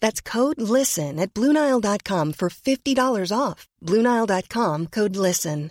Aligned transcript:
That's 0.00 0.20
code 0.20 0.60
LISTEN 0.60 1.18
at 1.18 1.32
Bluenile.com 1.32 2.32
for 2.34 2.48
$50 2.50 3.32
off. 3.38 3.66
Bluenile.com 3.82 4.86
code 4.88 5.16
LISTEN. 5.16 5.70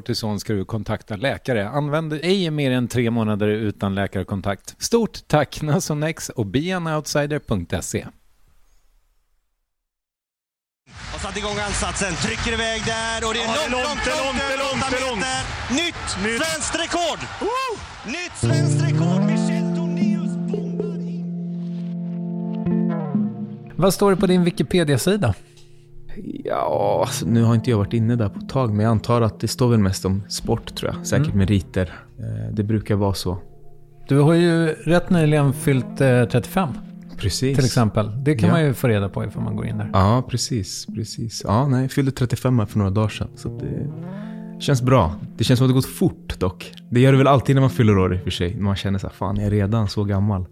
kortison 0.01 0.39
ska 0.39 0.53
du 0.53 0.65
kontakta 0.65 1.15
läkare. 1.15 1.69
Använd 1.69 2.13
ej 2.13 2.51
mer 2.51 2.71
än 2.71 2.87
tre 2.87 3.11
månader 3.11 3.47
utan 3.47 3.95
läkarkontakt. 3.95 4.75
Stort 4.79 5.27
tack 5.27 5.61
Nasonex 5.61 6.29
och 6.29 6.45
beanoutsider.se. 6.45 8.07
Har 11.11 11.19
satt 11.19 11.37
igång 11.37 11.57
ansatsen, 11.67 12.13
trycker 12.15 12.53
iväg 12.53 12.81
där 12.85 13.27
och 13.27 13.33
det 13.33 13.39
är 13.39 13.45
Ja, 13.45 13.53
långt, 13.71 13.83
långt, 13.85 14.05
långt, 14.07 14.41
långt, 14.59 14.81
långt, 14.81 14.91
långt, 14.91 15.09
långt. 15.09 15.25
Nytt, 15.69 16.25
Nytt. 16.25 16.41
svenskt 16.43 16.75
rekord! 16.75 17.19
Nytt 18.05 18.35
svenskt 18.35 18.83
rekord! 18.83 19.21
Michel 19.25 19.75
Tornéus 19.75 20.35
bombar 20.51 20.99
in. 21.09 21.33
Vad 23.75 23.93
står 23.93 24.11
det 24.11 24.17
på 24.17 24.27
din 24.27 24.43
Wikipedia-sida? 24.43 25.33
Ja, 26.45 27.03
alltså, 27.05 27.25
nu 27.25 27.43
har 27.43 27.55
inte 27.55 27.69
jag 27.69 27.77
varit 27.77 27.93
inne 27.93 28.15
där 28.15 28.29
på 28.29 28.39
ett 28.39 28.49
tag, 28.49 28.73
men 28.73 28.83
jag 28.83 28.91
antar 28.91 29.21
att 29.21 29.39
det 29.39 29.47
står 29.47 29.69
väl 29.69 29.79
mest 29.79 30.05
om 30.05 30.23
sport 30.29 30.75
tror 30.75 30.93
jag. 30.95 31.05
Säkert 31.07 31.25
Mm. 31.27 31.37
meriter. 31.37 31.93
Eh, 32.19 32.53
Det 32.53 32.63
brukar 32.63 32.95
vara 32.95 33.13
så. 33.13 33.37
Du 34.07 34.19
har 34.19 34.33
ju 34.33 34.67
rätt 34.67 35.09
nyligen 35.09 35.53
fyllt 35.53 36.01
eh, 36.01 36.23
35 36.25 36.69
Precis. 37.17 37.57
till 37.57 37.65
exempel. 37.65 38.23
Det 38.23 38.35
kan 38.35 38.49
Ja. 38.49 38.55
man 38.55 38.63
ju 38.65 38.73
få 38.73 38.87
reda 38.87 39.09
på 39.09 39.25
ifall 39.25 39.43
man 39.43 39.55
går 39.55 39.65
in 39.67 39.77
där. 39.77 39.89
Ja, 39.93 40.23
precis. 40.29 40.85
precis. 40.95 41.41
Ja, 41.47 41.67
nej, 41.67 41.81
jag 41.81 41.91
fyllde 41.91 42.11
35 42.11 42.59
här 42.59 42.65
för 42.65 42.77
några 42.77 42.91
dagar 42.91 43.09
sedan. 43.09 43.27
Så 43.35 43.49
det 43.59 43.87
känns 44.61 44.81
bra. 44.81 45.15
Det 45.37 45.43
känns 45.43 45.57
som 45.57 45.65
att 45.65 45.69
det 45.69 45.73
gått 45.73 45.85
fort 45.85 46.39
dock. 46.39 46.73
Det 46.89 46.99
gör 46.99 47.11
det 47.11 47.17
väl 47.17 47.27
alltid 47.27 47.55
när 47.55 47.61
man 47.61 47.69
fyller 47.69 47.97
år 47.97 48.13
i 48.15 48.17
och 48.17 48.21
för 48.23 48.29
sig. 48.31 48.55
Man 48.55 48.75
känner 48.75 48.99
så 48.99 49.07
här, 49.07 49.13
fan 49.13 49.35
jag 49.37 49.45
är 49.45 49.51
redan 49.51 49.87
så 49.87 50.03
gammal. 50.03 50.45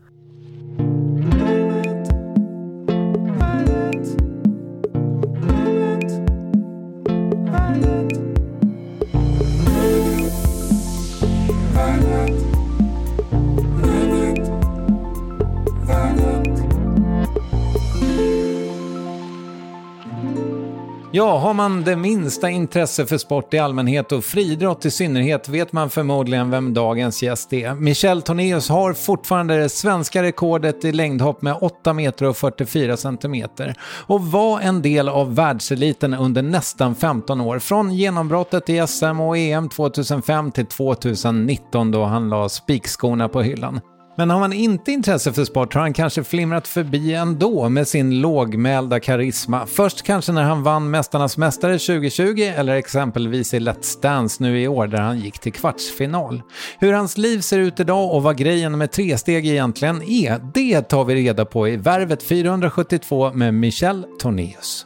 Ja, 21.20 21.38
har 21.38 21.54
man 21.54 21.84
det 21.84 21.96
minsta 21.96 22.50
intresse 22.50 23.06
för 23.06 23.18
sport 23.18 23.54
i 23.54 23.60
allmänhet 23.60 24.12
och 24.12 24.24
friidrott 24.24 24.86
i 24.86 24.92
synnerhet 24.92 25.50
vet 25.50 25.72
man 25.72 25.90
förmodligen 25.90 26.52
vem 26.52 26.74
dagens 26.74 27.24
gäst 27.24 27.54
är. 27.54 27.74
Michel 27.74 28.22
Tornéus 28.22 28.70
har 28.70 28.94
fortfarande 28.94 29.58
det 29.58 29.70
svenska 29.70 30.24
rekordet 30.24 30.86
i 30.86 30.92
längdhopp 30.92 31.42
med 31.42 31.58
8 31.62 31.94
meter 31.94 32.26
och 32.26 32.38
44 32.38 32.98
centimeter 32.98 33.76
och 34.08 34.22
var 34.22 34.60
en 34.60 34.82
del 34.82 35.10
av 35.10 35.36
världseliten 35.36 36.14
under 36.14 36.42
nästan 36.42 36.96
15 36.96 37.42
år. 37.42 37.60
Från 37.60 37.94
genombrottet 37.94 38.70
i 38.70 38.88
SM 38.88 39.20
och 39.20 39.38
EM 39.38 39.70
2005 39.70 40.52
till 40.52 40.66
2019 40.66 41.92
då 41.92 42.04
han 42.04 42.30
la 42.30 42.50
spikskorna 42.50 43.30
på 43.30 43.42
hyllan. 43.42 43.82
Men 44.20 44.30
har 44.30 44.40
man 44.40 44.54
inte 44.54 44.92
intresse 44.92 45.34
för 45.34 45.46
sport 45.46 45.74
har 45.74 45.82
han 45.82 45.94
kanske 45.94 46.24
flimrat 46.24 46.68
förbi 46.68 47.14
ändå 47.14 47.70
med 47.70 47.88
sin 47.88 48.22
lågmälda 48.22 49.00
karisma. 49.00 49.66
Först 49.66 50.02
kanske 50.02 50.32
när 50.32 50.44
han 50.44 50.64
vann 50.64 50.92
Mästarnas 50.92 51.38
Mästare 51.38 51.80
2020 51.80 52.54
eller 52.56 52.76
exempelvis 52.76 53.54
i 53.54 53.60
Let's 53.60 54.02
Dance 54.02 54.44
nu 54.44 54.62
i 54.62 54.68
år 54.68 54.88
där 54.88 55.02
han 55.02 55.20
gick 55.20 55.40
till 55.40 55.54
kvartsfinal. 55.54 56.42
Hur 56.80 56.94
hans 56.94 57.18
liv 57.18 57.40
ser 57.40 57.60
ut 57.60 57.80
idag 57.80 58.16
och 58.16 58.24
vad 58.24 58.38
grejen 58.38 58.78
med 58.78 58.92
tresteg 58.92 59.48
egentligen 59.48 60.02
är, 60.02 60.42
det 60.54 60.82
tar 60.82 61.06
vi 61.06 61.16
reda 61.16 61.46
på 61.46 61.68
i 61.68 61.78
Värvet 61.78 62.24
472 62.24 63.32
med 63.34 63.54
Michel 63.54 64.06
Tornéus. 64.20 64.86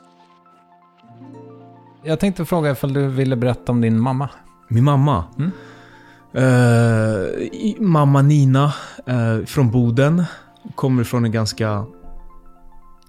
Jag 2.03 2.19
tänkte 2.19 2.45
fråga 2.45 2.71
ifall 2.71 2.94
du 2.94 3.07
ville 3.07 3.36
berätta 3.36 3.71
om 3.71 3.81
din 3.81 4.00
mamma. 4.00 4.29
Min 4.68 4.83
mamma? 4.83 5.24
Mm. 5.38 5.51
Eh, 6.35 7.75
mamma 7.80 8.21
Nina 8.21 8.74
uh, 9.09 9.45
från 9.45 9.71
Boden. 9.71 10.24
Kommer 10.75 11.03
från 11.03 11.25
en 11.25 11.31
ganska, 11.31 11.85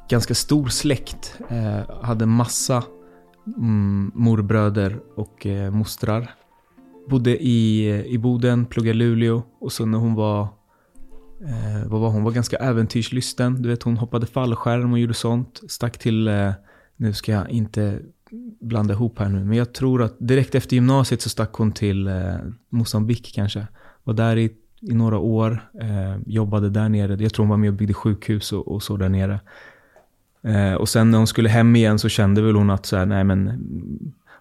ganska 0.08 0.34
stor 0.34 0.68
släkt. 0.68 1.38
Uh, 1.52 2.02
hade 2.02 2.26
massa 2.26 2.82
mm, 3.56 4.12
morbröder 4.14 5.00
och 5.16 5.46
uh, 5.46 5.70
mostrar. 5.70 6.34
Bodde 7.08 7.42
i, 7.42 7.88
i 8.06 8.18
Boden, 8.18 8.66
pluggade 8.66 8.98
Luleå 8.98 9.42
och 9.60 9.72
så 9.72 9.86
när 9.86 9.98
hon 9.98 10.14
var 10.14 10.48
Eh, 11.44 11.86
vad 11.86 12.00
var? 12.00 12.10
Hon 12.10 12.24
var 12.24 12.32
ganska 12.32 12.56
äventyrslysten. 12.56 13.62
Du 13.62 13.68
vet, 13.68 13.82
hon 13.82 13.96
hoppade 13.96 14.26
fallskärm 14.26 14.92
och 14.92 14.98
gjorde 14.98 15.14
sånt. 15.14 15.60
Stack 15.68 15.98
till, 15.98 16.28
eh, 16.28 16.52
nu 16.96 17.12
ska 17.12 17.32
jag 17.32 17.50
inte 17.50 18.00
blanda 18.60 18.94
ihop 18.94 19.18
här 19.18 19.28
nu, 19.28 19.44
men 19.44 19.58
jag 19.58 19.72
tror 19.72 20.02
att 20.02 20.16
direkt 20.18 20.54
efter 20.54 20.76
gymnasiet 20.76 21.22
så 21.22 21.28
stack 21.28 21.52
hon 21.52 21.72
till 21.72 22.06
eh, 22.06 22.34
Mosambik 22.68 23.32
kanske. 23.34 23.66
Var 24.04 24.14
där 24.14 24.36
i, 24.36 24.52
i 24.80 24.94
några 24.94 25.18
år, 25.18 25.70
eh, 25.80 26.16
jobbade 26.26 26.70
där 26.70 26.88
nere. 26.88 27.22
Jag 27.22 27.32
tror 27.32 27.44
hon 27.44 27.50
var 27.50 27.56
med 27.56 27.68
och 27.68 27.74
byggde 27.74 27.94
sjukhus 27.94 28.52
och, 28.52 28.68
och 28.68 28.82
så 28.82 28.96
där 28.96 29.08
nere. 29.08 29.40
Eh, 30.42 30.74
och 30.74 30.88
sen 30.88 31.10
när 31.10 31.18
hon 31.18 31.26
skulle 31.26 31.48
hem 31.48 31.76
igen 31.76 31.98
så 31.98 32.08
kände 32.08 32.42
väl 32.42 32.54
hon 32.54 32.70
att 32.70 32.86
så 32.86 32.96
här, 32.96 33.06
nej 33.06 33.24
men 33.24 33.60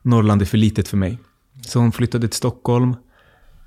Norrland 0.01 0.41
är 0.41 0.45
för 0.45 0.57
litet 0.57 0.87
för 0.87 0.97
mig. 0.97 1.19
Så 1.61 1.79
hon 1.79 1.91
flyttade 1.91 2.27
till 2.27 2.37
Stockholm. 2.37 2.95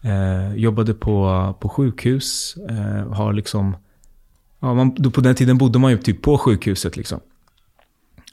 Eh, 0.03 0.55
jobbade 0.55 0.95
på, 0.95 1.55
på 1.61 1.69
sjukhus. 1.69 2.57
Eh, 2.69 3.13
har 3.13 3.33
liksom... 3.33 3.77
Ja, 4.61 4.75
man, 4.75 4.95
då 4.99 5.11
på 5.11 5.21
den 5.21 5.35
tiden 5.35 5.59
bodde 5.59 5.79
man 5.79 5.91
ju 5.91 5.99
typ 5.99 6.23
på 6.23 6.39
sjukhuset 6.39 6.97
liksom. 6.97 7.21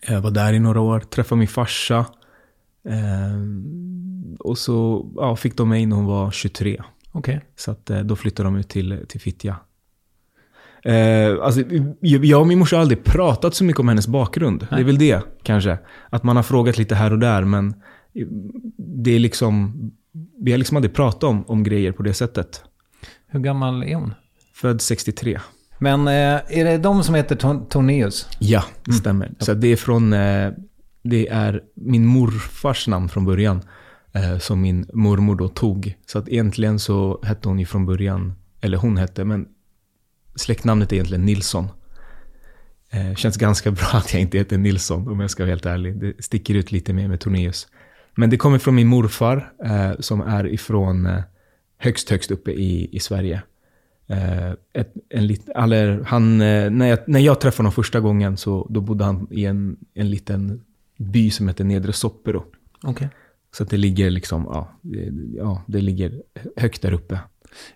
Jag 0.08 0.22
var 0.22 0.32
där 0.32 0.54
i 0.54 0.60
några 0.60 0.82
år, 0.82 1.00
träffade 1.00 1.40
min 1.40 1.48
farsa. 1.48 2.06
Eh, 2.90 3.40
och 4.40 4.58
så 4.58 5.10
ja, 5.16 5.36
fick 5.36 5.58
de 5.58 5.70
mig 5.70 5.86
när 5.86 5.96
hon 5.96 6.06
var 6.06 6.32
23. 6.32 6.84
Okej. 7.12 7.42
Så 7.56 7.72
att, 7.72 7.90
eh, 7.90 8.00
då 8.00 8.16
flyttade 8.16 8.48
de 8.48 8.56
ut 8.56 8.70
till, 8.70 9.06
till 9.08 9.22
Fittja. 9.22 9.56
Eh, 10.84 11.38
alltså, 11.42 11.62
jag 12.02 12.42
och 12.42 12.48
min 12.48 12.60
morsa 12.60 12.76
har 12.76 12.82
aldrig 12.82 13.04
pratat 13.04 13.56
så 13.56 13.64
mycket 13.64 13.80
om 13.80 13.88
hennes 13.88 14.08
bakgrund. 14.08 14.68
Det 14.70 14.76
är 14.76 14.84
väl 14.84 14.98
det, 14.98 15.22
kanske. 15.44 15.78
Att 16.10 16.24
man 16.24 16.36
har 16.36 16.44
frågat 16.44 16.78
lite 16.78 16.96
här 16.96 17.12
och 17.12 17.20
där, 17.20 17.44
men 17.44 17.74
det 18.78 19.12
är 19.12 19.20
liksom... 19.20 19.74
Vi 20.40 20.52
har 20.52 20.58
liksom 20.58 20.78
aldrig 20.78 20.94
pratat 20.94 21.24
om, 21.24 21.44
om 21.48 21.64
grejer 21.64 21.92
på 21.92 22.04
det 22.04 22.14
sättet. 22.14 22.64
Hur 23.28 23.40
gammal 23.40 23.84
är 23.84 23.96
hon? 23.96 24.14
Född 24.54 24.82
63. 24.82 25.40
Men 25.80 26.08
eh, 26.08 26.14
är 26.60 26.64
det 26.64 26.78
de 26.78 27.04
som 27.04 27.16
heter 27.16 27.36
Tor- 27.36 27.66
Tornéus? 27.70 28.28
Ja, 28.40 28.64
det 28.86 28.94
stämmer. 28.94 29.32
Så 29.40 29.54
det 29.54 29.68
är 29.68 29.76
från... 29.76 30.14
Eh, 30.14 30.52
det 31.04 31.28
är 31.28 31.62
min 31.76 32.06
morfars 32.06 32.88
namn 32.88 33.10
från 33.10 33.26
början. 33.26 33.62
Eh, 34.14 34.38
som 34.38 34.62
min 34.62 34.86
mormor 34.94 35.36
då 35.36 35.48
tog. 35.48 35.98
Så 36.06 36.20
att 36.20 36.30
egentligen 36.30 36.80
så 36.80 37.20
hette 37.24 37.48
hon 37.48 37.60
ju 37.60 37.66
från 37.66 37.86
början... 37.86 38.34
Eller 38.62 38.78
hon 38.78 38.98
hette, 38.98 39.26
men 39.26 39.48
släktnamnet 40.36 40.92
är 40.92 40.96
egentligen 40.96 41.26
Nilsson. 41.26 41.68
Känns 43.16 43.38
ganska 43.38 43.72
bra 43.72 43.88
att 43.94 44.14
jag 44.14 44.22
inte 44.22 44.38
heter 44.38 44.58
Nilsson 44.58 45.08
om 45.08 45.20
jag 45.20 45.30
ska 45.30 45.44
vara 45.44 45.50
helt 45.52 45.66
ärlig. 45.66 46.00
Det 46.00 46.24
sticker 46.24 46.54
ut 46.56 46.72
lite 46.72 46.94
mer 46.94 47.08
med 47.08 47.20
Tornéus. 47.20 47.68
Men 48.16 48.30
det 48.30 48.38
kommer 48.38 48.60
från 48.60 48.76
min 48.76 48.88
morfar 48.88 49.52
som 50.00 50.22
är 50.22 50.48
ifrån 50.48 51.22
högst, 51.78 52.10
högst 52.10 52.32
uppe 52.32 52.52
i, 52.52 52.90
i 52.92 53.00
Sverige. 53.00 53.42
Eh, 54.08 54.52
ett, 54.74 54.94
en 55.10 55.28
lit, 55.28 55.50
eller 55.50 56.04
han, 56.08 56.42
eh, 56.42 56.70
när, 56.70 56.88
jag, 56.88 57.00
när 57.08 57.20
jag 57.20 57.42
träffade 57.42 57.60
honom 57.60 57.72
första 57.72 58.00
gången 58.00 58.38
så 58.38 58.68
då 58.70 58.82
bodde 58.82 59.04
han 59.04 59.28
i 59.32 59.46
en, 59.46 59.78
en 59.94 60.10
liten 60.10 60.64
by 60.98 61.32
som 61.32 61.48
heter 61.48 61.64
Nedre 61.64 61.94
Soppero. 61.94 62.44
Okej. 62.84 63.10
Så 63.52 63.64
det 63.64 63.78
ligger 63.78 64.10
liksom, 64.10 64.44
ja, 64.44 64.80
ja, 65.38 65.64
det 65.68 65.82
ligger 65.82 66.24
högt 66.58 66.82
där 66.82 66.94
uppe. 66.94 67.20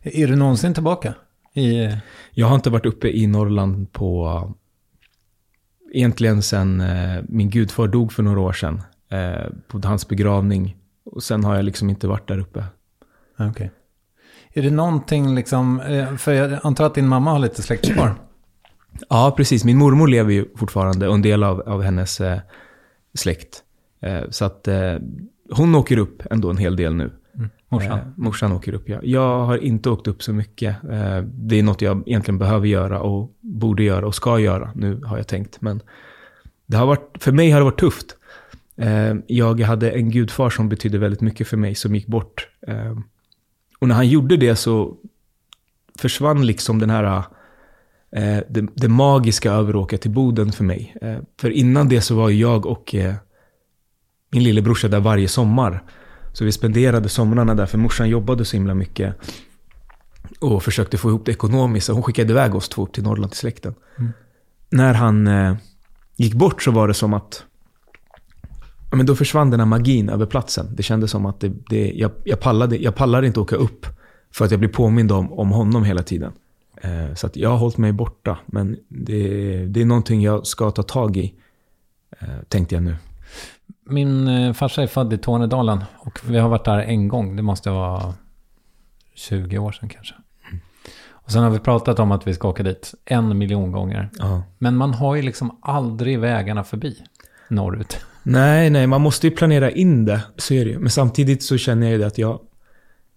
Är 0.02 0.28
du 0.28 0.36
någonsin 0.36 0.74
tillbaka? 0.74 1.14
I, 1.54 1.84
eh, 1.84 1.98
Jag 2.32 2.48
har 2.48 2.56
inte 2.56 2.70
varit 2.70 2.86
uppe 2.86 3.18
i 3.18 3.28
Norrland 3.28 3.92
på... 3.92 4.54
Egentligen 5.94 6.42
sen 6.42 6.84
min 7.28 7.50
gudfar 7.50 7.88
dog 7.88 8.14
för 8.14 8.24
några 8.24 8.40
år 8.40 8.54
sedan. 8.54 8.82
På 9.68 9.82
hans 9.84 10.08
begravning. 10.08 10.78
Och 11.04 11.24
sen 11.24 11.44
har 11.44 11.56
jag 11.56 11.66
liksom 11.66 11.90
inte 11.90 12.08
varit 12.08 12.28
där 12.28 12.40
uppe. 12.40 12.64
Okej. 13.40 13.72
Är 14.58 14.62
det 14.62 14.72
någonting 14.72 15.36
liksom, 15.36 15.82
eh, 15.82 16.16
för 16.16 16.34
jag 16.34 16.60
antar 16.64 16.86
att 16.86 16.96
din 16.96 17.08
mamma 17.08 17.32
har 17.32 17.40
lite 17.40 17.62
släkt 17.62 17.94
kvar? 17.94 18.16
Ja, 19.10 19.34
precis. 19.38 19.64
Min 19.64 19.78
mormor 19.78 20.08
lever 20.08 20.34
ju 20.34 20.46
fortfarande 20.56 21.08
och 21.08 21.14
en 21.14 21.22
del 21.22 21.44
av, 21.44 21.62
av 21.62 21.82
hennes 21.82 22.22
eh, 22.22 22.40
släkt. 23.14 23.64
Eh, 24.02 24.22
så 24.30 24.46
att 24.46 24.68
eh, 24.68 24.96
hon 25.52 25.76
åker 25.76 25.98
upp 25.98 26.24
ändå 26.32 26.50
en 26.50 26.58
hel 26.58 26.76
del 26.76 26.96
nu. 26.96 27.12
Morsan? 27.70 28.00
Eh, 28.00 28.06
morsan 28.16 28.52
åker 28.52 28.74
upp, 28.74 28.90
ja. 28.90 29.00
Jag 29.04 29.46
har 29.46 29.58
inte 29.58 29.90
åkt 29.90 30.08
upp 30.08 30.24
så 30.24 30.34
mycket. 30.34 30.84
Eh, 30.84 31.22
det 31.22 31.60
är 31.60 31.64
något 31.64 31.82
jag 31.82 32.04
egentligen 32.08 32.38
behöver 32.38 32.68
göra 32.68 33.00
och 33.00 33.32
borde 33.42 33.84
göra 33.84 34.08
och 34.08 34.16
ska 34.16 34.40
göra. 34.40 34.72
Nu 34.76 35.02
har 35.04 35.18
jag 35.18 35.28
tänkt. 35.28 35.62
Men 35.62 35.82
det 36.66 36.78
har 36.78 36.86
varit, 36.86 37.18
för 37.20 37.32
mig 37.32 37.52
har 37.52 37.60
det 37.60 37.66
varit 37.66 37.80
tufft. 37.80 38.16
Jag 39.28 39.60
hade 39.60 39.92
en 39.92 40.10
gudfar 40.10 40.50
som 40.50 40.70
betydde 40.70 40.98
väldigt 40.98 41.22
mycket 41.22 41.48
för 41.48 41.58
mig 41.58 41.76
som 41.76 41.96
gick 41.96 42.08
bort. 42.08 42.48
Och 43.80 43.88
när 43.88 43.96
han 43.96 44.08
gjorde 44.08 44.38
det 44.38 44.56
så 44.56 44.98
försvann 46.00 46.46
liksom 46.46 46.80
den 46.80 46.90
här 46.90 47.24
eh, 48.12 48.40
det, 48.50 48.68
det 48.76 48.88
magiska 48.88 49.52
över 49.52 49.70
att 49.70 49.76
åka 49.76 49.98
till 49.98 50.12
Boden 50.12 50.52
för 50.52 50.64
mig. 50.64 50.96
Eh, 51.02 51.18
för 51.38 51.50
innan 51.50 51.90
det 51.90 52.02
så 52.02 52.16
var 52.16 52.30
jag 52.30 52.66
och 52.66 52.96
eh, 52.96 53.16
min 54.32 54.44
lillebrorsa 54.44 54.88
där 54.88 55.00
varje 55.00 55.28
sommar. 55.28 55.84
Så 56.34 56.46
vi 56.46 56.52
spenderade 56.52 57.10
somrarna 57.10 57.56
där, 57.56 57.66
för 57.66 57.78
morsan 57.78 58.10
jobbade 58.10 58.46
så 58.46 58.56
himla 58.56 58.74
mycket. 58.74 59.16
Och 60.40 60.64
försökte 60.64 60.98
få 60.98 61.10
ihop 61.10 61.26
det 61.26 61.32
ekonomiskt, 61.32 61.90
hon 61.90 62.04
skickade 62.04 62.32
iväg 62.32 62.56
oss 62.56 62.70
två 62.70 62.84
upp 62.84 62.94
till 62.94 63.04
Norrland 63.04 63.32
till 63.32 63.40
släkten. 63.40 63.76
När 64.70 64.94
han 64.94 65.28
eh, 65.28 65.56
gick 66.16 66.34
bort 66.34 66.64
så 66.64 66.72
var 66.72 66.88
det 66.88 66.94
som 66.94 67.14
att 67.14 67.44
men 68.92 69.06
då 69.06 69.16
försvann 69.16 69.50
den 69.50 69.60
här 69.60 69.68
magin 69.68 70.10
över 70.10 70.26
platsen. 70.26 70.76
Det 70.76 70.84
kändes 70.84 71.12
som 71.12 71.26
att 71.26 71.40
det, 71.40 71.52
det, 71.70 71.92
jag, 71.96 72.12
jag, 72.24 72.40
pallade, 72.40 72.78
jag 72.78 72.96
pallade 72.96 73.28
inte 73.28 73.40
åka 73.40 73.56
upp 73.56 73.86
för 74.32 74.46
att 74.46 74.52
jag 74.52 74.60
blir 74.60 74.70
påmind 74.70 75.12
om, 75.12 75.34
om 75.34 75.52
honom 75.52 75.84
hela 75.84 76.04
tiden. 76.04 76.32
Eh, 76.82 77.14
så 77.16 77.30
jag 77.34 77.50
har 77.50 77.58
hållit 77.58 77.78
mig 77.78 77.92
borta, 77.92 78.38
men 78.46 78.78
det, 78.88 79.66
det 79.66 79.82
är 79.82 79.86
någonting 79.86 80.22
jag 80.22 80.48
ska 80.48 80.72
ta 80.72 80.84
tag 80.84 81.18
i, 81.18 81.34
eh, 82.20 82.28
tänkte 82.48 82.76
jag 82.76 82.84
nu. 82.84 82.96
Min 83.90 84.28
eh, 84.28 84.54
farsa 84.54 84.84
är 84.84 84.88
född 84.88 85.14
i 85.14 85.18
Tornedalen 85.18 85.84
och 85.98 86.20
vi 86.28 86.38
har 86.38 86.50
varit 86.50 86.66
där 86.66 86.80
en 86.80 87.08
gång. 87.08 87.36
Det 87.36 87.42
måste 87.42 87.70
vara 87.70 88.14
20 89.16 89.58
år 89.58 89.72
sedan 89.72 89.90
kanske. 89.90 90.16
Och 91.10 91.32
sen 91.32 91.44
har 91.44 91.50
vi 91.50 91.60
pratat 91.60 92.00
om 92.00 92.12
att 92.12 92.28
vi 92.28 92.34
ska 92.34 92.48
åka 92.48 92.64
dit 92.64 92.94
en 93.06 93.38
miljon 93.38 93.72
gånger. 93.72 94.10
Ja. 94.20 94.44
Men 94.58 94.76
man 94.76 94.94
har 94.94 95.16
ju 95.16 95.22
liksom 95.22 95.58
aldrig 95.62 96.20
vägarna 96.20 96.64
förbi 96.64 97.04
norrut. 97.50 98.06
Nej, 98.30 98.70
nej, 98.70 98.88
man 98.88 99.02
måste 99.02 99.28
ju 99.28 99.36
planera 99.36 99.72
in 99.72 100.06
det. 100.06 100.22
Så 100.38 100.54
är 100.54 100.66
det 100.66 100.72
ju. 100.72 100.80
Men 100.80 100.90
samtidigt 100.90 101.44
så 101.44 101.58
känner 101.58 101.88
jag 101.88 101.92
ju 101.92 101.98
det 101.98 102.08
att 102.08 102.18
jag... 102.18 102.40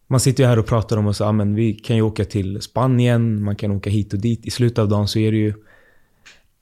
Man 0.06 0.20
sitter 0.20 0.42
ju 0.42 0.48
här 0.48 0.58
och 0.58 0.66
pratar 0.66 0.96
om 0.96 1.14
så, 1.14 1.24
ah, 1.24 1.32
men 1.32 1.54
vi 1.54 1.74
kan 1.74 1.96
ju 1.96 2.02
åka 2.02 2.24
till 2.24 2.60
Spanien, 2.60 3.42
man 3.42 3.56
kan 3.56 3.70
åka 3.70 3.90
hit 3.90 4.12
och 4.12 4.18
dit. 4.18 4.46
I 4.46 4.50
slutet 4.50 4.78
av 4.78 4.88
dagen 4.88 5.08
så 5.08 5.18
är 5.18 5.32
det 5.32 5.38
ju 5.38 5.54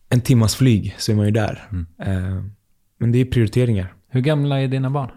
en 0.08 0.20
timmas 0.20 0.56
flyg, 0.56 0.94
så 0.98 1.12
är 1.12 1.16
man 1.16 1.24
ju 1.24 1.30
där. 1.30 1.68
Eh, 1.98 2.42
men 2.98 3.12
det 3.12 3.18
är 3.18 3.24
prioriteringar. 3.24 3.94
Hur 4.08 4.20
gamla 4.20 4.60
är 4.60 4.68
dina 4.68 4.90
barn? 4.90 5.10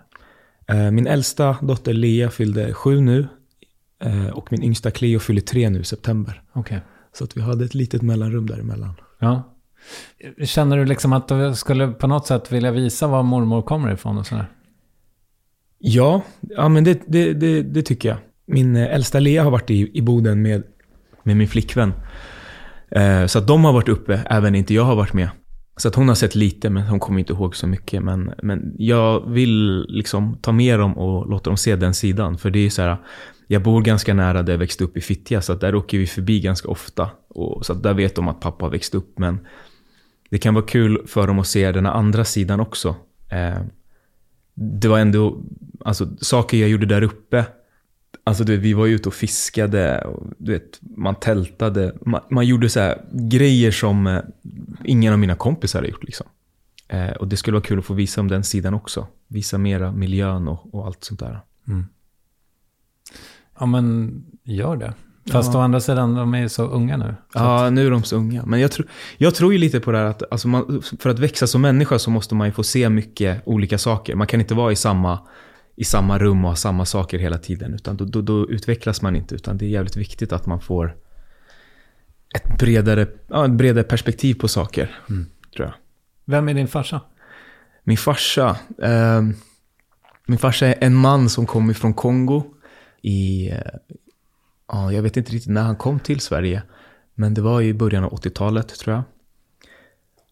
Eh, 0.68 0.92
min 0.92 1.08
äldsta 1.08 1.58
dotter 1.62 1.94
Lea 1.94 2.30
fyllde 2.30 2.74
sju 2.74 3.02
nu. 3.02 3.28
Eh, 4.04 4.28
och 4.28 4.52
min 4.52 4.64
yngsta 4.64 4.92
Cleo 4.92 5.20
fyller 5.20 5.42
tre 5.42 5.70
nu 5.70 5.80
i 5.80 5.84
september. 5.84 6.42
Okej. 6.54 6.82
Så 7.14 7.24
att 7.24 7.38
vi 7.38 7.42
hade 7.42 7.66
ett 7.66 7.74
litet 7.74 8.02
mellanrum 8.02 8.48
däremellan. 8.48 8.94
Ja. 9.20 9.51
Känner 10.46 10.78
du 10.78 10.86
liksom 10.86 11.14
att 11.14 11.28
du 11.28 11.56
skulle 11.56 11.88
på 11.88 12.08
något 12.08 12.28
sätt 12.28 12.52
vilja 12.52 12.72
visa 12.72 13.08
var 13.08 13.24
mormor 13.24 13.62
kommer 13.62 13.94
ifrån 13.94 14.18
och 14.18 14.28
sådär? 14.28 14.46
Ja, 15.80 16.22
ja 16.42 16.70
men 16.70 16.84
det, 16.84 17.02
det, 17.08 17.34
det, 17.34 17.62
det 17.62 17.82
tycker 17.82 18.10
jag. 18.10 18.18
Min 18.46 18.76
eh, 18.76 18.94
äldsta 18.96 19.20
Lea 19.20 19.44
har 19.44 19.52
varit 19.52 19.70
i, 19.70 19.98
i 19.98 20.02
Boden 20.02 20.42
med, 20.42 20.64
med 21.24 21.38
min 21.38 21.48
flickvän. 21.48 21.94
Eh, 22.92 23.26
så 23.26 23.40
att 23.40 23.48
de 23.48 23.66
har 23.66 23.74
varit 23.74 23.90
uppe, 23.90 24.24
även 24.30 24.56
inte 24.56 24.74
jag 24.74 24.84
har 24.84 24.96
varit 24.96 25.14
med. 25.14 25.30
Så 25.78 25.88
att 25.88 25.96
hon 25.96 26.08
har 26.08 26.16
sett 26.16 26.36
lite, 26.36 26.70
men 26.70 26.84
hon 26.84 27.00
kommer 27.00 27.20
inte 27.20 27.34
ihåg 27.34 27.56
så 27.56 27.68
mycket. 27.68 28.04
Men, 28.04 28.34
men 28.44 28.76
jag 28.78 29.30
vill 29.30 29.86
liksom 29.90 30.38
ta 30.42 30.52
med 30.52 30.80
dem 30.80 30.98
och 30.98 31.30
låta 31.30 31.50
dem 31.50 31.58
se 31.58 31.76
den 31.76 31.94
sidan. 31.94 32.38
För 32.38 32.50
det 32.50 32.60
är 32.60 32.70
så 32.70 32.82
här, 32.82 32.98
jag 33.48 33.64
bor 33.64 33.82
ganska 33.82 34.14
nära 34.14 34.44
där 34.44 34.54
jag 34.54 34.58
växte 34.58 34.84
upp 34.84 34.98
i 34.98 35.02
Fittja, 35.02 35.42
så 35.42 35.54
att 35.54 35.62
där 35.62 35.76
åker 35.76 35.98
vi 35.98 36.08
förbi 36.08 36.40
ganska 36.40 36.68
ofta. 36.68 37.10
Och, 37.30 37.66
så 37.66 37.74
att 37.74 37.84
där 37.84 37.94
vet 37.94 38.16
de 38.16 38.28
att 38.28 38.40
pappa 38.40 38.66
har 38.66 38.72
växt 38.72 38.96
upp. 38.96 39.20
Men 39.20 39.40
det 40.32 40.38
kan 40.38 40.54
vara 40.54 40.66
kul 40.66 41.08
för 41.08 41.28
dem 41.28 41.40
att 41.40 41.48
se 41.48 41.72
den 41.72 41.86
andra 41.86 42.26
sidan 42.26 42.60
också. 42.60 42.96
Eh, 43.30 43.62
det 44.54 44.88
var 44.88 45.00
ändå, 45.00 45.42
alltså 45.80 46.08
saker 46.22 46.58
jag 46.58 46.70
gjorde 46.70 46.86
där 46.86 47.02
uppe. 47.02 47.46
Alltså 48.24 48.44
du 48.44 48.56
vet, 48.56 48.66
vi 48.66 48.74
var 48.74 48.88
ute 48.88 49.10
och 49.10 49.16
fiskade, 49.16 50.02
och, 50.02 50.28
du 50.38 50.52
vet, 50.52 50.80
man 50.82 51.16
tältade. 51.16 51.96
Man, 52.06 52.22
man 52.30 52.48
gjorde 52.48 52.70
så 52.70 52.80
här 52.80 53.02
grejer 53.12 53.72
som 53.72 54.08
eh, 54.08 54.22
ingen 54.84 55.14
av 55.14 55.20
mina 55.20 55.36
kompisar 55.36 55.80
hade 55.80 55.90
gjort 55.90 56.04
liksom. 56.04 56.28
Eh, 56.88 57.12
och 57.12 57.28
det 57.28 57.38
skulle 57.38 57.56
vara 57.56 57.64
kul 57.64 57.80
att 57.80 57.86
få 57.86 57.94
visa 57.94 58.22
om 58.22 58.28
den 58.28 58.44
sidan 58.44 58.74
också. 58.74 59.08
Visa 59.28 59.58
mera 59.58 59.92
miljön 59.92 60.48
och, 60.48 60.76
och 60.76 60.86
allt 60.86 61.04
sånt 61.04 61.20
där. 61.20 61.40
Mm. 61.68 61.86
Ja, 63.60 63.66
men 63.66 64.16
gör 64.44 64.78
det. 64.78 64.94
Fast 65.32 65.54
Ja. 65.54 65.60
å 65.60 65.62
andra 65.64 65.80
sidan, 65.80 66.16
de 66.16 66.34
är 66.34 66.40
ju 66.40 66.50
så 66.50 66.64
unga 66.64 66.98
nu. 66.98 67.16
Så 67.34 67.40
Ja, 67.40 67.70
nu 67.70 67.88
är 67.88 67.92
de 67.92 68.04
så 68.04 68.16
unga. 68.16 68.46
Men 68.46 68.60
jag, 68.60 68.72
tror 68.72 68.88
jag 69.18 69.36
tror 69.36 69.54
ju 69.54 69.60
lite 69.60 69.80
på 69.80 69.92
det 69.92 69.98
här 69.98 70.06
att 70.06 70.24
alltså 70.32 70.48
man, 70.48 70.82
för 71.00 71.10
att 71.10 71.20
växa 71.20 71.48
som 71.48 71.62
människa 71.62 72.00
så 72.00 72.10
måste 72.12 72.36
man 72.36 72.48
ju 72.48 72.54
få 72.54 72.64
se 72.64 72.90
mycket 72.90 73.42
olika 73.46 73.78
saker. 73.78 74.16
Man 74.16 74.28
kan 74.28 74.40
inte 74.42 74.54
vara 74.54 74.72
i 74.72 74.76
samma, 74.76 75.20
i 75.76 75.84
samma 75.84 76.20
rum 76.20 76.44
och 76.46 76.50
ha 76.52 76.56
samma 76.56 76.86
saker 76.86 77.20
hela 77.20 77.38
tiden. 77.38 77.74
Utan 77.74 77.98
då, 77.98 78.06
då, 78.06 78.22
då 78.22 78.50
utvecklas 78.50 79.02
man 79.02 79.16
inte. 79.16 79.36
Utan 79.36 79.58
det 79.58 79.66
är 79.66 79.70
jävligt 79.70 79.98
viktigt 79.98 80.34
att 80.34 80.46
man 80.46 80.60
får 80.62 80.96
ett 82.36 82.60
bredare, 82.60 83.08
ja, 83.28 83.46
ett 83.46 83.52
bredare 83.52 83.84
perspektiv 83.84 84.34
på 84.34 84.48
saker. 84.48 84.96
Tror 85.56 85.68
jag. 85.68 85.74
Vem 86.26 86.50
är 86.50 86.54
din 86.54 86.68
farsa? 86.68 87.02
Min 87.84 87.98
farsa. 87.98 88.58
Eh, 88.84 89.22
min 90.28 90.38
farsa 90.38 90.68
är 90.68 90.76
en 90.80 90.96
man 90.96 91.30
som 91.30 91.46
kom 91.46 91.72
ifrån 91.72 91.94
Kongo. 91.94 92.44
I, 93.02 93.50
eh, 93.50 93.58
ja, 94.72 94.94
jag 94.94 95.02
vet 95.02 95.18
inte 95.18 95.32
riktigt 95.32 95.52
när 95.52 95.62
han 95.62 95.76
kom 95.76 96.00
till 96.00 96.20
Sverige. 96.20 96.64
Men 97.16 97.34
det 97.34 97.42
var 97.42 97.62
i 97.62 97.74
början 97.74 98.04
av 98.04 98.12
80-talet 98.12 98.68
tror 98.68 98.96
jag. 98.96 99.04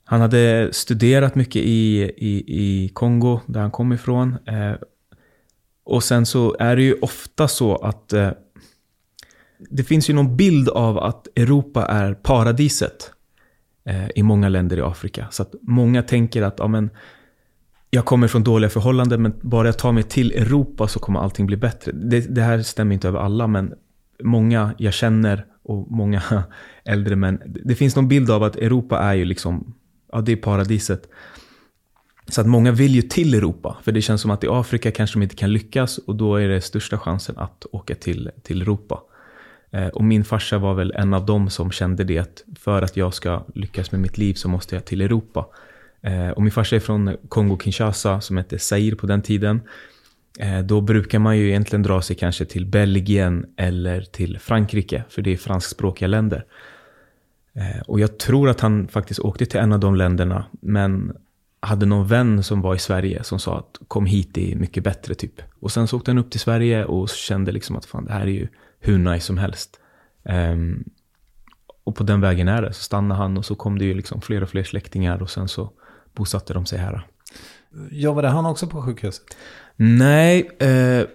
Han 0.04 0.22
hade 0.22 0.70
studerat 0.72 1.36
mycket 1.36 1.62
i, 1.62 2.02
i, 2.18 2.44
i 2.48 2.90
Kongo, 2.90 3.40
där 3.46 3.62
han 3.62 3.72
kom 3.72 3.94
ifrån. 3.94 4.38
Eh, 4.46 4.74
och 5.84 6.04
sen 6.04 6.26
så 6.26 6.56
är 6.60 6.76
det 6.76 6.82
ju 6.82 6.94
ofta 7.02 7.48
så 7.48 7.76
att 7.76 8.14
eh, 8.14 8.32
det 9.70 9.84
finns 9.84 10.10
ju 10.10 10.14
någon 10.14 10.38
bild 10.38 10.70
av 10.70 11.00
att 11.00 11.28
Europa 11.36 11.86
är 11.86 12.14
paradiset 12.14 13.12
eh, 13.86 14.10
i 14.16 14.24
många 14.24 14.50
länder 14.50 14.78
i 14.78 14.82
Afrika. 14.82 15.28
Så 15.32 15.42
att 15.42 15.56
många 15.62 16.04
tänker 16.04 16.42
att 16.42 16.56
ja, 16.58 16.68
men, 16.68 16.90
jag 17.90 18.06
kommer 18.06 18.28
från 18.28 18.44
dåliga 18.44 18.70
förhållanden, 18.70 19.22
men 19.22 19.34
bara 19.42 19.68
jag 19.68 19.78
tar 19.78 19.92
mig 19.92 20.04
till 20.04 20.32
Europa 20.32 20.88
så 20.88 21.00
kommer 21.00 21.20
allting 21.20 21.46
bli 21.46 21.58
bättre. 21.58 21.92
Det, 21.92 22.36
det 22.36 22.42
här 22.42 22.62
stämmer 22.62 22.94
inte 22.94 23.08
över 23.08 23.20
alla, 23.20 23.48
men 23.48 23.74
många 24.24 24.74
jag 24.78 24.94
känner 24.94 25.46
och 25.64 25.92
många 25.92 26.22
äldre 26.86 27.16
män. 27.16 27.42
Det 27.46 27.76
finns 27.76 27.96
någon 27.96 28.08
bild 28.08 28.32
av 28.32 28.44
att 28.44 28.56
Europa 28.56 29.00
är 29.00 29.14
ju 29.14 29.26
liksom, 29.26 29.74
ja 30.12 30.22
det 30.22 30.32
är 30.32 30.36
paradiset. 30.36 31.10
Så 32.28 32.42
att 32.42 32.48
många 32.48 32.72
vill 32.72 32.96
ju 32.96 33.02
till 33.02 33.34
Europa, 33.34 33.78
för 33.84 33.92
det 33.92 34.02
känns 34.02 34.22
som 34.22 34.32
att 34.32 34.44
i 34.44 34.48
Afrika 34.50 34.92
kanske 34.92 35.16
de 35.16 35.24
inte 35.24 35.36
kan 35.36 35.54
lyckas 35.54 35.98
och 35.98 36.16
då 36.16 36.36
är 36.36 36.48
det 36.48 36.62
största 36.62 36.98
chansen 36.98 37.38
att 37.38 37.66
åka 37.72 37.96
till, 37.96 38.32
till 38.44 38.62
Europa. 38.62 39.00
Eh, 39.72 39.88
och 39.88 40.04
min 40.04 40.24
farsa 40.24 40.58
var 40.58 40.74
väl 40.74 40.92
en 40.96 41.14
av 41.14 41.26
dem 41.26 41.50
som 41.50 41.72
kände 41.72 42.04
det 42.04 42.18
att 42.18 42.44
för 42.60 42.82
att 42.82 42.98
jag 42.98 43.14
ska 43.14 43.46
lyckas 43.56 43.92
med 43.92 44.02
mitt 44.02 44.18
liv 44.18 44.34
så 44.34 44.50
måste 44.50 44.76
jag 44.76 44.86
till 44.86 45.02
Europa. 45.02 45.46
Eh, 46.02 46.30
och 46.30 46.42
min 46.42 46.52
farsa 46.52 46.76
är 46.76 46.80
från 46.80 47.10
Kongo-Kinshasa 47.10 48.20
som 48.20 48.38
hette 48.38 48.60
Zaire 48.60 48.96
på 48.96 49.08
den 49.08 49.22
tiden. 49.22 49.62
Eh, 50.40 50.60
då 50.60 50.82
brukar 50.82 51.20
man 51.20 51.38
ju 51.38 51.48
egentligen 51.50 51.84
dra 51.84 52.02
sig 52.02 52.16
kanske 52.16 52.46
till 52.46 52.66
Belgien 52.66 53.46
eller 53.58 54.02
till 54.02 54.40
Frankrike, 54.40 55.04
för 55.10 55.22
det 55.22 55.34
är 55.34 55.38
franskspråkiga 55.38 56.08
länder. 56.08 56.46
Eh, 57.54 57.82
och 57.88 58.00
jag 58.00 58.18
tror 58.20 58.50
att 58.50 58.60
han 58.60 58.88
faktiskt 58.88 59.20
åkte 59.20 59.46
till 59.46 59.60
en 59.60 59.74
av 59.74 59.80
de 59.80 59.96
länderna, 59.96 60.46
men 60.62 61.18
hade 61.60 61.86
någon 61.86 62.08
vän 62.08 62.44
som 62.44 62.62
var 62.62 62.76
i 62.76 62.80
Sverige 62.80 63.24
som 63.24 63.40
sa 63.40 63.58
att 63.58 63.88
kom 63.88 64.06
hit, 64.06 64.30
det 64.34 64.52
är 64.52 64.56
mycket 64.56 64.84
bättre 64.84 65.16
typ. 65.16 65.42
Och 65.60 65.72
sen 65.72 65.88
så 65.88 65.98
åkte 65.98 66.12
han 66.12 66.18
upp 66.18 66.32
till 66.32 66.40
Sverige 66.40 66.86
och 66.86 67.10
kände 67.10 67.52
liksom 67.52 67.76
att 67.76 67.86
fan 67.86 68.06
det 68.06 68.14
här 68.14 68.22
är 68.22 68.26
ju 68.32 68.48
hur 68.80 68.98
nice 68.98 69.26
som 69.26 69.38
helst. 69.38 69.80
Um, 70.24 70.84
och 71.84 71.96
på 71.96 72.04
den 72.04 72.22
vägen 72.22 72.48
är 72.48 72.62
det. 72.62 72.74
Så 72.74 72.84
stannade 72.84 73.22
han 73.22 73.38
och 73.38 73.46
så 73.46 73.56
kom 73.56 73.80
det 73.80 73.86
ju 73.86 73.94
liksom 73.94 74.22
fler 74.22 74.44
och 74.44 74.50
fler 74.50 74.64
släktingar 74.64 75.22
och 75.22 75.30
sen 75.30 75.48
så 75.48 75.72
bosatte 76.14 76.54
de 76.54 76.66
sig 76.66 76.80
här. 76.80 77.08
Jobbade 77.92 78.28
han 78.28 78.46
också 78.46 78.68
på 78.68 78.82
sjukhuset? 78.82 79.38
Nej, 79.82 80.50
eh, 80.60 81.06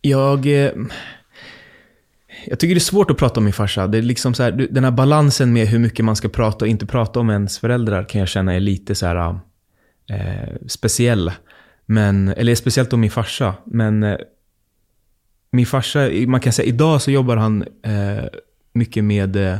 jag... 0.00 0.46
Eh, 0.46 0.72
jag 2.46 2.58
tycker 2.58 2.74
det 2.74 2.78
är 2.78 2.80
svårt 2.80 3.10
att 3.10 3.16
prata 3.16 3.40
om 3.40 3.44
min 3.44 3.52
farsa. 3.52 3.86
Det 3.86 3.98
är 3.98 4.02
liksom 4.02 4.34
så 4.34 4.42
här, 4.42 4.52
den 4.70 4.84
här 4.84 4.90
balansen 4.90 5.52
med 5.52 5.68
hur 5.68 5.78
mycket 5.78 6.04
man 6.04 6.16
ska 6.16 6.28
prata 6.28 6.64
och 6.64 6.68
inte 6.68 6.86
prata 6.86 7.20
om 7.20 7.30
ens 7.30 7.58
föräldrar 7.58 8.04
kan 8.04 8.18
jag 8.18 8.28
känna 8.28 8.54
är 8.54 8.60
lite 8.60 8.94
så 8.94 9.06
här 9.06 9.38
eh, 10.10 10.54
speciell. 10.66 11.32
Men, 11.86 12.28
eller 12.28 12.54
speciellt 12.54 12.92
om 12.92 13.00
min 13.00 13.10
farsa. 13.10 13.54
Men 13.64 14.02
eh, 14.02 14.18
min 15.50 15.66
farsa, 15.66 16.08
man 16.26 16.40
kan 16.40 16.52
säga 16.52 16.68
idag 16.68 17.02
så 17.02 17.10
jobbar 17.10 17.36
han 17.36 17.62
eh, 17.82 18.24
mycket 18.72 19.04
med 19.04 19.36
eh, 19.36 19.56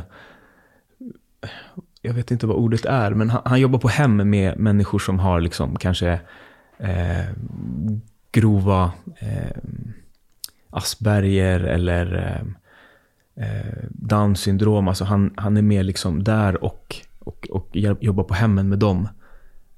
jag 2.01 2.13
vet 2.13 2.31
inte 2.31 2.47
vad 2.47 2.57
ordet 2.57 2.85
är, 2.85 3.11
men 3.11 3.29
han, 3.29 3.41
han 3.45 3.59
jobbar 3.59 3.79
på 3.79 3.87
hem 3.87 4.29
med 4.29 4.59
människor 4.59 4.99
som 4.99 5.19
har 5.19 5.41
liksom 5.41 5.75
kanske 5.75 6.19
eh, 6.77 7.25
grova 8.31 8.91
eh, 9.19 9.57
Asperger 10.69 11.59
eller 11.59 12.15
eh, 12.15 13.45
eh, 13.45 13.73
Down 13.89 14.35
syndrom. 14.35 14.87
Alltså 14.87 15.03
han, 15.03 15.33
han 15.37 15.57
är 15.57 15.61
mer 15.61 15.83
liksom 15.83 16.23
där 16.23 16.63
och, 16.63 16.95
och, 17.19 17.47
och 17.49 17.69
jobbar 18.01 18.23
på 18.23 18.33
hemmen 18.33 18.69
med 18.69 18.79
dem. 18.79 19.07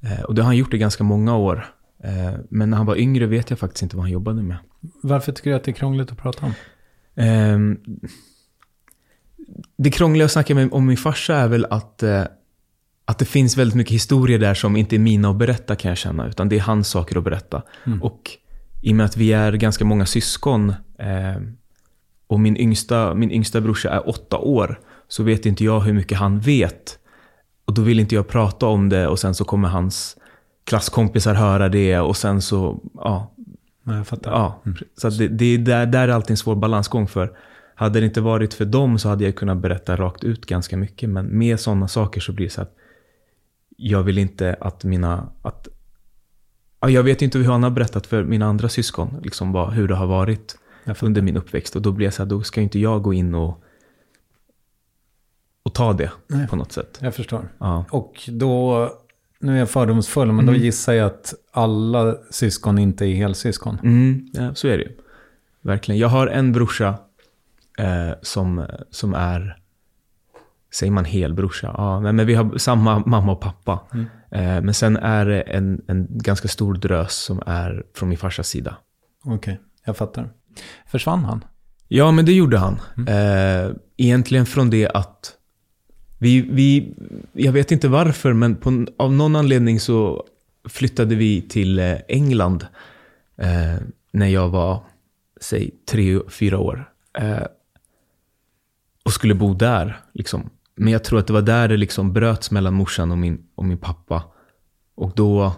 Eh, 0.02 0.22
och 0.22 0.36
det 0.36 0.42
har 0.42 0.46
han 0.46 0.58
gjort 0.58 0.74
i 0.74 0.78
ganska 0.78 1.04
många 1.04 1.38
år. 1.38 1.66
Eh, 2.04 2.34
men 2.50 2.70
när 2.70 2.78
han 2.78 2.86
var 2.86 2.96
yngre 2.96 3.26
vet 3.26 3.50
jag 3.50 3.60
faktiskt 3.60 3.84
inte 3.84 3.96
vad 3.96 4.04
han 4.04 4.12
jobbade 4.12 4.44
med. 4.44 4.58
Varför 5.04 5.32
tycker 5.32 5.50
du 5.50 5.56
att 5.56 5.64
det 5.64 5.72
är 5.72 5.74
krångligt 5.74 6.12
att 6.12 6.18
prata 6.18 6.46
om? 6.46 6.54
Ehm, 7.16 7.80
det 9.78 9.92
krångliga 9.92 10.26
att 10.26 10.32
snacka 10.32 10.56
med, 10.56 10.70
om 10.72 10.86
min 10.86 10.98
farsa 10.98 11.36
är 11.36 11.48
väl 11.48 11.66
att, 11.66 12.04
att 13.06 13.20
det 13.20 13.26
finns 13.26 13.58
väldigt 13.58 13.76
mycket 13.76 13.94
historier 13.94 14.40
där 14.40 14.54
som 14.54 14.76
inte 14.76 14.96
är 14.96 15.00
mina 15.00 15.30
att 15.30 15.36
berätta 15.36 15.76
kan 15.76 15.90
jag 15.90 15.98
känna. 15.98 16.28
Utan 16.28 16.50
det 16.50 16.56
är 16.56 16.62
hans 16.62 16.88
saker 16.88 17.18
att 17.18 17.24
berätta. 17.24 17.62
Och 18.02 18.32
i 18.82 18.92
och 18.92 18.96
med 18.96 19.06
att 19.06 19.18
vi 19.18 19.34
är 19.34 19.54
ganska 19.54 19.86
många 19.86 20.06
syskon 20.06 20.70
eh, 21.00 21.42
och 22.28 22.40
min 22.40 22.58
yngsta, 22.58 23.14
min 23.14 23.32
yngsta 23.32 23.62
brorsa 23.62 23.90
är 23.90 24.10
åtta 24.10 24.38
år 24.38 24.80
så 25.08 25.24
vet 25.24 25.46
inte 25.46 25.64
jag 25.64 25.80
hur 25.80 25.94
mycket 25.94 26.18
han 26.18 26.40
vet. 26.40 27.00
Och 27.66 27.74
då 27.74 27.82
vill 27.82 28.00
inte 28.00 28.16
jag 28.16 28.28
prata 28.28 28.66
om 28.66 28.90
det 28.90 29.08
och 29.08 29.20
sen 29.20 29.36
så 29.36 29.46
kommer 29.46 29.68
hans 29.68 30.18
klasskompisar 30.64 31.34
höra 31.34 31.70
det 31.70 32.00
och 32.00 32.18
sen 32.18 32.42
så, 32.42 32.80
ja, 32.94 33.36
Nej, 33.88 33.98
jag 33.98 34.08
fattar. 34.08 34.32
Ja, 34.32 34.62
så 34.98 35.08
att 35.08 35.18
det, 35.18 35.28
det 35.28 35.46
är 35.46 35.58
där, 35.58 35.86
där 35.86 36.08
är 36.08 36.12
alltid 36.12 36.32
en 36.32 36.38
svår 36.38 36.56
balansgång 36.56 37.08
för. 37.08 37.38
Hade 37.76 38.00
det 38.00 38.06
inte 38.06 38.22
varit 38.22 38.54
för 38.54 38.66
dem 38.66 39.00
så 39.00 39.10
hade 39.10 39.24
jag 39.24 39.36
kunnat 39.36 39.58
berätta 39.58 39.96
rakt 39.96 40.24
ut 40.24 40.46
ganska 40.46 40.78
mycket. 40.78 41.10
Men 41.10 41.26
med 41.26 41.60
sådana 41.60 41.88
saker 41.88 42.22
så 42.22 42.32
blir 42.32 42.46
det 42.46 42.52
så 42.52 42.62
att 42.62 42.76
jag 43.76 44.04
vill 44.04 44.18
inte 44.18 44.56
att 44.62 44.84
mina... 44.84 45.30
Att, 45.42 45.68
ja, 46.80 46.90
jag 46.90 47.04
vet 47.04 47.22
inte 47.22 47.38
hur 47.38 47.46
han 47.46 47.64
har 47.64 47.70
berättat 47.70 48.08
för 48.08 48.24
mina 48.24 48.46
andra 48.46 48.70
syskon, 48.70 49.20
liksom 49.24 49.52
vad, 49.52 49.74
hur 49.74 49.88
det 49.88 49.96
har 49.96 50.08
varit 50.08 50.58
under 51.02 51.22
min 51.22 51.38
uppväxt. 51.38 51.76
Och 51.76 51.82
då 51.82 51.92
blir 51.92 52.06
jag 52.06 52.14
så 52.14 52.24
här, 52.24 52.30
då 52.30 52.42
ska 52.44 52.62
inte 52.62 52.80
jag 52.80 53.02
gå 53.02 53.14
in 53.14 53.36
och, 53.36 53.64
och 55.64 55.74
ta 55.74 55.94
det 55.94 56.12
Nej. 56.28 56.48
på 56.48 56.56
något 56.56 56.72
sätt. 56.72 57.00
Jag 57.02 57.16
förstår. 57.16 57.50
Ja. 57.58 57.86
Och 57.92 58.30
då, 58.32 58.90
nu 59.40 59.56
är 59.56 59.60
jag 59.60 59.70
fördomsfull, 59.70 60.32
men 60.32 60.46
då 60.46 60.52
Mm. 60.52 60.64
gissar 60.64 60.94
jag 60.94 61.06
att 61.08 61.34
alla 61.52 62.16
syskon 62.32 62.78
inte 62.80 63.06
är 63.06 63.16
helsyskon. 63.16 63.78
Mm, 63.84 64.30
ja, 64.34 64.56
så 64.56 64.68
är 64.68 64.78
det 64.78 64.84
ju. 64.84 64.92
Verkligen. 65.62 66.00
Jag 66.00 66.08
har 66.08 66.28
en 66.28 66.52
brorsa 66.52 66.96
eh, 67.80 68.12
som, 68.22 68.66
som 68.92 69.14
är, 69.14 69.58
säger 70.74 70.92
man 70.92 71.06
helbrorsa? 71.06 71.76
Ja, 71.78 72.00
men, 72.00 72.26
vi 72.26 72.34
har 72.34 72.58
samma 72.58 73.00
mamma 73.00 73.32
och 73.32 73.42
pappa. 73.42 73.80
Eh, 74.32 74.62
men 74.62 74.74
sen 74.74 74.98
är 74.98 75.26
det 75.26 75.42
en, 75.42 75.82
en 75.88 76.08
ganska 76.10 76.48
stor 76.48 76.74
drös 76.74 77.14
som 77.14 77.42
är 77.46 77.84
från 77.96 78.10
min 78.10 78.18
farsas 78.18 78.48
sida. 78.48 78.78
Okej, 79.26 79.60
jag 79.86 79.98
fattar. 79.98 80.30
Försvann 80.88 81.26
han? 81.26 81.46
Ja, 81.88 82.12
men 82.12 82.26
det 82.26 82.34
gjorde 82.34 82.58
han. 82.58 82.80
Eh, 83.08 83.76
egentligen 83.98 84.46
från 84.46 84.70
det 84.70 84.90
att 84.90 85.34
vi, 86.18 86.42
vi, 86.42 86.94
jag 87.34 87.52
vet 87.52 87.72
inte 87.72 87.88
varför, 87.88 88.34
men 88.34 88.56
på, 88.56 88.86
av 88.98 89.14
någon 89.14 89.36
anledning 89.36 89.80
så 89.80 90.26
flyttade 90.70 91.16
vi 91.16 91.42
till 91.42 91.80
eh, 91.80 91.98
England 92.08 92.68
eh, 93.38 93.76
när 94.12 94.28
jag 94.28 94.50
var, 94.50 94.84
säg, 95.42 95.72
tre, 95.92 96.20
fyra 96.30 96.60
år. 96.60 96.92
Eh, 97.18 97.46
och 99.06 99.14
skulle 99.14 99.34
bo 99.34 99.54
där, 99.54 100.00
liksom. 100.14 100.50
Men 100.76 100.94
jag 100.94 101.04
tror 101.04 101.20
att 101.20 101.28
det 101.28 101.34
var 101.34 101.42
där 101.42 101.68
det 101.68 101.78
liksom 101.78 102.14
bröts 102.14 102.52
mellan 102.52 102.74
morsan 102.74 103.12
och 103.12 103.18
min, 103.18 103.48
och 103.56 103.66
min 103.66 103.78
pappa. 103.78 104.24
Och 104.96 105.12
då 105.16 105.54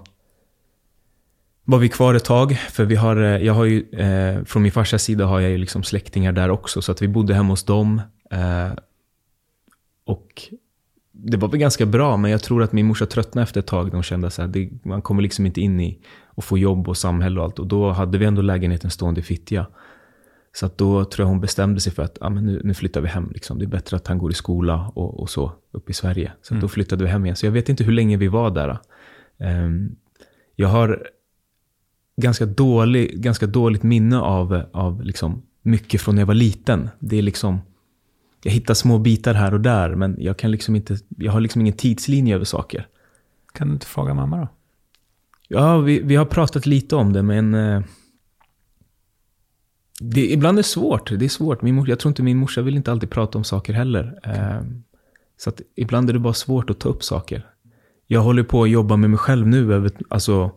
var 1.64 1.78
vi 1.78 1.90
kvar 1.90 2.14
ett 2.14 2.26
tag, 2.26 2.58
för 2.72 2.86
vi 2.86 2.96
har, 2.96 3.18
eh, 3.18 3.46
jag 3.46 3.54
har 3.54 3.66
ju, 3.66 3.90
eh, 3.92 4.44
från 4.44 4.64
min 4.64 4.72
farsas 4.72 5.04
sida 5.04 5.26
har 5.26 5.40
jag 5.40 5.52
ju 5.52 5.58
liksom 5.58 5.84
släktingar 5.84 6.32
där 6.32 6.50
också, 6.50 6.82
så 6.82 6.92
att 6.92 7.02
vi 7.02 7.08
bodde 7.08 7.34
hemma 7.34 7.50
hos 7.50 7.64
dem. 7.64 8.02
Eh, 8.32 8.72
och 10.06 10.44
det 11.12 11.38
var 11.38 11.48
väl 11.48 11.60
ganska 11.60 11.86
bra, 11.86 12.18
men 12.18 12.32
jag 12.32 12.44
tror 12.44 12.64
att 12.64 12.74
min 12.74 12.86
morsa 12.86 13.06
tröttnade 13.06 13.44
efter 13.44 13.60
ett 13.60 13.68
tag. 13.68 13.92
De 13.92 14.04
kände 14.04 14.28
att 14.28 14.56
man 14.84 15.02
kommer 15.02 15.22
liksom 15.22 15.46
inte 15.46 15.62
in 15.62 15.80
i 15.80 16.00
att 16.36 16.44
få 16.44 16.58
jobb 16.58 16.88
och 16.88 16.98
samhälle 16.98 17.40
och 17.40 17.46
allt. 17.46 17.60
Och 17.60 17.68
då 17.68 17.92
hade 17.92 18.18
vi 18.18 18.26
ändå 18.26 18.42
lägenheten 18.42 18.90
stående 18.90 19.20
i 19.20 19.24
Fittja. 19.24 19.68
Så 20.60 20.66
att 20.66 20.78
då 20.78 21.06
tror 21.06 21.24
jag 21.24 21.30
hon 21.30 21.42
bestämde 21.42 21.80
sig 21.80 21.94
för 21.94 22.04
att 22.04 22.18
ah, 22.22 22.30
men 22.30 22.46
nu, 22.46 22.62
nu 22.64 22.74
flyttar 22.74 23.02
vi 23.02 23.08
hem. 23.08 23.32
Liksom. 23.34 23.60
Det 23.60 23.66
är 23.66 23.68
bättre 23.68 23.98
att 23.98 24.08
han 24.08 24.18
går 24.18 24.32
i 24.32 24.34
skola 24.34 24.92
och, 24.96 25.20
och 25.20 25.30
så 25.30 25.52
upp 25.72 25.90
i 25.90 25.94
Sverige. 25.94 26.32
Så 26.42 26.56
att 26.56 26.62
då 26.62 26.68
flyttade 26.68 27.04
vi 27.04 27.10
hem 27.10 27.26
igen. 27.26 27.36
Så 27.36 27.46
jag 27.46 27.52
vet 27.52 27.70
inte 27.70 27.84
hur 27.84 27.92
länge 27.92 28.18
vi 28.18 28.28
var 28.28 28.52
där. 28.52 28.78
Ehm, 29.38 29.96
jag 30.56 30.68
har 30.68 31.08
ganska, 32.22 32.46
dålig, 32.46 33.22
ganska 33.22 33.48
dåligt 33.48 33.84
minne 33.84 34.20
av, 34.20 34.64
av 34.74 35.04
liksom 35.04 35.42
mycket 35.62 36.02
från 36.02 36.16
när 36.16 36.22
jag 36.22 36.28
var 36.28 36.34
liten. 36.34 36.90
Det 37.00 37.18
är 37.18 37.22
liksom, 37.22 37.60
jag 38.44 38.52
hittar 38.52 38.74
små 38.74 38.98
bitar 38.98 39.34
här 39.34 39.54
och 39.54 39.62
där, 39.62 39.96
men 39.96 40.16
jag, 40.20 40.38
kan 40.38 40.52
liksom 40.52 40.76
inte, 40.76 40.98
jag 41.18 41.32
har 41.32 41.40
liksom 41.40 41.62
ingen 41.62 41.74
tidslinje 41.74 42.36
över 42.36 42.46
saker. 42.46 42.88
Kan 43.54 43.68
du 43.68 43.74
inte 43.74 43.88
fråga 43.88 44.14
mamma 44.14 44.38
då? 44.38 44.48
Ja, 45.48 45.78
vi, 45.78 46.00
vi 46.00 46.16
har 46.16 46.26
pratat 46.26 46.66
lite 46.66 46.96
om 46.96 47.14
det, 47.14 47.24
men... 47.24 47.84
Det, 50.02 50.32
ibland 50.32 50.58
är 50.58 50.64
det 50.64 50.68
svårt. 50.68 51.12
Det 51.20 51.26
är 51.26 51.30
svårt. 51.30 51.62
Min 51.62 51.76
mor, 51.76 51.90
jag 51.90 52.00
tror 52.00 52.10
inte 52.10 52.24
min 52.24 52.38
morsa 52.38 52.62
vill 52.62 52.76
inte 52.76 52.92
alltid 52.92 53.10
prata 53.10 53.38
om 53.38 53.44
saker 53.44 53.74
heller. 53.74 54.20
Eh, 54.24 54.62
så 55.38 55.50
att 55.50 55.62
ibland 55.76 56.10
är 56.10 56.14
det 56.14 56.20
bara 56.20 56.34
svårt 56.34 56.70
att 56.70 56.80
ta 56.80 56.90
upp 56.90 57.04
saker. 57.04 57.46
Jag 58.08 58.22
håller 58.22 58.44
på 58.44 58.64
att 58.64 58.70
jobba 58.70 58.96
med 58.96 59.10
mig 59.10 59.20
själv 59.20 59.48
nu. 59.48 59.74
Över, 59.74 59.92
alltså, 60.10 60.52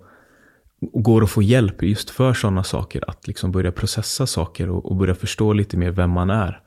och 0.93 1.03
går 1.03 1.23
att 1.23 1.31
få 1.31 1.43
hjälp 1.43 1.83
just 1.83 2.11
för 2.11 2.33
sådana 2.33 2.65
saker. 2.65 3.11
Att 3.11 3.27
liksom 3.27 3.53
börja 3.53 3.73
processa 3.73 4.27
saker 4.27 4.71
och, 4.71 4.87
och 4.87 4.97
börja 4.97 5.15
förstå 5.15 5.53
lite 5.53 5.77
mer 5.77 5.91
vem 5.91 6.11
man 6.11 6.31
är. 6.31 6.61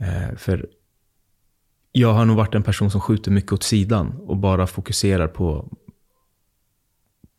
Eh, 0.00 0.36
för 0.36 0.66
jag 1.92 2.12
har 2.12 2.24
nog 2.24 2.36
varit 2.36 2.54
en 2.54 2.62
person 2.62 2.90
som 2.90 3.00
skjuter 3.00 3.30
mycket 3.30 3.52
åt 3.52 3.62
sidan 3.62 4.14
och 4.26 4.36
bara 4.36 4.66
fokuserar 4.66 5.28
på, 5.28 5.68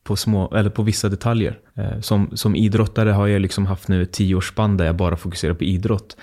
på, 0.08 0.16
små, 0.16 0.56
eller 0.56 0.70
på 0.70 0.84
vissa 0.84 1.10
detaljer. 1.10 1.60
Eh, 1.76 2.00
som, 2.00 2.30
som 2.34 2.56
idrottare 2.56 3.10
har 3.10 3.28
jag 3.28 3.42
liksom 3.42 3.66
haft 3.66 3.88
nu 3.88 4.02
ett 4.02 4.14
tioårsspann 4.14 4.78
där 4.78 4.86
jag 4.86 4.96
bara 4.96 5.18
fokuserar 5.18 5.54
på 5.54 5.64
idrott. 5.64 6.18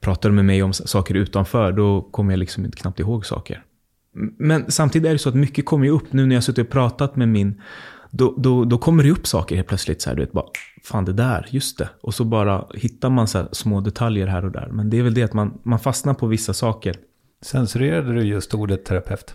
Pratar 0.00 0.28
du 0.28 0.34
med 0.34 0.44
mig 0.44 0.62
om 0.62 0.72
saker 0.72 1.14
utanför, 1.14 1.72
då 1.72 2.02
kommer 2.02 2.32
jag 2.32 2.38
liksom 2.38 2.70
knappt 2.70 3.00
ihåg 3.00 3.26
saker. 3.26 3.62
Men 4.38 4.70
samtidigt 4.70 5.08
är 5.08 5.12
det 5.12 5.18
så 5.18 5.28
att 5.28 5.34
mycket 5.34 5.64
kommer 5.64 5.84
ju 5.84 5.90
upp 5.90 6.12
nu 6.12 6.26
när 6.26 6.34
jag 6.34 6.44
suttit 6.44 6.66
och 6.66 6.72
pratat 6.72 7.16
med 7.16 7.28
min 7.28 7.60
då, 8.10 8.34
då, 8.38 8.64
då 8.64 8.78
kommer 8.78 9.02
det 9.02 9.10
upp 9.10 9.26
saker 9.26 9.56
helt 9.56 9.68
plötsligt. 9.68 10.02
Så 10.02 10.10
här, 10.10 10.16
du 10.16 10.22
vet, 10.22 10.32
bara, 10.32 10.46
fan 10.84 11.04
det 11.04 11.12
där, 11.12 11.46
just 11.50 11.78
det. 11.78 11.88
Och 12.00 12.14
så 12.14 12.24
bara 12.24 12.66
hittar 12.74 13.10
man 13.10 13.28
så 13.28 13.48
små 13.52 13.80
detaljer 13.80 14.26
här 14.26 14.44
och 14.44 14.52
där. 14.52 14.68
Men 14.72 14.90
det 14.90 14.98
är 14.98 15.02
väl 15.02 15.14
det 15.14 15.22
att 15.22 15.32
man, 15.32 15.60
man 15.62 15.78
fastnar 15.78 16.14
på 16.14 16.26
vissa 16.26 16.54
saker. 16.54 16.96
Censurerade 17.42 18.14
du 18.14 18.22
just 18.22 18.54
ordet 18.54 18.84
terapeut? 18.84 19.34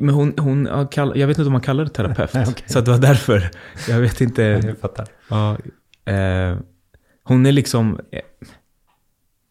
Men 0.00 0.08
hon, 0.08 0.34
hon 0.38 0.68
jag 0.94 1.26
vet 1.26 1.38
inte 1.38 1.46
om 1.46 1.52
man 1.52 1.60
kallar 1.60 1.84
det 1.84 1.90
terapeut. 1.90 2.30
okay. 2.48 2.66
Så 2.66 2.80
det 2.80 2.90
var 2.90 2.98
därför. 2.98 3.50
Jag 3.88 4.00
vet 4.00 4.20
inte. 4.20 4.42
Jag 4.64 4.78
fattar. 4.78 5.08
Ja, 5.28 5.58
eh, 6.12 6.58
hon 7.22 7.46
är 7.46 7.52
liksom... 7.52 8.00
Eh, 8.10 8.20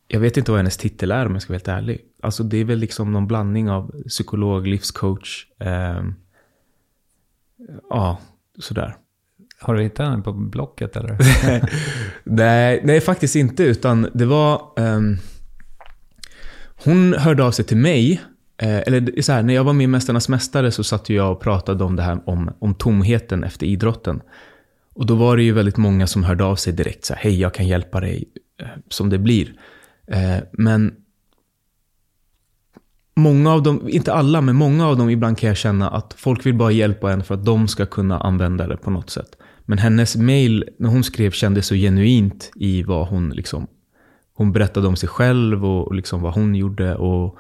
jag 0.08 0.20
vet 0.20 0.38
inte 0.38 0.52
vad 0.52 0.60
hennes 0.60 0.78
titel 0.78 1.12
är 1.12 1.26
om 1.26 1.34
jag 1.34 1.42
ska 1.42 1.54
vara 1.54 1.58
helt 1.58 1.68
ärlig. 1.68 2.02
Alltså 2.22 2.44
det 2.44 2.58
är 2.58 2.66
väl 2.66 2.80
liksom 2.80 3.14
någon 3.14 3.28
blandning 3.28 3.70
av 3.70 3.92
psykolog, 4.08 4.68
livscoach. 4.68 5.46
Eh, 5.60 6.04
ja, 7.90 8.20
sådär. 8.60 8.96
Har 9.60 9.76
du 9.76 9.84
hittat 9.84 10.10
henne 10.10 10.24
på 10.24 10.34
Blocket 10.34 10.96
eller? 10.96 11.18
nej, 12.24 12.82
nej, 12.84 13.02
faktiskt 13.02 13.36
inte. 13.36 13.64
Utan 13.64 14.10
det 14.14 14.26
var... 14.26 14.72
Um, 14.78 15.18
hon 16.84 17.14
hörde 17.14 17.44
av 17.44 17.52
sig 17.52 17.66
till 17.66 17.78
mig. 17.78 18.22
Eh, 18.58 18.78
eller 18.78 19.22
så 19.22 19.32
här, 19.32 19.44
när 19.44 19.54
jag 19.54 19.64
var 19.64 19.74
med 19.74 19.84
i 19.84 19.88
Mästarnas 19.88 20.30
Mästare 20.30 20.72
så 20.72 20.84
satt 20.84 21.10
jag 21.10 21.32
och 21.32 21.40
pratade 21.40 21.84
om 21.84 21.96
det 21.96 22.04
här 22.04 22.20
om, 22.26 22.52
om 22.60 22.76
tomheten 22.76 23.44
efter 23.44 23.66
idrotten. 23.66 24.22
Och 24.94 25.06
då 25.06 25.16
var 25.16 25.38
det 25.38 25.44
ju 25.44 25.54
väldigt 25.54 25.78
många 25.78 26.08
som 26.08 26.24
hörde 26.24 26.44
av 26.44 26.56
sig 26.56 26.74
direkt. 26.74 27.06
Så 27.06 27.14
här, 27.14 27.22
Hej, 27.22 27.40
jag 27.40 27.54
kan 27.54 27.68
hjälpa 27.68 28.00
dig 28.00 28.26
eh, 28.62 28.68
som 28.90 29.10
det 29.10 29.18
blir. 29.18 29.54
Eh, 30.08 30.38
men 30.52 30.96
många 33.16 33.54
av 33.54 33.64
dem, 33.64 33.90
inte 33.90 34.14
alla, 34.14 34.42
men 34.42 34.56
många 34.56 34.88
av 34.88 34.98
dem 34.98 35.10
ibland 35.10 35.38
kan 35.38 35.48
jag 35.48 35.58
känna 35.58 35.90
att 35.90 36.14
folk 36.18 36.46
vill 36.46 36.56
bara 36.56 36.72
hjälpa 36.72 37.12
en 37.12 37.24
för 37.24 37.34
att 37.34 37.46
de 37.46 37.68
ska 37.68 37.86
kunna 37.86 38.20
använda 38.20 38.68
det 38.68 38.78
på 38.78 38.92
något 38.92 39.10
sätt. 39.10 39.38
Men 39.66 39.78
hennes 39.78 40.16
mail, 40.16 40.70
när 40.80 40.90
hon 40.90 41.04
skrev, 41.04 41.32
kändes 41.32 41.68
så 41.68 41.76
genuint 41.76 42.52
i 42.56 42.84
vad 42.84 43.08
hon 43.08 43.30
liksom... 43.30 43.68
Hon 44.34 44.52
berättade 44.52 44.88
om 44.88 44.96
sig 44.96 45.10
själv 45.10 45.66
och, 45.66 45.96
liksom 45.96 46.22
vad 46.22 46.34
hon 46.34 46.56
gjorde. 46.56 46.96
Och, 46.96 47.38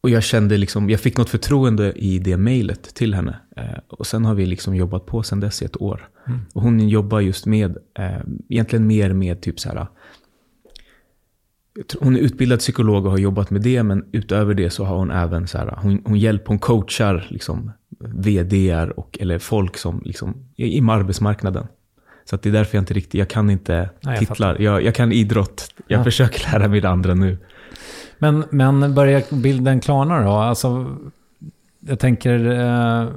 och 0.00 0.10
jag 0.10 0.22
kände 0.22 0.56
liksom, 0.56 0.90
jag 0.90 1.00
fick 1.00 1.16
något 1.16 1.30
förtroende 1.30 1.92
i 1.92 2.18
det 2.18 2.36
mejlet 2.36 2.82
till 2.94 3.14
henne. 3.14 3.36
Eh, 3.56 3.78
och 3.88 4.06
sen 4.06 4.24
har 4.24 4.34
vi 4.34 4.46
liksom 4.46 4.76
jobbat 4.76 5.06
på 5.06 5.22
sen 5.22 5.40
dess 5.40 5.62
i 5.62 5.64
ett 5.64 5.82
år. 5.82 6.08
Mm. 6.26 6.40
Och 6.52 6.62
hon 6.62 6.88
jobbar 6.88 7.20
just 7.20 7.46
med, 7.46 7.78
eh, 7.98 8.20
egentligen 8.48 8.86
mer 8.86 9.12
med 9.12 9.40
typ 9.40 9.60
så 9.60 9.68
här 9.68 9.86
hon 12.00 12.16
är 12.16 12.20
utbildad 12.20 12.58
psykolog 12.58 13.04
och 13.04 13.10
har 13.10 13.18
jobbat 13.18 13.50
med 13.50 13.62
det, 13.62 13.82
men 13.82 14.04
utöver 14.12 14.54
det 14.54 14.70
så 14.70 14.84
har 14.84 14.96
hon 14.96 15.10
även 15.10 15.46
så 15.46 15.58
här, 15.58 15.78
hon, 15.82 16.02
hon 16.04 16.18
hjälper, 16.18 16.48
hon 16.48 16.58
coachar 16.58 17.26
liksom 17.28 17.72
vdr 17.98 18.98
och, 18.98 19.18
eller 19.20 19.38
folk 19.38 19.76
som 19.76 20.02
liksom, 20.04 20.34
i 20.56 20.80
arbetsmarknaden. 20.80 21.66
Så 22.24 22.34
att 22.34 22.42
det 22.42 22.48
är 22.48 22.52
därför 22.52 22.76
jag 22.76 22.82
inte 22.82 22.94
riktigt, 22.94 23.14
jag 23.14 23.28
kan 23.28 23.50
inte 23.50 23.90
Nej, 24.00 24.14
jag 24.14 24.18
titlar. 24.18 24.60
Jag, 24.60 24.84
jag, 24.84 24.94
kan 24.94 25.12
idrott. 25.12 25.74
Jag 25.86 26.00
ja. 26.00 26.04
försöker 26.04 26.52
lära 26.52 26.68
mig 26.68 26.80
det 26.80 26.88
andra 26.88 27.14
nu. 27.14 27.38
Men, 28.18 28.44
men 28.50 28.94
börjar 28.94 29.34
bilden 29.34 29.80
klarna 29.80 30.22
då? 30.24 30.30
Alltså, 30.30 30.96
jag 31.80 31.98
tänker, 31.98 32.50
eh, 32.50 33.08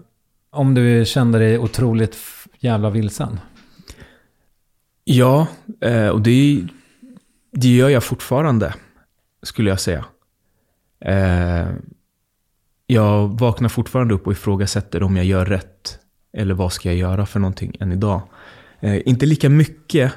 om 0.49 0.73
du 0.73 1.05
kände 1.05 1.39
dig 1.39 1.57
otroligt 1.57 2.17
jävla 2.59 2.89
vilsen? 2.89 3.39
Ja, 5.03 5.47
eh, 5.81 6.07
och 6.07 6.21
det 6.21 6.67
det 7.51 7.67
gör 7.67 7.89
jag 7.89 8.03
fortfarande, 8.03 8.73
skulle 9.43 9.69
jag 9.69 9.79
säga. 9.79 10.05
Eh, 11.05 11.67
jag 12.87 13.39
vaknar 13.39 13.69
fortfarande 13.69 14.13
upp 14.13 14.27
och 14.27 14.33
ifrågasätter 14.33 15.03
om 15.03 15.17
jag 15.17 15.25
gör 15.25 15.45
rätt. 15.45 15.99
Eller 16.33 16.53
vad 16.53 16.73
ska 16.73 16.89
jag 16.89 16.97
göra 16.97 17.25
för 17.25 17.39
någonting 17.39 17.75
än 17.79 17.91
idag. 17.91 18.21
Eh, 18.79 19.07
inte 19.07 19.25
lika 19.25 19.49
mycket. 19.49 20.13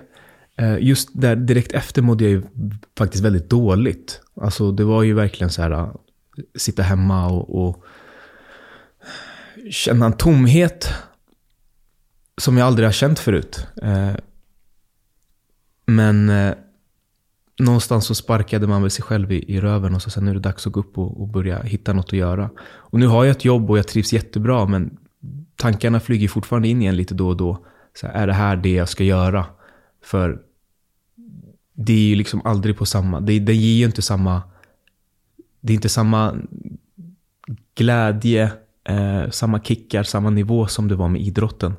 Eh, 0.57 0.79
just 0.81 1.09
där 1.13 1.37
direkt 1.37 1.73
efter 1.73 2.03
mådde 2.03 2.25
jag 2.25 2.31
ju 2.31 2.43
faktiskt 2.99 3.25
väldigt 3.25 3.51
dåligt. 3.51 4.21
Alltså 4.41 4.73
det 4.73 4.85
var 4.85 5.03
ju 5.03 5.15
verkligen 5.15 5.51
så 5.51 5.63
här, 5.63 5.71
eh, 5.71 5.89
sitta 6.55 6.83
hemma 6.83 7.27
och, 7.27 7.67
och 7.67 7.85
känna 9.71 10.07
en 10.07 10.13
tomhet 10.13 10.93
som 12.39 12.57
jag 12.57 12.67
aldrig 12.67 12.89
har 12.89 12.93
känt 12.93 13.19
förut. 13.19 13.67
Eh, 13.83 14.13
men 15.87 16.29
eh, 16.29 16.55
någonstans 17.59 18.07
så 18.07 18.15
sparkade 18.15 18.67
man 18.67 18.83
väl 18.83 18.91
sig 18.91 19.05
själv 19.05 19.33
i, 19.33 19.55
i 19.55 19.61
röven 19.61 19.95
och 19.95 20.03
så 20.03 20.11
sen 20.11 20.29
är 20.29 20.35
det 20.35 20.41
dags 20.41 20.67
att 20.67 20.73
gå 20.73 20.81
upp 20.81 20.99
och, 20.99 21.21
och, 21.21 21.29
börja 21.29 21.63
hitta 21.63 21.93
något 21.93 22.07
att 22.07 22.13
göra. 22.13 22.51
Och 22.61 22.99
nu 22.99 23.07
har 23.07 23.25
jag 23.25 23.31
ett 23.31 23.45
jobb 23.45 23.71
och 23.71 23.79
jag 23.79 23.89
trivs 23.89 24.13
jättebra 24.13 24.67
men 24.67 24.97
tankarna 25.57 26.01
flyger 26.01 26.29
fortfarande 26.29 26.69
in 26.69 26.83
igen 26.83 26.97
lite 26.97 27.15
då 27.15 27.29
och 27.29 27.37
då. 27.37 27.67
Så 27.95 28.07
här, 28.07 28.15
är 28.15 28.27
det 28.27 28.33
här 28.33 28.57
det 28.57 28.73
jag 28.73 28.89
ska 28.89 29.05
göra? 29.05 29.47
För 30.05 30.43
det 31.75 31.93
är 31.93 32.09
ju 32.09 32.15
liksom 32.15 32.43
aldrig 32.45 32.79
på 32.79 32.87
samma, 32.87 33.21
det, 33.21 33.39
det 33.39 33.55
ger 33.55 33.79
ju 33.79 33.85
inte 33.85 34.03
samma, 34.03 34.43
det 35.61 35.73
är 35.73 35.75
inte 35.75 35.89
samma 35.89 36.37
glädje, 37.75 38.53
eh, 38.89 39.31
samma 39.31 39.61
kickar, 39.61 40.03
samma 40.03 40.31
nivå 40.31 40.67
som 40.67 40.89
det 40.89 40.95
var 40.95 41.09
med 41.09 41.23
idrotten. 41.23 41.75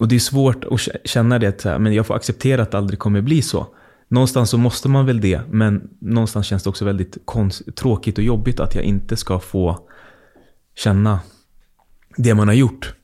Och 0.00 0.08
det 0.08 0.14
är 0.14 0.20
svårt 0.20 0.64
att 0.64 0.80
känna 1.04 1.38
det, 1.38 1.78
men 1.78 1.94
jag 1.94 2.06
får 2.06 2.14
acceptera 2.14 2.62
att 2.62 2.70
det 2.70 2.78
aldrig 2.78 2.98
kommer 2.98 3.20
bli 3.20 3.42
så 3.42 3.66
någonstans 4.08 4.50
så 4.50 4.58
måste 4.58 4.88
man 4.88 5.06
väl 5.06 5.20
det, 5.20 5.40
men 5.50 5.88
någonstans 5.98 6.46
känns 6.46 6.62
det 6.62 6.70
också 6.70 6.84
väldigt 6.84 7.18
tråkigt 7.76 8.18
och 8.18 8.24
jobbigt 8.24 8.60
att 8.60 8.74
jag 8.74 8.84
inte 8.84 9.16
ska 9.16 9.40
få 9.40 9.88
känna 10.74 11.20
det 12.16 12.34
man 12.34 12.48
har 12.48 12.54
gjort. 12.54 12.94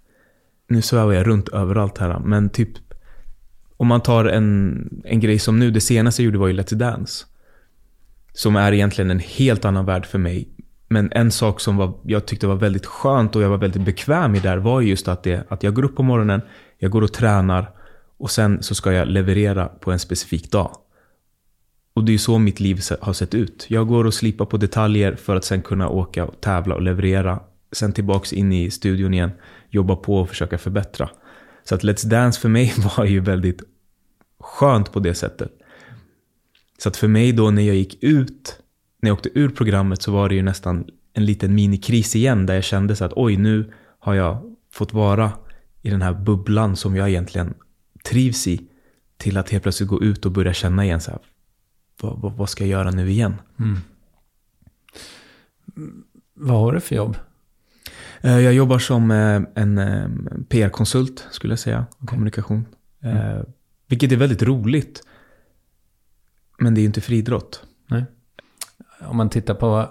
Nu 0.68 0.82
svävar 0.82 1.12
jag 1.12 1.26
runt 1.26 1.48
överallt 1.48 1.98
här, 1.98 2.18
men 2.18 2.50
typ 2.50 2.68
om 3.82 3.88
man 3.88 4.00
tar 4.00 4.24
en, 4.24 5.02
en 5.04 5.20
grej 5.20 5.38
som 5.38 5.58
nu, 5.58 5.70
det 5.70 5.80
senaste 5.80 6.22
jag 6.22 6.24
gjorde 6.24 6.38
var 6.38 6.48
ju 6.48 6.54
Let's 6.54 6.74
Dance. 6.74 7.24
Som 8.32 8.56
är 8.56 8.72
egentligen 8.72 9.10
en 9.10 9.18
helt 9.18 9.64
annan 9.64 9.84
värld 9.84 10.06
för 10.06 10.18
mig. 10.18 10.48
Men 10.88 11.12
en 11.12 11.30
sak 11.30 11.60
som 11.60 11.76
var, 11.76 11.94
jag 12.04 12.26
tyckte 12.26 12.46
var 12.46 12.54
väldigt 12.54 12.86
skönt 12.86 13.36
och 13.36 13.42
jag 13.42 13.48
var 13.48 13.58
väldigt 13.58 13.82
bekväm 13.82 14.34
i 14.34 14.40
där 14.40 14.56
var 14.56 14.80
just 14.80 15.08
att, 15.08 15.22
det, 15.22 15.44
att 15.48 15.62
jag 15.62 15.74
går 15.74 15.84
upp 15.84 15.96
på 15.96 16.02
morgonen, 16.02 16.40
jag 16.78 16.90
går 16.90 17.02
och 17.02 17.12
tränar 17.12 17.70
och 18.18 18.30
sen 18.30 18.62
så 18.62 18.74
ska 18.74 18.92
jag 18.92 19.08
leverera 19.08 19.66
på 19.66 19.92
en 19.92 19.98
specifik 19.98 20.50
dag. 20.50 20.76
Och 21.94 22.04
det 22.04 22.10
är 22.10 22.14
ju 22.14 22.18
så 22.18 22.38
mitt 22.38 22.60
liv 22.60 22.80
har 23.00 23.12
sett 23.12 23.34
ut. 23.34 23.66
Jag 23.68 23.88
går 23.88 24.04
och 24.04 24.14
slipar 24.14 24.44
på 24.44 24.56
detaljer 24.56 25.14
för 25.14 25.36
att 25.36 25.44
sen 25.44 25.62
kunna 25.62 25.88
åka 25.88 26.24
och 26.24 26.40
tävla 26.40 26.74
och 26.74 26.82
leverera. 26.82 27.40
Sen 27.72 27.92
tillbaks 27.92 28.32
in 28.32 28.52
i 28.52 28.70
studion 28.70 29.14
igen, 29.14 29.30
jobba 29.70 29.96
på 29.96 30.16
och 30.16 30.28
försöka 30.28 30.58
förbättra. 30.58 31.08
Så 31.64 31.74
att 31.74 31.82
Let's 31.82 32.06
Dance 32.06 32.40
för 32.40 32.48
mig 32.48 32.74
var 32.96 33.04
ju 33.04 33.20
väldigt 33.20 33.71
skönt 34.42 34.92
på 34.92 35.00
det 35.00 35.14
sättet. 35.14 35.52
Så 36.78 36.88
att 36.88 36.96
för 36.96 37.08
mig 37.08 37.32
då 37.32 37.50
när 37.50 37.62
jag 37.62 37.76
gick 37.76 38.02
ut, 38.04 38.58
när 39.02 39.10
jag 39.10 39.14
åkte 39.16 39.38
ur 39.38 39.48
programmet 39.48 40.02
så 40.02 40.12
var 40.12 40.28
det 40.28 40.34
ju 40.34 40.42
nästan 40.42 40.84
en 41.12 41.24
liten 41.24 41.54
minikris 41.54 42.16
igen 42.16 42.46
där 42.46 42.54
jag 42.54 42.64
kände 42.64 42.96
så 42.96 43.04
att 43.04 43.12
oj 43.16 43.36
nu 43.36 43.72
har 43.98 44.14
jag 44.14 44.56
fått 44.72 44.92
vara 44.92 45.32
i 45.82 45.90
den 45.90 46.02
här 46.02 46.12
bubblan 46.14 46.76
som 46.76 46.96
jag 46.96 47.08
egentligen 47.10 47.54
trivs 48.04 48.46
i. 48.46 48.68
Till 49.16 49.36
att 49.36 49.50
helt 49.50 49.62
plötsligt 49.62 49.88
gå 49.88 50.02
ut 50.02 50.26
och 50.26 50.32
börja 50.32 50.52
känna 50.52 50.84
igen 50.84 51.00
så 51.00 51.10
här, 51.10 51.20
vad, 52.00 52.20
vad, 52.20 52.32
vad 52.32 52.48
ska 52.50 52.64
jag 52.64 52.70
göra 52.70 52.90
nu 52.90 53.10
igen? 53.10 53.34
Mm. 53.58 53.78
Vad 56.34 56.60
har 56.60 56.72
du 56.72 56.80
för 56.80 56.94
jobb? 56.96 57.16
Eh, 58.20 58.38
Jag 58.40 58.52
jobbar 58.54 58.78
som 58.78 59.10
eh, 59.10 59.42
en 59.54 59.78
eh, 59.78 60.06
PR-konsult, 60.48 61.26
skulle 61.30 61.52
jag 61.52 61.58
säga. 61.58 61.86
Kommunikation. 62.06 62.66
Eh, 63.02 63.10
Mm. 63.30 63.46
Vilket 63.92 64.12
är 64.12 64.16
väldigt 64.16 64.42
roligt. 64.42 65.02
Men 66.58 66.74
det 66.74 66.78
är 66.78 66.82
ju 66.82 66.86
inte 66.86 67.00
friidrott. 67.00 67.64
Om 69.00 69.16
man 69.16 69.30
tittar 69.30 69.54
på 69.54 69.86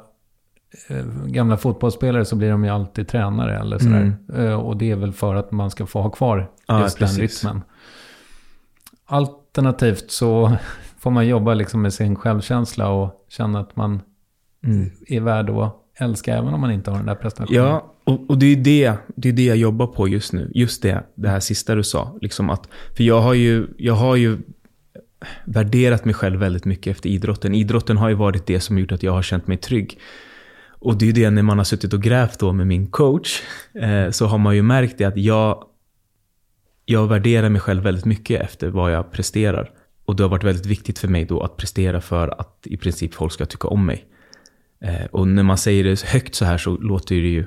eh, 0.88 1.06
gamla 1.26 1.58
fotbollsspelare 1.58 2.26
så 2.26 2.36
blir 2.36 2.52
de 2.52 2.64
ju 2.64 2.70
alltid 2.70 3.08
tränare 3.08 3.60
eller 3.60 3.78
sådär. 3.80 4.14
Eh, 4.34 4.54
och 4.54 4.78
det 4.78 4.92
är 4.92 4.96
väl 4.96 5.14
för 5.14 5.36
att 5.36 5.52
man 5.52 5.72
ska 5.72 5.86
få 5.86 6.02
ha 6.02 6.10
kvar 6.10 6.52
Ja, 6.68 6.82
just 6.82 7.00
den 7.00 7.08
precis. 7.08 7.44
rytmen. 7.44 7.62
Alternativt 9.06 10.12
så 10.12 10.58
får 11.00 11.12
man 11.12 11.28
jobba 11.28 11.54
liksom 11.54 11.82
med 11.82 11.94
sin 11.94 12.16
självkänsla 12.16 12.90
och 12.90 13.26
känna 13.30 13.60
att 13.60 13.76
man 13.76 14.02
är 15.08 15.20
värd 15.20 15.50
att 15.50 15.76
älska 15.96 16.38
även 16.38 16.54
om 16.54 16.62
man 16.62 16.72
inte 16.72 16.92
har 16.92 16.98
den 16.98 17.06
där 17.08 17.16
prestationen. 17.16 17.64
Ja, 17.64 17.94
och, 18.12 18.30
och 18.30 18.38
det 18.38 18.46
är 18.46 18.56
det, 18.56 18.94
det 19.16 19.30
är 19.30 19.34
det 19.34 19.46
jag 19.46 19.58
jobbar 19.58 19.88
på 19.88 20.08
just 20.08 20.34
nu. 20.34 20.52
Just 20.54 20.82
det, 20.82 21.04
det 21.16 21.30
här 21.30 21.40
sista 21.40 21.76
du 21.76 21.84
sa. 21.84 22.18
Liksom 22.22 22.50
att, 22.50 22.70
för 22.98 23.04
jag 23.04 23.22
har, 23.22 23.34
ju, 23.34 23.68
jag 23.78 23.94
har 23.94 24.16
ju 24.16 24.38
värderat 25.46 26.06
mig 26.06 26.14
själv 26.14 26.40
väldigt 26.40 26.66
mycket 26.66 26.92
efter 26.92 27.10
idrotten. 27.10 27.56
Idrotten 27.56 27.98
har 27.98 28.10
ju 28.10 28.16
varit 28.16 28.46
det 28.46 28.60
som 28.60 28.78
gjort 28.78 28.92
att 28.92 29.04
jag 29.04 29.12
har 29.12 29.22
känt 29.22 29.48
mig 29.48 29.58
trygg. 29.58 30.00
Och 30.70 30.98
det 30.98 31.06
är 31.06 31.08
ju 31.08 31.14
det 31.14 31.30
när 31.30 31.42
man 31.42 31.58
har 31.58 31.66
suttit 31.66 31.94
och 31.94 32.02
grävt 32.02 32.40
då 32.40 32.54
med 32.54 32.68
min 32.68 32.88
coach. 32.88 33.42
Eh, 33.74 34.10
så 34.10 34.26
har 34.26 34.38
man 34.38 34.56
ju 34.56 34.62
märkt 34.62 34.98
det 34.98 35.06
att 35.06 35.18
jag, 35.18 35.64
jag 36.86 37.08
värderar 37.08 37.50
mig 37.50 37.62
själv 37.62 37.84
väldigt 37.84 38.06
mycket 38.06 38.42
efter 38.42 38.70
vad 38.70 38.92
jag 38.92 39.12
presterar. 39.12 39.72
Och 40.06 40.16
det 40.16 40.24
har 40.24 40.30
varit 40.30 40.44
väldigt 40.44 40.66
viktigt 40.66 41.00
för 41.00 41.08
mig 41.08 41.26
då 41.26 41.42
att 41.42 41.58
prestera 41.58 42.02
för 42.02 42.40
att 42.42 42.58
i 42.64 42.78
princip 42.78 43.14
folk 43.14 43.34
ska 43.34 43.46
tycka 43.46 43.68
om 43.68 43.86
mig. 43.86 44.06
Eh, 44.82 45.06
och 45.12 45.28
när 45.28 45.44
man 45.44 45.58
säger 45.58 45.84
det 45.84 46.02
högt 46.02 46.36
så 46.36 46.46
här 46.46 46.58
så 46.58 46.78
låter 46.78 47.16
det 47.16 47.22
ju 47.22 47.46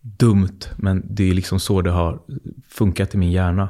dumt, 0.00 0.58
men 0.76 1.06
det 1.10 1.30
är 1.30 1.34
liksom 1.34 1.60
så 1.60 1.82
det 1.82 1.90
har 1.90 2.22
funkat 2.68 3.14
i 3.14 3.18
min 3.18 3.32
hjärna. 3.32 3.68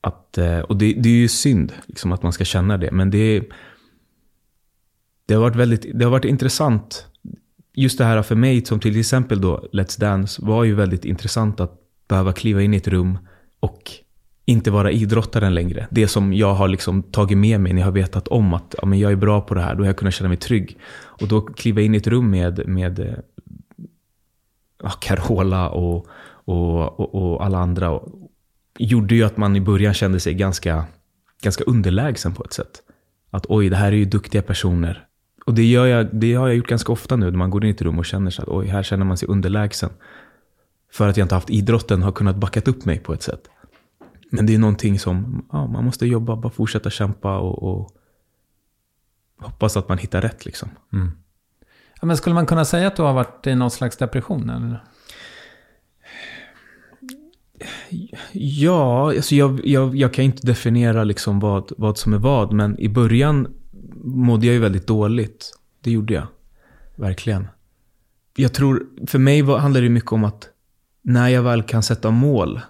Att, 0.00 0.38
eh, 0.38 0.58
och 0.58 0.76
det, 0.76 0.92
det 0.92 1.08
är 1.08 1.14
ju 1.14 1.28
synd 1.28 1.72
liksom, 1.86 2.12
att 2.12 2.22
man 2.22 2.32
ska 2.32 2.44
känna 2.44 2.78
det, 2.78 2.90
men 2.92 3.10
det, 3.10 3.44
det, 5.26 5.34
har 5.34 5.40
varit 5.40 5.56
väldigt, 5.56 5.98
det 5.98 6.04
har 6.04 6.10
varit 6.10 6.24
intressant. 6.24 7.06
Just 7.74 7.98
det 7.98 8.04
här 8.04 8.22
för 8.22 8.34
mig, 8.34 8.64
som 8.64 8.80
till 8.80 9.00
exempel 9.00 9.40
då 9.40 9.68
Let's 9.72 10.00
Dance, 10.00 10.42
var 10.44 10.64
ju 10.64 10.74
väldigt 10.74 11.04
intressant 11.04 11.60
att 11.60 11.72
behöva 12.08 12.32
kliva 12.32 12.62
in 12.62 12.74
i 12.74 12.76
ett 12.76 12.88
rum 12.88 13.18
och 13.60 13.90
inte 14.44 14.70
vara 14.70 14.90
idrottaren 14.90 15.54
längre. 15.54 15.86
Det 15.90 16.08
som 16.08 16.32
jag 16.32 16.54
har 16.54 16.68
liksom 16.68 17.02
tagit 17.02 17.38
med 17.38 17.60
mig 17.60 17.72
när 17.72 17.80
jag 17.80 17.86
har 17.86 17.92
vetat 17.92 18.28
om 18.28 18.54
att 18.54 18.74
ja, 18.78 18.86
men 18.86 18.98
jag 18.98 19.12
är 19.12 19.16
bra 19.16 19.40
på 19.40 19.54
det 19.54 19.60
här, 19.60 19.74
då 19.74 19.82
har 19.82 19.86
jag 19.86 19.96
kunnat 19.96 20.14
känna 20.14 20.28
mig 20.28 20.36
trygg. 20.36 20.78
Och 20.94 21.28
då 21.28 21.40
kliva 21.40 21.80
in 21.80 21.94
i 21.94 21.98
ett 21.98 22.06
rum 22.06 22.30
med, 22.30 22.68
med 22.68 22.98
eh, 22.98 23.14
Carola 24.90 25.68
och, 25.68 26.06
och, 26.44 27.00
och, 27.00 27.14
och 27.14 27.44
alla 27.44 27.58
andra 27.58 27.90
och, 27.90 28.08
gjorde 28.78 29.14
ju 29.14 29.24
att 29.24 29.36
man 29.36 29.56
i 29.56 29.60
början 29.60 29.94
kände 29.94 30.20
sig 30.20 30.34
ganska, 30.34 30.84
ganska 31.42 31.64
underlägsen 31.64 32.34
på 32.34 32.44
ett 32.44 32.52
sätt. 32.52 32.82
Att 33.30 33.46
oj, 33.48 33.68
det 33.68 33.76
här 33.76 33.92
är 33.92 33.96
ju 33.96 34.04
duktiga 34.04 34.42
personer. 34.42 35.06
Och 35.46 35.54
det, 35.54 35.64
gör 35.64 35.86
jag, 35.86 36.08
det 36.12 36.34
har 36.34 36.48
jag 36.48 36.56
gjort 36.56 36.68
ganska 36.68 36.92
ofta 36.92 37.16
nu 37.16 37.30
när 37.30 37.38
man 37.38 37.50
går 37.50 37.64
in 37.64 37.70
i 37.70 37.74
ett 37.74 37.82
rum 37.82 37.98
och 37.98 38.06
känner 38.06 38.30
sig 38.30 38.42
att 38.42 38.48
oj, 38.48 38.66
här 38.66 38.82
känner 38.82 39.04
man 39.04 39.16
sig 39.16 39.28
underlägsen. 39.28 39.90
För 40.92 41.08
att 41.08 41.16
jag 41.16 41.24
inte 41.24 41.34
haft 41.34 41.50
idrotten 41.50 42.02
har 42.02 42.12
kunnat 42.12 42.36
backat 42.36 42.68
upp 42.68 42.84
mig 42.84 42.98
på 42.98 43.12
ett 43.12 43.22
sätt. 43.22 43.48
Men 44.30 44.46
det 44.46 44.54
är 44.54 44.58
någonting 44.58 44.98
som 44.98 45.46
ja, 45.52 45.66
man 45.66 45.84
måste 45.84 46.06
jobba, 46.06 46.36
bara 46.36 46.52
fortsätta 46.52 46.90
kämpa 46.90 47.38
och, 47.38 47.62
och 47.62 47.90
hoppas 49.38 49.76
att 49.76 49.88
man 49.88 49.98
hittar 49.98 50.20
rätt 50.20 50.44
liksom. 50.44 50.68
Mm. 50.92 51.10
Ja, 52.02 52.06
men 52.06 52.16
skulle 52.16 52.34
man 52.34 52.46
kunna 52.46 52.64
säga 52.64 52.86
att 52.86 52.96
du 52.96 53.02
har 53.02 53.12
varit 53.12 53.46
i 53.46 53.54
någon 53.54 53.70
slags 53.70 53.96
depression? 53.96 54.50
Eller? 54.50 54.84
Ja, 58.32 59.08
alltså 59.16 59.34
jag, 59.34 59.66
jag, 59.66 59.96
jag 59.96 60.14
kan 60.14 60.24
inte 60.24 60.46
definiera 60.46 61.04
liksom 61.04 61.40
vad, 61.40 61.72
vad 61.76 61.98
som 61.98 62.14
är 62.14 62.18
vad, 62.18 62.52
men 62.52 62.78
i 62.78 62.88
början 62.88 63.48
mådde 64.04 64.46
jag 64.46 64.52
ju 64.52 64.60
väldigt 64.60 64.86
dåligt. 64.86 65.52
Det 65.80 65.90
gjorde 65.90 66.14
jag. 66.14 66.26
Verkligen. 66.96 67.48
Jag 68.36 68.52
tror, 68.52 68.86
för 69.06 69.18
mig 69.18 69.42
var, 69.42 69.58
handlar 69.58 69.82
det 69.82 69.88
mycket 69.88 70.12
om 70.12 70.24
att 70.24 70.48
när 71.02 71.28
jag 71.28 71.42
väl 71.42 71.62
kan 71.62 71.82
sätta 71.82 72.10
mål, 72.10 72.60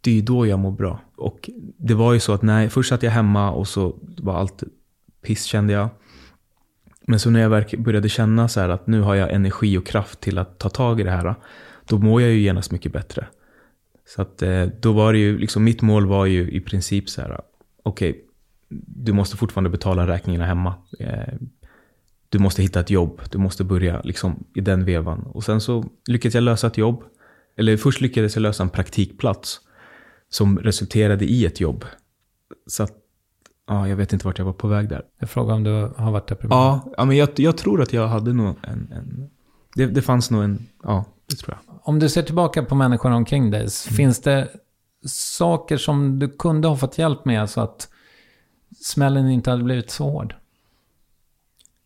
det 0.00 0.10
är 0.10 0.14
ju 0.14 0.22
då 0.22 0.46
jag 0.46 0.58
mår 0.58 0.72
bra. 0.72 1.00
Och 1.16 1.50
det 1.78 1.94
var 1.94 2.12
ju 2.12 2.20
så 2.20 2.32
att 2.32 2.42
när, 2.42 2.68
först 2.68 2.88
satt 2.88 3.02
jag 3.02 3.10
hemma 3.10 3.50
och 3.50 3.68
så 3.68 3.96
var 4.18 4.34
allt 4.34 4.62
piss 5.22 5.44
kände 5.44 5.72
jag. 5.72 5.88
Men 7.10 7.20
så 7.20 7.30
när 7.30 7.40
jag 7.40 7.64
började 7.78 8.08
känna 8.08 8.48
så 8.48 8.60
här 8.60 8.68
att 8.68 8.86
nu 8.86 9.00
har 9.00 9.14
jag 9.14 9.32
energi 9.32 9.78
och 9.78 9.86
kraft 9.86 10.20
till 10.20 10.38
att 10.38 10.58
ta 10.58 10.68
tag 10.68 11.00
i 11.00 11.02
det 11.02 11.10
här, 11.10 11.34
då 11.84 11.98
mår 11.98 12.22
jag 12.22 12.30
ju 12.30 12.40
genast 12.40 12.70
mycket 12.70 12.92
bättre. 12.92 13.26
Så 14.06 14.22
att 14.22 14.42
eh, 14.42 14.64
då 14.80 14.92
var 14.92 15.12
det 15.12 15.18
ju, 15.18 15.38
liksom 15.38 15.64
mitt 15.64 15.82
mål 15.82 16.06
var 16.06 16.26
ju 16.26 16.50
i 16.50 16.60
princip 16.60 17.08
så 17.08 17.20
här, 17.22 17.40
okej, 17.82 18.24
du 18.86 19.12
måste 19.12 19.36
fortfarande 19.36 19.70
betala 19.70 20.06
räkningarna 20.06 20.46
hemma. 20.46 20.74
Eh, 20.98 21.34
du 22.28 22.38
måste 22.38 22.62
hitta 22.62 22.80
ett 22.80 22.90
jobb, 22.90 23.20
du 23.30 23.38
måste 23.38 23.64
börja 23.64 24.00
liksom 24.04 24.44
i 24.54 24.60
den 24.60 24.84
vevan. 24.84 25.20
Och 25.20 25.44
sen 25.44 25.60
så 25.60 25.84
lyckades 26.06 26.34
jag 26.34 26.42
lösa 26.42 26.66
ett 26.66 26.78
jobb. 26.78 27.04
Eller 27.56 27.76
först 27.76 28.00
lyckades 28.00 28.36
jag 28.36 28.42
lösa 28.42 28.62
en 28.62 28.70
praktikplats 28.70 29.60
som 30.28 30.58
resulterade 30.58 31.24
i 31.24 31.46
ett 31.46 31.60
jobb. 31.60 31.84
Så 32.66 32.82
att, 32.82 32.97
ja, 33.68 33.88
jag 33.88 33.96
vet 33.96 34.12
inte 34.12 34.26
vart 34.26 34.38
jag 34.38 34.44
var 34.44 34.52
på 34.52 34.68
väg 34.68 34.88
där. 34.88 35.02
Jag 35.18 35.30
frågar 35.30 35.54
om 35.54 35.64
du 35.64 35.90
har 35.96 36.10
varit 36.12 36.28
deprimerad. 36.28 36.60
Ja, 36.60 36.92
ja 36.96 37.04
men 37.04 37.16
jag, 37.16 37.28
jag 37.36 37.56
tror 37.56 37.82
att 37.82 37.92
jag 37.92 38.08
hade 38.08 38.32
nog 38.32 38.56
en, 38.62 38.92
en 38.92 39.30
det, 39.74 39.86
det 39.86 40.02
fanns 40.02 40.30
nog 40.30 40.44
en, 40.44 40.66
ja, 40.82 41.04
det 41.26 41.36
tror 41.36 41.56
jag. 41.56 41.78
Om 41.82 41.98
du 41.98 42.08
ser 42.08 42.22
tillbaka 42.22 42.62
på 42.62 42.74
människorna 42.74 43.16
omkring 43.16 43.50
dig, 43.50 43.70
finns 43.70 44.20
det 44.20 44.48
saker 45.06 45.76
som 45.76 46.18
du 46.18 46.28
kunde 46.28 46.68
ha 46.68 46.76
fått 46.76 46.98
hjälp 46.98 47.24
med 47.24 47.50
så 47.50 47.60
att 47.60 47.88
smällen 48.80 49.30
inte 49.30 49.50
hade 49.50 49.64
blivit 49.64 49.90
så 49.90 50.10
hård? 50.10 50.34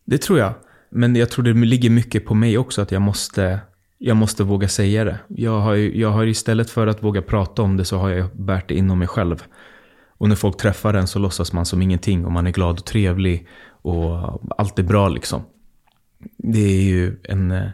Det 0.05 0.17
tror 0.17 0.39
jag. 0.39 0.53
Men 0.89 1.15
jag 1.15 1.29
tror 1.29 1.45
det 1.45 1.53
ligger 1.53 1.89
mycket 1.89 2.25
på 2.25 2.33
mig 2.35 2.57
också 2.57 2.81
att 2.81 2.91
jag 2.91 3.01
måste, 3.01 3.59
jag 3.97 4.17
måste 4.17 4.43
våga 4.43 4.67
säga 4.67 5.03
det. 5.03 5.19
Jag 5.27 5.59
har, 5.59 5.75
jag 5.75 6.09
har 6.09 6.25
istället 6.25 6.69
för 6.69 6.87
att 6.87 7.03
våga 7.03 7.21
prata 7.21 7.61
om 7.61 7.77
det 7.77 7.85
så 7.85 7.97
har 7.97 8.09
jag 8.09 8.29
bärt 8.33 8.67
det 8.67 8.75
inom 8.75 8.99
mig 8.99 9.07
själv. 9.07 9.43
Och 10.17 10.29
när 10.29 10.35
folk 10.35 10.57
träffar 10.57 10.93
en 10.93 11.07
så 11.07 11.19
låtsas 11.19 11.53
man 11.53 11.65
som 11.65 11.81
ingenting 11.81 12.25
och 12.25 12.31
man 12.31 12.47
är 12.47 12.51
glad 12.51 12.79
och 12.79 12.85
trevlig 12.85 13.47
och 13.67 14.41
allt 14.57 14.79
är 14.79 14.83
bra 14.83 15.09
liksom. 15.09 15.41
Det 16.37 16.59
är 16.59 16.83
ju 16.83 17.19
en, 17.23 17.51
eh, 17.51 17.69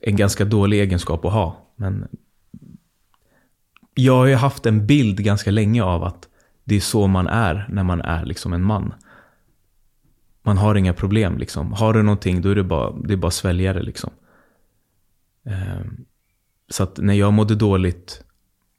en 0.00 0.16
ganska 0.16 0.44
dålig 0.44 0.80
egenskap 0.80 1.24
att 1.24 1.32
ha. 1.32 1.72
Men 1.76 2.08
jag 3.94 4.16
har 4.16 4.26
ju 4.26 4.34
haft 4.34 4.66
en 4.66 4.86
bild 4.86 5.24
ganska 5.24 5.50
länge 5.50 5.82
av 5.82 6.04
att 6.04 6.28
det 6.64 6.76
är 6.76 6.80
så 6.80 7.06
man 7.06 7.26
är 7.26 7.66
när 7.68 7.82
man 7.82 8.00
är 8.00 8.24
liksom 8.24 8.52
en 8.52 8.62
man. 8.62 8.94
Man 10.42 10.58
har 10.58 10.74
inga 10.74 10.92
problem 10.94 11.38
liksom. 11.38 11.72
Har 11.72 11.92
du 11.92 12.02
någonting 12.02 12.42
då 12.42 12.48
är 12.48 12.54
det 12.54 12.64
bara, 12.64 12.92
det 12.92 13.12
är 13.12 13.16
bara 13.16 13.28
att 13.28 13.34
svälja 13.34 13.72
det 13.72 13.82
liksom. 13.82 14.10
Ehm, 15.44 16.04
så 16.68 16.82
att 16.82 16.98
när 16.98 17.14
jag 17.14 17.32
mådde 17.32 17.54
dåligt, 17.54 18.24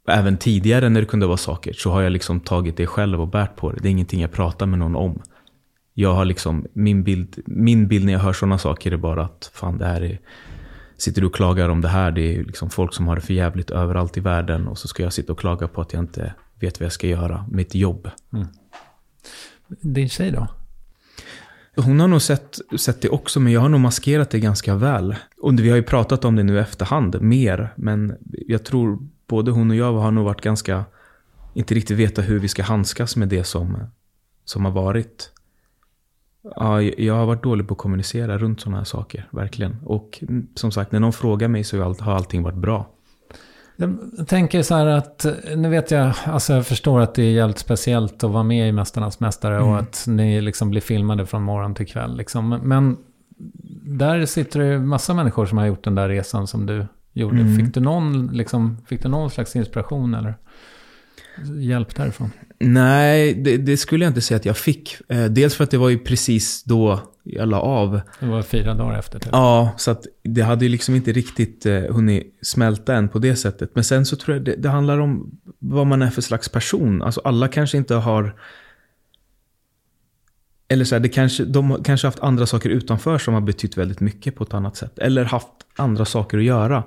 även 0.08 0.38
tidigare 0.38 0.90
när 0.90 1.02
det 1.02 1.08
kunde 1.08 1.28
vara 1.28 1.38
saker, 1.38 1.74
så 1.74 1.92
har 1.92 2.02
jag 2.02 2.12
liksom 2.12 2.40
tagit 2.40 2.78
det 2.78 2.88
själv 2.88 3.22
och 3.22 3.28
bärt 3.28 3.56
på 3.56 3.72
det. 3.72 3.80
Det 3.82 3.88
är 3.88 3.92
ingenting 3.92 4.22
jag 4.22 4.32
pratar 4.32 4.66
med 4.66 4.80
någon 4.80 4.96
om. 4.96 5.22
Jag 5.94 6.14
har 6.14 6.26
liksom, 6.26 6.66
min 6.74 7.04
bild, 7.04 7.40
min 7.46 7.88
bild 7.88 8.06
när 8.06 8.14
jag 8.14 8.20
hör 8.20 8.34
sådana 8.34 8.58
saker 8.58 8.92
är 8.92 8.98
bara 8.98 9.26
att 9.26 9.52
fan 9.54 9.78
det 9.78 9.86
här 9.86 10.02
är, 10.02 10.20
sitter 10.98 11.22
du 11.22 11.28
och 11.28 11.36
klagar 11.36 11.70
om 11.70 11.82
det 11.82 11.88
här, 11.88 12.12
det 12.12 12.36
är 12.36 12.44
liksom 12.44 12.70
folk 12.70 12.94
som 12.94 13.08
har 13.08 13.16
det 13.16 13.22
för 13.22 13.34
jävligt 13.34 13.72
överallt 13.72 14.18
i 14.18 14.20
världen 14.20 14.68
och 14.68 14.78
så 14.78 14.88
ska 14.88 15.04
jag 15.04 15.14
sitta 15.14 15.34
och 15.34 15.40
klaga 15.40 15.68
på 15.68 15.82
att 15.82 15.94
jag 15.94 16.04
inte 16.04 16.34
vet 16.60 16.80
vad 16.80 16.86
jag 16.86 16.94
ska 16.94 17.08
göra, 17.08 17.46
mitt 17.52 17.76
jobb. 17.76 18.10
Din 19.68 20.10
tjej 20.10 20.32
då? 20.32 20.48
Hon 21.76 22.00
har 22.00 22.08
nog 22.08 22.22
sett, 22.22 22.60
sett 22.80 23.02
det 23.02 23.10
också, 23.10 23.40
men 23.40 23.54
jag 23.54 23.62
har 23.62 23.70
nog 23.70 23.80
maskerat 23.80 24.30
det 24.30 24.40
ganska 24.40 24.76
väl. 24.76 25.16
Och 25.42 25.60
vi 25.60 25.70
har 25.70 25.78
ju 25.78 25.84
pratat 25.84 26.26
om 26.26 26.36
det 26.36 26.44
nu 26.44 26.60
efterhand, 26.60 27.22
mer. 27.22 27.74
Men 27.76 28.16
jag 28.48 28.64
tror 28.64 29.00
både 29.32 29.52
hon 29.52 29.70
och 29.70 29.76
jag 29.76 29.94
har 29.94 30.12
nog 30.12 30.26
varit 30.26 30.42
ganska... 30.42 30.86
Inte 31.54 31.74
riktigt 31.74 31.98
veta 31.98 32.22
hur 32.22 32.40
vi 32.40 32.48
ska 32.48 32.64
handskas 32.64 33.16
med 33.16 33.28
det 33.28 33.44
som, 33.44 33.78
som 34.46 34.66
har 34.66 34.72
varit. 34.72 35.32
Ja, 36.56 36.82
jag 36.82 37.14
har 37.14 37.26
varit 37.26 37.44
dålig 37.44 37.68
på 37.68 37.74
att 37.74 37.78
kommunicera 37.78 38.38
runt 38.38 38.62
sådana 38.62 38.78
här 38.78 38.86
saker, 38.86 39.28
verkligen. 39.32 39.78
Och 39.86 40.20
mm, 40.22 40.48
som 40.56 40.72
sagt, 40.72 40.92
när 40.92 41.00
någon 41.00 41.14
frågar 41.14 41.48
mig 41.48 41.64
så 41.64 41.78
har 41.78 41.86
allt- 41.86 42.00
har 42.00 42.14
allting 42.14 42.44
varit 42.44 42.58
bra. 42.58 42.90
Jag 43.76 44.28
tänker 44.28 44.62
så 44.62 44.76
här 44.76 44.86
att, 44.86 45.26
nu 45.56 45.70
vet 45.70 45.92
jag, 45.92 46.14
alltså 46.26 46.54
jag 46.54 46.68
förstår 46.68 47.00
att 47.00 47.16
det 47.16 47.24
är 47.24 47.32
jävligt 47.32 47.60
speciellt 47.60 48.24
att 48.24 48.32
vara 48.32 48.44
med 48.44 48.70
i 48.70 48.72
Mästarnas 48.72 49.20
Mästare 49.20 49.60
och 49.62 49.80
att 49.80 50.06
ni 50.08 50.42
liksom 50.42 50.70
blir 50.70 50.82
filmade 50.82 51.26
från 51.26 51.44
morgon 51.44 51.76
till 51.76 51.88
kväll. 51.88 52.18
Liksom. 52.18 52.50
Men 52.50 52.98
där 53.84 54.26
sitter 54.26 54.60
det 54.60 54.66
ju 54.66 54.80
massa 54.80 55.14
människor 55.14 55.46
som 55.46 55.58
har 55.58 55.66
gjort 55.66 55.84
den 55.84 55.96
där 55.96 56.10
resan 56.10 56.48
som 56.48 56.66
du 56.66 56.88
gjorde. 57.14 57.42
Mm. 57.42 57.58
Fick, 57.58 57.74
du 57.74 57.80
någon, 57.80 58.28
liksom, 58.28 58.78
fick 58.88 59.04
du 59.04 59.10
någon 59.10 59.30
slags 59.30 59.56
inspiration 59.56 60.14
eller? 60.14 60.36
hjälp 61.60 61.96
därifrån? 61.96 62.32
Nej, 62.60 63.34
det, 63.34 63.58
det 63.58 63.78
skulle 63.78 64.06
jag 64.06 64.10
inte 64.10 64.22
säga 64.22 64.36
att 64.36 64.46
jag 64.46 64.58
fick. 64.58 64.98
Eh, 65.10 65.26
dels 65.26 65.56
för 65.56 65.64
att 65.64 65.72
det 65.72 65.78
var 65.78 65.90
ju 65.90 66.00
precis 66.00 66.64
då 66.64 67.00
jag 67.24 67.50
la 67.50 67.60
av. 67.60 68.02
Det 68.20 68.26
var 68.26 68.42
fyra 68.42 68.74
dagar 68.74 69.00
efter. 69.00 69.20
Typ. 69.20 69.30
Ja, 69.32 69.74
så 69.78 69.92
att 69.92 70.06
det 70.24 70.42
hade 70.42 70.66
ju 70.66 70.72
liksom 70.72 70.96
inte 70.96 71.12
riktigt 71.12 71.66
eh, 71.66 71.80
hunnit 71.80 72.40
smälta 72.42 72.96
än 72.96 73.10
på 73.10 73.20
det 73.20 73.36
sättet. 73.36 73.72
Men 73.74 73.84
sen 73.84 74.06
så 74.06 74.16
tror 74.16 74.38
jag 74.38 74.46
det, 74.46 74.56
det 74.56 74.70
handlar 74.70 75.00
om 75.00 75.40
vad 75.60 75.88
man 75.88 76.02
är 76.02 76.10
för 76.10 76.22
slags 76.22 76.50
person. 76.50 77.02
Alltså 77.02 77.22
alla 77.24 77.48
kanske 77.48 77.78
inte 77.78 77.96
har... 77.96 78.36
Eller 80.72 80.86
så 80.86 80.96
här, 80.96 81.00
det 81.00 81.10
kanske, 81.10 81.46
de 81.46 81.84
kanske 81.84 82.08
haft 82.08 82.20
andra 82.20 82.46
saker 82.46 82.70
utanför 82.70 83.18
som 83.18 83.34
har 83.34 83.42
betytt 83.42 83.78
väldigt 83.78 84.00
mycket 84.00 84.36
på 84.36 84.44
ett 84.44 84.54
annat 84.54 84.76
sätt. 84.76 85.00
Eller 85.00 85.24
haft 85.24 85.48
andra 85.76 86.06
saker 86.06 86.38
att 86.38 86.44
göra. 86.44 86.84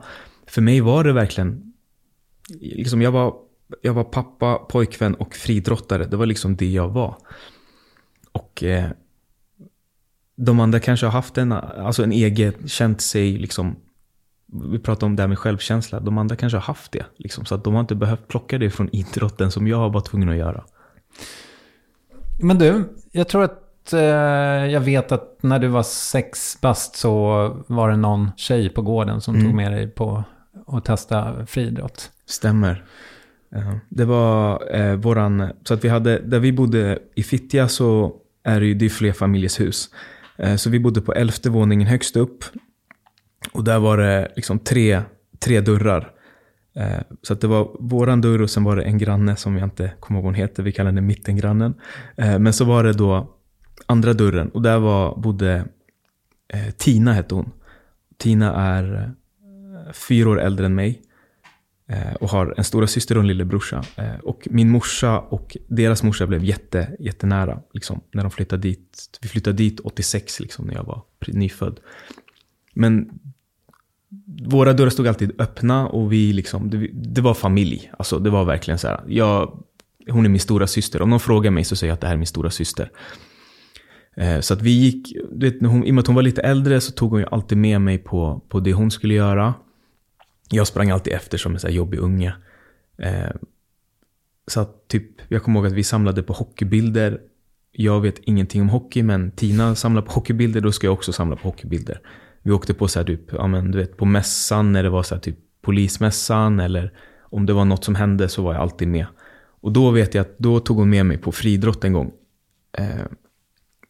För 0.47 0.63
mig 0.63 0.81
var 0.81 1.05
det 1.05 1.13
verkligen... 1.13 1.73
Liksom 2.61 3.03
jag, 3.03 3.13
var, 3.13 3.35
jag 3.83 3.95
var 3.95 4.05
pappa, 4.05 4.55
pojkvän 4.55 5.15
och 5.15 5.35
fridrottare. 5.35 6.05
Det 6.05 6.17
var 6.17 6.27
liksom 6.27 6.57
det 6.57 6.71
jag 6.71 6.89
var. 6.89 7.17
Och 8.33 8.65
eh, 8.65 8.91
de 10.37 10.61
andra 10.61 10.81
kanske 10.81 11.07
har 11.07 11.13
haft 11.13 11.39
en, 11.39 11.53
alltså 11.53 12.03
en 12.03 12.13
egen, 12.13 12.69
känt 12.69 13.01
sig 13.01 13.39
liksom 13.39 13.77
vi 14.71 14.79
pratar 14.79 15.07
om 15.07 15.17
det 15.17 15.23
här 15.23 15.29
med 15.29 15.39
självkänsla. 15.39 16.01
De 16.01 16.19
andra 16.19 16.37
kanske 16.37 16.57
har 16.57 16.63
haft 16.63 16.93
det. 16.93 17.07
Liksom, 17.17 17.45
så 17.45 17.55
att 17.55 17.65
de 17.65 17.75
har 17.75 17.81
inte 17.81 17.95
behövt 17.95 18.29
plocka 18.29 18.59
det 18.59 18.71
från 18.71 18.95
idrotten 18.95 19.51
som 19.51 19.67
jag 19.67 19.93
var 19.93 20.01
tvungen 20.01 20.29
att 20.29 20.37
göra. 20.37 20.65
Men 22.41 22.59
du, 22.59 22.85
jag 23.13 23.29
tror 23.29 23.43
att 23.43 23.64
jag 24.73 24.81
vet 24.81 25.13
att 25.13 25.39
när 25.43 25.59
du 25.59 25.69
var 25.69 25.83
sex 25.83 26.59
bast 26.61 26.97
så 26.97 27.13
var 27.67 27.91
det 27.91 27.97
någon 27.97 28.31
tjej 28.37 28.69
på 28.69 28.83
gården 28.83 29.21
som 29.21 29.35
Mm. 29.35 29.47
tog 29.47 29.55
med 29.55 29.73
dig 29.73 29.89
på 29.89 30.25
att 30.67 30.85
testa 30.85 31.47
friidrott. 31.47 32.11
Stämmer. 32.27 32.85
Ja, 33.51 33.79
Det 33.89 34.05
var 34.05 34.63
eh, 34.77 34.95
våran, 34.95 35.49
så 35.65 35.75
att 35.75 35.85
vi 35.85 35.89
hade, 35.89 36.19
där 36.19 36.39
vi 36.39 36.53
bodde 36.53 36.99
i 37.15 37.23
Fittja 37.23 37.69
så 37.69 38.13
är 38.45 38.61
det 38.61 38.67
ju 38.67 38.75
det 38.75 38.85
är 38.85 38.89
fler 38.91 39.13
familjers 39.13 39.89
Eh, 40.37 40.57
så 40.57 40.71
vi 40.71 40.81
bodde 40.81 41.01
på 41.01 41.13
elfte 41.13 41.51
våningen 41.51 41.89
högst 41.89 42.17
upp. 42.17 42.45
Och 43.53 43.65
där 43.65 43.79
var 43.79 43.97
det 43.99 44.33
liksom 44.37 44.59
tre, 44.59 45.03
tre 45.39 45.61
dörrar. 45.61 46.11
Eh, 46.77 47.01
så 47.23 47.33
att 47.33 47.41
det 47.41 47.47
var 47.47 47.77
våran 47.81 48.21
dörr 48.21 48.43
och 48.43 48.51
sen 48.51 48.65
var 48.65 48.77
det 48.77 48.83
en 48.83 48.99
granne 48.99 49.37
som 49.37 49.57
jag 49.57 49.67
inte 49.67 49.93
kommer 50.01 50.19
ihåg 50.21 50.25
vad 50.25 50.29
hon 50.35 50.41
heter, 50.41 50.63
vi 50.63 50.73
kallar 50.73 50.91
henne 50.91 51.01
mittengrannen. 51.01 51.75
Eh, 52.17 52.39
men 52.39 52.53
så 52.53 52.65
var 52.65 52.85
det 52.85 52.93
då 52.93 53.34
andra 53.87 54.13
dörren 54.13 54.49
och 54.49 54.63
där 54.63 54.79
var, 54.79 55.17
bodde 55.17 55.65
eh, 56.49 56.71
Tina 56.71 57.13
hette 57.13 57.35
hon. 57.35 57.53
Tina 58.17 58.55
är 58.55 58.95
eh, 58.95 59.93
fyra 59.93 60.31
år 60.31 60.41
äldre 60.41 60.67
än 60.67 60.75
mig. 60.75 61.03
Eh, 61.87 62.15
och 62.15 62.29
har 62.29 62.55
en 62.57 62.65
stora 62.65 62.87
syster 62.87 63.17
och 63.17 63.21
en 63.21 63.27
lillebrorsa. 63.27 63.85
Eh, 63.97 64.19
och 64.23 64.49
min 64.51 64.71
morsa 64.71 65.19
och 65.19 65.57
deras 65.69 66.03
morsa 66.03 66.27
blev 66.27 66.45
jätte, 66.45 66.97
jättenära. 66.99 67.61
Liksom, 67.73 68.01
när 68.13 68.23
de 68.23 68.31
flyttade 68.31 68.63
dit. 68.63 69.19
Vi 69.23 69.29
flyttade 69.29 69.57
dit 69.57 69.81
86 69.81 70.41
liksom, 70.41 70.67
när 70.67 70.75
jag 70.75 70.85
var 70.85 71.03
nyfödd. 71.27 71.81
Men 72.75 73.11
våra 74.45 74.73
dörrar 74.73 74.91
stod 74.91 75.09
alltid 75.09 75.41
öppna 75.41 75.87
och 75.87 76.13
vi 76.13 76.33
liksom, 76.33 76.71
det, 76.71 76.91
det 76.93 77.21
var 77.21 77.35
familj. 77.35 77.91
Alltså 77.99 78.19
det 78.19 78.31
var 78.31 78.45
verkligen 78.45 78.79
så 78.79 78.89
här. 78.89 79.01
Jag, 79.07 79.65
hon 80.09 80.25
är 80.25 80.29
min 80.29 80.41
stora 80.41 80.67
syster. 80.67 81.03
Om 81.03 81.11
någon 81.11 81.21
frågar 81.21 81.51
mig 81.51 81.65
så 81.65 81.77
säger 81.77 81.91
jag 81.91 81.95
att 81.95 82.01
det 82.01 82.07
här 82.07 82.15
är 82.15 82.19
min 82.19 82.27
stora 82.27 82.51
syster. 82.51 82.91
Eh, 84.17 84.41
så 84.41 84.55
att 84.55 84.63
vi 84.63 84.71
gick, 84.71 85.17
du 85.33 85.51
vet, 85.51 85.61
när 85.61 85.69
hon, 85.69 85.85
i 85.85 85.91
och 85.91 85.95
med 85.95 86.03
att 86.03 86.07
hon 86.07 86.17
var 86.17 86.23
lite 86.23 86.43
äldre 86.43 86.81
så 86.81 86.93
tog 86.93 87.11
hon 87.11 87.21
ju 87.21 87.27
alltid 87.27 87.59
med 87.59 87.81
mig 87.81 87.99
på, 87.99 88.43
på 88.49 88.61
det 88.61 88.73
hon 88.73 88.91
skulle 88.91 89.15
göra. 89.15 89.55
Jag 90.51 90.67
sprang 90.67 90.91
alltid 90.91 91.13
efter 91.13 91.39
som 91.39 91.53
en 91.53 91.61
så 91.61 91.67
här 91.67 91.75
jobbig 91.75 91.99
unge. 91.99 92.35
Eh, 92.99 93.31
så 94.47 94.61
att 94.61 94.89
typ, 94.89 95.07
jag 95.29 95.43
kommer 95.43 95.61
ihåg 95.61 95.67
att 95.67 95.73
vi 95.73 95.85
samlade 95.85 96.23
på 96.23 96.33
hockeybilder. 96.33 97.21
Jag 97.73 98.01
vet 98.01 98.19
ingenting 98.19 98.63
om 98.63 98.69
hockey, 98.69 99.03
men 99.03 99.31
Tina 99.31 99.75
samlar 99.75 100.03
på 100.03 100.13
hockeybilder, 100.13 100.61
då 100.61 100.73
ska 100.73 100.87
jag 100.87 100.95
också 100.95 101.13
samla 101.13 101.37
på 101.37 101.49
hockeybilder. 101.49 102.01
Vi 102.43 102.53
åkte 102.53 102.75
på 102.75 102.89
så 102.89 102.99
här 102.99 103.07
typ, 103.07 103.33
ja 103.33 103.47
men 103.47 103.71
du 103.71 103.79
vet, 103.79 103.97
på 103.97 104.05
mässan 104.05 104.73
när 104.73 104.83
det 104.83 104.91
var 104.91 105.03
så 105.03 105.15
här 105.15 105.23
typ 105.23 105.39
polismässan 105.63 106.61
eller 106.61 106.93
om 107.21 107.47
det 107.47 107.53
var 107.53 107.65
något 107.65 107.85
som 107.85 107.95
hände 107.95 108.29
så 108.29 108.43
var 108.43 108.53
jag 108.53 108.63
alltid 108.63 108.89
med. 108.89 109.07
Och 109.61 109.73
då 109.73 109.91
vet 109.91 110.15
jag 110.15 110.23
att 110.23 110.39
då 110.39 110.61
tog 110.61 110.77
hon 110.77 110.91
med 110.91 111.07
mig 111.07 111.19
på 111.19 111.33
friidrott 111.33 111.85
en 111.85 111.93
gång. 111.93 112.13
Eh, 112.79 113.05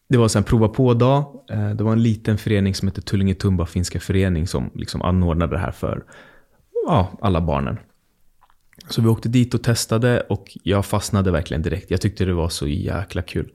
det 0.07 0.17
var 0.17 0.37
en 0.37 0.43
prova 0.43 0.67
på-dag. 0.67 1.43
Eh, 1.49 1.69
det 1.69 1.83
var 1.83 1.91
en 1.91 2.03
liten 2.03 2.37
förening 2.37 2.75
som 2.75 2.87
hette 2.87 3.01
Tullinge 3.01 3.33
Tumba 3.33 3.65
finska 3.65 3.99
förening 3.99 4.47
som 4.47 4.71
liksom 4.73 5.01
anordnade 5.01 5.55
det 5.55 5.59
här 5.59 5.71
för 5.71 6.03
ja, 6.87 7.17
alla 7.21 7.41
barnen. 7.41 7.77
Så 8.89 9.01
vi 9.01 9.07
åkte 9.07 9.29
dit 9.29 9.53
och 9.53 9.63
testade 9.63 10.21
och 10.21 10.57
jag 10.63 10.85
fastnade 10.85 11.31
verkligen 11.31 11.61
direkt. 11.61 11.91
Jag 11.91 12.01
tyckte 12.01 12.25
det 12.25 12.33
var 12.33 12.49
så 12.49 12.67
jäkla 12.67 13.21
kul. 13.21 13.51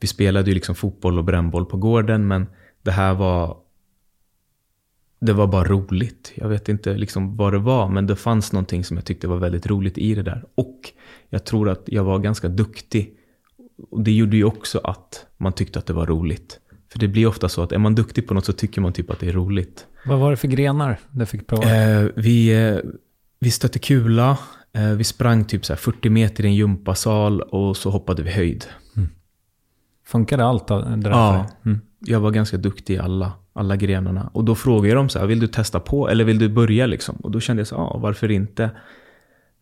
Vi 0.00 0.06
spelade 0.06 0.50
ju 0.50 0.54
liksom 0.54 0.74
fotboll 0.74 1.18
och 1.18 1.24
brännboll 1.24 1.66
på 1.66 1.76
gården 1.76 2.26
men 2.26 2.46
det 2.82 2.90
här 2.90 3.14
var 3.14 3.56
det 5.18 5.32
var 5.32 5.46
bara 5.46 5.64
roligt. 5.64 6.32
Jag 6.34 6.48
vet 6.48 6.68
inte 6.68 6.94
liksom 6.94 7.36
vad 7.36 7.52
det 7.52 7.58
var, 7.58 7.88
men 7.88 8.06
det 8.06 8.16
fanns 8.16 8.52
någonting 8.52 8.84
som 8.84 8.96
jag 8.96 9.04
tyckte 9.04 9.28
var 9.28 9.36
väldigt 9.36 9.66
roligt 9.66 9.98
i 9.98 10.14
det 10.14 10.22
där. 10.22 10.44
Och 10.54 10.80
jag 11.28 11.44
tror 11.44 11.68
att 11.68 11.82
jag 11.86 12.04
var 12.04 12.18
ganska 12.18 12.48
duktig. 12.48 13.15
Och 13.90 14.00
det 14.00 14.12
gjorde 14.12 14.36
ju 14.36 14.44
också 14.44 14.80
att 14.84 15.26
man 15.36 15.52
tyckte 15.52 15.78
att 15.78 15.86
det 15.86 15.92
var 15.92 16.06
roligt. 16.06 16.60
För 16.92 16.98
det 16.98 17.08
blir 17.08 17.26
ofta 17.26 17.48
så 17.48 17.62
att 17.62 17.72
är 17.72 17.78
man 17.78 17.94
duktig 17.94 18.28
på 18.28 18.34
något 18.34 18.44
så 18.44 18.52
tycker 18.52 18.80
man 18.80 18.92
typ 18.92 19.10
att 19.10 19.20
det 19.20 19.28
är 19.28 19.32
roligt. 19.32 19.86
Vad 20.06 20.18
var 20.18 20.30
det 20.30 20.36
för 20.36 20.48
grenar 20.48 20.98
du 21.10 21.26
fick 21.26 21.46
prova? 21.46 21.74
Eh, 21.74 22.08
vi, 22.16 22.66
eh, 22.66 22.78
vi 23.40 23.50
stötte 23.50 23.78
kula, 23.78 24.38
eh, 24.72 24.90
vi 24.90 25.04
sprang 25.04 25.44
typ 25.44 25.64
så 25.64 25.72
här 25.72 25.78
40 25.78 26.10
meter 26.10 26.44
i 26.44 26.48
en 26.48 26.54
gympasal 26.54 27.40
och 27.40 27.76
så 27.76 27.90
hoppade 27.90 28.22
vi 28.22 28.30
höjd. 28.30 28.66
Funkade 30.06 30.44
allt 30.44 30.68
det 30.68 30.96
där 30.96 31.10
Ja. 31.10 31.46
Mm. 31.64 31.80
Jag 31.98 32.20
var 32.20 32.30
ganska 32.30 32.56
duktig 32.56 32.94
i 32.94 32.98
alla, 32.98 33.32
alla 33.52 33.76
grenarna. 33.76 34.30
Och 34.32 34.44
då 34.44 34.54
frågade 34.54 34.88
jag 34.88 34.96
dem 34.96 35.08
så 35.08 35.18
här, 35.18 35.26
vill 35.26 35.40
du 35.40 35.46
testa 35.46 35.80
på 35.80 36.08
eller 36.08 36.24
vill 36.24 36.38
du 36.38 36.48
börja 36.48 36.86
liksom? 36.86 37.16
Och 37.16 37.30
då 37.30 37.40
kände 37.40 37.60
jag 37.60 37.66
så 37.66 37.74
ja 37.74 37.98
varför 38.02 38.30
inte? 38.30 38.70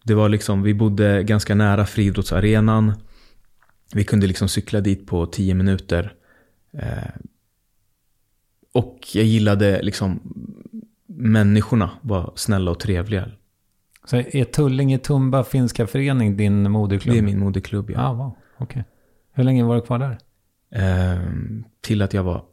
Det 0.03 0.15
var 0.15 0.29
liksom, 0.29 0.63
vi 0.63 0.75
bodde 0.75 1.23
ganska 1.23 1.55
nära 1.55 1.87
friidrottsarenan. 1.87 2.93
Vi 3.95 4.05
kunde 4.05 4.27
liksom 4.27 4.49
cykla 4.49 4.81
dit 4.81 5.07
på 5.07 5.27
10 5.27 5.55
minuter. 5.55 6.15
Eh, 6.73 6.89
och 8.73 8.99
jag 9.15 9.25
gillade 9.25 9.83
liksom, 9.83 10.21
människorna 11.07 11.91
var 12.03 12.33
snälla 12.37 12.71
och 12.71 12.81
trevliga. 12.81 13.29
Så 14.05 14.17
är 14.17 14.45
Tullinge 14.45 14.99
Tumba 14.99 15.45
finska 15.45 15.87
förening 15.87 16.37
din 16.37 16.71
moderklubb? 16.71 17.15
Det 17.15 17.19
är 17.19 17.23
min 17.23 17.39
moderklubb, 17.39 17.91
ja. 17.91 18.01
Ah, 18.09 18.13
wow. 18.13 18.37
okej. 18.59 18.85
Hur 19.33 19.45
länge 19.45 19.65
var 19.65 19.75
du 19.75 19.81
kvar 19.83 19.99
där? 19.99 20.19
Ehm, 20.71 21.65
till 21.81 22.03
att 22.03 22.15
jag 22.15 22.23
var 22.23 22.45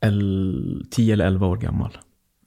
el- 0.00 0.86
10 0.90 1.12
eller 1.12 1.26
11 1.26 1.46
år 1.46 1.56
gammal. 1.56 1.98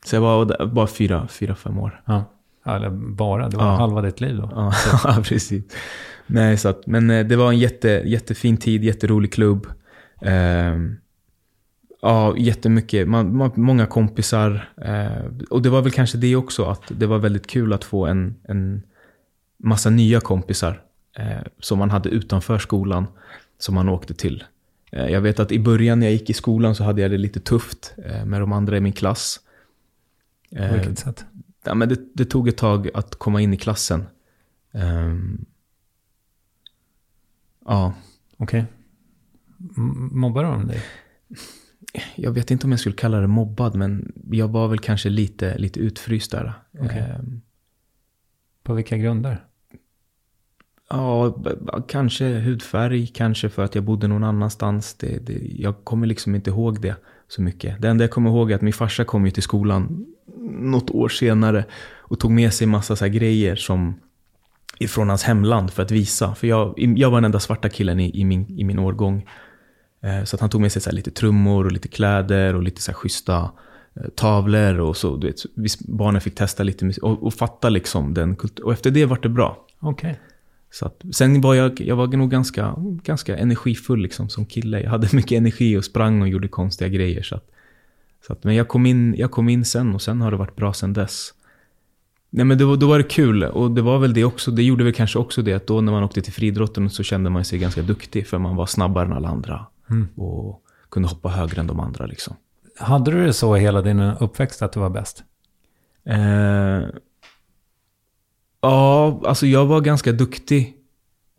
Så 0.05 0.15
jag 0.15 0.21
var 0.21 0.65
bara 0.65 0.87
fyra, 0.87 1.27
fyra 1.27 1.55
fem 1.55 1.79
år. 1.79 2.03
Ja. 2.05 2.23
Eller 2.65 2.89
bara, 2.89 3.49
det 3.49 3.57
var 3.57 3.65
Ja. 3.65 3.75
halva 3.75 4.01
ditt 4.01 4.21
liv 4.21 4.37
då. 4.37 4.49
Ja, 4.55 4.73
precis. 5.23 5.63
Nej, 6.27 6.57
så 6.57 6.69
att, 6.69 6.87
men 6.87 7.09
eh, 7.09 7.25
det 7.25 7.35
var 7.35 7.49
en 7.49 7.59
jätte, 7.59 8.01
jättefin 8.05 8.57
tid, 8.57 8.83
jätterolig 8.83 9.33
klubb. 9.33 9.67
Ehm, 10.21 10.95
ja, 12.01 12.37
jättemycket, 12.37 13.07
man, 13.07 13.35
man, 13.37 13.51
många 13.55 13.85
kompisar. 13.85 14.69
Eh, 14.77 15.25
och 15.49 15.61
det 15.61 15.69
var 15.69 15.81
väl 15.81 15.91
kanske 15.91 16.17
det 16.17 16.35
också, 16.35 16.65
att 16.65 16.81
det 16.87 17.05
var 17.05 17.19
väldigt 17.19 17.47
kul 17.47 17.73
att 17.73 17.83
få 17.83 18.05
en, 18.05 18.35
en 18.43 18.81
massa 19.57 19.89
nya 19.89 20.19
kompisar. 20.19 20.81
Eh, 21.17 21.41
som 21.59 21.79
man 21.79 21.91
hade 21.91 22.09
utanför 22.09 22.59
skolan, 22.59 23.07
som 23.59 23.75
man 23.75 23.89
åkte 23.89 24.13
till. 24.13 24.43
Eh, 24.91 25.07
jag 25.07 25.21
vet 25.21 25.39
att 25.39 25.51
i 25.51 25.59
början 25.59 25.99
när 25.99 26.07
jag 26.07 26.13
gick 26.13 26.29
i 26.29 26.33
skolan 26.33 26.75
så 26.75 26.83
hade 26.83 27.01
jag 27.01 27.11
det 27.11 27.17
lite 27.17 27.39
tufft 27.39 27.93
eh, 28.05 28.25
med 28.25 28.41
de 28.41 28.53
andra 28.53 28.77
i 28.77 28.79
min 28.79 28.93
klass. 28.93 29.39
På 30.49 30.63
Eh, 30.63 30.73
vilket 30.73 30.99
sätt? 30.99 31.25
ja, 31.65 31.73
men 31.73 31.89
det, 31.89 31.99
det 32.13 32.25
tog 32.25 32.47
ett 32.47 32.57
tag 32.57 32.89
att 32.93 33.15
komma 33.15 33.41
in 33.41 33.53
i 33.53 33.57
klassen. 33.57 34.05
Ehm, 34.73 35.45
ja, 37.65 37.93
Okej. 38.37 38.65
M- 39.77 40.09
Mobbar 40.11 40.43
de 40.43 40.67
dig? 40.67 40.81
jag 42.15 42.31
vet 42.31 42.51
inte 42.51 42.67
om 42.67 42.71
jag 42.71 42.79
skulle 42.79 42.95
kalla 42.95 43.19
det 43.19 43.27
mobbad, 43.27 43.75
men 43.75 44.13
jag 44.31 44.47
var 44.47 44.67
väl 44.67 44.79
kanske 44.79 45.09
lite, 45.09 45.57
lite 45.57 45.79
utfryst 45.79 46.31
där. 46.31 46.53
Okej. 46.79 46.99
Ehm, 47.19 47.41
På 48.63 48.73
vilka 48.73 48.97
grunder? 48.97 49.45
ja, 50.89 51.35
kanske 51.87 52.25
hudfärg, 52.39 53.07
kanske 53.07 53.49
för 53.49 53.63
att 53.63 53.75
jag 53.75 53.83
bodde 53.83 54.07
någon 54.07 54.23
annanstans. 54.23 54.93
Det, 54.93 55.25
det, 55.27 55.33
jag 55.55 55.83
kommer 55.83 56.07
liksom 56.07 56.35
inte 56.35 56.49
ihåg 56.49 56.81
det 56.81 56.95
så 57.27 57.41
mycket. 57.41 57.81
Det 57.81 57.89
enda 57.89 58.03
jag 58.03 58.11
kommer 58.11 58.29
ihåg 58.29 58.51
är 58.51 58.55
att 58.55 58.61
min 58.61 58.73
farsa 58.73 59.05
kom 59.05 59.25
ju 59.25 59.31
till 59.31 59.43
skolan 59.43 60.05
något 60.41 60.89
år 60.89 61.09
senare 61.09 61.65
och 61.91 62.19
tog 62.19 62.31
med 62.31 62.53
sig 62.53 62.67
massa 62.67 62.95
så 62.95 63.07
grejer 63.07 63.55
som 63.55 63.99
ifrån 64.79 65.09
hans 65.09 65.23
hemland 65.23 65.71
för 65.71 65.83
att 65.83 65.91
visa. 65.91 66.35
För 66.35 66.47
jag, 66.47 66.73
jag 66.77 67.11
var 67.11 67.17
den 67.17 67.25
enda 67.25 67.39
svarta 67.39 67.69
killen 67.69 67.99
i, 67.99 68.19
i, 68.19 68.25
min, 68.25 68.59
i 68.59 68.63
min 68.63 68.79
årgång. 68.79 69.29
Eh, 70.03 70.23
Så 70.23 70.35
att 70.35 70.41
han 70.41 70.49
tog 70.49 70.61
med 70.61 70.71
sig 70.71 70.81
så 70.81 70.91
lite 70.91 71.11
trummor 71.11 71.65
och 71.65 71.71
lite 71.71 71.87
kläder 71.87 72.55
och 72.55 72.63
lite 72.63 72.81
så 72.81 72.91
här 72.91 72.95
schyssta 72.95 73.51
eh, 73.95 74.09
tavlor 74.15 74.79
och 74.79 74.97
så. 74.97 75.15
Du 75.15 75.27
vet, 75.27 75.79
barnen 75.79 76.21
fick 76.21 76.35
testa 76.35 76.63
lite 76.63 76.93
och, 77.01 77.23
och 77.23 77.33
fatta 77.33 77.69
liksom 77.69 78.13
den 78.13 78.35
kulturen. 78.35 78.65
Och 78.65 78.73
efter 78.73 78.91
det 78.91 79.05
var 79.05 79.19
det 79.21 79.29
bra. 79.29 79.65
Okej. 79.79 80.19
Så 80.71 80.85
att, 80.85 81.01
sen 81.11 81.41
var 81.41 81.55
jag, 81.55 81.81
jag 81.81 81.95
var 81.95 82.07
nog 82.07 82.31
ganska, 82.31 82.75
ganska 83.03 83.37
energifull 83.37 84.01
liksom 84.01 84.29
som 84.29 84.45
kille. 84.45 84.81
Jag 84.81 84.89
hade 84.89 85.07
mycket 85.13 85.37
energi 85.37 85.77
och 85.77 85.85
sprang 85.85 86.21
och 86.21 86.27
gjorde 86.27 86.47
konstiga 86.47 86.87
grejer. 86.89 87.21
Så 87.23 87.35
att, 87.35 87.49
så 88.27 88.33
att, 88.33 88.43
men 88.43 88.55
jag 88.55 88.67
kom, 88.67 88.85
in, 88.85 89.15
jag 89.17 89.31
kom 89.31 89.49
in 89.49 89.65
sen 89.65 89.95
och 89.95 90.01
sen 90.01 90.21
har 90.21 90.31
det 90.31 90.37
varit 90.37 90.55
bra 90.55 90.73
sen 90.73 90.93
dess. 90.93 91.33
Nej 92.35 92.45
men 92.45 92.57
då, 92.57 92.75
då 92.75 92.87
var 92.87 92.97
det 92.97 93.03
kul 93.03 93.43
och 93.43 93.71
det 93.71 93.81
var 93.81 93.99
väl 93.99 94.13
det 94.13 94.23
också. 94.23 94.51
Det 94.51 94.63
gjorde 94.63 94.83
väl 94.83 94.93
kanske 94.93 95.19
också 95.19 95.41
det 95.41 95.53
att 95.53 95.67
då 95.67 95.81
när 95.81 95.91
man 95.91 96.03
åkte 96.03 96.21
till 96.21 96.33
friidrotten 96.33 96.89
så 96.89 97.03
kände 97.03 97.29
man 97.29 97.45
sig 97.45 97.59
ganska 97.59 97.81
duktig 97.81 98.27
för 98.27 98.37
man 98.37 98.55
var 98.55 98.65
snabbare 98.65 99.05
än 99.05 99.13
alla 99.13 99.29
andra. 99.29 99.65
Mm. 99.89 100.07
Och 100.15 100.63
kunde 100.89 101.09
hoppa 101.09 101.29
högre 101.29 101.61
än 101.61 101.67
de 101.67 101.79
andra 101.79 102.05
liksom. 102.05 102.35
Hade 102.79 103.11
du 103.11 103.25
det 103.25 103.33
så 103.33 103.55
hela 103.55 103.81
din 103.81 103.99
uppväxt 103.99 104.61
att 104.61 104.73
du 104.73 104.79
var 104.79 104.89
bäst? 104.89 105.23
Eh, 106.05 106.89
ja, 108.61 109.21
alltså 109.25 109.45
jag 109.45 109.65
var 109.65 109.81
ganska 109.81 110.11
duktig. 110.11 110.77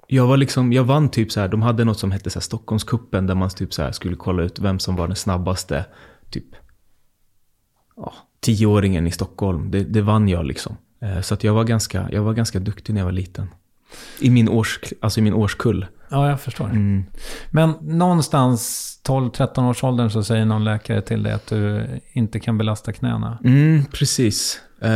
Jag 0.06 0.26
var 0.26 0.36
liksom, 0.36 0.72
jag 0.72 0.84
vann 0.84 1.08
typ 1.08 1.32
så 1.32 1.40
här, 1.40 1.48
de 1.48 1.62
hade 1.62 1.84
något 1.84 1.98
som 1.98 2.12
hette 2.12 2.30
så 2.30 2.38
här 2.38 2.42
Stockholmskuppen 2.42 3.26
där 3.26 3.34
man 3.34 3.50
typ 3.50 3.74
så 3.74 3.82
här 3.82 3.92
skulle 3.92 4.16
kolla 4.16 4.42
ut 4.42 4.58
vem 4.58 4.78
som 4.78 4.96
var 4.96 5.06
den 5.06 5.16
snabbaste, 5.16 5.84
typ, 6.30 6.46
ja, 7.96 8.12
tioåringen 8.40 9.06
i 9.06 9.10
Stockholm. 9.10 9.70
Det, 9.70 9.84
det 9.84 10.02
vann 10.02 10.28
jag 10.28 10.46
liksom. 10.46 10.76
Eh, 11.04 11.20
så 11.20 11.34
att 11.34 11.44
jag 11.44 11.54
var 11.54 11.64
ganska, 11.64 12.08
jag 12.12 12.22
var 12.22 12.32
ganska 12.34 12.58
duktig 12.58 12.92
när 12.92 13.00
jag 13.00 13.04
var 13.06 13.12
liten. 13.12 13.46
I 14.20 14.30
min, 14.30 14.48
års, 14.48 14.78
alltså 15.00 15.20
i 15.20 15.22
min 15.22 15.34
årskull. 15.34 15.86
Ja, 16.08 16.28
jag 16.28 16.40
förstår. 16.40 16.64
Mm. 16.70 17.04
Men 17.50 17.74
någonstans 17.80 18.90
12-13 19.06 19.70
års 19.70 19.84
åldern 19.84 20.10
så 20.10 20.22
säger 20.24 20.44
någon 20.44 20.64
läkare 20.64 21.02
till 21.02 21.22
dig 21.22 21.32
att 21.32 21.46
du 21.46 21.86
inte 22.12 22.40
kan 22.40 22.58
belasta 22.58 22.92
knäna. 22.92 23.38
Mm, 23.44 23.84
precis. 23.84 24.60
Eh, 24.80 24.90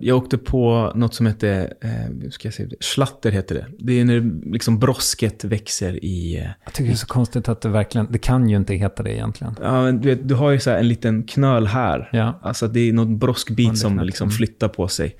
jag 0.00 0.16
åkte 0.16 0.38
på 0.38 0.92
något 0.94 1.14
som 1.14 1.26
heter, 1.26 1.72
uh, 1.84 2.30
ska 2.30 2.48
jag 2.48 2.54
säga, 2.54 2.68
slatter 2.80 3.30
heter 3.30 3.54
det. 3.54 3.66
Det 3.78 4.00
är 4.00 4.04
när 4.04 4.50
liksom 4.52 4.78
brosket 4.78 5.44
växer 5.44 6.04
i... 6.04 6.36
eh, 6.38 6.46
Jag 6.64 6.72
tycker 6.74 6.88
det 6.88 6.94
är 6.94 6.96
så 6.96 7.06
konstigt 7.06 7.48
att 7.48 7.60
det 7.60 7.68
verkligen, 7.68 8.06
det 8.10 8.18
kan 8.18 8.48
ju 8.48 8.56
inte 8.56 8.74
heta 8.74 9.02
det 9.02 9.12
egentligen. 9.14 9.56
Ja, 9.62 9.82
men 9.82 10.00
du, 10.00 10.08
vet, 10.08 10.28
du 10.28 10.34
har 10.34 10.50
ju 10.50 10.60
så 10.60 10.70
en 10.70 10.88
liten 10.88 11.22
knöl 11.22 11.66
här. 11.66 12.08
Ja. 12.12 12.40
Alltså 12.42 12.68
det 12.68 12.80
är 12.80 12.92
någon 12.92 13.18
broskbit 13.18 13.78
som 13.78 14.00
liksom 14.00 14.24
Mm. 14.24 14.36
flyttar 14.36 14.68
på 14.68 14.88
sig. 14.88 15.16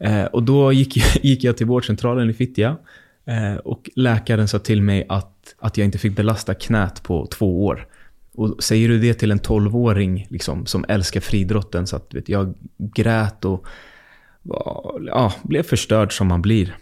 Eh, 0.00 0.24
och 0.24 0.42
då 0.42 0.72
gick, 0.72 0.96
jag- 0.96 1.16
gick 1.24 1.44
jag 1.44 1.56
till 1.56 1.66
vårdcentralen 1.66 2.30
i 2.30 2.32
Fittja. 2.32 2.76
Eh, 3.24 3.54
och 3.54 3.90
läkaren 3.96 4.48
sa 4.48 4.58
till 4.58 4.82
mig 4.82 5.06
att, 5.08 5.54
att 5.58 5.76
jag 5.78 5.84
inte 5.84 5.98
fick 5.98 6.16
belasta 6.16 6.54
knät 6.54 7.02
på 7.02 7.26
två 7.26 7.66
år. 7.66 7.86
Och 8.34 8.62
säger 8.62 8.88
du 8.88 8.98
det 8.98 9.14
till 9.14 9.30
en 9.30 9.40
12-åring 9.40 10.26
liksom, 10.30 10.66
som 10.66 10.84
älskar 10.88 11.20
friidrotten 11.20 11.86
så 11.86 11.96
att 11.96 12.14
vet, 12.14 12.28
jag 12.28 12.54
grät 12.78 13.44
och 13.44 13.66
var, 14.42 15.02
ja, 15.06 15.32
blev 15.42 15.62
förstörd 15.62 16.16
som 16.16 16.26
man 16.26 16.42
blir. 16.42 16.76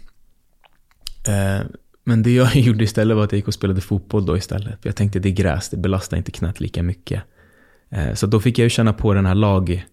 Eh, 1.27 1.65
men 2.03 2.23
det 2.23 2.31
jag 2.31 2.55
gjorde 2.55 2.83
istället 2.83 3.17
var 3.17 3.23
att 3.23 3.31
jag 3.31 3.37
gick 3.37 3.47
och 3.47 3.53
spelade 3.53 3.81
fotboll 3.81 4.25
då 4.25 4.37
istället. 4.37 4.81
För 4.81 4.89
jag 4.89 4.95
tänkte 4.95 5.19
det 5.19 5.29
är 5.29 5.33
gräs, 5.33 5.69
det 5.69 5.77
belastar 5.77 6.17
inte 6.17 6.31
knät 6.31 6.59
lika 6.59 6.83
mycket. 6.83 7.23
Eh, 7.89 8.13
så 8.13 8.27
då 8.27 8.39
fick 8.39 8.59
jag 8.59 8.63
ju 8.63 8.69
känna 8.69 8.93
på 8.93 9.13
den 9.13 9.25
här 9.25 9.35
lag, 9.35 9.85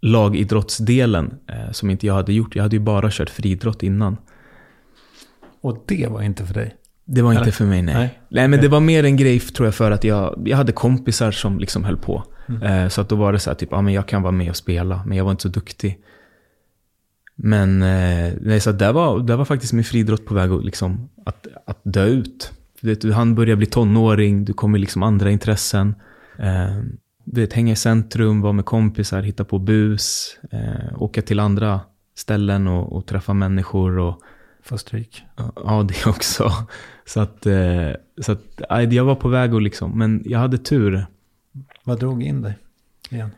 lagidrottsdelen 0.00 1.34
eh, 1.46 1.72
som 1.72 1.90
inte 1.90 2.06
jag 2.06 2.14
hade 2.14 2.32
gjort. 2.32 2.56
Jag 2.56 2.62
hade 2.62 2.76
ju 2.76 2.80
bara 2.80 3.10
kört 3.10 3.30
friidrott 3.30 3.82
innan. 3.82 4.16
Och 5.60 5.84
det 5.86 6.06
var 6.06 6.22
inte 6.22 6.46
för 6.46 6.54
dig. 6.54 6.74
Det 7.04 7.22
var 7.22 7.30
inte 7.30 7.42
Eller? 7.42 7.52
för 7.52 7.64
mig, 7.64 7.82
nej. 7.82 7.94
Nej. 7.94 8.20
Nej, 8.28 8.48
men 8.48 8.60
det 8.60 8.68
var 8.68 8.80
mer 8.80 9.04
en 9.04 9.16
grej 9.16 9.40
tror 9.40 9.66
jag 9.66 9.74
för 9.74 9.90
att 9.90 10.04
jag, 10.04 10.42
jag 10.46 10.56
hade 10.56 10.72
kompisar 10.72 11.30
som 11.30 11.58
liksom 11.58 11.84
höll 11.84 11.96
på. 11.96 12.24
Mm. 12.48 12.62
Eh, 12.62 12.88
så 12.88 13.00
att 13.00 13.08
då 13.08 13.16
var 13.16 13.32
det 13.32 13.38
så 13.38 13.50
här, 13.50 13.54
typ, 13.54 13.68
ja 13.72 13.82
men 13.82 13.94
jag 13.94 14.06
kan 14.06 14.22
vara 14.22 14.32
med 14.32 14.50
och 14.50 14.56
spela, 14.56 15.02
men 15.06 15.18
jag 15.18 15.24
var 15.24 15.30
inte 15.30 15.42
så 15.42 15.48
duktig. 15.48 15.98
Men 17.34 17.82
eh, 17.82 18.32
nej, 18.40 18.60
så 18.60 18.72
där, 18.72 18.92
var, 18.92 19.20
där 19.20 19.36
var 19.36 19.44
faktiskt 19.44 19.72
min 19.72 19.84
friidrott 19.84 20.26
på 20.26 20.34
väg 20.34 20.50
att, 20.50 20.64
liksom, 20.64 21.08
att, 21.26 21.46
att 21.66 21.80
dö 21.82 22.04
ut. 22.04 22.52
Du 22.80 23.12
han 23.12 23.34
börjar 23.34 23.56
bli 23.56 23.66
tonåring, 23.66 24.44
du 24.44 24.52
kommer 24.52 24.78
liksom 24.78 25.02
andra 25.02 25.30
intressen. 25.30 25.94
Vet, 27.32 27.52
hänga 27.52 27.72
i 27.72 27.76
centrum, 27.76 28.40
vara 28.40 28.52
med 28.52 28.64
kompisar, 28.64 29.22
hitta 29.22 29.44
på 29.44 29.58
bus, 29.58 30.36
eh, 30.50 31.02
åka 31.02 31.22
till 31.22 31.40
andra 31.40 31.80
ställen 32.14 32.66
och, 32.66 32.92
och 32.96 33.06
träffa 33.06 33.34
människor. 33.34 33.98
och 33.98 34.22
Få 34.62 34.78
stryk. 34.78 35.22
Ja, 35.56 35.86
det 35.88 36.06
också. 36.10 36.52
Så 37.04 37.20
att, 37.20 37.46
eh, 37.46 37.90
så 38.20 38.32
att 38.32 38.92
jag 38.92 39.04
var 39.04 39.14
på 39.14 39.28
väg 39.28 39.54
att 39.54 39.62
liksom, 39.62 39.98
men 39.98 40.22
jag 40.24 40.38
hade 40.38 40.58
tur. 40.58 41.06
Vad 41.84 41.98
drog 41.98 42.22
in 42.22 42.42
dig 42.42 42.58
igen? 43.10 43.30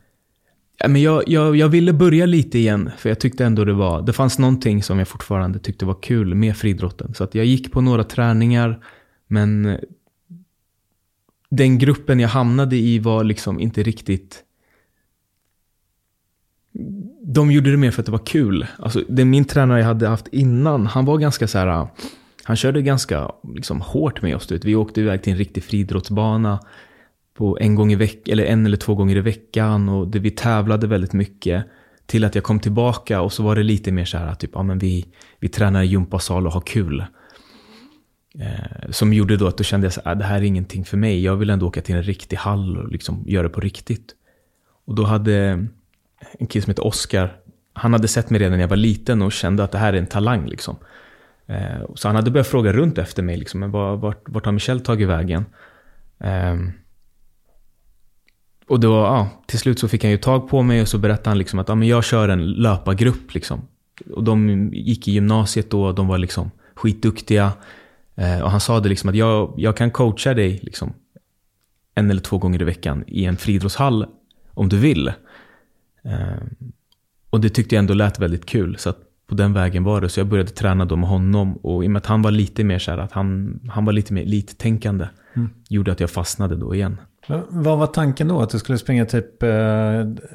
Ja, 0.79 0.89
men 0.89 1.03
jag, 1.03 1.23
jag, 1.27 1.57
jag 1.57 1.69
ville 1.69 1.93
börja 1.93 2.27
lite 2.27 2.59
igen, 2.59 2.91
för 2.99 3.09
jag 3.09 3.21
tyckte 3.21 3.45
ändå 3.45 3.65
det 3.65 3.73
var, 3.73 4.03
det 4.03 4.13
fanns 4.13 4.39
någonting 4.39 4.83
som 4.83 4.99
jag 4.99 5.09
fortfarande 5.09 5.59
tyckte 5.59 5.85
var 5.85 6.03
kul 6.03 6.35
med 6.35 6.57
friidrotten. 6.57 7.15
Så 7.15 7.25
att 7.25 7.35
jag 7.35 7.45
gick 7.45 7.73
på 7.73 7.81
några 7.81 8.05
träningar, 8.05 8.85
men 9.27 9.79
den 11.51 11.79
gruppen 11.79 12.21
jag 12.21 12.29
hamnade 12.29 12.77
i 12.77 12.99
var 12.99 13.25
liksom 13.25 13.61
inte 13.61 13.83
riktigt... 13.83 14.45
De 17.23 17.51
gjorde 17.51 17.71
det 17.71 17.77
mer 17.77 17.91
för 17.91 18.03
att 18.03 18.07
det 18.07 18.13
var 18.13 18.27
kul. 18.27 18.67
Alltså, 18.79 19.05
den 19.09 19.31
min 19.31 19.45
tränare 19.45 19.79
jag 19.79 19.87
hade 19.87 20.09
haft 20.09 20.29
innan, 20.29 20.87
han 20.87 21.05
var 21.05 21.19
ganska 21.19 21.49
så 21.49 21.59
här... 21.59 21.87
Han 22.45 22.57
körde 22.57 22.83
ganska 22.83 23.33
liksom, 23.55 23.81
hårt 23.81 24.23
med 24.23 24.37
oss. 24.37 24.47
du 24.47 24.55
vet. 24.55 24.65
Vi 24.65 24.75
åkte 24.75 25.01
iväg 25.01 25.23
till 25.23 25.33
en 25.33 25.39
riktig 25.39 25.65
friidrottsbana 25.65 26.61
på 27.35 27.59
en 27.61 27.75
gång 27.75 27.93
i 27.93 28.21
eller 28.27 28.45
en 28.45 28.67
eller 28.67 28.77
två 28.77 28.95
gånger 28.95 29.17
i 29.17 29.21
veckan. 29.21 29.89
Och 29.89 30.09
det, 30.09 30.19
vi 30.19 30.31
tävlade 30.31 30.87
väldigt 30.87 31.13
mycket. 31.13 31.65
Till 32.07 32.25
att 32.25 32.35
jag 32.35 32.45
kom 32.45 32.61
tillbaka 32.61 33.21
och 33.21 33.33
så 33.33 33.43
var 33.43 33.57
det 33.57 33.63
lite 33.63 33.93
mer 33.93 34.05
så 34.05 34.19
här, 34.19 34.35
typ, 34.35 34.51
ja 34.55 34.63
men 34.63 34.79
vi, 34.79 35.07
vi 35.41 35.49
tränar 35.49 35.83
i 35.83 35.87
gympasal 35.87 36.47
och 36.47 36.53
har 36.53 36.61
kul. 36.61 37.05
Eh, 38.39 38.91
som 38.91 39.13
gjorde 39.13 39.37
då 39.37 39.47
att 39.47 39.59
då 39.59 39.65
kände 39.65 39.87
jag 39.87 39.91
att 39.91 40.07
"Ah, 40.07 40.15
det 40.15 40.25
här 40.25 40.37
är 40.37 40.43
ingenting 40.43 40.85
för 40.85 40.97
mig. 40.97 41.25
Jag 41.25 41.37
vill 41.37 41.51
ändå 41.51 41.67
åka 41.67 41.81
till 41.83 41.95
en 41.95 42.03
riktig 42.03 42.37
hall 42.37 42.77
och 42.77 42.89
liksom 42.89 43.25
göra 43.27 43.43
det 43.43 43.49
på 43.49 43.61
riktigt. 43.61 44.15
Och 44.85 44.95
då 44.95 45.05
hade 45.05 45.35
en 46.39 46.47
kille 46.47 46.63
som 46.63 46.71
heter 46.71 46.87
Oscar, 46.87 47.37
han 47.73 47.93
hade 47.93 48.09
sett 48.09 48.31
mig 48.31 48.41
redan 48.41 48.53
när 48.53 48.61
jag 48.61 48.69
var 48.69 48.77
liten 48.77 49.23
och 49.23 49.33
kände 49.33 49.65
att 49.65 49.73
det 49.73 49.79
här 49.79 49.93
är 49.93 49.99
en 49.99 50.07
talang 50.07 50.47
liksom. 50.47 50.77
Eh, 51.47 51.95
så 51.95 52.09
han 52.09 52.17
hade 52.17 52.31
börjat 52.31 52.47
fråga 52.47 52.73
runt 52.73 52.99
efter 52.99 53.23
mig, 53.23 53.37
liksom, 53.37 53.61
men 53.61 53.71
vart, 53.71 54.29
vart 54.29 54.45
har 54.45 54.53
Michel 54.53 54.81
tagit 54.81 55.09
vägen? 55.09 55.45
Eh, 56.21 56.57
och 58.69 58.81
då, 58.81 58.93
ja, 58.93 59.29
till 59.47 59.59
slut 59.59 59.79
så 59.79 59.89
fick 59.89 60.05
han 60.05 60.11
ju 60.11 60.19
tag 60.19 60.49
på 60.49 60.63
mig 60.63 60.83
och 60.83 60.89
så 60.89 60.99
berättade 60.99 61.31
han 61.31 61.39
liksom 61.39 61.59
att 61.59 61.69
ja, 61.69 61.75
men 61.75 61.89
jag 61.89 62.05
kör 62.05 62.29
en 62.29 62.53
löpargrupp. 62.53 63.35
Liksom. 63.35 63.61
Och 64.11 64.25
de 64.25 64.71
gick 64.73 65.09
i 65.09 65.13
gymnasiet 65.13 65.71
då 65.71 65.85
och 65.85 65.95
de 65.95 66.09
var 66.09 66.19
liksom 66.19 66.51
skitduktiga. 66.75 67.53
Eh, 68.21 68.41
och 68.41 68.51
han 68.51 68.61
sa 68.61 68.81
det 68.81 68.89
liksom 68.89 69.11
att 69.11 69.17
jag, 69.17 69.55
jag 69.57 69.77
kan 69.77 69.91
coacha 69.91 70.35
dig 70.35 70.61
liksom, 70.63 70.93
en 71.95 72.11
eller 72.11 72.21
två 72.21 72.39
gånger 72.39 72.63
i 72.63 72.65
veckan 72.65 73.05
i 73.07 73.25
en 73.25 73.37
friidrottshall 73.37 74.07
om 74.55 74.69
du 74.69 74.79
vill. 74.79 75.09
Eh, 76.03 76.43
och 77.31 77.41
det 77.41 77.49
tyckte 77.49 77.75
jag 77.75 77.79
ändå 77.79 77.95
lät 77.95 78.19
väldigt 78.19 78.47
kul. 78.47 78.77
Så 78.79 78.91
att 78.91 78.99
på 79.27 79.35
den 79.35 79.53
vägen 79.53 79.85
var 79.85 80.01
det. 80.01 80.09
Så 80.09 80.21
jag 80.21 80.27
började 80.27 80.51
träna 80.51 80.85
då 80.85 80.97
med 80.97 81.09
honom. 81.09 81.57
Och 81.57 81.85
i 81.85 81.87
och 81.87 81.91
med 81.91 82.01
att 82.01 82.07
han 82.07 82.23
var 82.23 82.31
lite 82.31 82.65
mer 82.65 82.79
så 82.79 82.91
här 82.91 82.99
att 82.99 83.13
han, 83.13 83.61
han 83.73 83.85
var 83.85 83.93
lite 83.93 84.13
mer 84.13 84.23
elittänkande. 84.23 85.09
Gjorde 85.69 85.93
att 85.93 86.01
jag 86.01 86.11
fastnade 86.11 86.57
då 86.57 86.75
igen. 86.75 87.01
Vad 87.49 87.79
var 87.79 87.87
tanken 87.87 88.29
då? 88.29 88.41
Att 88.41 88.51
du 88.51 88.59
skulle 88.59 88.79
springa 88.79 89.07
typ, 89.07 89.43
eh, 89.43 89.51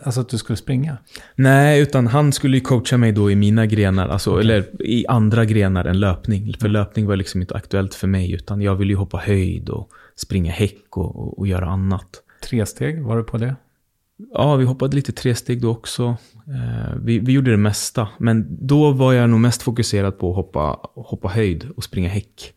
alltså 0.04 0.22
att 0.22 0.30
du 0.30 0.38
skulle 0.38 0.58
springa? 0.58 0.98
Nej, 1.36 1.82
utan 1.82 2.08
han 2.08 2.32
skulle 2.32 2.58
ju 2.58 2.62
coacha 2.62 2.98
mig 2.98 3.12
då 3.12 3.32
i 3.32 3.36
mina 3.36 3.66
grenar, 3.66 4.10
alltså, 4.10 4.40
eller 4.40 4.82
i 4.82 5.08
andra 5.08 5.46
grenar 5.46 5.86
än 5.86 6.00
löpning. 6.00 6.54
För 6.60 6.68
löpning 6.68 7.08
var 7.08 7.16
liksom 7.16 7.42
inte 7.42 7.56
aktuellt 7.56 7.94
för 7.94 8.08
mig, 8.08 8.32
utan 8.32 8.62
jag 8.62 8.76
ville 8.76 8.94
ju 8.94 8.98
hoppa 8.98 9.18
höjd 9.18 9.70
och 9.70 9.90
springa 10.16 10.52
häck 10.52 10.98
och, 10.98 11.16
och, 11.16 11.40
och 11.40 11.48
göra 11.48 11.66
annat. 11.66 12.10
Tre 12.50 12.66
steg, 12.66 13.04
var 13.04 13.18
du 13.18 13.24
på 13.24 13.38
det? 13.38 13.56
Ja, 14.34 14.56
vi 14.56 14.66
hoppade 14.66 14.96
lite 14.96 15.12
tresteg 15.12 15.62
då 15.62 15.72
också. 15.72 16.18
Eh, 16.48 16.96
vi, 17.02 17.20
vi 17.20 17.34
gjorde 17.34 17.52
det 17.52 17.58
mesta, 17.58 18.08
men 18.18 18.68
då 18.68 18.92
var 18.92 19.14
jag 19.14 19.30
nog 19.30 19.40
mest 19.40 19.62
fokuserad 19.62 20.20
på 20.20 20.30
att 20.30 20.36
hoppa, 20.36 20.80
hoppa 20.96 21.28
höjd 21.28 21.70
och 21.76 21.84
springa 21.84 22.10
häck. 22.10 22.54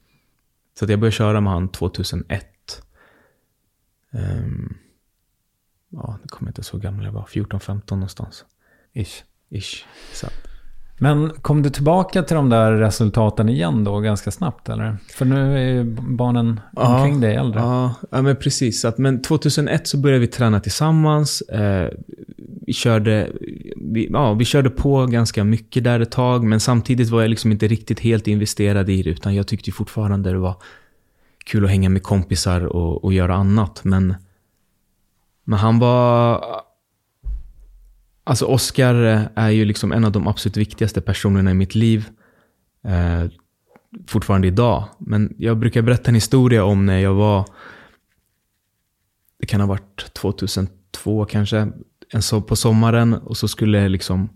Så 0.79 0.85
att 0.85 0.91
jag 0.91 1.01
började 1.01 1.17
köra 1.17 1.41
med 1.41 1.53
han 1.53 1.69
2001. 1.69 2.47
Ehm, 4.13 4.77
ja, 5.89 6.19
det 6.23 6.29
kommer 6.29 6.51
inte 6.51 6.63
så 6.63 6.79
gammal 6.79 7.05
jag 7.05 7.13
var, 7.13 7.23
14-15 7.23 7.83
någonstans. 7.91 8.45
Ish. 8.95 9.25
Ish. 9.51 9.85
Så. 10.13 10.27
Men 11.01 11.31
kom 11.31 11.63
du 11.63 11.71
tillbaka 11.71 12.23
till 12.23 12.37
de 12.37 12.49
där 12.49 12.73
resultaten 12.73 13.49
igen 13.49 13.85
då 13.85 14.01
ganska 14.01 14.31
snabbt 14.31 14.69
eller? 14.69 14.97
För 15.13 15.25
nu 15.25 15.59
är 15.59 15.73
ju 15.73 15.85
barnen 16.01 16.61
omkring 16.77 17.21
dig 17.21 17.35
äldre. 17.35 17.61
Ja, 17.61 17.95
ja 18.11 18.23
men 18.23 18.37
precis. 18.37 18.85
Att, 18.85 18.99
men 18.99 19.23
2001 19.23 19.87
så 19.87 19.99
började 19.99 20.21
vi 20.21 20.27
träna 20.27 20.61
tillsammans. 20.61 21.41
Eh, 21.41 21.91
vi, 22.67 22.73
körde, 22.73 23.31
vi, 23.77 24.09
ja, 24.13 24.33
vi 24.33 24.45
körde 24.45 24.71
på 24.71 25.07
ganska 25.07 25.45
mycket 25.45 25.85
där 25.85 26.01
ett 26.01 26.11
tag, 26.11 26.45
men 26.45 26.61
samtidigt 26.61 27.11
var 27.11 27.21
jag 27.21 27.29
liksom 27.31 27.53
inte 27.53 27.69
riktigt 27.69 28.01
helt 28.01 28.27
investerad 28.27 28.91
i 28.91 29.03
det, 29.03 29.11
utan 29.11 29.35
jag 29.35 29.47
tyckte 29.47 29.73
fortfarande 29.73 30.31
det 30.31 30.39
var 30.39 30.57
kul 31.49 31.65
att 31.65 31.71
hänga 31.71 31.89
med 31.89 32.03
kompisar 32.03 32.61
och, 32.61 33.05
och 33.05 33.13
göra 33.13 33.35
annat. 33.35 33.85
Men, 33.85 34.15
men 35.45 35.59
han 35.59 35.79
var... 35.79 36.45
Alltså 38.25 38.47
Oscar 38.47 38.95
är 39.35 39.51
ju 39.51 39.65
liksom 39.65 39.93
en 39.93 40.05
av 40.05 40.13
de 40.13 40.29
absolut 40.29 40.57
viktigaste 40.57 41.01
personerna 41.01 41.51
i 41.51 41.55
mitt 41.55 41.75
liv. 41.75 42.09
Eh, 42.85 43.25
fortfarande 44.07 44.47
idag. 44.49 44.85
Men 44.99 45.35
jag 45.39 45.59
brukar 45.59 45.83
berätta 45.83 46.09
en 46.09 46.15
historia 46.15 46.65
om 46.65 46.87
när 46.87 46.99
jag 46.99 47.15
var, 47.15 47.45
det 49.41 49.47
kan 49.47 49.61
ha 49.61 49.69
varit 49.69 50.13
2002 50.13 51.25
kanske, 51.25 51.73
en 52.13 52.23
so 52.23 52.43
på 52.43 52.57
sommaren 52.57 53.15
och 53.15 53.37
så 53.37 53.49
skulle 53.49 53.89
liksom, 53.89 54.29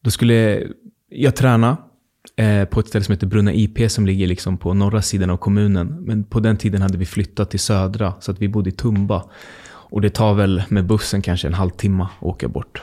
då 0.00 0.10
skulle 0.10 0.68
jag 1.08 1.36
träna 1.36 1.76
Eh, 2.42 2.64
på 2.64 2.80
ett 2.80 2.88
ställe 2.88 3.04
som 3.04 3.12
heter 3.12 3.26
Brunna 3.26 3.52
IP 3.52 3.90
som 3.90 4.06
ligger 4.06 4.26
liksom 4.26 4.58
på 4.58 4.74
norra 4.74 5.02
sidan 5.02 5.30
av 5.30 5.36
kommunen. 5.36 5.86
Men 5.86 6.24
på 6.24 6.40
den 6.40 6.56
tiden 6.56 6.82
hade 6.82 6.98
vi 6.98 7.06
flyttat 7.06 7.50
till 7.50 7.60
södra 7.60 8.14
så 8.20 8.30
att 8.30 8.38
vi 8.38 8.48
bodde 8.48 8.70
i 8.70 8.72
Tumba. 8.72 9.24
Och 9.64 10.00
det 10.00 10.10
tar 10.10 10.34
väl 10.34 10.62
med 10.68 10.86
bussen 10.86 11.22
kanske 11.22 11.46
en 11.48 11.54
halvtimme 11.54 12.02
att 12.02 12.10
åka 12.22 12.48
bort. 12.48 12.82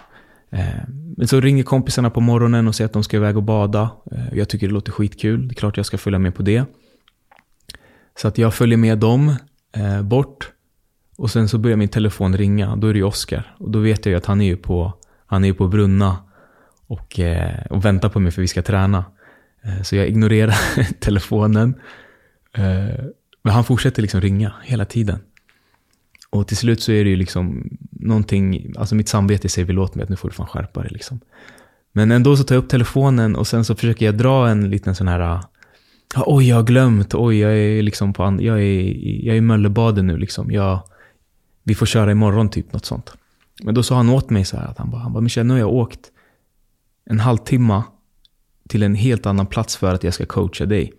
Eh, 0.50 0.66
men 1.18 1.28
så 1.28 1.40
ringer 1.40 1.64
kompisarna 1.64 2.10
på 2.10 2.22
morgonen 2.22 2.68
och 2.68 2.76
säger 2.76 2.86
att 2.86 2.94
de 2.94 3.04
ska 3.04 3.18
iväg 3.18 3.38
och 3.38 3.44
bada. 3.44 3.90
Eh, 4.12 4.38
jag 4.38 4.50
tycker 4.50 4.68
det 4.68 4.74
låter 4.74 4.92
skitkul. 4.92 5.48
Det 5.48 5.54
är 5.54 5.56
klart 5.56 5.78
jag 5.78 5.86
ska 5.86 5.98
följa 5.98 6.20
med 6.20 6.36
på 6.36 6.44
det. 6.44 6.64
Så 8.22 8.28
att 8.28 8.38
jag 8.38 8.54
följer 8.54 8.78
med 8.78 8.98
dem 8.98 9.36
eh, 9.76 10.02
bort. 10.02 10.52
Och 11.18 11.32
sen 11.32 11.50
så 11.50 11.58
börjar 11.58 11.78
min 11.78 11.90
telefon 11.90 12.38
ringa. 12.38 12.76
Då 12.76 12.88
är 12.88 12.94
det 12.94 13.00
ju 13.00 13.06
Oskar. 13.06 13.56
Och 13.58 13.72
då 13.72 13.80
vet 13.80 14.06
jag 14.06 14.12
ju 14.12 14.18
att 14.18 14.26
han 14.26 14.42
är 14.42 14.46
ju 14.46 14.58
på, 14.58 14.94
han 15.26 15.46
är 15.46 15.54
på 15.54 15.68
Brunna. 15.68 16.18
Och, 16.88 17.20
eh, 17.20 17.66
och 17.70 17.86
väntar 17.86 18.10
på 18.10 18.20
mig 18.20 18.32
för 18.32 18.42
vi 18.42 18.48
ska 18.48 18.62
träna. 18.62 19.06
Eh, 19.64 19.82
så 19.82 19.96
jag 19.96 20.08
ignorerar 20.08 20.56
telefonen. 21.00 21.76
Eh, 22.54 23.06
men 23.44 23.54
han 23.54 23.64
fortsätter 23.64 24.02
liksom 24.02 24.22
ringa 24.22 24.54
hela 24.64 24.86
tiden. 24.86 25.20
Och 26.30 26.48
till 26.48 26.58
slut 26.58 26.82
så 26.82 26.92
är 26.92 27.04
det 27.04 27.10
ju 27.10 27.16
liksom 27.16 27.70
någonting, 27.92 28.74
alltså 28.78 28.96
mitt 28.96 29.10
samvete 29.10 29.50
säger 29.50 29.66
väl 29.66 29.80
åt 29.80 29.96
mig 29.96 30.04
att 30.04 30.10
nu 30.10 30.16
får 30.16 30.30
du 30.30 30.36
fan 30.36 30.48
skärpa 30.48 30.82
dig 30.82 30.92
liksom. 30.92 31.20
Men 31.92 32.12
ändå 32.12 32.38
så 32.38 32.44
tar 32.44 32.56
jag 32.56 32.64
upp 32.64 32.70
telefonen 32.70 33.36
och 33.36 33.48
sen 33.48 33.66
så 33.66 33.76
försöker 33.76 34.06
jag 34.06 34.18
dra 34.18 34.50
en 34.50 34.70
liten 34.70 34.96
sån 34.96 35.08
här, 35.08 35.40
oj 36.16 36.48
jag 36.48 36.56
har 36.56 36.64
glömt, 36.64 37.14
oj 37.14 37.40
jag 37.40 37.58
är 37.58 37.82
liksom 37.82 38.14
på, 38.14 38.24
jag 38.24 38.62
är, 38.62 38.82
jag 39.26 39.36
är 39.36 39.38
i 39.38 39.42
Möllebaden 39.42 40.08
nu 40.08 40.18
liksom. 40.18 40.52
Jag, 40.52 40.80
vi 41.64 41.76
får 41.76 41.86
köra 41.86 42.12
imorgon 42.12 42.50
typ, 42.50 42.74
något 42.74 42.86
sånt. 42.86 43.14
Men 43.64 43.76
då 43.76 43.84
sa 43.84 43.96
han 43.96 44.10
åt 44.10 44.30
mig 44.30 44.46
så 44.46 44.58
här 44.58 44.66
att 44.66 44.78
han 44.78 44.92
bara, 44.92 45.02
han 45.02 45.14
bara 45.14 45.22
Michel, 45.22 45.46
nu 45.46 45.54
har 45.54 45.60
jag 45.60 45.74
åkt 45.74 46.12
en 47.06 47.20
halvtimme 47.20 47.84
till 48.70 48.84
en 48.84 48.96
helt 48.96 49.26
annan 49.26 49.46
plats 49.46 49.78
för 49.78 49.94
att 49.94 50.04
jag 50.04 50.14
ska 50.14 50.26
coacha 50.26 50.66
dig. 50.66 50.94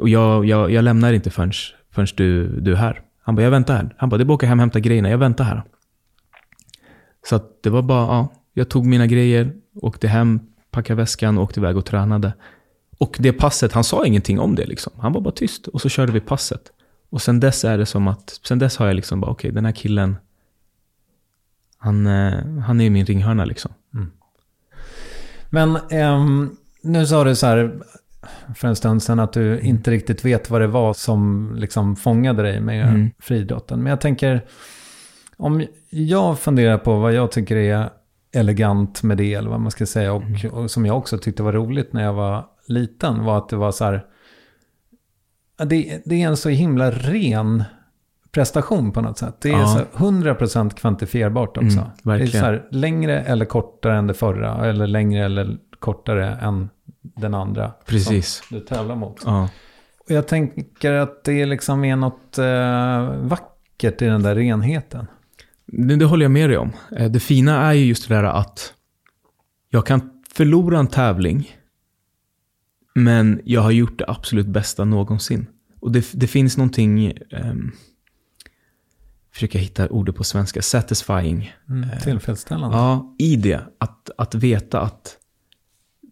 Och 0.00 0.08
jag, 0.08 0.44
jag, 0.44 0.70
jag 0.70 0.84
lämnar 0.84 1.12
inte 1.12 1.30
förrän, 1.30 1.52
förrän 1.90 2.08
du, 2.14 2.60
du 2.60 2.72
är 2.72 2.76
här. 2.76 3.00
Han 3.22 3.34
bara, 3.34 3.42
jag 3.42 3.50
väntar 3.50 3.74
här. 3.74 3.94
Han 3.98 4.08
bara, 4.08 4.16
det 4.16 4.22
är 4.22 4.24
bara 4.24 4.34
att 4.34 4.38
åka 4.38 4.46
hem 4.46 4.58
och 4.58 4.62
hämta 4.62 4.80
grejerna, 4.80 5.10
jag 5.10 5.18
väntar 5.18 5.44
här. 5.44 5.62
Så 7.28 7.36
att 7.36 7.62
det 7.62 7.70
var 7.70 7.82
bara, 7.82 8.06
ja, 8.06 8.28
jag 8.52 8.68
tog 8.68 8.86
mina 8.86 9.06
grejer, 9.06 9.52
åkte 9.74 10.08
hem, 10.08 10.40
packade 10.70 10.96
väskan 10.96 11.38
och 11.38 11.44
åkte 11.44 11.60
iväg 11.60 11.76
och 11.76 11.84
tränade. 11.84 12.32
Och 12.98 13.16
det 13.20 13.32
passet, 13.32 13.72
han 13.72 13.84
sa 13.84 14.06
ingenting 14.06 14.40
om 14.40 14.54
det 14.54 14.66
liksom. 14.66 14.92
Han 14.98 15.12
var 15.12 15.20
bara 15.20 15.34
tyst 15.34 15.66
och 15.66 15.80
så 15.80 15.88
körde 15.88 16.12
vi 16.12 16.20
passet. 16.20 16.72
Och 17.10 17.22
sen 17.22 17.40
dess 17.40 17.64
är 17.64 17.78
det 17.78 17.86
som 17.86 18.08
att, 18.08 18.40
sen 18.44 18.58
dess 18.58 18.76
har 18.76 18.86
jag 18.86 18.96
liksom 18.96 19.20
bara, 19.20 19.30
okej, 19.30 19.48
okay, 19.48 19.54
den 19.54 19.64
här 19.64 19.72
killen, 19.72 20.16
han, 21.78 22.06
eh, 22.06 22.62
han 22.66 22.80
är 22.80 22.90
min 22.90 23.06
ringhörna 23.06 23.44
liksom. 23.44 23.72
Mm. 25.52 25.78
Men 25.90 26.00
um, 26.14 26.56
nu 26.82 27.06
sa 27.06 27.24
du 27.24 27.36
så 27.36 27.46
här, 27.46 27.80
för 28.56 28.68
en 28.68 28.76
stund 28.76 29.02
sedan 29.02 29.20
att 29.20 29.32
du 29.32 29.60
inte 29.60 29.90
riktigt 29.90 30.24
vet 30.24 30.50
vad 30.50 30.60
det 30.60 30.66
var 30.66 30.94
som 30.94 31.52
liksom 31.56 31.96
fångade 31.96 32.42
dig 32.42 32.60
med 32.60 32.88
mm. 32.88 33.10
friidrotten. 33.18 33.82
Men 33.82 33.90
jag 33.90 34.00
tänker, 34.00 34.44
om 35.36 35.66
jag 35.90 36.38
funderar 36.38 36.78
på 36.78 36.98
vad 36.98 37.12
jag 37.12 37.32
tycker 37.32 37.56
är 37.56 37.90
elegant 38.32 39.02
med 39.02 39.16
det, 39.16 39.34
eller 39.34 39.50
vad 39.50 39.60
man 39.60 39.70
ska 39.70 39.86
säga, 39.86 40.12
och, 40.12 40.22
mm. 40.22 40.52
och 40.52 40.70
som 40.70 40.86
jag 40.86 40.98
också 40.98 41.18
tyckte 41.18 41.42
var 41.42 41.52
roligt 41.52 41.92
när 41.92 42.02
jag 42.02 42.12
var 42.14 42.46
liten, 42.66 43.24
var 43.24 43.38
att 43.38 43.48
det 43.48 43.56
var 43.56 43.72
så 43.72 43.84
här, 43.84 44.04
det, 45.56 46.02
det 46.04 46.22
är 46.22 46.28
en 46.28 46.36
så 46.36 46.48
himla 46.48 46.90
ren 46.90 47.64
prestation 48.32 48.92
på 48.92 49.00
något 49.00 49.18
sätt. 49.18 49.36
Det 49.40 49.48
är 49.48 49.58
ja. 49.58 49.66
så 49.66 50.04
100% 50.04 50.74
kvantifierbart 50.74 51.56
också. 51.56 51.78
Mm, 51.78 51.90
det 52.04 52.12
är 52.12 52.26
så 52.26 52.38
här, 52.38 52.68
längre 52.70 53.20
eller 53.20 53.44
kortare 53.44 53.96
än 53.96 54.06
det 54.06 54.14
förra, 54.14 54.66
eller 54.66 54.86
längre 54.86 55.24
eller 55.24 55.58
kortare 55.78 56.34
än 56.34 56.68
den 57.02 57.34
andra. 57.34 57.72
Precis. 57.86 58.42
Som 58.48 58.58
du 58.58 58.64
tävlar 58.64 58.96
mot. 58.96 59.20
Ja. 59.24 59.48
Och 60.04 60.10
jag 60.10 60.28
tänker 60.28 60.92
att 60.92 61.24
det 61.24 61.46
liksom 61.46 61.84
är 61.84 61.96
något 61.96 62.38
eh, 62.38 63.28
vackert 63.28 64.02
i 64.02 64.04
den 64.04 64.22
där 64.22 64.34
renheten. 64.34 65.06
Det, 65.66 65.96
det 65.96 66.04
håller 66.04 66.24
jag 66.24 66.32
med 66.32 66.50
dig 66.50 66.58
om. 66.58 66.72
Eh, 66.96 67.10
det 67.10 67.20
fina 67.20 67.56
är 67.56 67.72
ju 67.72 67.84
just 67.84 68.08
det 68.08 68.14
där 68.14 68.24
att 68.24 68.74
jag 69.70 69.86
kan 69.86 70.10
förlora 70.34 70.78
en 70.78 70.86
tävling, 70.86 71.56
men 72.94 73.40
jag 73.44 73.60
har 73.60 73.70
gjort 73.70 73.98
det 73.98 74.04
absolut 74.08 74.46
bästa 74.46 74.84
någonsin. 74.84 75.46
Och 75.80 75.92
det, 75.92 76.04
det 76.12 76.26
finns 76.26 76.56
någonting, 76.56 77.12
um, 77.30 77.72
försöker 79.32 79.58
hitta 79.58 79.88
ordet 79.88 80.16
på 80.16 80.24
svenska, 80.24 80.62
satisfying. 80.62 81.54
Mm, 81.68 81.88
tillfredsställande. 82.02 82.76
Uh, 82.76 82.82
ja, 82.82 83.14
i 83.18 83.36
det. 83.36 83.60
Att, 83.78 84.10
att 84.18 84.34
veta 84.34 84.80
att 84.80 85.16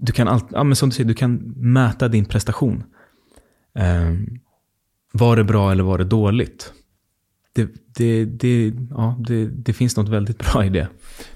du 0.01 0.13
kan, 0.13 0.29
all, 0.29 0.41
ja, 0.51 0.65
men 0.65 0.77
som 0.77 0.89
du 0.89 0.95
säger, 0.95 1.09
du 1.09 1.15
kan 1.15 1.37
mäta 1.57 2.09
din 2.09 2.25
prestation. 2.25 2.85
Um, 3.75 4.41
var 5.13 5.37
det 5.37 5.45
bra 5.45 5.73
eller 5.73 5.83
var 5.83 5.99
det 5.99 6.05
dåligt? 6.05 6.73
Det, 7.53 7.69
det, 7.97 8.25
det, 8.25 8.73
ja, 8.91 9.17
det, 9.19 9.47
det 9.47 9.73
finns 9.73 9.97
något 9.97 10.09
väldigt 10.09 10.39
bra 10.39 10.65
i 10.65 10.69
det. 10.69 10.89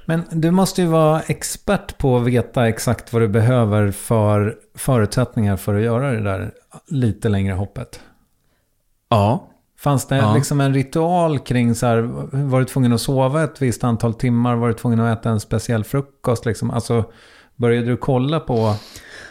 Men 0.06 0.22
du 0.32 0.50
måste 0.50 0.82
ju 0.82 0.88
vara 0.88 1.20
expert 1.20 1.98
på 1.98 2.16
att 2.16 2.26
veta 2.26 2.68
exakt 2.68 3.12
vad 3.12 3.22
du 3.22 3.28
behöver 3.28 3.90
för 3.90 4.56
förutsättningar 4.74 5.56
för 5.56 5.74
att 5.74 5.82
göra 5.82 6.12
det 6.12 6.22
där 6.22 6.52
lite 6.86 7.28
längre 7.28 7.54
hoppet. 7.54 8.00
Ja. 9.08 9.50
Fanns 9.84 10.06
det 10.06 10.16
ja. 10.16 10.34
liksom 10.34 10.60
en 10.60 10.74
ritual 10.74 11.38
kring 11.38 11.74
så 11.74 11.86
här, 11.86 12.00
var 12.46 12.58
du 12.58 12.64
tvungen 12.64 12.92
att 12.92 13.00
sova 13.00 13.44
ett 13.44 13.62
visst 13.62 13.84
antal 13.84 14.14
timmar? 14.14 14.56
Var 14.56 14.68
du 14.68 14.74
tvungen 14.74 15.00
att 15.00 15.18
äta 15.18 15.30
en 15.30 15.40
speciell 15.40 15.84
frukost? 15.84 16.46
Liksom? 16.46 16.70
Alltså, 16.70 17.04
Började 17.56 17.86
du 17.86 17.96
kolla 17.96 18.40
på 18.40 18.76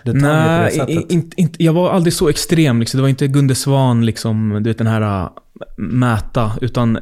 detaljer 0.04 0.32
Nej, 0.32 0.80
på 0.80 0.86
det 0.86 0.93
sättet? 0.93 1.12
Inte, 1.12 1.41
inte, 1.41 1.64
jag 1.64 1.74
var 1.74 1.89
aldrig 1.91 2.14
så 2.14 2.30
extrem. 2.30 2.80
Liksom. 2.80 2.97
Det 2.97 3.01
var 3.01 3.10
inte 3.10 3.28
Gunde 3.28 3.56
Svan, 3.56 4.06
liksom, 4.06 4.60
du 4.64 4.70
vet 4.70 4.78
den 4.78 4.88
här 4.88 5.24
äh, 5.24 5.30
mäta. 5.78 6.51
Utan 6.62 6.99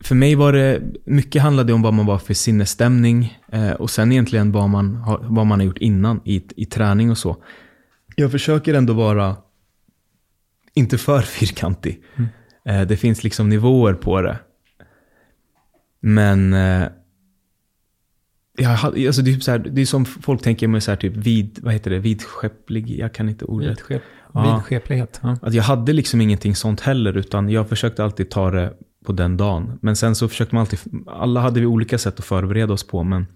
för 0.00 0.14
mig 0.14 0.34
var 0.34 0.52
det, 0.52 0.82
mycket 1.04 1.42
handlade 1.42 1.72
om 1.72 1.82
vad 1.82 1.94
man 1.94 2.06
var 2.06 2.18
för 2.18 2.34
sinnesstämning. 2.34 3.38
Eh, 3.52 3.70
och 3.70 3.90
sen 3.90 4.12
egentligen 4.12 4.52
vad 4.52 4.70
man, 4.70 4.96
har, 4.96 5.20
vad 5.22 5.46
man 5.46 5.60
har 5.60 5.66
gjort 5.66 5.78
innan 5.78 6.20
i, 6.24 6.42
i 6.56 6.66
träning 6.66 7.10
och 7.10 7.18
så. 7.18 7.36
Jag 8.16 8.30
försöker 8.30 8.74
ändå 8.74 8.92
vara, 8.92 9.36
inte 10.74 10.98
för 10.98 11.22
fyrkantig. 11.22 12.02
Mm. 12.16 12.88
Det 12.88 12.96
finns 12.96 13.24
liksom 13.24 13.48
nivåer 13.48 13.94
på 13.94 14.20
det. 14.20 14.38
Men 16.00 16.52
eh, 16.52 16.88
Ja, 18.56 18.78
alltså 18.82 19.22
det, 19.22 19.30
är 19.30 19.34
typ 19.34 19.42
så 19.42 19.50
här, 19.50 19.58
det 19.58 19.80
är 19.80 19.86
som 19.86 20.04
folk 20.04 20.42
tänker 20.42 20.68
med 20.68 20.82
så 20.82 20.90
här 20.90 20.96
typ 20.96 21.16
vid, 21.16 21.58
vad 21.62 21.72
heter 21.72 21.90
det, 21.90 21.98
vidskepplig, 21.98 22.98
jag 22.98 23.14
kan 23.14 23.28
inte 23.28 23.44
ordet. 23.44 23.70
Vidskep, 23.70 24.02
ja. 24.32 24.54
Vidskeplighet. 24.54 25.20
Ja. 25.22 25.36
Att 25.42 25.54
jag 25.54 25.62
hade 25.62 25.92
liksom 25.92 26.20
ingenting 26.20 26.54
sånt 26.54 26.80
heller, 26.80 27.16
utan 27.16 27.50
jag 27.50 27.68
försökte 27.68 28.04
alltid 28.04 28.30
ta 28.30 28.50
det 28.50 28.72
på 29.04 29.12
den 29.12 29.36
dagen. 29.36 29.78
Men 29.82 29.96
sen 29.96 30.14
så 30.14 30.28
försökte 30.28 30.54
man 30.54 30.60
alltid, 30.60 30.78
alla 31.06 31.40
hade 31.40 31.60
vi 31.60 31.66
olika 31.66 31.98
sätt 31.98 32.18
att 32.18 32.24
förbereda 32.24 32.72
oss 32.72 32.86
på, 32.86 33.02
men 33.02 33.26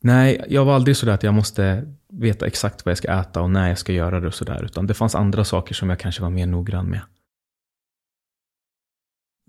Nej, 0.00 0.44
jag 0.48 0.64
var 0.64 0.74
aldrig 0.74 0.96
sådär 0.96 1.12
att 1.12 1.22
jag 1.22 1.34
måste 1.34 1.94
veta 2.18 2.46
exakt 2.46 2.84
vad 2.84 2.90
jag 2.90 2.98
ska 2.98 3.12
äta 3.12 3.42
och 3.42 3.50
när 3.50 3.68
jag 3.68 3.78
ska 3.78 3.92
göra 3.92 4.20
det 4.20 4.26
och 4.26 4.34
sådär. 4.34 4.64
Utan 4.64 4.86
det 4.86 4.94
fanns 4.94 5.14
andra 5.14 5.44
saker 5.44 5.74
som 5.74 5.90
jag 5.90 5.98
kanske 5.98 6.22
var 6.22 6.30
mer 6.30 6.46
noggrann 6.46 6.86
med. 6.86 7.00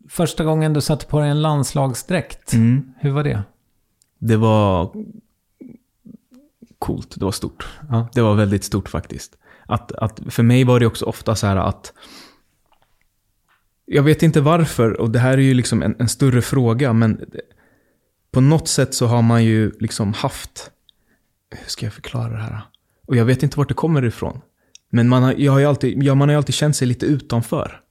Första 0.09 0.43
gången 0.43 0.73
du 0.73 0.81
satte 0.81 1.05
på 1.05 1.19
dig 1.19 1.29
en 1.29 1.41
landslagsdräkt, 1.41 2.53
mm. 2.53 2.93
hur 2.99 3.11
var 3.11 3.23
det? 3.23 3.43
det 4.19 4.37
var 4.37 4.91
coolt, 6.79 7.15
det 7.15 7.25
var 7.25 7.31
stort. 7.31 7.67
Ja. 7.89 8.09
Det 8.13 8.21
var 8.21 8.35
väldigt 8.35 8.63
stort 8.63 8.89
faktiskt. 8.89 9.37
Att, 9.65 9.91
att 9.91 10.21
för 10.29 10.43
mig 10.43 10.63
var 10.63 10.79
det 10.79 10.85
också 10.85 11.05
ofta 11.05 11.35
så 11.35 11.47
här 11.47 11.55
att 11.55 11.93
jag 13.85 14.03
vet 14.03 14.23
inte 14.23 14.41
varför, 14.41 15.01
och 15.01 15.09
det 15.09 15.19
här 15.19 15.33
är 15.37 15.41
ju 15.41 15.53
liksom 15.53 15.83
en, 15.83 15.95
en, 15.99 16.09
större 16.09 16.41
fråga, 16.41 16.93
men 16.93 17.25
på 18.31 18.41
något 18.41 18.67
sätt 18.67 18.93
så 18.93 19.05
har 19.05 19.21
man 19.21 19.43
ju 19.43 19.71
liksom 19.79 20.13
haft, 20.13 20.71
hur 21.61 21.69
ska 21.69 21.85
jag 21.85 21.93
förklara 21.93 22.29
det 22.29 22.41
här? 22.41 22.61
Och 23.07 23.15
jag 23.15 23.25
vet 23.25 23.43
inte 23.43 23.57
vart 23.57 23.67
det 23.67 23.73
kommer 23.73 24.05
ifrån. 24.05 24.41
Men 24.89 25.09
man 25.09 25.23
har, 25.23 25.33
jag 25.37 25.51
har 25.51 25.59
ju 25.59 25.65
alltid, 25.65 26.03
ja, 26.03 26.15
man 26.15 26.29
har 26.29 26.35
alltid 26.35 26.55
känt 26.55 26.75
sig 26.75 26.87
lite 26.87 27.05
utanför. 27.05 27.81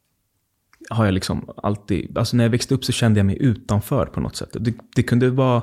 Har 0.90 1.04
jag 1.04 1.14
liksom 1.14 1.50
alltid, 1.56 2.18
alltså 2.18 2.36
när 2.36 2.44
jag 2.44 2.50
växte 2.50 2.74
upp 2.74 2.84
så 2.84 2.92
kände 2.92 3.18
jag 3.18 3.26
mig 3.26 3.36
utanför 3.40 4.06
på 4.06 4.20
något 4.20 4.36
sätt. 4.36 4.56
Det, 4.60 4.74
det 4.96 5.02
kunde 5.02 5.30
vara 5.30 5.62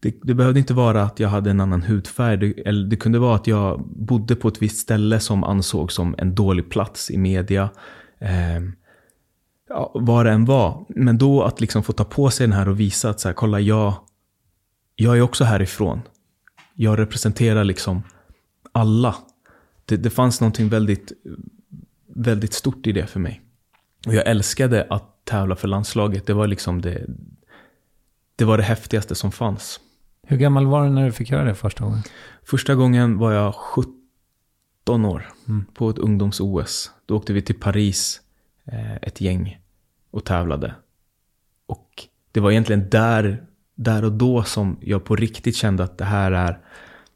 det, 0.00 0.14
det, 0.22 0.34
behövde 0.34 0.60
inte 0.60 0.74
vara 0.74 1.02
att 1.02 1.20
jag 1.20 1.28
hade 1.28 1.50
en 1.50 1.60
annan 1.60 1.82
hudfärg. 1.82 2.36
Det, 2.36 2.68
eller 2.68 2.86
det 2.86 2.96
kunde 2.96 3.18
vara 3.18 3.36
att 3.36 3.46
jag 3.46 3.84
bodde 3.86 4.36
på 4.36 4.48
ett 4.48 4.62
visst 4.62 4.78
ställe 4.78 5.20
som 5.20 5.44
ansågs 5.44 5.94
som 5.94 6.14
en 6.18 6.34
dålig 6.34 6.70
plats 6.70 7.10
i 7.10 7.18
media. 7.18 7.70
Eh, 8.18 8.60
ja, 9.68 9.90
vad 9.94 10.26
det 10.26 10.32
än 10.32 10.44
var. 10.44 10.84
Men 10.88 11.18
då 11.18 11.42
att 11.42 11.60
liksom 11.60 11.82
få 11.82 11.92
ta 11.92 12.04
på 12.04 12.30
sig 12.30 12.46
den 12.46 12.56
här 12.56 12.68
och 12.68 12.80
visa 12.80 13.10
att 13.10 13.20
så 13.20 13.28
här, 13.28 13.34
kolla 13.34 13.60
jag, 13.60 13.94
jag 14.96 15.16
är 15.16 15.22
också 15.22 15.44
härifrån. 15.44 16.00
Jag 16.82 16.98
representerar 16.98 17.64
liksom 17.64 18.02
alla. 18.72 19.14
Det, 19.84 19.96
det 19.96 20.10
fanns 20.10 20.40
någonting 20.40 20.68
väldigt, 20.68 21.12
väldigt 22.06 22.52
stort 22.52 22.86
i 22.86 22.92
det 22.92 23.06
för 23.06 23.20
mig. 23.20 23.40
Och 24.06 24.14
jag 24.14 24.26
älskade 24.26 24.86
att 24.90 25.24
tävla 25.24 25.56
för 25.56 25.68
landslaget. 25.68 26.26
Det 26.26 26.34
var 26.34 26.46
liksom 26.46 26.80
det, 26.80 27.06
det 28.36 28.44
var 28.44 28.56
det 28.56 28.62
häftigaste 28.62 29.14
som 29.14 29.32
fanns. 29.32 29.80
Hur 30.26 30.36
gammal 30.36 30.66
var 30.66 30.84
du 30.84 30.90
när 30.90 31.06
du 31.06 31.12
fick 31.12 31.30
göra 31.30 31.44
det 31.44 31.54
första 31.54 31.84
gången? 31.84 32.02
Första 32.44 32.74
gången 32.74 33.18
var 33.18 33.32
jag 33.32 33.54
17 33.54 35.04
år 35.04 35.28
Mm. 35.48 35.64
på 35.74 35.90
ett 35.90 35.98
ungdoms-OS. 35.98 36.90
Då 37.06 37.16
åkte 37.16 37.32
vi 37.32 37.42
till 37.42 37.60
Paris, 37.60 38.20
eh, 38.64 38.96
ett 38.96 39.20
gäng, 39.20 39.60
och 40.10 40.24
tävlade. 40.24 40.74
Och 41.66 42.06
det 42.32 42.40
var 42.40 42.50
egentligen 42.50 42.90
där, 42.90 43.46
där 43.80 44.04
och 44.04 44.12
då 44.12 44.42
som 44.42 44.78
jag 44.80 45.04
på 45.04 45.16
riktigt 45.16 45.56
kände 45.56 45.84
att 45.84 45.98
det 45.98 46.04
här 46.04 46.32
är, 46.32 46.58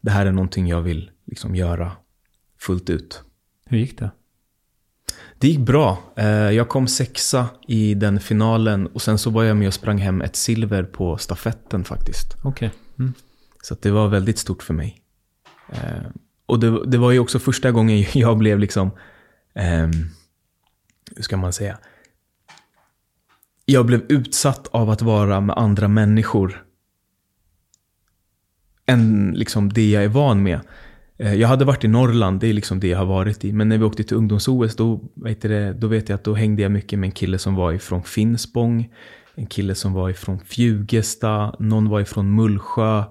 det 0.01 0.11
här 0.11 0.25
är 0.25 0.31
någonting 0.31 0.67
jag 0.67 0.81
vill 0.81 1.11
liksom 1.25 1.55
göra 1.55 1.91
fullt 2.59 2.89
ut. 2.89 3.23
Hur 3.65 3.77
gick 3.77 3.99
det? 3.99 4.11
Det 5.37 5.47
gick 5.47 5.59
bra. 5.59 6.13
Eh, 6.15 6.27
Jag 6.27 6.69
kom 6.69 6.87
sexa 6.87 7.47
i 7.67 7.93
den 7.93 8.19
finalen 8.19 8.87
och 8.87 9.01
sen 9.01 9.17
så 9.17 9.29
var 9.29 9.43
jag 9.43 9.57
med 9.57 9.67
och 9.67 9.73
sprang 9.73 9.97
hem 9.97 10.21
ett 10.21 10.35
silver 10.35 10.83
på 10.83 11.17
stafetten 11.17 11.83
faktiskt. 11.83 12.35
Okej. 12.43 12.71
Mm. 12.99 13.13
Så 13.61 13.75
det 13.81 13.91
var 13.91 14.07
väldigt 14.07 14.37
stort 14.37 14.63
för 14.63 14.73
mig. 14.73 15.01
Eh, 15.69 16.05
och 16.45 16.59
det, 16.59 16.85
det 16.85 16.97
var 16.97 17.11
ju 17.11 17.19
också 17.19 17.39
första 17.39 17.71
gången 17.71 18.05
jag 18.13 18.37
blev 18.37 18.59
liksom, 18.59 18.91
ehm, 19.55 19.91
hur 21.15 21.23
ska 21.23 21.37
man 21.37 21.53
säga? 21.53 21.77
Jag 23.65 23.85
blev 23.85 24.01
utsatt 24.09 24.67
av 24.67 24.89
att 24.89 25.01
vara 25.01 25.41
med 25.41 25.57
andra 25.57 25.87
människor. 25.87 26.63
Än 28.85 29.31
liksom 29.35 29.69
det 29.69 29.89
jag 29.89 30.03
är 30.03 30.07
van 30.07 30.43
med. 30.43 30.59
Eh, 31.17 31.33
jag 31.33 31.47
hade 31.47 31.65
varit 31.65 31.83
i 31.83 31.87
Norrland, 31.87 32.39
det 32.39 32.47
är 32.47 32.53
liksom 32.53 32.79
det 32.79 32.87
jag 32.87 32.97
har 32.97 33.05
varit 33.05 33.45
i. 33.45 33.53
Men 33.53 33.69
när 33.69 33.77
vi 33.77 33.83
åkte 33.83 34.03
till 34.03 34.17
ungdoms-OS, 34.17 34.75
då, 34.75 35.01
vet 35.13 35.41
det, 35.41 35.73
då 35.73 35.87
vet 35.87 36.09
jag 36.09 36.15
att 36.15 36.23
då 36.23 36.33
hängde 36.33 36.61
jag 36.61 36.71
mycket 36.71 36.99
med 36.99 37.07
en 37.07 37.11
kille 37.11 37.37
som 37.37 37.55
var 37.55 37.73
ifrån 37.73 38.03
Finspång. 38.03 38.93
En 39.35 39.45
kille 39.45 39.75
som 39.75 39.93
var 39.93 40.09
ifrån 40.09 40.39
Fjugesta, 40.39 41.55
någon 41.59 41.89
var 41.89 42.01
ifrån 42.01 42.35
Mullsjö, 42.35 43.03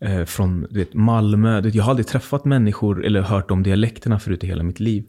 eh, 0.00 0.24
från 0.24 0.66
du 0.70 0.78
vet, 0.78 0.94
Malmö. 0.94 1.60
Jag 1.68 1.84
har 1.84 1.90
aldrig 1.90 2.06
träffat 2.06 2.44
människor 2.44 3.04
eller 3.04 3.20
hört 3.20 3.50
om 3.50 3.62
dialekterna 3.62 4.18
förut 4.18 4.44
i 4.44 4.46
hela 4.46 4.62
mitt 4.62 4.80
liv. 4.80 5.04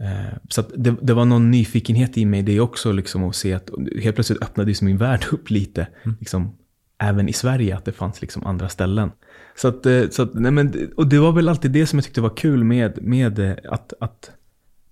Eh, 0.00 0.36
så 0.48 0.62
det, 0.76 0.96
det 1.02 1.14
var 1.14 1.24
någon 1.24 1.50
nyfikenhet 1.50 2.18
i 2.18 2.24
mig 2.24 2.42
det 2.42 2.60
också, 2.60 2.92
liksom, 2.92 3.24
att 3.24 3.36
se 3.36 3.52
att 3.52 3.70
helt 4.02 4.14
plötsligt 4.14 4.42
öppnades 4.42 4.82
min 4.82 4.96
värld 4.96 5.24
upp 5.32 5.50
lite. 5.50 5.86
Liksom, 6.20 6.56
även 6.98 7.28
i 7.28 7.32
Sverige, 7.32 7.76
att 7.76 7.84
det 7.84 7.92
fanns 7.92 8.20
liksom 8.20 8.46
andra 8.46 8.68
ställen. 8.68 9.10
Så 9.56 9.68
att, 9.68 9.86
eh, 9.86 10.08
så 10.10 10.22
att, 10.22 10.34
nej 10.34 10.52
men, 10.52 10.90
och 10.96 11.06
det 11.06 11.18
var 11.18 11.32
väl 11.32 11.48
alltid 11.48 11.70
det 11.70 11.86
som 11.86 11.98
jag 11.98 12.04
tyckte 12.04 12.20
var 12.20 12.36
kul 12.36 12.64
med, 12.64 13.02
med 13.02 13.38
eh, 13.38 13.56
att, 13.68 13.92
att, 14.00 14.30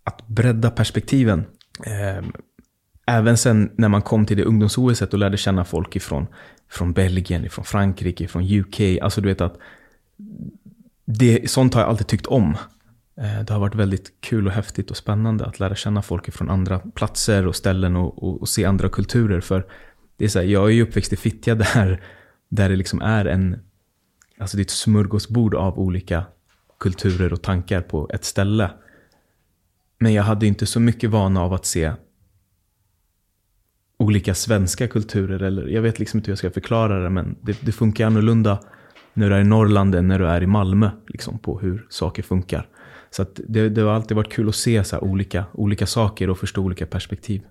att 0.05 0.29
bredda 0.29 0.71
perspektiven. 0.71 1.45
Eh, 1.87 2.25
Även 3.11 3.37
sen 3.37 3.71
när 3.77 3.89
man 3.89 4.03
kom 4.03 4.27
till 4.27 4.37
det 4.37 4.45
ungdoms-OS 4.45 5.03
och 5.03 5.19
lärde 5.19 5.37
känna 5.37 5.65
folk 5.65 5.97
ifrån, 5.97 6.27
från 6.71 6.93
Belgien, 6.93 7.45
ifrån 7.45 7.65
Frankrike, 7.65 8.25
ifrån 8.25 8.43
UK. 8.43 8.81
Alltså 9.03 9.21
du 9.21 9.29
vet 9.29 9.41
att 9.41 9.59
det, 11.05 11.51
sånt 11.51 11.75
har 11.75 11.81
jag 11.81 11.91
alltid 11.91 12.07
tyckt 12.07 12.27
om. 12.27 12.57
Eh, 13.21 13.45
det 13.45 13.53
har 13.53 13.61
varit 13.61 13.75
väldigt 13.75 14.13
kul 14.21 14.47
och 14.47 14.53
häftigt 14.53 14.91
och 14.91 14.97
spännande 14.97 15.47
att 15.47 15.61
lära 15.61 15.75
känna 15.75 16.03
folk 16.03 16.33
från 16.33 16.51
andra 16.51 16.79
platser 16.79 17.47
och 17.47 17.57
ställen 17.57 17.97
och, 17.97 18.23
och, 18.23 18.41
och 18.41 18.49
se 18.49 18.65
andra 18.65 18.89
kulturer. 18.89 19.41
För 19.41 19.67
det 20.17 20.25
är 20.25 20.29
så 20.29 20.39
här, 20.39 20.47
jag 20.47 20.65
är 20.65 20.73
ju 20.73 20.83
uppväxt 20.83 21.13
i 21.13 21.17
Fittja 21.17 21.55
där, 21.75 22.03
där 22.49 22.69
det 22.69 22.77
liksom 22.77 23.03
är 23.03 23.25
en, 23.25 23.59
alltså 24.39 24.57
det 24.57 24.61
är 24.61 24.65
ett 24.65 24.71
smörgåsbord 24.71 25.55
av 25.55 25.79
olika 25.79 26.25
kulturer 26.81 27.33
och 27.33 27.43
tankar 27.43 27.81
på 27.81 28.11
ett 28.15 28.25
ställe. 28.25 28.71
Men 29.99 30.13
jag 30.13 30.23
hade 30.23 30.47
inte 30.47 30.67
så 30.67 30.81
mycket 30.81 31.11
vana 31.11 31.43
av 31.43 31.53
att 31.53 31.67
se 31.67 31.93
olika 33.99 34.35
svenska 34.35 34.89
kulturer. 34.89 35.43
Eller, 35.43 35.67
jag 35.67 35.83
vet 35.83 35.99
liksom 35.99 36.19
inte 36.19 36.29
hur 36.29 36.33
jag 36.33 36.39
ska 36.39 36.51
förklara 36.51 37.03
det, 37.03 37.11
men 37.11 37.37
det, 37.43 37.59
det 37.61 37.73
funkar 37.73 38.07
annorlunda 38.07 38.61
när 39.15 39.31
du 39.31 39.37
är 39.37 39.41
i 39.41 39.45
Norrland 39.45 39.95
än 39.95 40.09
när 40.09 40.19
du 40.19 40.27
är 40.27 40.43
i 40.43 40.47
Malmö. 40.47 40.91
Liksom, 41.07 41.39
på 41.39 41.59
hur 41.59 41.87
saker 41.89 42.23
funkar. 42.23 42.69
Så 43.11 43.23
att 43.23 43.41
det, 43.49 43.69
det 43.69 43.81
har 43.81 43.93
alltid 43.93 44.17
varit 44.17 44.33
kul 44.33 44.49
att 44.49 44.55
se 44.55 44.85
så 44.85 44.97
här 44.97 45.05
olika, 45.05 45.45
olika 45.53 45.87
saker 45.87 46.31
och 46.31 46.39
förstå 46.39 46.63
olika 46.63 46.87
perspektiv. 46.87 47.43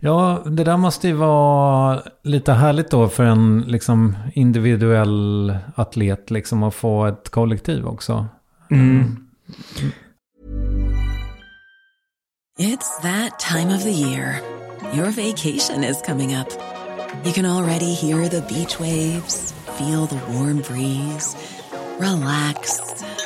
Ja, 0.00 0.42
det 0.46 0.64
där 0.64 0.76
måste 0.76 1.08
ju 1.08 1.14
vara 1.14 2.02
lite 2.22 2.52
härligt 2.52 2.90
då 2.90 3.08
för 3.08 3.24
en 3.24 3.64
liksom 3.66 4.16
individuell 4.34 5.56
atlet 5.74 6.30
liksom 6.30 6.62
att 6.62 6.74
få 6.74 7.06
ett 7.06 7.28
kollektiv 7.28 7.86
också. 7.86 8.26
It's 12.58 13.02
that 13.02 13.38
time 13.38 13.76
of 13.76 13.82
the 13.82 13.90
year. 13.90 14.40
Your 14.94 15.10
vacation 15.10 15.84
is 15.84 16.02
coming 16.06 16.36
up. 16.36 16.48
You 17.24 17.32
can 17.32 17.46
already 17.46 17.94
hear 17.94 18.28
the 18.28 18.40
beach 18.40 18.80
waves, 18.80 19.54
feel 19.78 20.06
the 20.06 20.20
warm 20.32 20.56
breeze, 20.56 21.36
relax, 22.00 22.80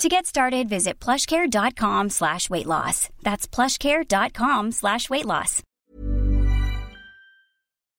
To 0.00 0.08
get 0.08 0.26
started, 0.26 0.68
visit 0.68 1.04
plushcare.com 1.04 2.10
slash 2.10 2.50
weight 2.50 2.66
loss. 2.66 3.08
That's 3.22 3.54
plushcare.com 3.54 4.72
slash 4.72 5.10
weight 5.10 5.26
loss. 5.26 5.62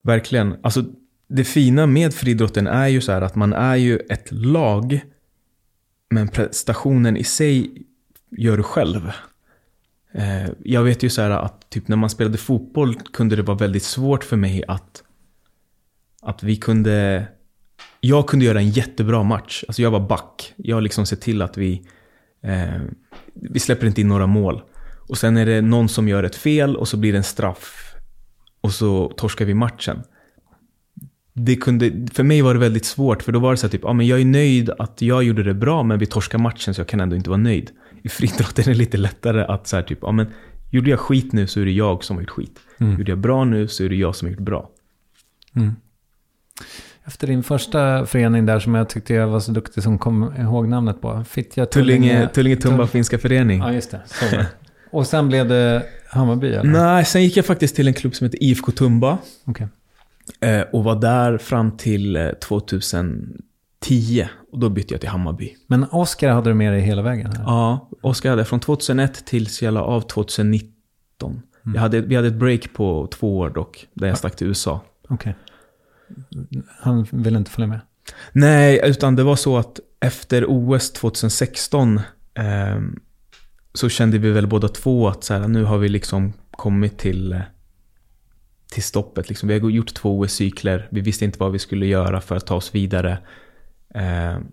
Verkligen. 0.04 0.56
Alltså, 0.64 0.84
det 1.28 1.43
fina 1.43 1.86
med 1.86 2.14
friidrotten 2.14 2.68
är 2.68 2.88
ju 2.88 3.02
så 3.02 3.12
här 3.12 3.22
att 3.22 3.36
man 3.36 3.54
är 3.54 3.76
ju 3.76 3.97
ett 3.97 4.32
lag. 4.32 5.02
Men 6.10 6.28
prestationen 6.28 7.18
i 7.18 7.24
sig 7.24 7.72
gör 8.30 8.58
du 8.58 8.64
själv. 8.64 9.12
Eh, 10.14 10.49
jag 10.64 10.84
vet 10.84 11.04
ju 11.04 11.10
så 11.10 11.22
här 11.22 11.30
att 11.30 11.70
typ 11.70 11.88
när 11.88 11.97
man 11.97 12.10
spelade 12.10 12.38
fotboll 12.38 12.95
kunde 12.95 13.36
det 13.36 13.41
vara 13.41 13.58
väldigt 13.58 13.84
svårt 13.84 14.24
för 14.24 14.38
mig 14.38 14.64
att, 14.68 15.04
att 16.22 16.43
vi 16.43 16.56
kunde... 16.56 17.28
Jag 18.04 18.28
kunde 18.28 18.45
göra 18.45 18.60
en 18.60 18.70
jättebra 18.70 19.24
match. 19.24 19.64
Alltså 19.68 19.82
jag 19.82 19.91
var 19.91 20.08
back. 20.08 20.54
Jag 20.58 20.84
liksom 20.84 21.06
ser 21.06 21.16
till 21.16 21.41
att 21.41 21.58
vi... 21.58 21.82
Eh, 22.43 22.82
vi 23.34 23.60
släpper 23.60 23.88
inte 23.88 24.02
in 24.02 24.08
några 24.08 24.28
mål. 24.28 24.62
Och 25.08 25.18
sen 25.18 25.38
är 25.38 25.45
det 25.45 25.62
någon 25.62 25.89
som 25.89 26.08
gör 26.08 26.24
ett 26.24 26.36
fel 26.36 26.76
och 26.76 26.88
så 26.88 26.97
blir 26.97 27.12
det 27.12 27.18
en 27.18 27.24
straff. 27.24 27.93
Och 28.62 28.72
så 28.72 29.10
torskar 29.18 29.45
vi 29.45 29.54
matchen. 29.54 30.04
Det 31.34 31.56
kunde, 31.56 32.08
för 32.14 32.24
mig 32.24 32.41
var 32.41 32.54
det 32.54 32.60
väldigt 32.60 32.86
svårt, 32.86 33.24
för 33.24 33.32
då 33.32 33.39
var 33.39 33.52
det 33.52 33.58
så 33.58 33.68
här 33.68 33.72
typ, 33.72 33.82
ja 33.84 33.93
men 33.93 34.08
jag 34.08 34.22
är 34.22 34.26
nöjd 34.26 34.70
att 34.70 35.02
jag 35.02 35.24
gjorde 35.24 35.43
det 35.43 35.54
bra, 35.54 35.84
men 35.84 35.99
vi 35.99 36.06
torskar 36.06 36.38
matchen 36.38 36.74
så 36.74 36.82
jag 36.82 36.88
kan 36.88 36.99
ändå 36.99 37.16
inte 37.16 37.30
vara 37.30 37.38
nöjd. 37.38 37.72
I 38.04 38.10
friidrotten 38.10 38.64
är 38.64 38.68
det 38.70 38.78
lite 38.78 38.97
lättare 38.97 39.43
att 39.43 39.68
så 39.68 39.76
här 39.76 39.84
typ, 39.84 39.99
ja 40.02 40.12
men 40.12 40.28
gjorde 40.72 40.89
jag 40.89 40.99
skit 40.99 41.34
nu 41.34 41.47
så 41.47 41.60
är 41.60 41.66
det 41.66 41.72
jag 41.72 42.04
som 42.04 42.16
har 42.16 42.22
gjort 42.22 42.30
skit. 42.30 42.60
Gjorde 42.97 43.12
jag 43.12 43.18
bra 43.18 43.45
nu 43.45 43.68
så 43.68 43.84
är 43.84 43.89
det 43.89 43.95
jag 43.95 44.16
som 44.16 44.26
har 44.28 44.32
gjort 44.32 44.45
bra. 44.45 44.70
Efter 47.06 47.28
din 47.28 47.43
första 47.43 48.06
förening 48.06 48.45
där 48.45 48.60
som 48.60 48.76
jag 48.76 48.89
tyckte 48.89 49.14
jag 49.14 49.28
var 49.28 49.39
så 49.39 49.52
duktig 49.52 49.84
som 49.84 49.97
kom 49.97 50.34
ihåg 50.38 50.68
namnet 50.68 51.02
på. 51.02 51.24
Fittja 51.30 51.66
Tullinge, 51.66 52.30
Tullinge 52.34 52.56
Tumba 52.56 52.88
Finska 52.88 53.18
Förening. 53.18 53.60
Ja, 53.60 53.74
just 53.74 53.91
det. 53.91 54.02
Så. 54.06 54.26
Och 54.91 55.08
sen 55.08 55.28
blev 55.28 55.47
det 55.47 55.84
Hammarby 56.10 56.47
eller? 56.47 56.64
Nej, 56.64 57.06
sen 57.06 57.24
gick 57.24 57.38
jag 57.38 57.45
faktiskt 57.45 57.76
till 57.76 57.88
en 57.88 57.93
klubb 57.93 58.16
som 58.16 58.26
heter 58.26 58.43
IFK 58.43 58.72
Tumba. 58.72 59.18
Okej. 59.45 59.68
Eh, 60.39 60.62
och 60.62 60.84
var 60.84 60.95
där 60.95 61.38
fram 61.38 61.78
till 61.78 62.16
eh, 62.16 62.30
2010. 62.30 64.28
Och 64.52 64.60
då 64.60 64.70
bytte 64.70 64.93
jag 64.93 65.02
till 65.02 65.10
Hammarby. 65.10 65.56
Men 65.68 65.86
Oskar 65.91 66.30
hade 66.30 66.49
du 66.49 66.54
med 66.54 66.74
dig 66.74 66.82
hela 66.82 67.02
vägen? 67.02 67.32
Här. 67.32 67.43
Ja, 67.43 67.89
Oskar 68.02 68.30
hade 68.30 68.45
från 68.45 68.60
2001 68.60 69.26
tills 69.26 69.62
jag 69.62 69.74
la 69.74 69.82
av 69.82 70.02
2019. 70.02 71.41
Jag 71.74 71.82
hade, 71.82 72.02
vi 72.02 72.16
hade 72.16 72.28
ett 72.28 72.34
break 72.34 72.74
på 72.74 73.08
två 73.12 73.38
år 73.38 73.49
dock, 73.49 73.88
där 73.93 74.08
jag 74.08 74.18
stack 74.18 74.36
till 74.36 74.47
USA. 74.47 74.82
Okej. 75.10 75.36
Han 76.80 77.07
ville 77.12 77.38
inte 77.38 77.51
följa 77.51 77.68
med? 77.68 77.80
Nej, 78.32 78.82
utan 78.84 79.16
det 79.16 79.24
var 79.24 79.36
så 79.36 79.57
att 79.57 79.80
efter 79.99 80.45
OS 80.47 80.91
2016 80.91 81.99
ehm, 82.34 82.99
så 83.74 83.89
kände 83.89 84.18
vi 84.18 84.32
väl 84.32 84.47
båda 84.47 84.68
två 84.68 85.07
att 85.07 85.24
så 85.24 85.34
här, 85.34 85.47
nu 85.47 85.64
har 85.64 85.78
vi 85.78 85.89
liksom 85.89 86.34
kommit 86.51 86.97
till, 86.97 87.34
eh, 87.34 87.41
till 88.72 88.84
stoppet. 88.84 89.30
Liksom. 89.30 89.49
Vi 89.49 89.59
har 89.59 89.70
gjort 89.70 89.93
två 89.93 90.20
OS-cykler, 90.20 90.88
vi 90.91 91.01
visste 91.01 91.26
inte 91.26 91.39
vad 91.39 91.51
vi 91.51 91.59
skulle 91.59 91.86
göra 91.86 92.22
för 92.22 92.36
att 92.36 92.45
ta 92.45 92.55
oss 92.55 92.76
vidare. 92.76 93.18
Ehm, 93.93 94.43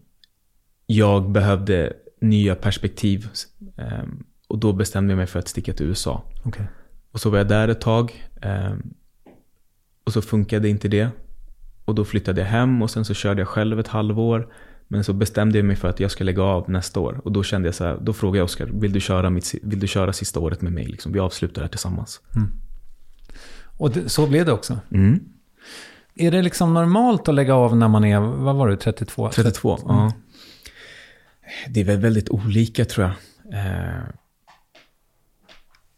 jag 0.87 1.31
behövde 1.31 1.93
nya 2.21 2.55
perspektiv 2.55 3.29
ehm, 3.77 4.25
och 4.49 4.59
då 4.59 4.73
bestämde 4.73 5.13
jag 5.13 5.17
mig 5.19 5.27
för 5.27 5.39
att 5.39 5.49
sticka 5.49 5.73
till 5.73 5.87
USA. 5.87 6.25
Okej. 6.45 6.67
Och 7.13 7.21
så 7.21 7.31
var 7.31 7.39
jag 7.39 7.49
där 7.49 7.69
ett 7.69 7.81
tag. 7.81 8.31
ehm, 8.43 8.95
och 10.05 10.13
så 10.13 10.23
funkade 10.23 10.69
inte 10.69 10.89
det. 10.89 11.11
Och 11.89 11.95
då 11.95 12.05
flyttade 12.05 12.41
jag 12.41 12.49
hem 12.49 12.82
och 12.82 12.91
sen 12.91 13.05
så 13.05 13.14
körde 13.14 13.41
jag 13.41 13.49
själv 13.49 13.80
ett 13.80 13.89
halvår. 13.89 14.49
Men 14.89 15.05
så 15.05 15.12
bestämde 15.12 15.59
jag 15.59 15.64
mig 15.64 15.76
för 15.76 15.89
att 15.89 16.01
jag 16.01 16.11
ska 16.11 16.24
lägga 16.24 16.43
av 16.43 16.70
nästa 16.70 17.01
år. 17.01 17.20
Och 17.24 17.32
då 17.32 17.43
kände 17.43 17.68
jag 17.68 17.74
så 17.74 17.84
här, 17.84 17.99
då 18.01 18.12
frågade 18.12 18.39
jag 18.39 18.45
Oskar, 18.45 18.66
vill 18.66 18.93
du 18.93 19.01
köra, 19.01 19.30
mitt, 19.30 19.55
vill 19.62 19.80
du 19.80 19.86
köra 19.86 20.12
sista 20.12 20.41
året 20.41 20.62
med 20.62 20.72
mig? 20.72 20.86
Liksom, 20.86 21.12
vi 21.12 21.18
avslutar 21.18 21.55
det 21.55 21.61
här 21.61 21.68
tillsammans. 21.68 22.20
Och 23.78 23.91
det, 23.91 24.09
så 24.09 24.26
blev 24.26 24.47
det 24.47 24.53
också? 24.53 24.78
Mm. 24.91 25.20
Är 26.14 26.30
det 26.30 26.43
liksom 26.43 26.74
normalt 26.74 27.28
att 27.28 27.34
lägga 27.34 27.55
av 27.55 27.76
när 27.76 27.89
man 27.89 28.05
är, 28.05 28.20
vad 28.20 28.57
var 28.57 28.68
du, 28.68 28.76
32? 28.76 29.30
32, 29.30 29.78
ja. 29.82 30.12
Det 31.68 31.80
är 31.80 31.84
väl 31.84 31.99
väldigt 31.99 32.28
olika 32.28 32.84
tror 32.84 33.07
jag. 33.07 33.14
Eh, 33.61 34.03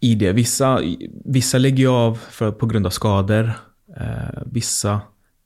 I 0.01 0.15
det. 0.15 0.33
Vissa, 0.33 0.81
vissa 1.25 1.59
lägger 1.59 1.79
ju 1.79 1.89
av 1.89 2.15
för, 2.15 2.53
på 2.53 2.67
grund 2.67 2.87
av 2.87 2.91
skador. 2.91 3.53
Eh, 3.97 4.43
vissa 4.47 5.01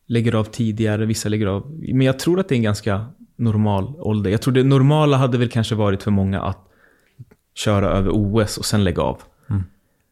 lägger 0.06 0.34
av 0.34 0.44
tidigare, 0.44 1.06
vissa 1.06 1.28
lägger 1.28 1.46
av... 1.46 1.80
Men 1.94 2.06
jag 2.06 2.18
tror 2.18 2.40
att 2.40 2.48
det 2.48 2.54
är 2.54 2.56
en 2.56 2.62
ganska 2.62 3.06
normal 3.36 3.94
ålder. 3.98 4.30
Jag 4.30 4.42
tror 4.42 4.54
det 4.54 4.62
normala 4.64 5.16
hade 5.16 5.38
väl 5.38 5.48
kanske 5.48 5.74
varit 5.74 6.02
för 6.02 6.10
många 6.10 6.42
att 6.42 6.68
köra 7.54 7.88
över 7.90 8.10
OS 8.12 8.58
och 8.58 8.64
sen 8.64 8.84
lägga 8.84 9.02
av. 9.02 9.22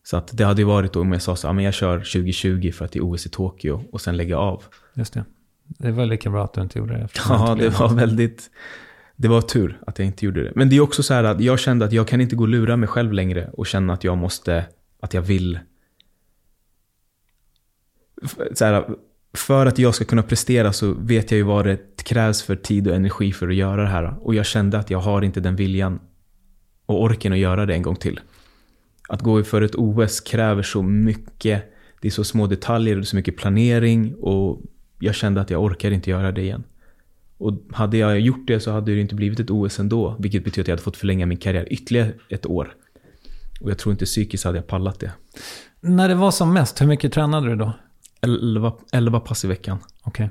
Så 0.04 0.16
att 0.16 0.36
det 0.36 0.44
hade 0.44 0.60
ju 0.62 0.66
varit 0.66 0.92
då 0.92 1.00
om 1.00 1.12
jag 1.12 1.22
sa 1.22 1.36
så 1.36 1.46
"Ja, 1.46 1.52
men 1.52 1.64
jag 1.64 1.74
kör 1.74 1.98
2020 1.98 2.70
för 2.72 2.84
att 2.84 2.92
det 2.92 2.98
är 2.98 3.02
OS 3.12 3.26
i 3.26 3.28
Tokyo 3.28 3.84
och 3.92 4.00
sen 4.00 4.16
lägga 4.16 4.38
av. 4.38 4.62
Just 4.94 5.14
det. 5.14 5.24
Det 5.66 5.90
var 5.90 6.06
lika 6.06 6.30
bra 6.30 6.44
att 6.44 6.52
du 6.54 6.60
inte 6.60 6.78
gjorde 6.78 6.94
det. 6.94 7.08
Ja, 7.28 7.56
det 7.60 7.68
var 7.80 7.88
väldigt... 7.94 8.50
Det 9.16 9.28
var 9.28 9.40
tur 9.40 9.80
att 9.86 9.98
jag 9.98 10.06
inte 10.06 10.24
gjorde 10.24 10.42
det. 10.42 10.52
Men 10.54 10.68
det 10.68 10.76
är 10.76 10.80
också 10.80 11.02
så 11.02 11.14
här 11.14 11.24
att 11.24 11.40
jag 11.40 11.58
kände 11.60 11.84
att 11.84 11.92
jag 11.92 12.08
kan 12.08 12.20
inte 12.20 12.36
gå 12.36 12.42
och 12.42 12.48
lura 12.48 12.76
mig 12.76 12.88
själv 12.88 13.12
längre 13.12 13.50
och 13.52 13.66
känna 13.66 13.92
att 13.92 14.04
jag 14.04 14.18
måste, 14.18 14.64
att 15.00 15.14
jag 15.14 15.22
vill. 15.22 15.58
Så 18.54 18.64
här, 18.64 18.84
för 19.34 19.66
att 19.66 19.78
jag 19.78 19.94
ska 19.94 20.04
kunna 20.04 20.22
prestera 20.22 20.72
så 20.72 20.92
vet 20.92 21.30
jag 21.30 21.38
ju 21.38 21.44
vad 21.44 21.66
det 21.66 22.04
krävs 22.04 22.42
för 22.42 22.56
tid 22.56 22.88
och 22.88 22.94
energi 22.94 23.32
för 23.32 23.48
att 23.48 23.54
göra 23.54 23.82
det 23.82 23.88
här. 23.88 24.14
Och 24.20 24.34
jag 24.34 24.46
kände 24.46 24.78
att 24.78 24.90
jag 24.90 24.98
har 24.98 25.22
inte 25.22 25.40
den 25.40 25.56
viljan 25.56 26.00
och 26.86 27.02
orken 27.02 27.32
att 27.32 27.38
göra 27.38 27.66
det 27.66 27.74
en 27.74 27.82
gång 27.82 27.96
till. 27.96 28.20
Att 29.08 29.20
gå 29.20 29.44
för 29.44 29.62
ett 29.62 29.74
OS 29.74 30.20
kräver 30.20 30.62
så 30.62 30.82
mycket. 30.82 31.64
Det 32.00 32.08
är 32.08 32.12
så 32.12 32.24
små 32.24 32.46
detaljer 32.46 32.98
och 32.98 33.06
så 33.06 33.16
mycket 33.16 33.36
planering. 33.36 34.14
Och 34.14 34.60
jag 34.98 35.14
kände 35.14 35.40
att 35.40 35.50
jag 35.50 35.62
orkar 35.62 35.90
inte 35.90 36.10
göra 36.10 36.32
det 36.32 36.42
igen. 36.42 36.64
Och 37.38 37.52
hade 37.72 37.96
jag 37.96 38.20
gjort 38.20 38.46
det 38.46 38.60
så 38.60 38.70
hade 38.70 38.94
det 38.94 39.00
inte 39.00 39.14
blivit 39.14 39.40
ett 39.40 39.50
OS 39.50 39.78
ändå. 39.78 40.16
Vilket 40.18 40.44
betyder 40.44 40.62
att 40.62 40.68
jag 40.68 40.72
hade 40.72 40.82
fått 40.82 40.96
förlänga 40.96 41.26
min 41.26 41.38
karriär 41.38 41.72
ytterligare 41.72 42.12
ett 42.28 42.46
år. 42.46 42.74
Och 43.60 43.70
jag 43.70 43.78
tror 43.78 43.92
inte 43.92 44.04
psykiskt 44.04 44.44
hade 44.44 44.58
jag 44.58 44.66
pallat 44.66 45.00
det. 45.00 45.12
När 45.80 46.08
det 46.08 46.14
var 46.14 46.30
som 46.30 46.52
mest, 46.52 46.80
hur 46.80 46.86
mycket 46.86 47.12
tränade 47.12 47.48
du 47.48 47.56
då? 47.56 47.72
11, 48.22 48.72
11 48.92 49.20
pass 49.20 49.44
i 49.44 49.48
veckan. 49.48 49.78
Okej. 50.02 50.30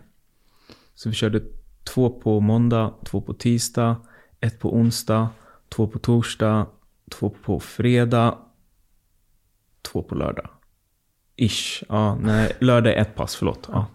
Så 0.95 1.09
vi 1.09 1.15
körde 1.15 1.41
två 1.83 2.09
på 2.09 2.39
måndag, 2.39 2.93
två 3.05 3.21
på 3.21 3.33
tisdag, 3.33 3.95
ett 4.39 4.59
på 4.59 4.75
onsdag, 4.75 5.29
två 5.69 5.87
på 5.87 5.99
torsdag, 5.99 6.65
två 7.11 7.29
på 7.29 7.59
fredag, 7.59 8.37
två 9.81 10.03
på 10.03 10.15
lördag. 10.15 10.49
Ish. 11.35 11.83
Ja, 11.89 12.15
nej, 12.15 12.51
lördag 12.59 12.93
är 12.93 13.01
ett 13.01 13.15
pass, 13.15 13.35
förlåt. 13.35 13.69
Ja. 13.71 13.87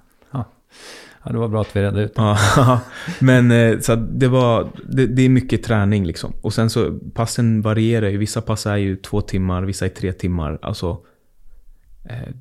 Ja, 1.26 1.32
det 1.32 1.38
var 1.38 1.48
bra 1.48 1.60
att 1.60 1.76
vi 1.76 1.82
redde 1.82 2.02
ut 2.02 2.14
det. 2.14 2.22
Ja, 2.56 2.80
men 3.20 3.50
eh, 3.50 3.78
så 3.80 3.94
det 3.94 4.28
var, 4.28 4.68
det, 4.88 5.06
det 5.06 5.22
är 5.22 5.28
mycket 5.28 5.62
träning 5.62 6.06
liksom. 6.06 6.32
Och 6.42 6.54
sen 6.54 6.70
så, 6.70 6.98
passen 7.14 7.62
varierar 7.62 8.08
ju. 8.08 8.18
Vissa 8.18 8.42
pass 8.42 8.66
är 8.66 8.76
ju 8.76 8.96
två 8.96 9.20
timmar, 9.20 9.62
vissa 9.62 9.84
är 9.84 9.88
tre 9.88 10.12
timmar. 10.12 10.58
Alltså, 10.62 10.98
eh, 12.04 12.34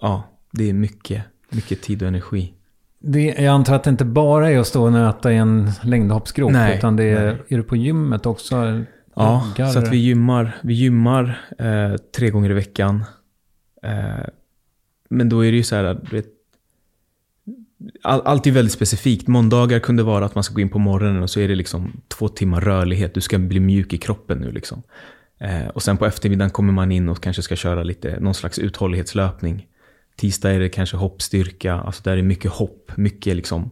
ja, 0.00 0.22
det 0.56 0.68
är 0.68 0.72
mycket, 0.72 1.22
mycket 1.50 1.82
tid 1.82 2.02
och 2.02 2.08
energi. 2.08 2.52
det. 2.98 3.24
Jag 3.24 3.46
antar 3.46 3.74
att 3.74 3.84
det 3.84 3.90
inte 3.90 4.04
bara 4.04 4.50
är 4.50 4.58
att 4.58 4.66
stå 4.66 4.84
och 4.84 4.92
nöta 4.92 5.32
i 5.32 5.36
en 5.36 5.70
längdhoppsgrop. 5.82 6.52
Nej, 6.52 6.78
utan 6.78 6.96
det 6.96 7.04
är, 7.04 7.26
nej. 7.26 7.42
är 7.48 7.56
du 7.56 7.62
på 7.62 7.76
gymmet 7.76 8.26
också? 8.26 8.84
Ja, 9.14 9.46
Joggar? 9.48 9.72
så 9.72 9.78
att 9.78 9.92
vi 9.92 9.96
gymmar, 9.96 10.56
vi 10.62 10.74
gymmar 10.74 11.40
eh, 11.58 11.96
tre 11.96 12.30
gånger 12.30 12.50
i 12.50 12.54
veckan. 12.54 13.04
Eh, 13.82 14.26
men 15.08 15.28
då 15.28 15.44
är 15.44 15.50
det 15.50 15.56
ju 15.56 15.62
så 15.62 15.76
här, 15.76 16.00
vet, 16.10 16.26
all, 18.02 18.20
allt 18.24 18.46
är 18.46 18.50
väldigt 18.50 18.72
specifikt. 18.72 19.28
Måndagar 19.28 19.78
kunde 19.78 20.02
vara 20.02 20.24
att 20.24 20.34
man 20.34 20.44
ska 20.44 20.54
gå 20.54 20.60
in 20.60 20.68
på 20.68 20.78
morgonen 20.78 21.22
och 21.22 21.30
så 21.30 21.40
är 21.40 21.48
det 21.48 21.54
liksom 21.54 21.92
två 22.08 22.28
timmar 22.28 22.60
rörlighet. 22.60 23.14
Du 23.14 23.20
ska 23.20 23.38
bli 23.38 23.60
mjuk 23.60 23.92
i 23.92 23.98
kroppen 23.98 24.38
nu 24.38 24.52
liksom. 24.52 24.82
Eh, 25.38 25.68
och 25.68 25.82
sen 25.82 25.96
på 25.96 26.06
eftermiddagen 26.06 26.50
kommer 26.50 26.72
man 26.72 26.92
in 26.92 27.08
och 27.08 27.22
kanske 27.22 27.42
ska 27.42 27.56
köra 27.56 27.82
lite, 27.82 28.20
någon 28.20 28.34
slags 28.34 28.58
uthållighetslöpning. 28.58 29.66
Tisdag 30.16 30.52
är 30.52 30.60
det 30.60 30.68
kanske 30.68 30.96
hoppstyrka, 30.96 31.74
alltså 31.74 32.02
där 32.02 32.16
är 32.16 32.22
mycket 32.22 32.50
hopp, 32.50 32.92
mycket 32.96 33.36
liksom 33.36 33.70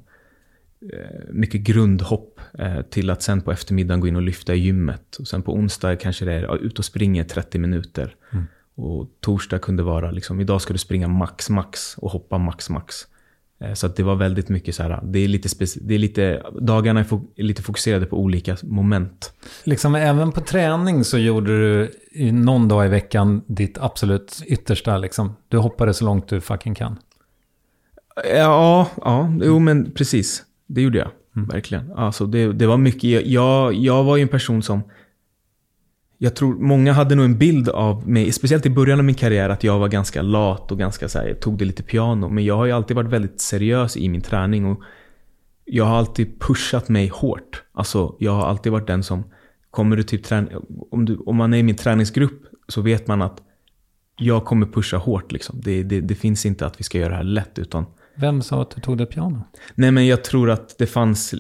eh, 0.93 1.33
mycket 1.33 1.61
grundhopp 1.61 2.41
eh, 2.59 2.83
till 2.83 3.11
att 3.11 3.23
sen 3.23 3.41
på 3.41 3.53
eftermiddagen 3.53 4.01
gå 4.01 4.09
in 4.09 4.17
och 4.17 4.23
lyfta 4.23 4.55
i 4.55 4.59
gymmet. 4.59 5.17
Och 5.17 5.29
sen 5.29 5.43
på 5.43 5.55
onsdag 5.55 5.97
kanske 5.97 6.25
det 6.25 6.33
är 6.33 6.57
ut 6.57 6.79
och 6.79 6.85
springa 6.85 7.25
30 7.25 7.59
minuter. 7.59 8.17
Och 8.75 9.09
torsdag 9.21 9.59
kunde 9.59 9.83
vara 9.83 10.11
liksom, 10.11 10.41
idag 10.41 10.63
ska 10.63 10.73
du 10.73 10.79
springa 10.79 11.09
max, 11.09 11.51
max 11.51 11.95
och 11.99 12.11
hoppa 12.11 12.39
max, 12.39 12.71
max. 12.71 13.07
Eh, 13.61 13.73
Så 13.75 13.89
det 13.89 14.03
var 14.03 14.15
väldigt 14.17 14.49
mycket 14.49 14.75
så 14.75 14.83
här, 14.83 15.01
det 15.03 15.19
är 15.19 15.29
lite, 15.29 15.49
speci- 15.49 15.79
det 15.83 15.95
är 15.95 15.99
lite 15.99 16.43
dagarna 16.61 17.01
är, 17.01 17.05
fo- 17.05 17.27
är 17.37 17.43
lite 17.43 17.63
fokuserade 17.63 18.07
på 18.07 18.19
olika 18.19 18.57
moment. 18.63 19.33
Liksom 19.65 19.95
även 19.95 20.33
på 20.33 20.41
träning 20.41 21.05
så 21.05 21.19
gjorde 21.19 21.59
du 21.59 21.91
någon 22.33 22.69
dag 22.69 22.87
i 22.87 22.89
veckan 22.89 23.43
ditt 23.47 23.79
absolut 23.79 24.43
yttersta. 24.47 24.99
Liksom. 24.99 25.37
Du 25.49 25.57
hoppade 25.59 25.95
så 25.95 26.05
långt 26.05 26.29
du 26.29 26.41
fucking 26.41 26.75
kan. 26.75 26.97
Ja, 28.35 28.89
ja, 28.97 29.33
jo 29.43 29.59
men 29.59 29.91
precis. 29.93 30.43
Det 30.67 30.83
gjorde 30.83 30.99
jag. 30.99 31.11
Verkligen. 31.53 31.93
Alltså 31.93 32.27
det, 32.27 32.53
det 32.53 32.67
var 32.67 32.77
mycket, 32.77 33.27
jag, 33.27 33.75
jag 33.75 34.05
var 34.05 34.17
ju 34.17 34.23
en 34.23 34.29
person 34.29 34.63
som 34.63 34.83
jag 36.25 36.37
tror 36.37 36.55
många 36.55 36.93
hade 36.93 37.15
nog 37.15 37.25
en 37.25 37.39
bild 37.39 37.69
av 37.69 38.09
mig, 38.09 38.33
speciellt 38.33 38.67
i 38.67 38.71
början 38.71 38.99
av 38.99 39.05
min 39.05 39.15
karriär, 39.15 39.49
att 39.49 39.65
jag 39.65 39.79
var 39.79 39.89
ganska 39.89 40.23
lat 40.23 40.73
och 40.73 40.79
ganska 40.79 41.09
så 41.09 41.19
här, 41.19 41.35
tog 41.35 41.59
det 41.59 41.65
lite 41.65 41.83
piano. 41.83 42.29
Men 42.29 42.45
jag 42.45 42.57
har 42.57 42.65
ju 42.65 42.73
alltid 42.73 42.97
varit 42.97 43.11
väldigt 43.11 43.41
seriös 43.41 43.97
i 43.97 44.09
min 44.09 44.21
träning 44.21 44.67
och 44.67 44.83
jag 45.65 45.85
har 45.85 45.97
alltid 45.97 46.41
pushat 46.41 46.89
mig 46.89 47.09
hårt. 47.09 47.63
Alltså, 47.73 48.17
jag 48.19 48.33
har 48.33 48.47
alltid 48.47 48.73
varit 48.73 48.87
den 48.87 49.03
som, 49.03 49.25
kommer 49.71 49.97
du 49.97 50.03
typ 50.03 50.25
träna, 50.25 50.49
om, 50.91 51.05
du, 51.05 51.17
om 51.17 51.37
man 51.37 51.55
är 51.55 51.59
i 51.59 51.63
min 51.63 51.77
träningsgrupp 51.77 52.43
så 52.69 52.81
vet 52.81 53.07
man 53.07 53.23
att 53.23 53.43
jag 54.17 54.45
kommer 54.45 54.67
pusha 54.67 54.97
hårt 54.97 55.33
liksom. 55.33 55.61
Det, 55.65 55.83
det, 55.83 56.01
det 56.01 56.15
finns 56.15 56.47
inte 56.47 56.67
att 56.67 56.81
vi 56.81 56.85
ska 56.85 56.99
göra 56.99 57.11
det 57.11 57.17
här 57.17 57.25
lätt 57.25 57.59
utan 57.59 57.87
Vem 58.17 58.43
sa 58.43 58.63
att 58.63 58.71
du 58.71 58.81
tog 58.81 58.99
det 58.99 59.07
piano? 59.07 59.45
Nej 59.75 59.91
men 59.91 60.07
jag 60.07 60.25
tror 60.25 60.51
att 60.51 60.79
det 60.79 60.87
fanns, 60.87 61.31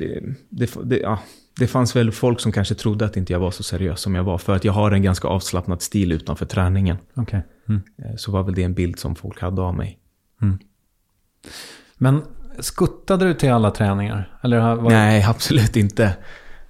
det, 0.50 0.74
det, 0.82 0.98
ja, 0.98 1.18
det 1.58 1.66
fanns 1.66 1.96
väl 1.96 2.12
folk 2.12 2.40
som 2.40 2.52
kanske 2.52 2.74
trodde 2.74 3.04
att 3.04 3.16
inte 3.16 3.32
jag 3.32 3.40
var 3.40 3.50
så 3.50 3.62
seriös 3.62 4.00
som 4.00 4.14
jag 4.14 4.24
var. 4.24 4.38
För 4.38 4.54
att 4.56 4.64
jag 4.64 4.72
har 4.72 4.90
en 4.90 5.02
ganska 5.02 5.28
avslappnad 5.28 5.82
stil 5.82 6.12
utanför 6.12 6.46
träningen. 6.46 6.96
Okej. 7.14 7.46
Mm. 7.68 7.82
Eh, 7.98 8.16
Så 8.16 8.32
var 8.32 8.42
väl 8.42 8.54
det 8.54 8.62
en 8.62 8.74
bild 8.74 8.98
som 8.98 9.14
folk 9.16 9.40
hade 9.40 9.62
av 9.62 9.74
mig. 9.76 9.98
Men 11.96 12.22
skuttade 12.58 13.24
du 13.24 13.34
till 13.34 13.50
alla 13.52 13.70
träningar? 13.70 14.38
Eller 14.42 14.74
var 14.74 14.90
Nej, 14.90 15.22
absolut 15.28 15.76
inte. 15.76 16.04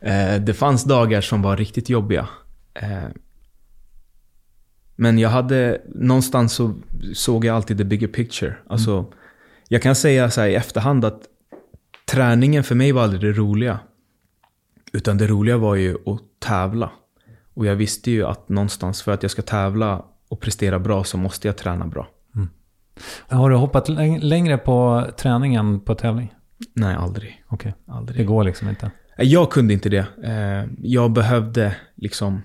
Eh, 0.00 0.34
Det 0.40 0.54
fanns 0.54 0.84
dagar 0.84 1.20
som 1.20 1.42
var 1.42 1.56
riktigt 1.56 1.88
jobbiga. 1.88 2.28
Eh, 2.74 3.04
Men 4.96 5.18
jag 5.18 5.28
hade, 5.30 5.80
någonstans 5.94 6.52
så 6.52 6.74
såg 7.14 7.44
jag 7.44 7.56
alltid 7.56 7.78
the 7.78 7.84
bigger 7.84 8.08
picture. 8.08 8.54
Alltså, 8.66 9.12
jag 9.68 9.82
kan 9.82 9.94
säga 9.94 10.30
så 10.30 10.40
här 10.40 10.48
i 10.48 10.54
efterhand 10.54 11.04
att 11.04 11.20
träningen 12.10 12.64
för 12.64 12.74
mig 12.74 12.92
var 12.92 13.02
aldrig 13.02 13.20
det 13.20 13.32
roliga. 13.40 13.78
Utan 14.94 15.18
det 15.18 15.26
roliga 15.26 15.56
var 15.56 15.74
ju 15.74 15.94
att 16.06 16.20
tävla. 16.38 16.90
Och 17.54 17.66
jag 17.66 17.76
visste 17.76 18.10
ju 18.10 18.24
att 18.26 18.48
någonstans 18.48 19.02
för 19.02 19.12
att 19.12 19.22
jag 19.22 19.30
ska 19.30 19.42
tävla 19.42 20.04
och 20.28 20.40
prestera 20.40 20.78
bra 20.78 21.04
så 21.04 21.16
måste 21.18 21.48
jag 21.48 21.56
träna 21.56 21.86
bra. 21.86 22.08
Har 23.28 23.50
du 23.50 23.56
hoppat 23.56 23.88
läng- 23.88 24.20
längre 24.20 24.58
på 24.58 25.06
träning 25.16 25.54
än 25.54 25.80
på 25.80 25.94
tävling? 25.94 26.34
Nej, 26.74 26.94
aldrig. 26.96 27.44
Okej, 27.48 27.74
aldrig. 27.86 28.18
det 28.18 28.24
går 28.24 28.44
liksom 28.44 28.68
inte. 28.68 28.90
Nej, 29.18 29.26
Jag 29.32 29.50
kunde 29.50 29.72
inte 29.74 29.88
det. 29.88 30.06
Eh, 30.24 30.70
Jag 30.82 31.12
behövde 31.12 31.76
liksom 31.94 32.40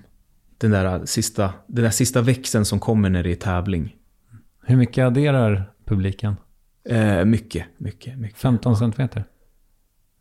den 0.58 0.72
där 0.72 1.06
sista, 1.06 1.54
den 1.68 1.84
där 1.84 1.92
sista 1.92 2.22
växeln 2.22 2.66
som 2.66 2.80
kommer 2.80 3.10
när 3.10 3.24
det 3.24 3.32
är 3.32 3.36
tävling. 3.36 3.96
Hur 4.66 4.76
mycket 4.78 5.06
adderar 5.06 5.72
publiken? 5.86 6.36
Eh, 6.90 7.26
Mycket, 7.26 7.66
mycket, 7.78 8.18
mycket. 8.18 8.38
15 8.38 8.76
centimeter? 8.78 9.24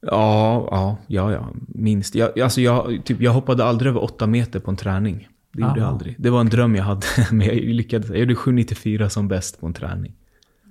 Ja, 0.00 0.68
ja, 0.70 0.96
ja, 1.06 1.32
ja 1.32 1.48
minst. 1.68 2.14
Jag, 2.14 2.40
alltså 2.40 2.60
jag, 2.60 3.04
typ, 3.04 3.20
jag 3.20 3.32
hoppade 3.32 3.64
aldrig 3.64 3.90
över 3.90 4.02
åtta 4.04 4.26
meter 4.26 4.60
på 4.60 4.70
en 4.70 4.76
träning. 4.76 5.28
Det 5.52 5.60
gjorde 5.62 5.74
jag 5.76 5.82
Aha. 5.84 5.92
aldrig. 5.92 6.14
Det 6.18 6.30
var 6.30 6.40
en 6.40 6.48
dröm 6.48 6.76
jag 6.76 6.84
hade, 6.84 7.06
men 7.32 7.46
jag 7.46 7.56
lyckades. 7.56 8.08
Jag 8.10 8.18
gjorde 8.18 8.34
7,94 8.34 9.08
som 9.08 9.28
bäst 9.28 9.60
på 9.60 9.66
en 9.66 9.72
träning. 9.74 10.14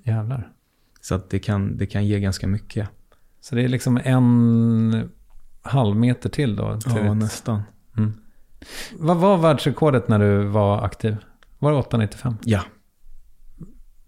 Jävlar. 0.03 0.51
Så 1.01 1.15
att 1.15 1.29
det, 1.29 1.39
kan, 1.39 1.77
det 1.77 1.85
kan 1.85 2.05
ge 2.05 2.19
ganska 2.19 2.47
mycket. 2.47 2.89
Så 3.41 3.55
det 3.55 3.61
är 3.63 3.67
liksom 3.67 3.99
en 4.03 5.09
halv 5.61 5.95
meter 5.95 6.29
till 6.29 6.55
då? 6.55 6.79
Till 6.81 6.91
Ja, 6.95 7.11
ett- 7.11 7.17
nästan. 7.17 7.61
Vad 8.99 9.17
var 9.17 9.37
världsrekordet 9.37 10.07
när 10.07 10.19
du 10.19 10.43
var 10.43 10.85
aktiv? 10.85 11.17
Var 11.59 11.71
det 11.71 11.77
8,95? 11.77 12.35
Ja. 12.43 12.61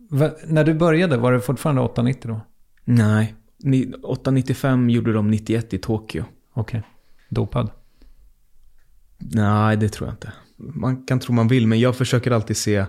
Va, 0.10 0.30
när 0.48 0.64
du 0.64 0.74
började, 0.74 1.18
var 1.18 1.32
det 1.34 1.40
fortfarande 1.42 1.82
8,90 1.82 2.28
då? 2.28 2.42
Nej. 2.86 3.36
Ni- 3.64 3.94
8,95 4.04 4.90
gjorde 4.90 5.14
de 5.14 5.32
91 5.32 5.74
i 5.74 5.78
Tokyo. 5.78 6.24
Okej. 6.54 6.84
Dopad? 7.30 7.72
Nej, 9.18 9.78
det 9.78 9.90
tror 9.90 10.08
jag 10.08 10.14
inte. 10.14 10.34
Man 10.58 11.06
kan 11.06 11.20
tro 11.20 11.34
man 11.34 11.48
vill, 11.48 11.68
men 11.68 11.80
jag 11.80 11.96
försöker 11.96 12.32
alltid 12.32 12.58
se, 12.58 12.86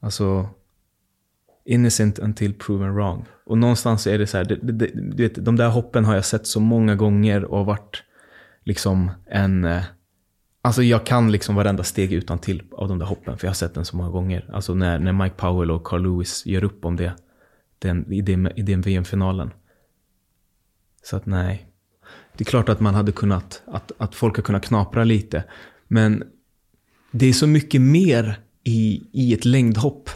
alltså, 0.00 0.48
innocent 1.64 2.18
until 2.18 2.54
proven 2.54 2.94
wrong. 2.94 3.26
Och 3.44 3.58
någonstans 3.58 4.06
är 4.06 4.18
det 4.18 4.26
så 4.26 4.36
här, 4.36 4.44
det, 4.44 4.56
det, 4.56 4.72
det, 4.72 4.90
du 4.94 5.22
vet, 5.22 5.44
de 5.44 5.56
där 5.56 5.68
hoppen 5.68 6.04
har 6.04 6.14
jag 6.14 6.24
sett 6.24 6.46
så 6.46 6.60
många 6.60 6.94
gånger 6.94 7.44
och 7.44 7.66
varit 7.66 8.02
liksom 8.64 9.10
en, 9.26 9.64
eh, 9.64 9.82
alltså 10.62 10.82
jag 10.82 11.06
kan 11.06 11.32
liksom 11.32 11.54
varenda 11.54 11.84
steg 11.84 12.12
utan 12.12 12.38
till 12.38 12.62
av 12.72 12.88
de 12.88 12.98
där 12.98 13.06
hoppen, 13.06 13.38
för 13.38 13.46
jag 13.46 13.50
har 13.50 13.54
sett 13.54 13.74
den 13.74 13.84
så 13.84 13.96
många 13.96 14.10
gånger. 14.10 14.50
Alltså 14.52 14.74
när, 14.74 14.98
när 14.98 15.12
Mike 15.12 15.36
Powell 15.36 15.70
och 15.70 15.84
Carl 15.84 16.02
Lewis 16.02 16.46
gör 16.46 16.64
upp 16.64 16.84
om 16.84 16.96
det, 16.96 17.12
den, 17.78 18.12
i, 18.12 18.22
den, 18.22 18.58
i 18.58 18.62
den 18.62 18.80
VM-finalen. 18.80 19.50
Så 21.02 21.16
att 21.16 21.26
nej. 21.26 21.66
Det 22.36 22.42
är 22.42 22.50
klart 22.50 22.68
att 22.68 22.80
man 22.80 22.94
hade 22.94 23.12
kunnat, 23.12 23.62
att, 23.66 23.92
att 23.98 24.14
folk 24.14 24.36
har 24.36 24.42
kunnat 24.42 24.64
knapra 24.64 25.04
lite. 25.04 25.44
Men 25.88 26.24
det 27.10 27.26
är 27.26 27.32
så 27.32 27.46
mycket 27.46 27.80
mer 27.80 28.38
i, 28.64 29.02
i 29.12 29.34
ett 29.34 29.44
längdhopp. 29.44 30.10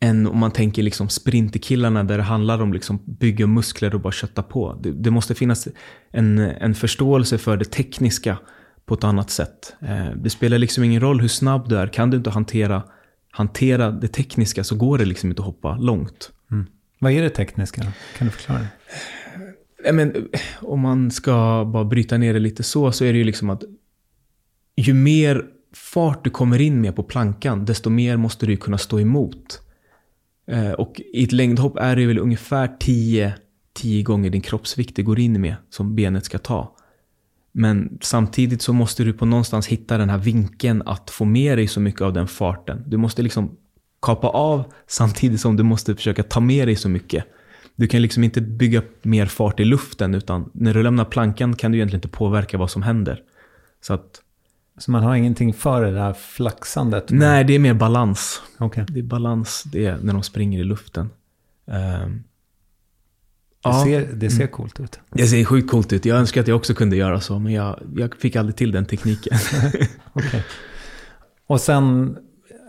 Än 0.00 0.26
om 0.26 0.38
man 0.38 0.50
tänker 0.50 0.82
liksom 0.82 1.08
sprinterkillarna 1.08 2.04
där 2.04 2.16
det 2.16 2.22
handlar 2.22 2.62
om 2.62 2.72
liksom 2.72 3.02
bygga 3.04 3.46
muskler 3.46 3.94
och 3.94 4.00
bara 4.00 4.12
kötta 4.12 4.42
på. 4.42 4.78
Det, 4.82 4.92
det 4.92 5.10
måste 5.10 5.34
finnas 5.34 5.68
en, 6.10 6.38
en 6.38 6.74
förståelse 6.74 7.38
för 7.38 7.56
det 7.56 7.64
tekniska 7.64 8.38
på 8.86 8.94
ett 8.94 9.04
annat 9.04 9.30
sätt. 9.30 9.76
Eh, 9.80 10.10
det 10.16 10.30
spelar 10.30 10.58
liksom 10.58 10.84
ingen 10.84 11.00
roll 11.00 11.20
hur 11.20 11.28
snabb 11.28 11.68
du 11.68 11.76
är. 11.78 11.86
Kan 11.86 12.10
du 12.10 12.16
inte 12.16 12.30
hantera, 12.30 12.82
hantera 13.30 13.90
det 13.90 14.08
tekniska 14.08 14.64
så 14.64 14.76
går 14.76 14.98
det 14.98 15.04
liksom 15.04 15.30
inte 15.30 15.42
att 15.42 15.46
hoppa 15.46 15.76
långt. 15.76 16.30
Mm. 16.50 16.66
Vad 16.98 17.12
är 17.12 17.22
det 17.22 17.30
tekniska? 17.30 17.82
Kan 18.18 18.26
du 18.26 18.30
förklara 18.30 18.58
det? 18.58 18.68
Men, 19.92 20.28
om 20.60 20.80
man 20.80 21.10
ska 21.10 21.64
bara 21.72 21.84
bryta 21.84 22.18
ner 22.18 22.34
det 22.34 22.40
lite 22.40 22.62
så, 22.62 22.92
så 22.92 23.04
är 23.04 23.12
det 23.12 23.18
ju 23.18 23.24
liksom 23.24 23.50
att 23.50 23.62
ju 24.76 24.94
mer 24.94 25.44
fart 25.74 26.24
du 26.24 26.30
kommer 26.30 26.60
in 26.60 26.80
med 26.80 26.96
på 26.96 27.02
plankan, 27.02 27.64
desto 27.64 27.90
mer 27.90 28.16
måste 28.16 28.46
du 28.46 28.56
kunna 28.56 28.78
stå 28.78 29.00
emot. 29.00 29.60
Eh, 30.46 30.70
och 30.70 31.00
i 31.12 31.24
ett 31.24 31.32
längdhopp 31.32 31.76
är 31.78 31.96
det 31.96 32.06
väl 32.06 32.18
ungefär 32.18 32.76
10, 32.80 33.34
10 33.72 34.02
gånger 34.02 34.30
din 34.30 34.40
kroppsvikt 34.40 34.96
det 34.96 35.02
går 35.02 35.18
in 35.18 35.40
med, 35.40 35.56
som 35.70 35.94
benet 35.94 36.24
ska 36.24 36.38
ta. 36.38 36.74
Men 37.52 37.98
samtidigt 38.00 38.62
så 38.62 38.72
måste 38.72 39.04
du 39.04 39.12
på 39.12 39.26
någonstans 39.26 39.66
hitta 39.66 39.98
den 39.98 40.10
här 40.10 40.18
vinkeln 40.18 40.82
att 40.86 41.10
få 41.10 41.24
med 41.24 41.58
dig 41.58 41.68
så 41.68 41.80
mycket 41.80 42.00
av 42.00 42.12
den 42.12 42.28
farten. 42.28 42.84
Du 42.86 42.96
måste 42.96 43.22
liksom 43.22 43.56
kapa 44.02 44.28
av 44.28 44.64
samtidigt 44.86 45.40
som 45.40 45.56
du 45.56 45.62
måste 45.62 45.96
försöka 45.96 46.22
ta 46.22 46.40
med 46.40 46.68
dig 46.68 46.76
så 46.76 46.88
mycket. 46.88 47.24
Du 47.78 47.86
kan 47.86 48.02
liksom 48.02 48.24
inte 48.24 48.40
bygga 48.40 48.82
mer 49.02 49.26
fart 49.26 49.60
i 49.60 49.64
luften 49.64 50.14
utan 50.14 50.50
när 50.52 50.74
du 50.74 50.82
lämnar 50.82 51.04
plankan 51.04 51.56
kan 51.56 51.72
du 51.72 51.78
egentligen 51.78 51.98
inte 51.98 52.16
påverka 52.18 52.58
vad 52.58 52.70
som 52.70 52.82
händer. 52.82 53.22
Så 53.80 53.94
att, 53.94 54.20
Så 54.78 54.90
man 54.90 55.02
har 55.02 55.14
ingenting 55.16 55.54
för 55.54 55.82
det 55.84 55.90
där 55.92 56.12
flaxandet? 56.12 57.04
nej, 57.10 57.44
det 57.44 57.54
är 57.54 57.58
mer 57.58 57.74
balans. 57.74 58.42
Okej. 58.58 58.84
Det 58.88 58.98
är 59.00 59.02
balans 59.04 59.62
det 59.72 59.86
är 59.86 59.98
när 60.02 60.12
de 60.12 60.22
springer 60.22 60.60
i 60.60 60.64
luften. 60.64 61.10
Ehm, 61.66 62.12
Det, 63.62 63.68
ja, 63.68 63.84
ser, 63.84 64.08
det 64.12 64.30
ser 64.30 64.46
coolt 64.46 64.80
ut. 64.80 65.00
det 65.12 65.26
ser 65.26 65.44
sjukt 65.44 65.70
coolt 65.70 65.92
ut. 65.92 66.04
Jag 66.04 66.18
önskar 66.18 66.40
att 66.40 66.48
jag 66.48 66.56
också 66.56 66.74
kunde 66.74 66.96
göra 66.96 67.20
så, 67.20 67.38
men 67.38 67.52
jag, 67.52 67.80
jag 67.96 68.14
fick 68.16 68.36
aldrig 68.36 68.56
till 68.56 68.72
den 68.72 68.86
tekniken. 68.86 69.38
Okej. 70.12 70.44
Och 71.46 71.60
sen 71.60 72.16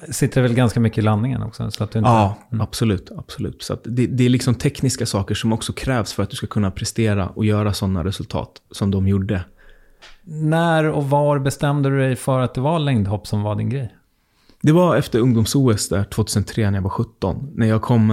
sitter 0.10 0.42
det 0.42 0.48
väl 0.48 0.58
ganska 0.58 0.80
mycket 0.80 0.98
i 0.98 1.02
landningen 1.02 1.44
också? 1.44 1.72
Så 1.72 1.84
att 1.84 1.92
du 1.92 2.00
inte... 2.00 2.10
Ja, 2.10 2.38
absolut. 2.60 3.12
absolut. 3.18 3.64
Så 3.64 3.74
att 3.74 3.82
det, 3.84 4.08
det 4.08 4.26
är 4.26 4.30
liksom 4.30 4.56
tekniska 4.56 5.06
saker 5.06 5.36
som 5.36 5.54
också 5.54 5.74
krävs 5.74 6.14
för 6.14 6.24
att 6.24 6.30
du 6.30 6.36
ska 6.36 6.48
kunna 6.48 6.72
prestera 6.72 7.28
och 7.28 7.46
göra 7.46 7.74
sådana 7.74 8.04
resultat 8.04 8.62
som 8.72 8.92
de 8.92 9.08
gjorde. 9.08 9.44
När 10.24 10.90
och 10.90 11.10
var 11.10 11.40
bestämde 11.40 11.90
du 11.90 12.00
dig 12.00 12.16
för 12.16 12.40
att 12.40 12.54
det 12.54 12.62
var 12.62 12.80
längdhopp 12.80 13.28
som 13.28 13.42
var 13.42 13.56
din 13.56 13.70
grej? 13.70 13.96
Det 14.62 14.72
var 14.72 14.96
efter 14.96 15.20
ungdoms-OS 15.20 15.90
där 15.90 16.04
2003 16.04 16.70
när 16.70 16.78
jag 16.78 16.84
var 16.84 16.90
17. 16.90 17.52
När 17.56 17.68
jag 17.68 17.82
kom, 17.82 18.08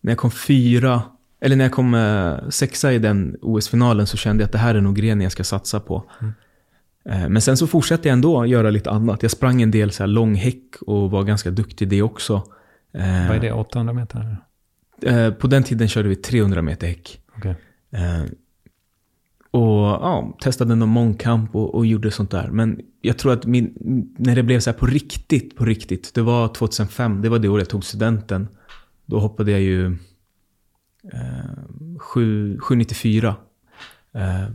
när 0.00 0.12
jag 0.12 0.18
kom 0.18 0.30
fyra, 0.30 1.02
eller 1.40 1.56
när 1.56 1.64
jag 1.64 1.72
kom 1.72 1.94
eh, 1.94 2.48
sexa 2.48 2.92
i 2.92 2.98
den 2.98 3.36
OS-finalen 3.42 4.06
så 4.06 4.16
kände 4.16 4.42
jag 4.42 4.46
att 4.46 4.52
det 4.52 4.58
här 4.58 4.74
är 4.74 4.80
nog 4.80 4.96
grenen 4.96 5.20
jag 5.20 5.32
ska 5.32 5.44
satsa 5.44 5.80
på. 5.80 6.04
Eh, 6.20 6.28
Men 7.04 7.40
sen 7.40 7.56
så 7.56 7.66
fortsatte 7.66 8.08
jag 8.08 8.12
ändå 8.12 8.46
göra 8.46 8.70
lite 8.70 8.90
annat. 8.90 9.22
Jag 9.22 9.30
sprang 9.30 9.62
en 9.62 9.70
del 9.70 9.90
så 9.90 10.02
här 10.02 10.08
lång 10.08 10.34
häck 10.34 10.76
och 10.86 11.10
var 11.10 11.22
ganska 11.24 11.50
duktig 11.50 11.86
i 11.86 11.88
det 11.88 12.02
också. 12.02 12.34
Eh, 12.94 13.28
Vad 13.28 13.36
är 13.36 13.40
det? 13.40 13.52
800 13.52 13.92
meter? 13.92 14.36
eh, 15.02 15.30
På 15.30 15.46
den 15.46 15.62
tiden 15.62 15.88
körde 15.88 16.08
vi 16.08 16.16
300 16.16 16.62
meter 16.62 16.86
häck. 16.86 17.20
Eh, 17.90 18.24
och 19.50 19.78
ja, 19.78 20.36
testade 20.42 20.74
någon 20.74 20.88
mångkamp 20.88 21.54
och, 21.56 21.74
och 21.74 21.86
gjorde 21.86 22.10
sånt 22.10 22.30
där. 22.30 22.48
Men 22.48 22.80
jag 23.00 23.18
tror 23.18 23.32
att 23.32 23.46
min, 23.46 23.74
när 24.18 24.36
det 24.36 24.42
blev 24.42 24.60
så 24.60 24.70
här 24.70 24.78
på 24.78 24.86
riktigt, 24.86 25.56
på 25.56 25.64
riktigt. 25.64 26.14
Det 26.14 26.22
var 26.22 26.48
2005, 26.48 27.22
det 27.22 27.28
var 27.28 27.38
det 27.38 27.48
året 27.48 27.62
jag 27.62 27.68
tog 27.68 27.84
studenten. 27.84 28.48
Då 29.06 29.18
hoppade 29.18 29.50
jag 29.50 29.60
ju 29.60 29.86
eh, 31.12 31.98
7, 31.98 32.58
794. 32.58 33.36
Eh, 34.14 34.48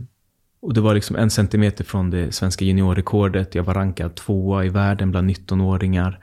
och 0.60 0.74
det 0.74 0.80
var 0.80 0.94
liksom 0.94 1.16
en 1.16 1.30
centimeter 1.30 1.84
från 1.84 2.10
det 2.10 2.32
svenska 2.32 2.64
juniorrekordet. 2.64 3.54
Jag 3.54 3.62
var 3.62 3.74
rankad 3.74 4.14
tvåa 4.14 4.64
i 4.64 4.68
världen 4.68 5.10
bland 5.10 5.30
19-åringar. 5.30 6.20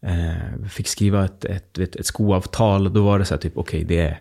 Eh, 0.00 0.66
fick 0.68 0.88
skriva 0.88 1.24
ett, 1.24 1.44
ett, 1.44 1.78
ett, 1.78 1.96
ett 1.96 2.06
skoavtal. 2.06 2.92
Då 2.92 3.04
var 3.04 3.18
det 3.18 3.24
så 3.24 3.34
här 3.34 3.40
typ, 3.40 3.56
okej, 3.56 3.84
det, 3.84 4.00
är, 4.00 4.20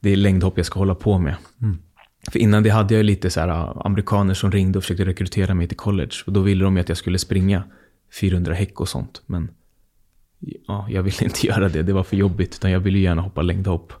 det 0.00 0.10
är 0.10 0.16
längdhopp 0.16 0.56
jag 0.56 0.66
ska 0.66 0.78
hålla 0.78 0.94
på 0.94 1.18
med. 1.18 1.34
För 2.30 2.38
innan 2.38 2.62
det 2.62 2.70
hade 2.70 2.94
jag 2.94 3.04
lite 3.04 3.30
så 3.30 3.40
här 3.40 3.48
uh, 3.48 3.82
amerikaner 3.84 4.34
som 4.34 4.52
ringde 4.52 4.78
och 4.78 4.84
försökte 4.84 5.04
rekrytera 5.04 5.54
mig 5.54 5.68
till 5.68 5.76
college. 5.76 6.12
Och 6.26 6.32
då 6.32 6.40
ville 6.40 6.64
de 6.64 6.76
ju 6.76 6.80
att 6.80 6.88
jag 6.88 6.98
skulle 6.98 7.18
springa 7.18 7.62
400 8.20 8.54
häck 8.54 8.80
och 8.80 8.88
sånt. 8.88 9.22
Men 9.26 9.50
ja, 10.66 10.86
jag 10.90 11.02
ville 11.02 11.24
inte 11.24 11.46
göra 11.46 11.68
det. 11.68 11.82
Det 11.82 11.92
var 11.92 12.02
för 12.02 12.16
jobbigt. 12.16 12.54
Utan 12.54 12.70
jag 12.70 12.80
ville 12.80 12.98
gärna 12.98 13.22
hoppa 13.22 13.42
längdhopp. 13.42 13.92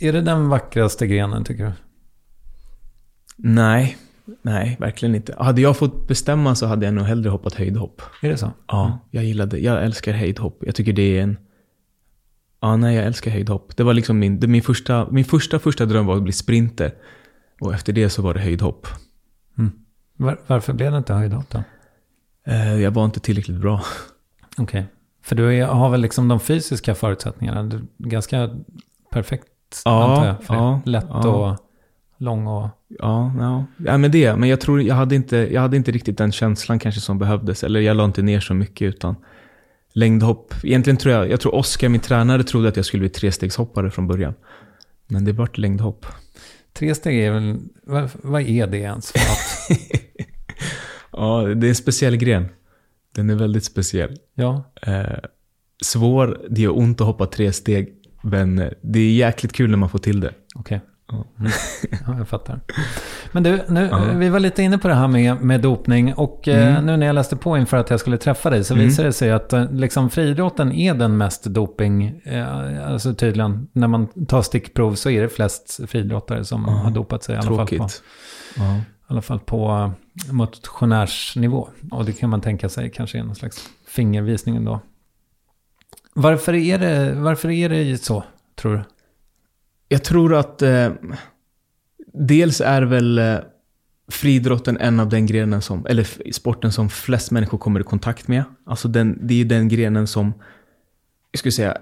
Är 0.00 0.12
det 0.12 0.20
den 0.20 0.48
vackraste 0.48 1.06
grenen 1.06 1.44
tycker 1.44 1.64
du? 1.64 1.72
Nej, 3.38 3.96
nej, 4.42 4.76
verkligen 4.80 5.14
inte. 5.14 5.34
Hade 5.38 5.60
jag 5.60 5.76
fått 5.76 6.08
bestämma 6.08 6.54
så 6.54 6.66
hade 6.66 6.86
jag 6.86 6.94
nog 6.94 7.04
hellre 7.04 7.30
hoppat 7.30 7.54
höjdhopp. 7.54 8.02
Är 8.22 8.28
det 8.28 8.36
så? 8.36 8.50
Ja, 8.66 8.98
jag 9.10 9.24
gillade, 9.24 9.58
jag 9.58 9.84
älskar 9.84 10.12
höjdhopp. 10.12 10.62
Jag 10.66 10.74
tycker 10.74 10.92
det 10.92 11.18
är 11.18 11.22
en... 11.22 11.36
Ja, 12.60 12.76
nej, 12.76 12.96
jag 12.96 13.04
älskar 13.04 13.30
höjdhopp. 13.30 13.76
Det 13.76 13.82
var 13.82 13.94
liksom 13.94 14.18
min, 14.18 14.40
det, 14.40 14.46
min 14.46 14.62
första, 14.62 15.08
min 15.10 15.24
första, 15.24 15.58
första 15.58 15.86
dröm 15.86 16.06
var 16.06 16.16
att 16.16 16.22
bli 16.22 16.32
sprinter. 16.32 16.94
Och 17.60 17.74
efter 17.74 17.92
det 17.92 18.10
så 18.10 18.22
var 18.22 18.34
det 18.34 18.40
höjdhopp. 18.40 18.86
Var, 20.20 20.40
varför 20.46 20.72
blev 20.72 20.92
det 20.92 20.98
inte 20.98 21.14
höjdhopp 21.14 21.50
då? 21.50 21.62
Eh, 22.46 22.80
jag 22.80 22.90
var 22.90 23.04
inte 23.04 23.20
tillräckligt 23.20 23.60
bra. 23.60 23.82
Okej. 24.58 24.86
För 25.22 25.36
du 25.36 25.54
är, 25.54 25.66
har 25.66 25.90
väl 25.90 26.00
liksom 26.00 26.28
de 26.28 26.40
fysiska 26.40 26.94
förutsättningarna. 26.94 27.62
Du 27.62 27.86
ganska 27.98 28.50
perfekt 29.10 29.82
Ja, 29.84 30.04
antar 30.04 30.26
jag. 30.26 30.42
För 30.42 30.54
ja. 30.54 30.80
Lätt 30.84 31.06
ja. 31.08 31.28
och 31.28 31.67
lång 32.18 32.46
och... 32.46 32.68
Ja, 32.88 33.32
ja. 33.38 33.64
ja 33.76 33.98
men 33.98 34.10
det. 34.10 34.36
Men 34.36 34.48
jag 34.48 34.60
tror 34.60 34.82
jag 34.82 34.94
hade, 34.94 35.14
inte, 35.14 35.36
jag 35.36 35.60
hade 35.60 35.76
inte 35.76 35.90
riktigt 35.90 36.18
den 36.18 36.32
känslan 36.32 36.78
kanske 36.78 37.00
som 37.00 37.18
behövdes. 37.18 37.64
Eller 37.64 37.80
jag 37.80 37.96
la 37.96 38.04
inte 38.04 38.22
ner 38.22 38.40
så 38.40 38.54
mycket 38.54 38.86
utan 38.86 39.16
längdhopp. 39.92 40.54
Egentligen 40.62 40.96
tror 40.96 41.14
jag, 41.14 41.30
jag 41.30 41.40
tror 41.40 41.54
Oskar, 41.54 41.88
min 41.88 42.00
tränare, 42.00 42.44
trodde 42.44 42.68
att 42.68 42.76
jag 42.76 42.84
skulle 42.84 43.00
bli 43.00 43.08
trestegshoppare 43.08 43.90
från 43.90 44.06
början. 44.06 44.34
Men 45.06 45.24
det 45.24 45.32
vart 45.32 45.58
längdhopp. 45.58 46.06
Tre 46.72 46.94
steg 46.94 47.20
är 47.20 47.32
väl, 47.32 47.58
vad, 47.82 48.10
vad 48.14 48.42
är 48.42 48.66
det 48.66 48.78
ens? 48.78 49.12
Ja, 51.12 51.42
det 51.42 51.66
är 51.66 51.68
en 51.68 51.74
speciell 51.74 52.16
gren. 52.16 52.48
Den 53.14 53.30
är 53.30 53.34
väldigt 53.34 53.64
speciell. 53.64 54.16
Ja, 54.34 54.72
Eh, 54.82 55.18
svår, 55.84 56.46
det 56.50 56.60
gör 56.60 56.78
ont 56.78 57.00
att 57.00 57.06
hoppa 57.06 57.26
tre 57.26 57.52
steg. 57.52 57.94
Men 58.22 58.58
eh, 58.58 58.68
det 58.82 58.98
är 58.98 59.12
jäkligt 59.12 59.52
kul 59.52 59.70
när 59.70 59.76
man 59.76 59.88
får 59.88 59.98
till 59.98 60.20
det. 60.20 60.34
okej. 60.54 60.80
Ja. 61.12 61.24
Ja, 62.06 62.18
jag 62.18 62.28
fattar. 62.28 62.60
Men 63.32 63.42
du, 63.42 63.60
nu, 63.68 63.90
vi 64.16 64.28
var 64.28 64.40
lite 64.40 64.62
inne 64.62 64.78
på 64.78 64.88
det 64.88 64.94
här 64.94 65.08
med, 65.08 65.40
med 65.40 65.60
dopning 65.60 66.14
och 66.14 66.48
eh, 66.48 66.68
Mm. 66.68 66.86
nu 66.86 66.96
när 66.96 67.06
jag 67.06 67.14
läste 67.14 67.36
på 67.36 67.58
inför 67.58 67.76
att 67.76 67.90
jag 67.90 68.00
skulle 68.00 68.18
träffa 68.18 68.50
dig 68.50 68.64
så 68.64 68.74
Mm. 68.74 68.86
visade 68.86 69.08
det 69.08 69.12
sig 69.12 69.30
att 69.32 69.52
eh, 69.52 69.70
liksom, 69.72 70.10
friidrotten 70.10 70.72
är 70.72 70.94
den 70.94 71.16
mest 71.16 71.44
doping, 71.44 72.20
eh, 72.24 72.88
alltså 72.92 73.14
tydligen 73.14 73.68
när 73.72 73.88
man 73.88 74.06
tar 74.26 74.42
stickprov 74.42 74.94
så 74.94 75.10
är 75.10 75.22
det 75.22 75.28
flest 75.28 75.80
friidrottare 75.88 76.44
som 76.44 76.64
har 76.64 76.90
dopat 76.90 77.22
sig 77.22 77.34
i 77.34 77.38
alla 77.38 77.46
fall 77.46 77.56
på, 77.56 77.76
Tråkigt. 77.76 78.02
I 78.56 78.60
alla 79.06 79.22
fall 79.22 79.40
på 79.40 79.92
eh, 80.28 80.32
motionärsnivå. 80.32 81.68
Och 81.90 82.04
det 82.04 82.12
kan 82.12 82.30
man 82.30 82.40
tänka 82.40 82.68
sig 82.68 82.90
kanske 82.90 83.18
är 83.18 83.22
någon 83.22 83.34
slags 83.34 83.68
fingervisning 83.88 84.56
ändå. 84.56 84.80
Varför 86.14 86.54
är 86.54 86.78
det, 86.78 87.14
varför 87.14 87.50
är 87.50 87.68
det 87.68 87.98
så, 88.04 88.24
tror 88.56 88.72
du? 88.76 88.82
Jag 89.88 90.04
tror 90.04 90.34
att 90.34 90.62
eh, 90.62 90.92
dels 92.12 92.60
är 92.60 92.82
väl 92.82 93.18
eh, 93.18 93.38
friidrotten 94.08 94.76
en 94.80 95.00
av 95.00 95.08
den 95.08 95.26
grenen 95.26 95.62
som, 95.62 95.86
eller 95.86 96.32
sporten 96.32 96.72
som 96.72 96.90
flest 96.90 97.30
människor 97.30 97.58
kommer 97.58 97.80
i 97.80 97.84
kontakt 97.84 98.28
med. 98.28 98.44
Alltså 98.66 98.88
den, 98.88 99.18
det 99.22 99.34
är 99.34 99.44
den 99.44 99.68
grenen 99.68 100.06
som, 100.06 100.32
jag 101.30 101.38
skulle 101.38 101.52
säga, 101.52 101.78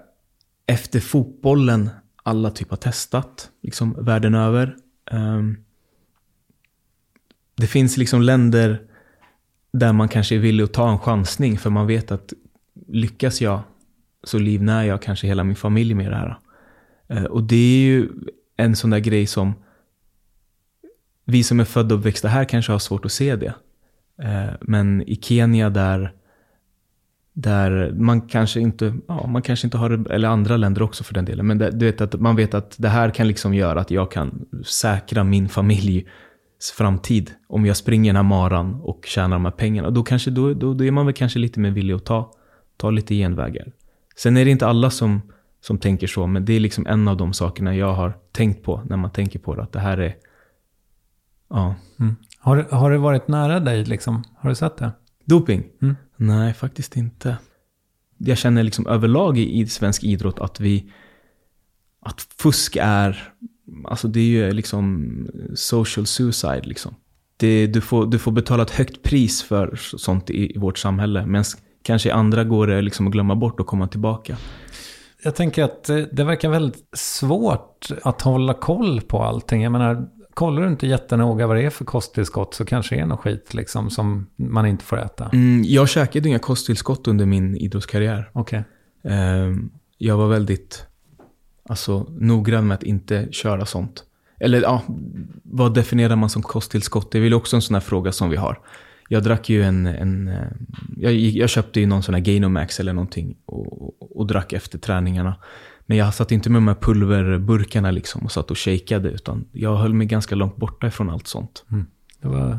efter 0.66 1.00
fotbollen 1.00 1.90
alla 2.22 2.50
typ 2.50 2.70
har 2.70 2.76
testat, 2.76 3.50
liksom 3.62 4.04
världen 4.04 4.34
över. 4.34 4.76
Um, 5.10 5.56
det 7.56 7.66
finns 7.66 7.96
liksom 7.96 8.22
länder 8.22 8.82
där 9.72 9.92
man 9.92 10.08
kanske 10.08 10.34
är 10.34 10.38
villig 10.38 10.64
att 10.64 10.72
ta 10.72 10.90
en 10.90 10.98
chansning 10.98 11.58
för 11.58 11.70
man 11.70 11.86
vet 11.86 12.10
att 12.10 12.32
lyckas 12.88 13.40
jag 13.40 13.60
så 14.24 14.38
livnär 14.38 14.84
jag 14.84 15.02
kanske 15.02 15.26
hela 15.26 15.44
min 15.44 15.56
familj 15.56 15.94
med 15.94 16.10
det 16.10 16.16
här. 16.16 16.38
Eh, 17.08 17.24
och 17.24 17.42
det 17.42 17.56
är 17.56 17.86
ju 17.86 18.08
en 18.56 18.76
sån 18.76 18.90
där 18.90 18.98
grej 18.98 19.26
som 19.26 19.54
vi 21.24 21.42
som 21.42 21.60
är 21.60 21.64
födda 21.64 21.94
och 21.94 21.98
uppväxta 21.98 22.28
här 22.28 22.44
kanske 22.44 22.72
har 22.72 22.78
svårt 22.78 23.04
att 23.04 23.12
se 23.12 23.36
det. 23.36 23.54
Eh, 24.22 24.54
men 24.60 25.02
i 25.02 25.16
Kenya 25.16 25.70
där, 25.70 26.12
där 27.32 27.92
man 27.92 28.20
kanske 28.20 28.60
inte, 28.60 28.94
ja, 29.08 29.26
man 29.26 29.42
kanske 29.42 29.66
inte 29.66 29.78
har 29.78 29.90
det, 29.90 30.14
eller 30.14 30.28
andra 30.28 30.56
länder 30.56 30.82
också 30.82 31.04
för 31.04 31.14
den 31.14 31.24
delen, 31.24 31.46
men 31.46 31.58
det, 31.58 31.70
du 31.70 31.86
vet 31.86 32.00
att 32.00 32.20
man 32.20 32.36
vet 32.36 32.54
att 32.54 32.74
det 32.78 32.88
här 32.88 33.10
kan 33.10 33.28
liksom 33.28 33.54
göra 33.54 33.80
att 33.80 33.90
jag 33.90 34.10
kan 34.10 34.46
säkra 34.64 35.24
min 35.24 35.48
familjs 35.48 36.06
framtid 36.76 37.30
om 37.48 37.66
jag 37.66 37.76
springer 37.76 38.08
den 38.08 38.16
här 38.16 38.22
maran 38.22 38.74
och 38.74 39.04
tjänar 39.06 39.36
de 39.36 39.44
här 39.44 39.52
pengarna. 39.52 39.90
Då, 39.90 40.02
kanske, 40.02 40.30
då, 40.30 40.54
då, 40.54 40.74
då 40.74 40.84
är 40.84 40.90
man 40.90 41.06
väl 41.06 41.14
kanske 41.14 41.38
lite 41.38 41.60
mer 41.60 41.70
villig 41.70 41.94
att 41.94 42.04
ta, 42.04 42.32
ta 42.76 42.90
lite 42.90 43.14
genvägar. 43.14 43.72
Sen 44.16 44.36
är 44.36 44.44
det 44.44 44.50
inte 44.50 44.66
alla 44.66 44.90
som, 44.90 45.22
som 45.66 45.78
tänker 45.78 46.06
så, 46.06 46.26
men 46.26 46.44
det 46.44 46.52
är 46.52 46.60
liksom 46.60 46.86
en 46.86 47.08
av 47.08 47.16
de 47.16 47.32
sakerna 47.32 47.76
jag 47.76 47.92
har 47.94 48.12
tänkt 48.32 48.62
på 48.62 48.82
när 48.88 48.96
man 48.96 49.10
tänker 49.10 49.38
på 49.38 49.54
det. 49.54 49.62
Att 49.62 49.72
det 49.72 49.80
här 49.80 49.98
är... 49.98 50.14
Ja. 51.50 51.74
Har, 52.38 52.56
det- 52.56 52.76
har 52.76 52.90
det 52.90 52.98
varit 52.98 53.28
nära 53.28 53.60
dig 53.60 53.84
liksom? 53.84 54.24
Har 54.38 54.48
du 54.48 54.54
sett 54.54 54.76
det? 54.76 54.90
Doping? 55.24 55.64
Mm. 55.82 55.96
Nej, 56.16 56.54
faktiskt 56.54 56.96
inte. 56.96 57.36
Jag 58.18 58.38
känner 58.38 58.62
liksom 58.62 58.86
överlag 58.86 59.38
i, 59.38 59.60
i 59.60 59.66
svensk 59.66 60.04
idrott 60.04 60.38
att 60.40 60.60
vi... 60.60 60.90
Att 62.00 62.20
fusk 62.20 62.76
är... 62.80 63.32
Alltså 63.84 64.08
det 64.08 64.20
är 64.20 64.24
ju 64.24 64.52
liksom 64.52 65.10
social 65.54 66.06
suicide 66.06 66.62
liksom. 66.62 66.94
Det, 67.36 67.66
du, 67.66 67.80
får, 67.80 68.06
du 68.06 68.18
får 68.18 68.32
betala 68.32 68.62
ett 68.62 68.70
högt 68.70 69.02
pris 69.02 69.42
för 69.42 69.74
sånt 69.76 70.30
i, 70.30 70.54
i 70.54 70.58
vårt 70.58 70.78
samhälle. 70.78 71.26
Men 71.26 71.44
kanske 71.82 72.08
i 72.08 72.12
andra 72.12 72.44
går 72.44 72.66
det 72.66 72.82
liksom 72.82 73.06
att 73.06 73.12
glömma 73.12 73.34
bort 73.34 73.60
och 73.60 73.66
komma 73.66 73.88
tillbaka. 73.88 74.36
Jag 75.26 75.34
tänker 75.34 75.64
att 75.64 75.88
eh, 75.88 75.96
det 75.96 76.24
verkar 76.24 76.48
väldigt 76.48 76.88
svårt 76.92 77.88
att 78.02 78.22
hålla 78.22 78.54
koll 78.54 79.00
på 79.00 79.22
allting. 79.22 79.62
Jag 79.62 79.72
menar, 79.72 80.08
kollar 80.34 80.62
du 80.62 80.68
inte 80.68 80.86
jättenoga 80.86 81.46
vad 81.46 81.56
det 81.56 81.62
är 81.62 81.70
för 81.70 81.84
kosttillskott 81.84 82.54
så 82.54 82.64
kanske 82.64 82.94
det 82.94 83.00
är 83.00 83.06
något 83.06 83.20
skit 83.20 83.54
liksom 83.54 83.90
som 83.90 84.26
man 84.36 84.66
inte 84.66 84.84
får 84.84 85.04
äta. 85.04 85.30
Mm, 85.32 85.62
jag 85.64 85.88
käkade 85.88 86.28
inga 86.28 86.38
kosttillskott 86.38 87.08
under 87.08 87.26
min 87.26 87.56
idrottskarriär. 87.56 88.30
Okej. 88.32 88.64
Ehm, 89.04 89.70
jag 89.98 90.16
var 90.16 90.28
väldigt 90.28 90.86
alltså, 91.68 92.06
noggrann 92.10 92.66
med 92.66 92.74
att 92.74 92.82
inte 92.82 93.28
köra 93.30 93.66
sånt. 93.66 94.04
Eller 94.40 94.62
ja, 94.62 94.82
vad 95.42 95.74
definierar 95.74 96.16
man 96.16 96.30
som 96.30 96.42
kosttillskott? 96.42 97.10
Det 97.10 97.18
är 97.18 97.22
väl 97.22 97.34
också 97.34 97.56
en 97.56 97.62
sån 97.62 97.74
här 97.74 97.80
fråga 97.80 98.12
som 98.12 98.30
vi 98.30 98.36
har. 98.36 98.58
Jag 99.08 99.22
drack 99.22 99.48
ju 99.48 99.62
en, 99.62 99.86
en 99.86 100.28
eh, 100.28 100.34
jag, 100.96 101.12
jag 101.14 101.48
köpte 101.48 101.80
ju 101.80 101.86
någon 101.86 102.02
sån 102.02 102.14
här 102.14 102.22
Gainomax 102.22 102.80
eller 102.80 102.92
någonting 102.92 103.36
och, 103.46 104.16
och, 104.18 104.26
drack 104.26 104.52
efter 104.52 104.78
träningarna. 104.78 105.34
Men 105.86 105.96
jag 105.98 106.14
satt 106.14 106.32
inte 106.32 106.50
med 106.50 106.56
de 106.56 106.68
här 106.68 106.74
pulverburkarna 106.74 107.90
liksom 107.90 108.22
och 108.24 108.32
satt 108.32 108.50
och 108.50 108.58
shakeade 108.58 109.08
utan 109.08 109.44
jag 109.52 109.76
höll 109.76 109.94
mig 109.94 110.06
ganska 110.06 110.34
långt 110.34 110.56
borta 110.56 110.86
ifrån 110.86 111.10
allt 111.10 111.26
sånt. 111.26 111.64
Det 112.22 112.28
var 112.28 112.58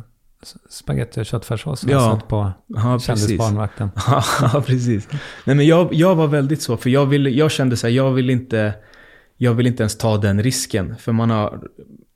spagetti 0.70 1.22
och 1.22 1.26
köttfärssås 1.26 1.80
som 1.80 1.90
Ja. 1.90 2.00
satt 2.00 2.28
på 2.28 2.52
Ja, 2.68 3.00
kändisbarnvakten. 3.00 3.90
Ja, 4.42 4.64
precis. 4.66 5.08
Nej, 5.46 5.56
men 5.56 5.66
jag, 5.68 5.94
jag 5.94 6.16
var 6.16 6.28
väldigt 6.28 6.62
så, 6.62 6.78
för 6.78 6.90
jag, 6.90 7.06
ville, 7.06 7.30
jag 7.30 7.52
kände 7.52 7.78
så 7.78 7.88
här, 7.88 7.94
jag 7.94 8.12
vill 8.12 8.30
inte, 8.30 8.74
jag 9.38 9.54
vill 9.54 9.68
inte 9.68 9.84
ens 9.84 9.98
ta 9.98 10.18
den 10.18 10.44
risken. 10.44 10.96
För 10.98 11.12
man 11.12 11.30
har, 11.30 11.60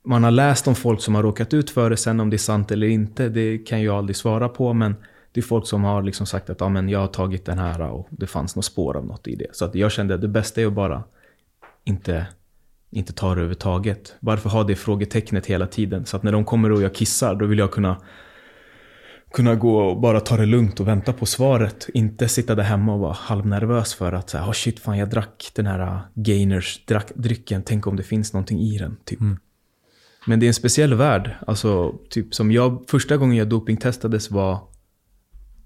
man 0.03 0.23
har 0.23 0.31
läst 0.31 0.67
om 0.67 0.75
folk 0.75 1.01
som 1.01 1.15
har 1.15 1.23
råkat 1.23 1.53
ut 1.53 1.69
för 1.69 1.89
det, 1.89 1.97
sen 1.97 2.19
om 2.19 2.29
det 2.29 2.35
är 2.35 2.37
sant 2.37 2.71
eller 2.71 2.87
inte, 2.87 3.29
det 3.29 3.57
kan 3.57 3.83
jag 3.83 3.97
aldrig 3.97 4.15
svara 4.15 4.49
på. 4.49 4.73
Men 4.73 4.95
det 5.31 5.39
är 5.39 5.43
folk 5.43 5.67
som 5.67 5.83
har 5.83 6.01
liksom 6.01 6.25
sagt 6.25 6.49
att 6.49 6.61
ah, 6.61 6.69
men 6.69 6.89
jag 6.89 6.99
har 6.99 7.07
tagit 7.07 7.45
den 7.45 7.57
här 7.57 7.81
och 7.81 8.07
det 8.09 8.27
fanns 8.27 8.55
något 8.55 8.65
spår 8.65 8.97
av 8.97 9.05
något 9.05 9.27
i 9.27 9.35
det. 9.35 9.47
Så 9.51 9.65
att 9.65 9.75
jag 9.75 9.91
kände 9.91 10.15
att 10.15 10.21
det 10.21 10.27
bästa 10.27 10.61
är 10.61 10.65
att 10.65 10.73
bara 10.73 11.03
inte, 11.83 12.25
inte 12.89 13.13
ta 13.13 13.27
det 13.27 13.31
överhuvudtaget. 13.31 14.15
Varför 14.19 14.49
ha 14.49 14.63
det 14.63 14.75
frågetecknet 14.75 15.45
hela 15.45 15.67
tiden? 15.67 16.05
Så 16.05 16.17
att 16.17 16.23
när 16.23 16.31
de 16.31 16.45
kommer 16.45 16.71
och 16.71 16.81
jag 16.81 16.95
kissar, 16.95 17.35
då 17.35 17.45
vill 17.45 17.59
jag 17.59 17.71
kunna 17.71 17.97
kunna 19.33 19.55
gå 19.55 19.77
och 19.77 20.01
bara 20.01 20.19
ta 20.19 20.37
det 20.37 20.45
lugnt 20.45 20.79
och 20.79 20.87
vänta 20.87 21.13
på 21.13 21.25
svaret. 21.25 21.89
Inte 21.93 22.27
sitta 22.27 22.55
där 22.55 22.63
hemma 22.63 22.93
och 22.93 22.99
vara 22.99 23.13
halvnervös 23.13 23.93
för 23.93 24.13
att 24.13 24.29
säga, 24.29 24.45
oh 24.45 24.51
shit 24.51 24.79
fan 24.79 24.97
jag 24.97 25.09
drack 25.09 25.51
den 25.55 25.65
här 25.65 25.79
äh, 25.79 25.99
Gainers 26.13 26.85
drack, 26.85 27.11
drycken, 27.15 27.63
tänk 27.63 27.87
om 27.87 27.95
det 27.95 28.03
finns 28.03 28.33
någonting 28.33 28.59
i 28.59 28.77
den. 28.77 28.97
Typ. 29.05 29.21
Mm. 29.21 29.37
Men 30.25 30.39
det 30.39 30.45
är 30.45 30.47
en 30.47 30.53
speciell 30.53 30.93
värld. 30.93 31.35
Alltså, 31.47 31.95
typ 32.09 32.35
som 32.35 32.51
jag, 32.51 32.83
första 32.87 33.17
gången 33.17 33.37
jag 33.37 33.47
dopingtestades 33.49 34.31
var 34.31 34.59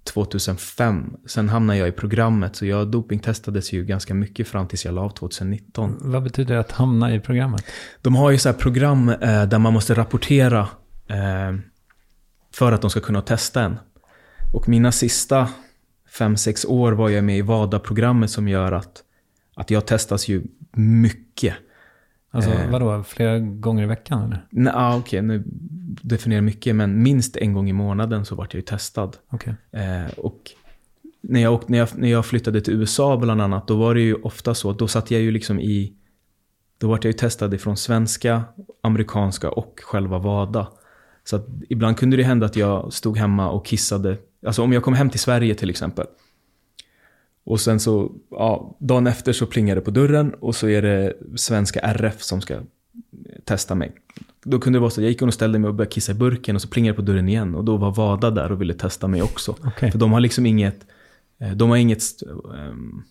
2005. 0.05 1.15
Sen 1.25 1.49
hamnade 1.49 1.79
jag 1.79 1.87
i 1.87 1.91
programmet, 1.91 2.55
så 2.55 2.65
jag 2.65 2.87
dopingtestades 2.87 3.73
ju 3.73 3.85
ganska 3.85 4.13
mycket 4.13 4.47
fram 4.47 4.67
tills 4.67 4.85
jag 4.85 4.93
la 4.93 5.01
av 5.01 5.09
2019. 5.09 5.97
Vad 6.01 6.23
betyder 6.23 6.53
det 6.53 6.59
att 6.59 6.71
hamna 6.71 7.15
i 7.15 7.19
programmet? 7.19 7.65
De 8.01 8.15
har 8.15 8.31
ju 8.31 8.37
så 8.37 8.49
här 8.49 8.55
program 8.55 9.09
eh, 9.09 9.45
där 9.45 9.59
man 9.59 9.73
måste 9.73 9.93
rapportera 9.93 10.59
eh, 11.07 11.55
för 12.53 12.71
att 12.71 12.81
de 12.81 12.89
ska 12.89 12.99
kunna 12.99 13.21
testa 13.21 13.61
en. 13.61 13.77
Och 14.53 14.69
mina 14.69 14.91
sista 14.91 15.49
5-6 16.17 16.67
år 16.67 16.91
var 16.91 17.09
jag 17.09 17.23
med 17.23 17.37
i 17.37 17.41
WADA-programmet 17.41 18.31
som 18.31 18.47
gör 18.47 18.71
att, 18.71 19.03
att 19.55 19.71
jag 19.71 19.85
testas 19.85 20.27
ju 20.27 20.43
mycket. 20.75 21.53
Alltså 22.35 22.51
Eh. 22.51 22.71
vadå, 22.71 23.03
flera 23.03 23.39
gånger 23.39 23.83
i 23.83 23.85
veckan 23.85 24.23
eller? 24.23 24.45
Nej, 24.49 24.73
ah, 24.75 24.97
okej, 24.97 25.21
nu 25.21 25.43
definierar 26.01 26.41
mycket, 26.41 26.75
men 26.75 27.03
minst 27.03 27.37
en 27.37 27.53
gång 27.53 27.69
i 27.69 27.73
månaden 27.73 28.25
så 28.25 28.35
vart 28.35 28.53
jag 28.53 28.59
ju 28.59 28.65
testad. 28.65 29.17
Okej. 29.29 29.53
Eh, 29.71 30.13
och 30.17 30.51
när 31.21 31.41
jag, 31.41 31.53
åkte, 31.53 31.71
när, 31.71 31.79
jag, 31.79 31.87
när 31.95 32.07
jag 32.07 32.25
flyttade 32.25 32.61
till 32.61 32.73
USA 32.73 33.17
bland 33.17 33.41
annat, 33.41 33.67
då 33.67 33.75
var 33.75 33.95
det 33.95 34.01
ju 34.01 34.15
ofta 34.15 34.53
så, 34.53 34.73
då 34.73 34.87
satt 34.87 35.11
jag 35.11 35.21
ju 35.21 35.31
liksom 35.31 35.59
i, 35.59 35.93
då 36.77 36.87
vart 36.87 37.03
jag 37.03 37.09
ju 37.11 37.17
testad 37.17 37.53
ifrån 37.53 37.77
svenska, 37.77 38.43
amerikanska 38.81 39.49
och 39.49 39.79
själva 39.83 40.17
VADA. 40.19 40.67
Så 41.23 41.35
att 41.35 41.47
ibland 41.69 41.97
kunde 41.97 42.17
det 42.17 42.23
hända 42.23 42.45
att 42.45 42.55
jag 42.55 42.93
stod 42.93 43.17
hemma 43.17 43.49
och 43.49 43.65
kissade, 43.65 44.17
alltså 44.45 44.61
om 44.61 44.73
jag 44.73 44.83
kom 44.83 44.93
hem 44.93 45.09
till 45.09 45.19
Sverige 45.19 45.55
till 45.55 45.69
exempel. 45.69 46.05
Och 47.45 47.59
sen 47.61 47.79
så, 47.79 48.11
ja, 48.31 48.77
dagen 48.79 49.07
efter 49.07 49.33
så 49.33 49.45
plingar 49.45 49.75
det 49.75 49.81
på 49.81 49.91
dörren 49.91 50.33
och 50.39 50.55
så 50.55 50.67
är 50.67 50.81
det 50.81 51.13
svenska 51.35 51.79
RF 51.79 52.21
som 52.23 52.41
ska 52.41 52.55
testa 53.45 53.75
mig. 53.75 53.91
Då 54.45 54.59
kunde 54.59 54.77
det 54.79 54.81
vara 54.81 54.89
så 54.89 54.99
att 55.01 55.03
jag 55.03 55.11
gick 55.11 55.21
och 55.21 55.33
ställde 55.33 55.59
mig 55.59 55.67
och 55.67 55.75
började 55.75 55.91
kissa 55.91 56.11
i 56.11 56.15
burken 56.15 56.55
och 56.55 56.61
så 56.61 56.67
plingade 56.67 56.93
det 56.93 56.95
på 56.95 57.01
dörren 57.01 57.29
igen. 57.29 57.55
Och 57.55 57.63
då 57.63 57.77
var 57.77 57.91
VADA 57.91 58.31
där 58.31 58.51
och 58.51 58.61
ville 58.61 58.73
testa 58.73 59.07
mig 59.07 59.21
också. 59.21 59.55
Okej. 59.65 59.91
För 59.91 59.99
de 59.99 60.11
har 60.13 60.19
liksom 60.19 60.45
inget, 60.45 60.85
eh, 61.41 61.51
de 61.51 61.69
har 61.69 61.77
inget, 61.77 62.01
ehm, 62.57 63.01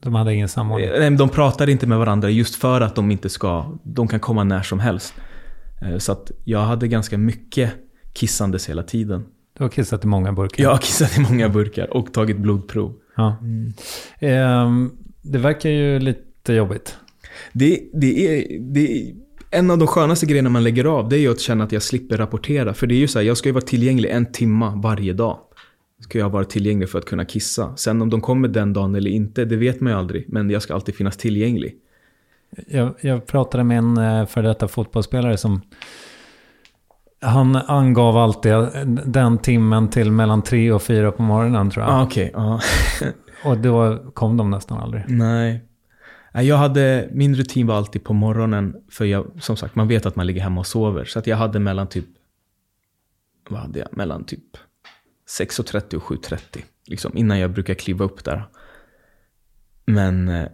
De 0.00 0.14
hade 0.14 0.34
ingen 0.34 0.48
samordning. 0.48 0.88
eh, 0.90 0.98
nej, 0.98 1.10
de 1.10 1.28
pratar 1.28 1.68
inte 1.68 1.86
med 1.86 1.98
varandra 1.98 2.30
just 2.30 2.54
för 2.54 2.80
att 2.80 2.94
de 2.94 3.10
inte 3.10 3.28
ska, 3.28 3.78
de 3.82 4.08
kan 4.08 4.20
komma 4.20 4.44
när 4.44 4.62
som 4.62 4.80
helst. 4.80 5.14
Eh, 5.82 5.98
Så 5.98 6.12
att 6.12 6.30
jag 6.44 6.60
hade 6.60 6.88
ganska 6.88 7.18
mycket 7.18 7.72
kissandes 8.14 8.68
hela 8.68 8.82
tiden. 8.82 9.24
Du 9.58 9.64
har 9.64 9.68
kissat 9.68 10.04
i 10.04 10.06
många 10.06 10.32
burkar. 10.32 10.62
Jag 10.64 10.70
har 10.70 10.78
kissat 10.78 11.18
i 11.18 11.20
många 11.20 11.48
burkar 11.48 11.96
och 11.96 12.12
tagit 12.12 12.38
blodprov. 12.38 12.94
Ja. 13.16 13.36
Ehm, 14.20 14.90
det 15.22 15.38
verkar 15.38 15.70
ju 15.70 15.98
lite 15.98 16.52
jobbigt. 16.52 16.96
Det, 17.52 17.80
det, 17.92 18.26
är, 18.26 18.58
det 18.60 18.80
är 18.80 19.14
en 19.50 19.70
av 19.70 19.78
de 19.78 19.88
skönaste 19.88 20.26
grejerna 20.26 20.50
man 20.50 20.64
lägger 20.64 20.84
av, 20.84 21.08
det 21.08 21.16
är 21.16 21.20
ju 21.20 21.30
att 21.30 21.40
känna 21.40 21.64
att 21.64 21.72
jag 21.72 21.82
slipper 21.82 22.16
rapportera. 22.16 22.74
För 22.74 22.86
det 22.86 22.94
är 22.94 22.98
ju 22.98 23.08
så 23.08 23.18
här, 23.18 23.26
jag 23.26 23.36
ska 23.36 23.48
ju 23.48 23.52
vara 23.52 23.64
tillgänglig 23.64 24.10
en 24.10 24.32
timma 24.32 24.74
varje 24.76 25.12
dag. 25.12 25.38
Ska 26.00 26.18
jag 26.18 26.30
vara 26.30 26.44
tillgänglig 26.44 26.90
för 26.90 26.98
att 26.98 27.04
kunna 27.04 27.24
kissa. 27.24 27.76
Sen 27.76 28.02
om 28.02 28.10
de 28.10 28.20
kommer 28.20 28.48
den 28.48 28.72
dagen 28.72 28.94
eller 28.94 29.10
inte, 29.10 29.44
det 29.44 29.56
vet 29.56 29.80
man 29.80 29.92
ju 29.92 29.98
aldrig. 29.98 30.24
Men 30.28 30.50
jag 30.50 30.62
ska 30.62 30.74
alltid 30.74 30.94
finnas 30.94 31.16
tillgänglig. 31.16 31.76
Jag, 32.66 32.94
jag 33.00 33.26
pratade 33.26 33.64
med 33.64 33.78
en 33.78 33.96
eh, 33.96 34.26
före 34.26 34.48
detta 34.48 34.68
fotbollsspelare 34.68 35.36
som 35.36 35.60
han 37.22 37.56
angav 37.56 38.16
alltid 38.16 38.52
den 39.06 39.38
timmen 39.38 39.90
till 39.90 40.12
mellan 40.12 40.42
tre 40.42 40.72
och 40.72 40.82
fyra 40.82 41.12
på 41.12 41.22
morgonen 41.22 41.70
tror 41.70 41.84
jag. 41.84 41.94
Ah, 41.94 42.02
Okej, 42.02 42.30
ja. 42.34 42.60
Och 43.44 43.58
då 43.58 43.98
kom 44.14 44.36
de 44.36 44.50
nästan 44.50 44.78
aldrig. 44.78 45.04
Nej. 45.08 45.64
Nej, 46.34 46.46
Jag 46.46 46.56
hade, 46.56 47.08
min 47.12 47.34
rutin 47.34 47.66
var 47.66 47.76
alltid 47.76 48.04
på 48.04 48.12
morgonen. 48.12 48.76
För 48.90 49.04
jag, 49.04 49.26
som 49.40 49.56
sagt, 49.56 49.74
man 49.74 49.88
vet 49.88 50.06
att 50.06 50.16
man 50.16 50.26
ligger 50.26 50.40
hemma 50.42 50.60
och 50.60 50.66
sover. 50.66 51.04
Så 51.04 51.18
att 51.18 51.26
jag 51.26 51.36
hade 51.36 51.58
mellan 51.58 51.86
typ, 51.86 52.04
vad 53.48 53.60
hade 53.60 53.78
jag? 53.78 53.88
Mellan 53.92 54.24
typ 54.24 54.56
6.30 55.40 55.94
och 55.94 56.02
7.30. 56.02 56.62
Liksom, 56.86 57.16
innan 57.16 57.38
jag 57.38 57.50
brukar 57.50 57.74
kliva 57.74 58.04
upp 58.04 58.24
där. 58.24 58.44
Men 59.84 60.28
eh, 60.28 60.48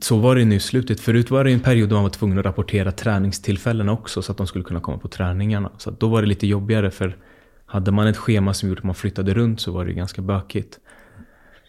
så 0.00 0.18
var 0.18 0.36
det 0.36 0.44
nu 0.44 0.54
i 0.54 0.60
slutet. 0.60 1.00
Förut 1.00 1.30
var 1.30 1.44
det 1.44 1.52
en 1.52 1.60
period 1.60 1.88
då 1.88 1.94
man 1.94 2.02
var 2.02 2.10
tvungen 2.10 2.38
att 2.38 2.44
rapportera 2.44 2.92
träningstillfällen 2.92 3.88
också. 3.88 4.22
Så 4.22 4.32
att 4.32 4.38
de 4.38 4.46
skulle 4.46 4.64
kunna 4.64 4.80
komma 4.80 4.98
på 4.98 5.08
träningarna. 5.08 5.72
Så 5.78 5.90
då 5.90 6.08
var 6.08 6.22
det 6.22 6.28
lite 6.28 6.46
jobbigare. 6.46 6.90
För 6.90 7.16
hade 7.66 7.90
man 7.90 8.06
ett 8.06 8.16
schema 8.16 8.54
som 8.54 8.68
gjorde 8.68 8.78
att 8.78 8.84
man 8.84 8.94
flyttade 8.94 9.34
runt 9.34 9.60
så 9.60 9.72
var 9.72 9.84
det 9.84 9.92
ganska 9.92 10.22
bökigt. 10.22 10.78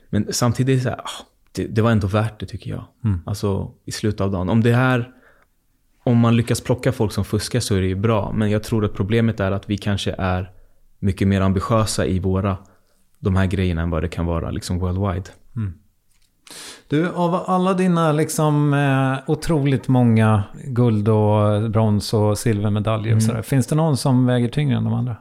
Men 0.10 0.34
samtidigt 0.34 0.84
så 0.84 0.90
här, 0.90 0.98
ah, 0.98 1.26
det, 1.52 1.68
det 1.68 1.82
var 1.82 1.92
ändå 1.92 2.08
värt 2.08 2.40
det 2.40 2.46
tycker 2.46 2.70
jag. 2.70 2.86
Alltså 3.26 3.72
i 3.86 3.92
slutet 3.92 4.22
av 4.22 4.32
dagen. 4.32 4.50
Om 4.50 4.64
det 4.64 4.74
här, 4.74 5.12
om 6.04 6.18
man 6.18 6.36
lyckas 6.36 6.62
plocka 6.62 6.92
folk 6.92 7.12
som 7.12 7.26
fuskar 7.26 7.60
så 7.60 7.76
är 7.76 7.82
det 7.82 7.88
ju 7.88 7.96
bra. 7.96 8.32
Men 8.32 8.52
jag 8.52 8.64
tror 8.64 8.86
att 8.86 8.94
problemet 8.94 9.40
är 9.40 9.52
att 9.52 9.70
vi 9.70 9.78
kanske 9.78 10.16
är 10.18 10.52
mycket 11.00 11.28
mer 11.28 11.42
ambitiösa 11.42 12.06
i 12.06 12.20
våra, 12.20 12.58
de 13.20 13.36
här 13.36 13.46
grejerna 13.46 13.82
än 13.82 13.90
vad 13.90 14.04
det 14.04 14.10
kan 14.10 14.26
vara 14.26 14.52
liksom 14.52 14.80
worldwide. 14.80 15.30
Du, 16.88 17.10
av 17.10 17.36
alla 17.36 17.74
dina 17.74 18.12
liksom 18.12 18.74
eh, 18.74 19.30
otroligt 19.32 19.88
många 19.88 20.44
guld 20.64 21.10
och 21.10 21.72
brons 21.72 22.14
och 22.14 22.38
silvermedaljer 22.38 23.16
och 23.16 23.24
sådär. 23.24 23.42
Finns 23.42 23.68
det 23.68 23.76
någon 23.76 23.98
som 23.98 24.26
väger 24.26 24.48
tyngre 24.48 24.78
än 24.78 24.84
de 24.84 24.94
andra? 24.94 25.16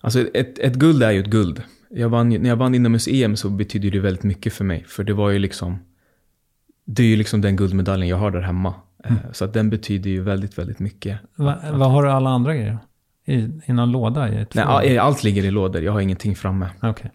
Alltså 0.00 0.20
ett, 0.20 0.58
ett 0.58 0.74
guld 0.74 1.02
är 1.02 1.10
ju 1.10 1.20
ett 1.20 1.26
guld. 1.26 1.62
Jag 1.90 2.08
vann, 2.08 2.28
när 2.28 2.48
jag 2.48 2.56
vann 2.56 2.74
inomhus-EM 2.74 3.36
så 3.36 3.50
betyder 3.50 3.90
det 3.90 4.00
väldigt 4.00 4.22
mycket 4.24 4.52
för 4.52 4.64
mig. 4.64 4.84
För 4.88 5.04
det 5.04 5.12
var 5.12 5.30
ju 5.30 5.38
liksom, 5.38 5.78
det 6.84 7.02
är 7.02 7.06
ju 7.06 7.16
liksom 7.16 7.40
den 7.40 7.56
guldmedaljen 7.56 8.08
jag 8.08 8.16
har 8.16 8.30
där 8.30 8.40
hemma. 8.40 8.74
Eh, 9.04 9.12
Så 9.32 9.44
att 9.44 9.52
den 9.52 9.70
betyder 9.70 10.10
ju 10.10 10.22
väldigt, 10.22 10.58
väldigt 10.58 10.78
mycket. 10.78 11.18
Va, 11.36 11.56
vad 11.72 11.90
har 11.90 12.02
du 12.02 12.10
alla 12.10 12.30
andra 12.30 12.54
grejer? 12.54 12.78
I, 13.24 13.34
I 13.66 13.72
någon 13.72 13.92
låda? 13.92 14.28
I 14.28 14.38
ett 14.42 14.54
Nej, 14.54 14.98
allt 14.98 15.24
ligger 15.24 15.44
i 15.44 15.50
lådor, 15.50 15.82
jag 15.82 15.92
har 15.92 16.00
ingenting 16.00 16.36
framme. 16.36 16.68
Okej. 16.82 17.10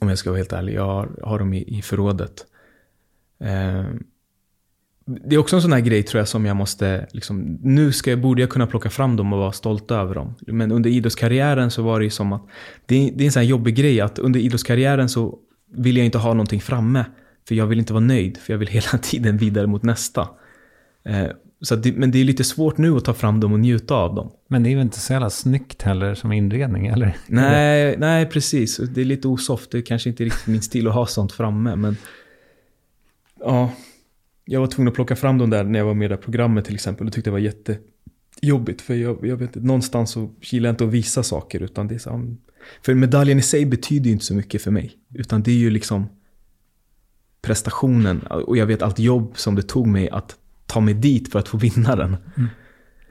Om 0.00 0.08
jag 0.08 0.18
ska 0.18 0.30
vara 0.30 0.38
helt 0.38 0.52
ärlig, 0.52 0.74
jag 0.74 1.08
har, 1.22 1.38
dem 1.38 1.52
i, 1.54 1.78
i 1.78 1.82
förrådet. 1.82 2.46
Eh, 3.40 3.84
det 5.28 5.34
är 5.34 5.38
också 5.38 5.56
en 5.56 5.62
sån 5.62 5.72
här 5.72 5.80
grej 5.80 6.02
tror 6.02 6.18
jag 6.18 6.28
som 6.28 6.46
jag 6.46 6.56
måste, 6.56 7.06
liksom, 7.12 7.58
nu 7.62 7.92
ska 7.92 8.16
borde 8.16 8.40
jag 8.42 8.50
kunna 8.50 8.66
plocka 8.66 8.90
fram 8.90 9.16
dem 9.16 9.32
och 9.32 9.38
vara 9.38 9.52
stolt 9.52 9.90
över 9.90 10.14
dem. 10.14 10.34
Men 10.46 10.72
under 10.72 10.90
idrottskarriären 10.90 11.70
så 11.70 11.82
var 11.82 11.98
det 11.98 12.04
ju 12.04 12.10
som 12.10 12.32
att, 12.32 12.42
det, 12.86 13.08
är- 13.08 13.12
det 13.16 13.24
är 13.24 13.26
en 13.26 13.32
sån 13.32 13.40
här 13.42 13.48
jobbig 13.48 13.74
grej 13.76 14.00
att 14.00 14.18
under 14.18 14.40
idrottskarriären 14.40 15.08
så 15.08 15.38
vill 15.76 15.96
jag 15.96 16.06
inte 16.06 16.18
ha 16.18 16.34
någonting 16.34 16.60
framme. 16.60 17.04
För 17.48 17.54
jag 17.54 17.66
vill 17.66 17.78
inte 17.78 17.92
vara 17.92 18.04
nöjd, 18.04 18.36
för 18.38 18.52
jag 18.52 18.58
vill 18.58 18.68
hela 18.78 18.98
tiden 19.02 19.36
vidare 19.36 19.66
mot 19.66 19.82
nästa. 19.82 20.28
Eh, 21.04 21.26
så 21.60 21.74
att 21.74 21.82
det, 21.82 21.92
men 21.96 22.10
det 22.10 22.18
är 22.18 22.24
lite 22.24 22.44
svårt 22.44 22.78
nu 22.78 22.96
att 22.96 23.04
ta 23.04 23.14
fram 23.14 23.40
dem 23.40 23.52
och 23.52 23.60
njuta 23.60 23.94
av 23.94 24.14
dem. 24.14 24.30
Men 24.52 24.62
det 24.62 24.68
är 24.68 24.70
ju 24.70 24.80
inte 24.80 25.00
så 25.00 25.12
jävla 25.12 25.30
snyggt 25.30 25.82
heller 25.82 26.14
som 26.14 26.32
inredning, 26.32 26.86
eller? 26.86 27.16
Nej, 27.26 27.96
nej 27.98 28.26
precis. 28.26 28.76
Det 28.76 29.00
är 29.00 29.04
lite 29.04 29.28
osoft. 29.28 29.70
Det 29.70 29.78
är 29.78 29.82
kanske 29.82 30.08
inte 30.08 30.24
riktigt 30.24 30.46
min 30.46 30.62
stil 30.62 30.88
att 30.88 30.94
ha 30.94 31.06
sånt 31.06 31.32
framme. 31.32 31.76
Men 31.76 31.96
ja, 33.40 33.72
jag 34.44 34.60
var 34.60 34.66
tvungen 34.66 34.88
att 34.88 34.94
plocka 34.94 35.16
fram 35.16 35.38
dem 35.38 35.50
där 35.50 35.64
när 35.64 35.78
jag 35.78 35.86
var 35.86 35.94
med 35.94 36.04
i 36.06 36.08
det 36.08 36.14
här 36.14 36.22
programmet 36.22 36.64
till 36.64 36.74
exempel. 36.74 37.06
Och 37.06 37.12
tyckte 37.12 37.30
det 37.30 37.32
var 37.32 37.38
jättejobbigt. 37.38 38.80
För 38.80 38.94
jag, 38.94 39.26
jag 39.26 39.36
vet 39.36 39.56
inte, 39.56 39.66
någonstans 39.66 40.10
så 40.10 40.30
gillar 40.40 40.68
jag 40.68 40.72
inte 40.72 40.84
att 40.84 40.90
visa 40.90 41.22
saker. 41.22 41.62
Utan 41.62 41.88
det 41.88 41.94
är 41.94 41.98
så, 41.98 42.36
för 42.82 42.94
medaljen 42.94 43.38
i 43.38 43.42
sig 43.42 43.66
betyder 43.66 44.06
ju 44.06 44.12
inte 44.12 44.24
så 44.24 44.34
mycket 44.34 44.62
för 44.62 44.70
mig. 44.70 44.92
Utan 45.14 45.42
det 45.42 45.50
är 45.50 45.56
ju 45.58 45.70
liksom 45.70 46.06
prestationen. 47.42 48.20
Och 48.20 48.56
jag 48.56 48.66
vet 48.66 48.82
allt 48.82 48.98
jobb 48.98 49.32
som 49.36 49.54
det 49.54 49.62
tog 49.62 49.86
mig 49.86 50.10
att 50.10 50.36
ta 50.66 50.80
mig 50.80 50.94
dit 50.94 51.32
för 51.32 51.38
att 51.38 51.48
få 51.48 51.58
vinna 51.58 51.96
den. 51.96 52.16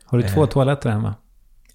Har 0.03 0.17
du 0.17 0.23
två 0.27 0.43
Eh. 0.43 0.49
toaletter 0.49 0.89
hemma? 0.89 1.15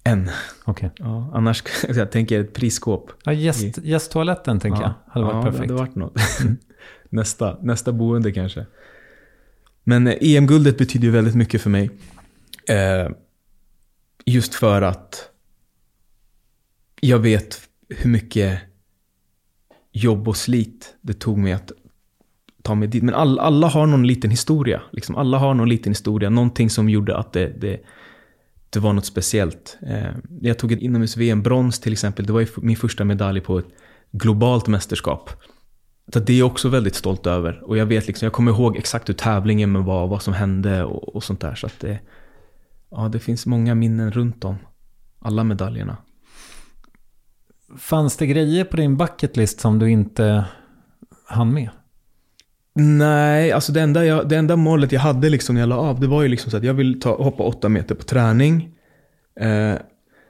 En. 0.09 0.29
Okej. 0.65 0.91
Ja, 0.95 1.31
annars, 1.33 1.63
jag 1.89 2.11
tänker 2.11 2.39
ett 2.39 2.53
prisskåp. 2.53 3.11
Ja, 3.23 3.33
gäst, 3.33 3.77
gästtoaletten 3.77 4.59
tänker 4.59 4.81
jag. 4.81 4.93
Hade 5.07 5.25
varit 5.25 5.35
ja, 5.35 5.43
perfekt. 5.43 5.67
det 5.67 5.73
hade 5.73 5.73
varit 5.73 5.95
något. 5.95 6.19
nästa, 7.09 7.57
nästa 7.61 7.91
boende 7.91 8.31
kanske. 8.31 8.65
Men 9.83 10.07
eh, 10.07 10.15
EM-guldet 10.21 10.77
betyder 10.77 11.05
ju 11.05 11.11
väldigt 11.11 11.35
mycket 11.35 11.61
för 11.61 11.69
mig. 11.69 11.89
Eh, 12.69 13.09
just 14.25 14.55
för 14.55 14.81
att 14.81 15.29
jag 17.01 17.19
vet 17.19 17.61
hur 17.89 18.09
mycket 18.09 18.59
jobb 19.91 20.27
och 20.27 20.37
slit 20.37 20.95
det 21.01 21.13
tog 21.13 21.37
mig 21.37 21.53
att 21.53 21.71
ta 22.61 22.75
mig 22.75 22.87
dit. 22.87 23.03
Men 23.03 23.15
all, 23.15 23.39
alla 23.39 23.67
har 23.67 23.87
någon 23.87 24.07
liten 24.07 24.31
historia. 24.31 24.81
Liksom. 24.91 25.15
Alla 25.15 25.37
har 25.37 25.53
någon 25.53 25.69
liten 25.69 25.91
historia. 25.91 26.29
Någonting 26.29 26.69
som 26.69 26.89
gjorde 26.89 27.17
att 27.17 27.33
det, 27.33 27.47
det, 27.47 27.79
det 28.75 28.81
var 28.81 28.93
något 28.93 29.05
speciellt. 29.05 29.77
Eh, 29.87 30.11
jag 30.41 30.59
tog 30.59 30.71
ett 30.71 30.79
inomhus-VM-brons 30.79 31.79
till 31.79 31.93
exempel. 31.93 32.25
Det 32.25 32.33
var 32.33 32.39
ju 32.39 32.47
min 32.57 32.77
första 32.77 33.03
medalj 33.03 33.41
på 33.41 33.59
ett 33.59 33.67
globalt 34.11 34.67
mästerskap. 34.67 35.29
Så 36.13 36.19
det 36.19 36.33
är 36.33 36.39
jag 36.39 36.47
också 36.47 36.69
väldigt 36.69 36.95
stolt 36.95 37.27
över. 37.27 37.63
Och 37.63 37.77
jag 37.77 37.85
vet 37.85 38.07
liksom, 38.07 38.25
jag 38.25 38.33
kommer 38.33 38.51
ihåg 38.51 38.77
exakt 38.77 39.09
hur 39.09 39.13
tävlingen 39.13 39.83
var, 39.83 40.03
och 40.03 40.09
vad 40.09 40.21
som 40.21 40.33
hände 40.33 40.83
och, 40.83 41.15
och 41.15 41.23
sånt 41.23 41.41
där. 41.41 41.55
Så 41.55 41.67
att 41.67 41.79
det, 41.79 41.99
ja, 42.91 43.09
det 43.09 43.19
finns 43.19 43.45
många 43.45 43.75
minnen 43.75 44.11
runt 44.11 44.45
om 44.45 44.55
alla 45.19 45.43
medaljerna. 45.43 45.97
Fanns 47.77 48.17
det 48.17 48.27
grejer 48.27 48.65
på 48.65 48.77
din 48.77 48.97
bucketlist 48.97 49.59
som 49.59 49.79
du 49.79 49.89
inte 49.89 50.45
hann 51.27 51.53
med? 51.53 51.69
Nej, 52.77 53.51
alltså 53.51 53.71
det 53.71 53.81
enda, 53.81 54.05
jag, 54.05 54.29
det 54.29 54.35
enda 54.35 54.55
målet 54.55 54.91
jag 54.91 54.99
hade 54.99 55.29
liksom 55.29 55.55
när 55.55 55.61
jag 55.61 55.69
la 55.69 55.75
av, 55.75 55.99
det 55.99 56.07
var 56.07 56.21
ju 56.21 56.27
liksom 56.27 56.51
så 56.51 56.57
att 56.57 56.63
jag 56.63 56.73
vill 56.73 56.99
ta, 56.99 57.23
hoppa 57.23 57.43
åtta 57.43 57.69
meter 57.69 57.95
på 57.95 58.03
träning. 58.03 58.69
Eh, 59.39 59.75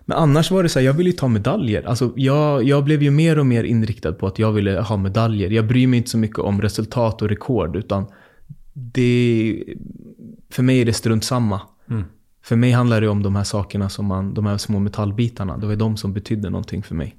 men 0.07 0.17
annars 0.17 0.51
var 0.51 0.63
det 0.63 0.69
så 0.69 0.79
här, 0.79 0.85
jag 0.85 0.93
ville 0.93 1.09
ju 1.09 1.15
ta 1.15 1.27
medaljer. 1.27 1.83
Alltså 1.83 2.13
jag, 2.15 2.63
jag 2.63 2.83
blev 2.83 3.03
ju 3.03 3.11
mer 3.11 3.39
och 3.39 3.45
mer 3.45 3.63
inriktad 3.63 4.13
på 4.13 4.27
att 4.27 4.39
jag 4.39 4.51
ville 4.51 4.79
ha 4.79 4.97
medaljer. 4.97 5.49
Jag 5.49 5.67
bryr 5.67 5.87
mig 5.87 5.97
inte 5.97 6.09
så 6.09 6.17
mycket 6.17 6.39
om 6.39 6.61
resultat 6.61 7.21
och 7.21 7.29
rekord, 7.29 7.75
utan 7.75 8.05
det, 8.73 9.63
för 10.49 10.63
mig 10.63 10.81
är 10.81 10.85
det 10.85 10.93
strunt 10.93 11.23
samma. 11.23 11.61
För 12.43 12.55
mig 12.55 12.71
handlar 12.71 13.01
det 13.01 13.07
om 13.07 13.23
de 13.23 13.35
här 13.35 13.43
sakerna 13.43 13.89
som 13.89 14.05
man, 14.05 14.33
de 14.33 14.45
här 14.45 14.57
små 14.57 14.79
metallbitarna. 14.79 15.57
Det 15.57 15.67
var 15.67 15.75
de 15.75 15.97
som 15.97 16.13
betydde 16.13 16.49
någonting 16.49 16.83
för 16.83 16.95
mig. 16.95 17.15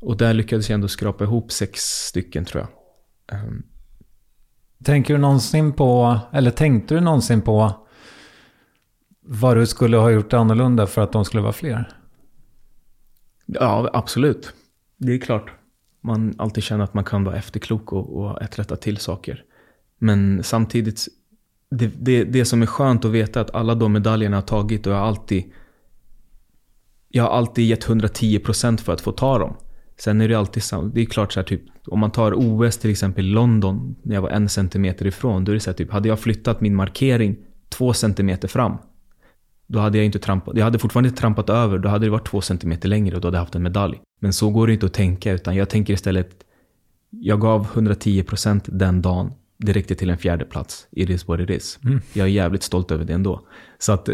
Och 0.00 0.16
där 0.16 0.34
lyckades 0.34 0.68
jag 0.68 0.74
ändå 0.74 0.88
skrapa 0.88 1.24
ihop 1.24 1.52
sex 1.52 1.80
stycken 1.80 2.44
tror 2.44 2.66
jag. 2.66 3.38
Ehm, 3.38 3.62
Tänker 4.84 5.14
du 5.14 5.20
någonsin 5.20 5.72
på, 5.72 6.18
eller 6.32 6.50
tänkte 6.50 6.94
du 6.94 7.00
någonsin 7.00 7.42
på 7.42 7.72
vad 9.22 9.56
du 9.56 9.66
skulle 9.66 9.96
ha 9.96 10.10
gjort 10.10 10.32
annorlunda 10.32 10.86
för 10.86 11.02
att 11.02 11.12
de 11.12 11.24
skulle 11.24 11.42
vara 11.42 11.52
fler? 11.52 11.88
Ja, 13.46 13.90
absolut. 13.92 14.54
Det 14.96 15.12
är 15.12 15.18
klart. 15.18 15.50
Man 16.00 16.34
alltid 16.38 16.64
känner 16.64 16.84
att 16.84 16.94
man 16.94 17.04
kan 17.04 17.24
vara 17.24 17.36
efterklok 17.36 17.92
och, 17.92 18.16
och 18.16 18.38
rätta 18.40 18.76
till 18.76 18.96
saker. 18.96 19.44
Men 19.98 20.42
samtidigt, 20.42 21.06
det, 21.70 21.86
det, 21.86 22.24
det 22.24 22.44
som 22.44 22.62
är 22.62 22.66
skönt 22.66 23.04
att 23.04 23.10
veta 23.10 23.40
är 23.40 23.44
att 23.44 23.54
alla 23.54 23.74
de 23.74 23.92
medaljerna 23.92 24.36
jag 24.36 24.42
har 24.42 24.46
tagit 24.46 24.86
och 24.86 24.92
jag 24.92 24.98
har 24.98 25.06
alltid 25.06 25.52
jag 27.12 27.24
har 27.24 27.30
alltid 27.30 27.66
gett 27.66 27.86
110% 27.86 28.76
för 28.76 28.92
att 28.92 29.00
få 29.00 29.12
ta 29.12 29.38
dem. 29.38 29.56
Sen 30.00 30.20
är 30.20 30.28
det 30.28 30.34
alltid 30.34 30.62
samma. 30.62 30.84
det 30.84 31.00
är 31.00 31.04
klart 31.04 31.32
så 31.32 31.40
här 31.40 31.44
typ 31.44 31.62
om 31.86 31.98
man 32.00 32.10
tar 32.10 32.32
OS 32.36 32.78
till 32.78 32.90
exempel 32.90 33.26
i 33.26 33.28
London 33.28 33.96
när 34.02 34.14
jag 34.14 34.22
var 34.22 34.30
en 34.30 34.48
centimeter 34.48 35.06
ifrån. 35.06 35.44
Då 35.44 35.52
är 35.52 35.54
det 35.54 35.60
så 35.60 35.70
här 35.70 35.76
typ, 35.76 35.92
hade 35.92 36.08
jag 36.08 36.20
flyttat 36.20 36.60
min 36.60 36.74
markering 36.74 37.36
två 37.68 37.92
centimeter 37.92 38.48
fram. 38.48 38.76
Då 39.66 39.78
hade 39.78 39.98
jag 39.98 40.04
inte 40.04 40.18
trampat, 40.18 40.56
jag 40.56 40.64
hade 40.64 40.78
fortfarande 40.78 41.08
inte 41.08 41.20
trampat 41.20 41.50
över, 41.50 41.78
då 41.78 41.88
hade 41.88 42.06
det 42.06 42.10
varit 42.10 42.28
två 42.28 42.40
centimeter 42.40 42.88
längre 42.88 43.16
och 43.16 43.20
då 43.20 43.28
hade 43.28 43.36
jag 43.36 43.42
haft 43.42 43.54
en 43.54 43.62
medalj. 43.62 44.00
Men 44.20 44.32
så 44.32 44.50
går 44.50 44.66
det 44.66 44.72
inte 44.72 44.86
att 44.86 44.94
tänka, 44.94 45.32
utan 45.32 45.56
jag 45.56 45.68
tänker 45.68 45.94
istället, 45.94 46.30
jag 47.10 47.40
gav 47.40 47.66
110 47.74 48.22
procent 48.22 48.64
den 48.66 49.02
dagen, 49.02 49.32
det 49.62 49.72
räckte 49.72 49.94
till 49.94 50.10
en 50.10 50.18
fjärde 50.18 50.44
plats. 50.44 50.86
It 50.90 51.10
is 51.10 51.28
what 51.28 51.40
it 51.40 51.50
is. 51.50 51.78
Jag 52.12 52.24
är 52.26 52.30
jävligt 52.30 52.62
stolt 52.62 52.90
över 52.90 53.04
det 53.04 53.12
ändå. 53.12 53.46
Så 53.78 53.92
att, 53.92 54.08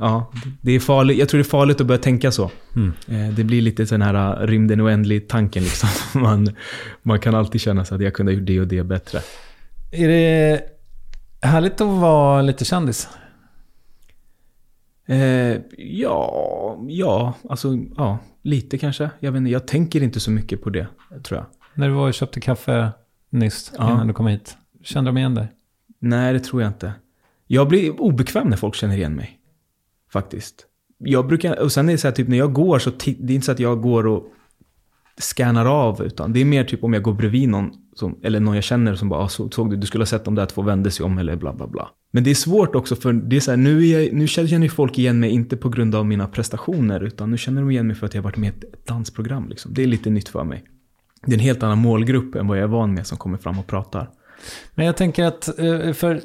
ja, 0.00 0.32
det 0.60 0.72
är 0.72 0.80
farligt, 0.80 1.18
jag 1.18 1.28
tror 1.28 1.38
det 1.38 1.42
är 1.42 1.50
farligt 1.50 1.80
att 1.80 1.86
börja 1.86 1.98
tänka 2.00 2.30
så. 2.30 2.44
Eh, 3.08 3.28
Det 3.36 3.44
blir 3.44 3.62
lite 3.62 3.84
den 3.84 4.02
här 4.02 4.46
rymden 4.46 4.80
oändlig 4.80 5.28
tanken 5.28 5.62
liksom. 5.62 5.88
Man, 6.22 6.48
man 7.02 7.20
kan 7.20 7.34
alltid 7.34 7.60
känna 7.60 7.84
sig 7.84 7.94
att 7.94 8.02
jag 8.02 8.14
kunde 8.14 8.32
ha 8.32 8.38
gjort 8.38 8.46
det 8.46 8.60
och 8.60 8.66
det 8.66 8.84
bättre. 8.84 9.20
Är 9.92 10.08
det 10.08 10.60
Härligt 11.42 11.80
att 11.80 12.00
vara 12.00 12.42
lite 12.42 12.64
kändis. 12.64 13.08
Eh, 15.08 15.56
ja, 15.78 16.78
ja, 16.88 17.34
alltså 17.48 17.68
ja, 17.96 18.18
lite 18.42 18.78
kanske. 18.78 19.10
Jag 19.20 19.32
vet 19.32 19.38
inte, 19.38 19.50
jag 19.50 19.66
tänker 19.66 20.02
inte 20.02 20.20
så 20.20 20.30
mycket 20.30 20.62
på 20.62 20.70
det, 20.70 20.86
tror 21.24 21.38
jag. 21.38 21.46
När 21.74 21.88
du 21.88 21.94
var 21.94 22.08
och 22.08 22.14
köpte 22.14 22.40
kaffe 22.40 22.90
nyss 23.30 23.72
Ja. 23.78 23.92
innan 23.92 24.06
du 24.06 24.12
kom 24.12 24.26
hit. 24.26 24.56
Kände 24.88 25.08
de 25.08 25.18
igen 25.18 25.34
dig? 25.34 25.48
Nej, 25.98 26.32
det 26.32 26.40
tror 26.40 26.62
jag 26.62 26.70
inte. 26.70 26.92
Jag 27.46 27.68
blir 27.68 28.00
obekväm 28.00 28.48
när 28.48 28.56
folk 28.56 28.74
känner 28.74 28.96
igen 28.96 29.14
mig. 29.14 29.38
Faktiskt. 30.12 30.66
Jag 30.98 31.26
brukar, 31.26 31.60
och 31.60 31.72
sen 31.72 31.88
är 31.88 31.92
det 31.92 31.98
så 31.98 32.08
här, 32.08 32.14
typ 32.14 32.28
när 32.28 32.38
jag 32.38 32.52
går 32.52 32.78
så, 32.78 32.90
det 32.90 33.32
är 33.32 33.34
inte 33.34 33.46
så 33.46 33.52
att 33.52 33.58
jag 33.58 33.82
går 33.82 34.06
och 34.06 34.26
scannar 35.18 35.66
av, 35.66 36.02
utan 36.02 36.32
det 36.32 36.40
är 36.40 36.44
mer 36.44 36.64
typ 36.64 36.84
om 36.84 36.92
jag 36.92 37.02
går 37.02 37.12
bredvid 37.12 37.48
någon, 37.48 37.70
som, 37.94 38.18
eller 38.22 38.40
någon 38.40 38.54
jag 38.54 38.64
känner 38.64 38.94
som 38.94 39.08
bara, 39.08 39.20
ah, 39.20 39.28
så, 39.28 39.50
såg 39.50 39.70
du, 39.70 39.76
du 39.76 39.86
skulle 39.86 40.02
ha 40.02 40.06
sett 40.06 40.24
de 40.24 40.34
där 40.34 40.46
två 40.46 40.62
vände 40.62 40.90
sig 40.90 41.06
om, 41.06 41.18
eller 41.18 41.36
bla 41.36 41.52
bla 41.52 41.66
bla. 41.66 41.88
Men 42.10 42.24
det 42.24 42.30
är 42.30 42.34
svårt 42.34 42.74
också, 42.74 42.96
för 42.96 43.12
det 43.12 43.36
är 43.36 43.40
så 43.40 43.50
här, 43.50 43.58
nu, 43.58 43.86
är 43.88 44.00
jag, 44.00 44.12
nu 44.12 44.26
känner 44.26 44.62
ju 44.62 44.68
folk 44.68 44.98
igen 44.98 45.20
mig, 45.20 45.30
inte 45.30 45.56
på 45.56 45.68
grund 45.68 45.94
av 45.94 46.06
mina 46.06 46.26
prestationer, 46.26 47.00
utan 47.00 47.30
nu 47.30 47.38
känner 47.38 47.60
de 47.60 47.70
igen 47.70 47.86
mig 47.86 47.96
för 47.96 48.06
att 48.06 48.14
jag 48.14 48.22
har 48.22 48.24
varit 48.24 48.36
med 48.36 48.54
i 48.54 48.66
ett 48.66 48.86
dansprogram. 48.86 49.48
Liksom. 49.48 49.74
Det 49.74 49.82
är 49.82 49.86
lite 49.86 50.10
nytt 50.10 50.28
för 50.28 50.44
mig. 50.44 50.64
Det 51.26 51.32
är 51.32 51.34
en 51.34 51.40
helt 51.40 51.62
annan 51.62 51.78
målgrupp 51.78 52.34
än 52.34 52.46
vad 52.46 52.58
jag 52.58 52.62
är 52.64 52.68
van 52.68 52.94
med 52.94 53.06
som 53.06 53.18
kommer 53.18 53.38
fram 53.38 53.58
och 53.58 53.66
pratar. 53.66 54.10
Men 54.74 54.86
jag 54.86 54.96
tänker 54.96 55.24
att, 55.24 55.58
eh, 55.58 55.92
för 55.92 56.20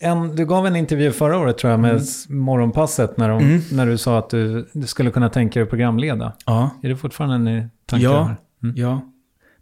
en, 0.00 0.36
du 0.36 0.46
gav 0.46 0.66
en 0.66 0.76
intervju 0.76 1.12
förra 1.12 1.38
året 1.38 1.58
tror 1.58 1.70
jag 1.70 1.80
med 1.80 1.96
s- 1.96 2.28
Morgonpasset 2.28 3.16
när, 3.16 3.28
de, 3.28 3.42
Mm. 3.42 3.60
när 3.72 3.86
du 3.86 3.98
sa 3.98 4.18
att 4.18 4.30
du, 4.30 4.68
du 4.72 4.86
skulle 4.86 5.10
kunna 5.10 5.28
tänka 5.28 5.60
dig 5.60 5.62
att 5.64 5.70
programleda. 5.70 6.32
Ja. 6.46 6.70
Är 6.82 6.88
det 6.88 6.96
fortfarande 6.96 7.34
en 7.50 7.58
i 7.58 7.68
tanken? 7.86 8.10
Ja? 8.10 8.34
Mm. 8.62 8.74
ja. 8.78 9.10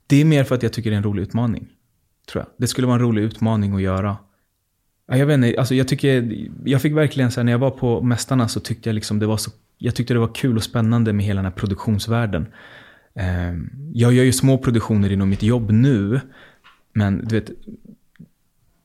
Det 0.07 0.20
är 0.20 0.24
mer 0.24 0.44
för 0.44 0.55
att 0.55 0.62
jag 0.62 0.72
tycker 0.72 0.90
det 0.90 0.94
är 0.94 0.98
en 0.98 1.05
rolig 1.05 1.22
utmaning. 1.22 1.68
Tror 2.32 2.42
jag. 2.44 2.50
Det 2.59 2.66
skulle 2.66 2.86
vara 2.86 2.94
en 2.96 3.03
rolig 3.03 3.22
utmaning 3.22 3.74
att 3.74 3.82
göra. 3.82 4.16
Ja, 5.09 5.16
jag 5.16 5.26
vet 5.26 5.34
inte, 5.34 5.55
alltså 5.59 5.74
jag 5.74 5.88
tycker, 5.88 6.38
jag 6.64 6.82
fick 6.82 6.92
verkligen 6.96 7.30
så 7.30 7.40
här, 7.40 7.44
när 7.44 7.53
jag 7.53 7.59
var 7.59 7.70
på 7.70 8.03
Mästarna 8.03 8.48
så 8.48 8.61
tyckte 8.61 8.88
jag 8.88 8.94
liksom 8.94 9.18
det 9.18 9.26
var 9.26 9.36
så, 9.36 9.50
jag 9.78 9.94
tyckte 9.94 10.14
det 10.14 10.20
var 10.20 10.34
kul 10.34 10.57
och 10.57 10.62
spännande 10.62 11.12
med 11.12 11.26
hela 11.26 11.38
den 11.38 11.44
här 11.53 11.59
produktionsvärlden. 11.59 12.46
Ehm, 13.14 13.70
Jag 13.94 14.12
gör 14.12 14.24
ju 14.24 14.32
små 14.32 14.59
produktioner 14.59 15.12
inom 15.12 15.28
mitt 15.30 15.42
jobb 15.42 15.70
nu, 15.70 16.20
men 16.92 17.24
du 17.28 17.40
vet, 17.40 17.50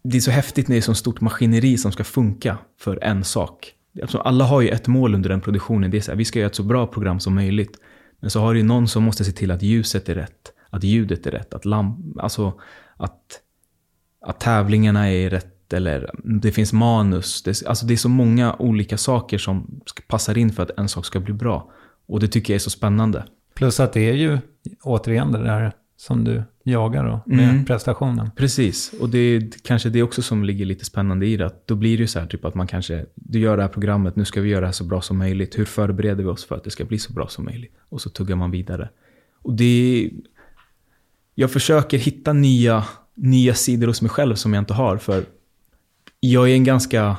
det 0.10 0.18
är 0.18 0.22
så 0.22 0.32
häftigt 0.32 0.68
när 0.68 0.76
det 0.76 0.80
är 0.80 0.82
så 0.82 0.94
stort 0.94 1.22
maskineri 1.22 1.78
som 1.78 1.92
ska 1.92 2.04
funka 2.04 2.58
för 2.80 3.04
en 3.04 3.24
sak. 3.24 3.74
Alltså, 4.02 4.18
alla 4.18 4.46
har 4.46 4.62
ju 4.62 4.70
ett 4.70 4.88
mål 4.88 5.16
under 5.16 5.30
den 5.30 5.42
produktionen, 5.42 5.92
det 5.92 5.98
är 5.98 6.02
så 6.02 6.12
här, 6.12 6.18
vi 6.18 6.26
ska 6.26 6.40
göra 6.40 6.50
ett 6.50 6.56
så 6.56 6.64
bra 6.64 6.88
program 6.88 7.20
som 7.20 7.36
möjligt. 7.36 7.80
Men 8.20 8.30
så 8.30 8.40
har 8.40 8.54
du 8.54 8.60
ju 8.60 8.66
någon 8.66 8.88
som 8.88 9.04
måste 9.04 9.24
se 9.24 9.32
till 9.32 9.52
att 9.52 9.64
ljuset 9.64 10.10
är 10.10 10.16
rätt, 10.16 10.54
att 10.70 10.84
ljudet 10.84 11.28
är 11.28 11.32
rätt, 11.32 11.54
att, 11.54 11.66
lamp, 11.66 12.20
alltså, 12.20 12.54
att, 12.98 13.20
att 14.22 14.40
tävlingarna 14.40 15.12
är 15.12 15.30
rätt, 15.30 15.74
eller 15.74 16.12
det 16.42 16.52
finns 16.52 16.74
manus. 16.74 17.44
Det, 17.44 17.68
alltså 17.68 17.86
det 17.86 17.94
är 17.94 17.98
så 17.98 18.10
många 18.10 18.56
olika 18.60 18.98
saker 18.98 19.38
som 19.38 19.82
passar 20.08 20.38
in 20.38 20.54
för 20.54 20.64
att 20.64 20.80
en 20.80 20.90
sak 20.90 21.06
ska 21.06 21.20
bli 21.20 21.34
bra. 21.34 21.72
Och 22.08 22.20
det 22.20 22.28
tycker 22.28 22.54
jag 22.54 22.56
är 22.56 22.60
så 22.60 22.70
spännande. 22.70 23.26
Plus 23.56 23.80
att 23.80 23.94
det 23.94 24.10
är 24.10 24.14
ju 24.14 24.40
återigen 24.84 25.32
det 25.32 25.44
där 25.44 25.72
som 25.98 26.24
du 26.24 26.44
jagar 26.64 27.06
då, 27.06 27.20
med 27.26 27.50
Mm. 27.50 27.66
prestationen. 27.66 28.32
Precis, 28.36 28.94
och 29.00 29.10
det 29.10 29.18
är 29.18 29.50
kanske 29.64 29.90
det 29.90 30.04
också 30.04 30.22
som 30.22 30.44
ligger 30.44 30.66
lite 30.66 30.86
spännande 30.86 31.26
i 31.26 31.38
det. 31.38 31.46
Att 31.46 31.68
då 31.68 31.76
blir 31.76 31.98
det 31.98 32.02
ju 32.02 32.08
så 32.08 32.20
här 32.20 32.28
typ 32.28 32.46
att 32.46 32.56
man 32.56 32.68
kanske, 32.68 33.06
du 33.16 33.40
gör 33.40 33.58
det 33.58 33.64
här 33.64 33.70
programmet, 33.70 34.16
nu 34.16 34.26
ska 34.26 34.42
vi 34.42 34.50
göra 34.50 34.62
det 34.62 34.68
här 34.68 34.72
så 34.74 34.84
bra 34.84 35.02
som 35.02 35.18
möjligt. 35.18 35.58
Hur 35.60 35.66
förbereder 35.66 36.24
vi 36.24 36.30
oss 36.30 36.46
för 36.46 36.56
att 36.56 36.64
det 36.64 36.70
ska 36.72 36.86
bli 36.86 37.00
så 37.00 37.14
bra 37.14 37.28
som 37.28 37.46
möjligt? 37.46 37.74
Och 37.90 38.02
så 38.02 38.10
tuggar 38.10 38.36
man 38.36 38.52
vidare. 38.52 38.90
Och 39.42 39.54
det 39.54 39.64
är, 40.06 40.12
jag 41.36 41.52
försöker 41.52 41.98
hitta 41.98 42.34
nya, 42.34 42.84
nya 43.16 43.54
sidor 43.54 43.88
hos 43.88 44.02
mig 44.02 44.10
själv 44.10 44.36
som 44.36 44.54
jag 44.54 44.62
inte 44.62 44.74
har. 44.74 44.98
För 44.98 45.24
jag 46.20 46.50
är 46.50 46.54
en 46.54 46.64
ganska 46.64 47.18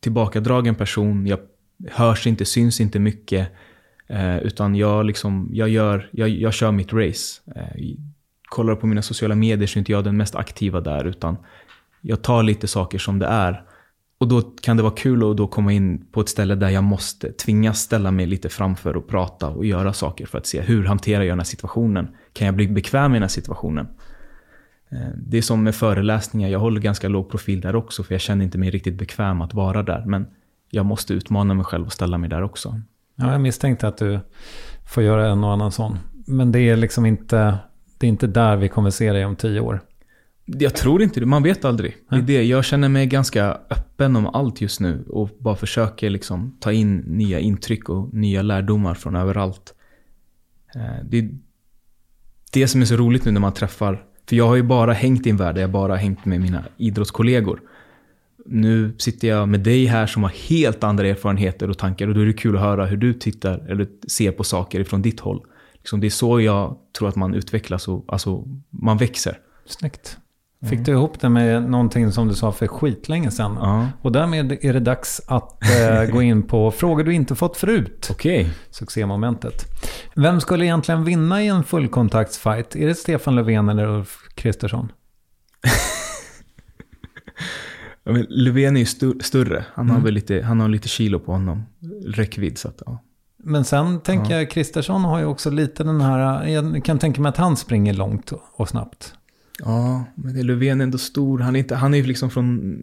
tillbakadragen 0.00 0.74
person. 0.74 1.26
Jag 1.26 1.38
hörs 1.90 2.26
inte, 2.26 2.44
syns 2.44 2.80
inte 2.80 2.98
mycket. 2.98 3.48
Eh, 4.06 4.38
utan 4.38 4.74
jag, 4.74 5.06
liksom, 5.06 5.48
jag, 5.52 5.68
gör, 5.68 6.08
jag, 6.12 6.28
jag 6.28 6.54
kör 6.54 6.72
mitt 6.72 6.92
race. 6.92 7.40
Eh, 7.56 7.82
kollar 8.48 8.74
på 8.74 8.86
mina 8.86 9.02
sociala 9.02 9.34
medier 9.34 9.66
så 9.66 9.76
är 9.76 9.78
inte 9.78 9.92
jag 9.92 10.04
den 10.04 10.16
mest 10.16 10.34
aktiva 10.34 10.80
där. 10.80 11.04
Utan 11.04 11.36
jag 12.00 12.22
tar 12.22 12.42
lite 12.42 12.66
saker 12.66 12.98
som 12.98 13.18
det 13.18 13.26
är. 13.26 13.62
Och 14.18 14.28
då 14.28 14.40
kan 14.40 14.76
det 14.76 14.82
vara 14.82 14.94
kul 14.94 15.30
att 15.30 15.36
då 15.36 15.46
komma 15.46 15.72
in 15.72 16.06
på 16.12 16.20
ett 16.20 16.28
ställe 16.28 16.54
där 16.54 16.70
jag 16.70 16.84
måste 16.84 17.32
tvingas 17.32 17.80
ställa 17.80 18.10
mig 18.10 18.26
lite 18.26 18.48
framför 18.48 18.96
och 18.96 19.08
prata 19.08 19.48
och 19.48 19.66
göra 19.66 19.92
saker 19.92 20.26
för 20.26 20.38
att 20.38 20.46
se 20.46 20.60
hur 20.60 20.84
hanterar 20.84 21.22
jag 21.22 21.32
den 21.32 21.38
här 21.38 21.44
situationen. 21.44 22.08
Kan 22.32 22.46
jag 22.46 22.56
bli 22.56 22.68
bekväm 22.68 23.12
i 23.12 23.14
den 23.14 23.22
här 23.22 23.28
situationen? 23.28 23.88
Eh, 24.90 24.98
det 25.16 25.38
är 25.38 25.42
som 25.42 25.62
med 25.62 25.74
föreläsningar, 25.74 26.48
jag 26.48 26.58
håller 26.58 26.80
ganska 26.80 27.08
låg 27.08 27.30
profil 27.30 27.60
där 27.60 27.76
också 27.76 28.02
för 28.02 28.14
jag 28.14 28.20
känner 28.20 28.44
inte 28.44 28.58
mig 28.58 28.70
riktigt 28.70 28.94
bekväm 28.94 29.40
att 29.40 29.54
vara 29.54 29.82
där. 29.82 30.04
Men 30.06 30.26
jag 30.70 30.86
måste 30.86 31.14
utmana 31.14 31.54
mig 31.54 31.64
själv 31.64 31.86
och 31.86 31.92
ställa 31.92 32.18
mig 32.18 32.30
där 32.30 32.42
också. 32.42 32.80
Ja, 33.16 33.32
jag 33.32 33.40
misstänkte 33.40 33.88
att 33.88 33.98
du 33.98 34.20
får 34.86 35.02
göra 35.02 35.28
en 35.28 35.44
och 35.44 35.52
annan 35.52 35.72
sån. 35.72 35.98
Men 36.26 36.52
det 36.52 36.60
är 36.60 36.76
liksom 36.76 37.06
inte, 37.06 37.58
det 37.98 38.06
är 38.06 38.08
inte 38.08 38.26
där 38.26 38.56
vi 38.56 38.68
kommer 38.68 38.90
se 38.90 39.12
dig 39.12 39.24
om 39.24 39.36
tio 39.36 39.60
år. 39.60 39.80
Jag 40.44 40.74
tror 40.74 41.02
inte 41.02 41.20
det, 41.20 41.26
man 41.26 41.42
vet 41.42 41.64
aldrig. 41.64 41.96
Det 42.10 42.16
är 42.16 42.22
det. 42.22 42.42
Jag 42.44 42.64
känner 42.64 42.88
mig 42.88 43.06
ganska 43.06 43.50
öppen 43.70 44.16
om 44.16 44.26
allt 44.26 44.60
just 44.60 44.80
nu 44.80 45.04
och 45.08 45.30
bara 45.38 45.56
försöker 45.56 46.10
liksom 46.10 46.56
ta 46.60 46.72
in 46.72 46.96
nya 46.96 47.38
intryck 47.38 47.88
och 47.88 48.14
nya 48.14 48.42
lärdomar 48.42 48.94
från 48.94 49.16
överallt. 49.16 49.74
Eh, 50.74 51.04
Det 51.04 51.18
är 51.18 51.30
det 52.52 52.68
som 52.68 52.80
är 52.80 52.84
så 52.84 52.96
roligt 52.96 53.24
nu 53.24 53.30
när 53.32 53.40
man 53.40 53.52
träffar, 53.54 54.04
för 54.28 54.36
jag 54.36 54.46
har 54.48 54.56
ju 54.56 54.62
bara 54.62 54.92
hängt 54.92 55.26
i 55.26 55.30
en 55.30 55.36
värld 55.36 55.54
där 55.54 55.62
jag 55.62 55.70
bara 55.70 55.92
har 55.92 55.98
hängt 55.98 56.24
med 56.24 56.40
mina 56.40 56.64
idrottskollegor. 56.76 57.60
Nu 58.48 58.94
sitter 58.98 59.28
jag 59.28 59.48
med 59.48 59.60
dig 59.60 59.86
här 59.86 60.06
som 60.06 60.22
har 60.22 60.30
helt 60.30 60.84
andra 60.84 61.06
erfarenheter 61.06 61.70
och 61.70 61.78
tankar 61.78 62.08
och 62.08 62.14
då 62.14 62.20
är 62.20 62.26
det 62.26 62.32
kul 62.32 62.56
att 62.56 62.62
höra 62.62 62.86
hur 62.86 62.96
du 62.96 63.14
tittar 63.14 63.70
eller 63.70 63.86
ser 64.08 64.32
på 64.32 64.44
saker 64.44 64.80
ifrån 64.80 65.02
ditt 65.02 65.20
håll. 65.20 65.40
Liksom 65.72 66.00
det 66.00 66.06
är 66.06 66.10
så 66.10 66.40
jag 66.40 66.76
tror 66.98 67.08
att 67.08 67.16
man 67.16 67.34
utvecklas 67.34 67.88
och 67.88 68.04
alltså, 68.08 68.44
man 68.70 68.96
växer. 68.96 69.38
Snyggt. 69.66 70.18
Fick 70.68 70.80
du 70.80 70.92
ihop 70.92 71.20
det 71.20 71.28
med 71.28 71.70
någonting 71.70 72.12
som 72.12 72.28
du 72.28 72.34
sa 72.34 72.52
för 72.52 72.66
skitlänge 72.66 73.30
sedan? 73.30 73.56
Ja. 73.60 73.88
Och 74.02 74.12
därmed 74.12 74.52
är 74.60 74.72
det 74.72 74.80
dags 74.80 75.20
att 75.26 75.62
eh, 75.62 76.04
gå 76.12 76.22
in 76.22 76.42
på 76.42 76.70
frågor 76.76 77.04
du 77.04 77.14
inte 77.14 77.34
fått 77.34 77.56
förut. 77.56 78.08
Okej. 78.10 78.50
Succémomentet. 78.70 79.64
Vem 80.14 80.40
skulle 80.40 80.64
egentligen 80.64 81.04
vinna 81.04 81.42
i 81.42 81.46
en 81.46 81.64
fullkontaktsfight? 81.64 82.76
Är 82.76 82.86
det 82.86 82.94
Stefan 82.94 83.34
Löfven 83.34 83.68
eller 83.68 83.86
Ulf 83.86 84.18
Kristersson? 84.34 84.92
Ja, 88.06 88.12
men 88.12 88.26
Löfven 88.28 88.76
är 88.76 88.80
ju 88.80 88.86
stu- 88.86 89.22
större. 89.22 89.64
Han, 89.74 89.84
Mm. 89.86 89.96
har 89.96 90.02
väl 90.04 90.14
lite, 90.14 90.42
han 90.42 90.60
har 90.60 90.68
lite 90.68 90.88
kilo 90.88 91.18
på 91.18 91.32
honom. 91.32 91.62
Räckvidd. 92.06 92.58
Så 92.58 92.68
att, 92.68 92.82
ja. 92.86 93.02
Men 93.38 93.64
sen 93.64 94.00
tänker 94.00 94.34
jag, 94.38 94.50
Kristersson 94.50 95.04
har 95.04 95.18
ju 95.18 95.24
också 95.24 95.50
lite 95.50 95.84
den 95.84 96.00
här, 96.00 96.46
jag 96.48 96.84
kan 96.84 96.98
tänka 96.98 97.20
mig 97.20 97.28
att 97.28 97.36
han 97.36 97.56
springer 97.56 97.94
långt 97.94 98.32
och 98.52 98.68
snabbt. 98.68 99.14
ja, 99.64 100.04
men 100.14 100.34
det 100.34 100.40
är 100.40 100.44
Löfven 100.44 100.80
är 100.80 100.84
ändå 100.84 100.98
stor. 100.98 101.38
Han 101.38 101.56
är, 101.56 101.60
inte, 101.60 101.74
han 101.74 101.94
är 101.94 101.98
ju 101.98 102.04
liksom 102.06 102.30
från 102.30 102.74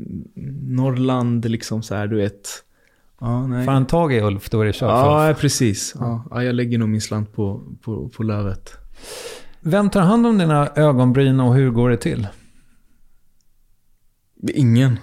Norrland, 0.61 1.45
liksom 1.45 1.84
så 1.84 1.95
här, 1.95 2.07
du 2.07 2.15
vet. 2.15 2.49
Ja, 3.19 3.47
nej. 3.47 3.65
Får 3.65 3.72
han 3.72 3.85
tag 3.85 4.14
i 4.14 4.22
Ulf, 4.22 4.49
då 4.49 4.61
är 4.61 4.65
det 4.65 4.73
kört 4.73 4.81
Ulf. 4.89 5.30
Ja, 5.30 5.35
precis. 5.39 5.95
Ja, 5.99 6.26
ja, 6.31 6.43
jag 6.43 6.56
lägger 6.56 6.77
nog 6.77 6.89
min 6.89 7.02
slant 7.02 7.34
på, 7.34 7.64
på, 7.81 8.10
på 8.10 8.23
Lövet. 8.23 8.73
Vem 9.61 9.89
tar 9.89 10.02
hand 10.02 10.27
om 10.27 10.38
dina 10.38 10.68
ögonbryn 10.76 11.39
och 11.39 11.56
hur 11.56 11.72
går 11.72 11.89
det 11.89 11.97
till? 11.97 12.27
Ingen. 14.47 14.99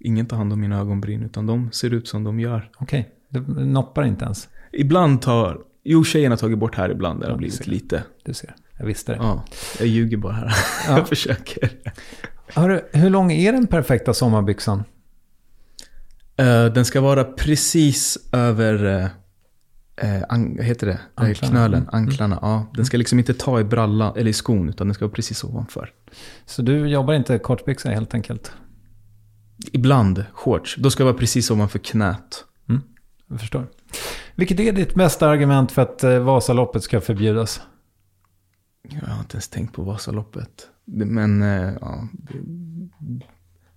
Ingen 0.00 0.26
tar 0.26 0.36
hand 0.36 0.52
om 0.52 0.60
mina 0.60 0.78
ögonbryn, 0.78 1.22
utan 1.22 1.46
de 1.46 1.72
ser 1.72 1.94
ut 1.94 2.08
som 2.08 2.24
de 2.24 2.40
gör. 2.40 2.70
okej. 2.78 3.14
Du 3.28 3.40
noppar 3.64 4.02
inte 4.04 4.24
ens. 4.24 4.48
Ibland 4.72 5.22
tar... 5.22 5.58
Jo, 5.84 6.04
tjejen 6.04 6.32
har 6.32 6.36
tagit 6.36 6.58
bort 6.58 6.74
här 6.76 6.90
ibland. 6.90 7.20
Det 7.20 7.26
har 7.26 7.32
Ja, 7.32 7.36
blivit 7.36 7.54
ser. 7.56 7.70
lite. 7.70 8.02
Du 8.24 8.34
ser, 8.34 8.54
jag 8.78 8.86
visste 8.86 9.12
det. 9.12 9.18
Ja, 9.22 9.44
jag 9.78 9.88
ljuger 9.88 10.16
bara 10.16 10.32
här. 10.32 10.52
Ja. 10.88 10.96
jag 10.98 11.08
försöker. 11.08 11.70
Hörru, 12.54 12.80
hur 12.92 13.10
lång 13.10 13.32
är 13.32 13.52
den 13.52 13.66
perfekta 13.66 14.14
sommarbyxan? 14.14 14.82
Eh, 16.36 16.64
den 16.64 16.84
ska 16.84 17.00
vara 17.00 17.24
precis 17.24 18.18
över, 18.32 18.84
uh, 20.04 20.22
an, 20.28 20.56
vad 20.56 20.66
heter 20.66 20.86
det? 20.86 21.00
Anklarna. 21.14 21.50
knölen, 21.52 21.82
Mm. 21.82 21.94
anklarna. 21.94 22.38
Ja, 22.42 22.66
den 22.74 22.84
ska 22.86 22.96
liksom 22.96 23.18
inte 23.18 23.34
ta 23.34 23.60
i 23.60 23.64
brallan, 23.64 24.16
eller 24.16 24.30
i 24.30 24.32
skon, 24.32 24.68
utan 24.68 24.86
den 24.86 24.94
ska 24.94 25.04
vara 25.04 25.14
precis 25.14 25.44
ovanför. 25.44 25.90
Så 26.46 26.62
du 26.62 26.88
jobbar 26.88 27.14
inte 27.14 27.38
kortbyxa 27.38 27.90
helt 27.90 28.14
enkelt? 28.14 28.52
Ibland 29.72 30.24
shorts, 30.32 30.76
då 30.78 30.90
ska 30.90 31.02
det 31.02 31.10
vara 31.10 31.18
precis 31.18 31.50
ovanför 31.50 31.78
knät. 31.78 32.44
Jag 33.30 33.40
förstår. 33.40 33.66
Vilket 34.34 34.60
är 34.60 34.72
ditt 34.72 34.94
bästa 34.94 35.28
argument 35.28 35.72
för 35.72 35.82
att 35.82 36.04
eh, 36.04 36.18
Vasaloppet 36.18 36.82
ska 36.82 37.00
förbjudas? 37.00 37.60
Jag 38.82 39.08
har 39.08 39.20
inte 39.20 39.34
ens 39.34 39.48
tänkt 39.48 39.74
på 39.74 39.82
Vasaloppet. 39.82 40.68
Men, 40.84 41.42
eh, 41.42 41.72
ja, 41.80 42.08
det 42.98 43.24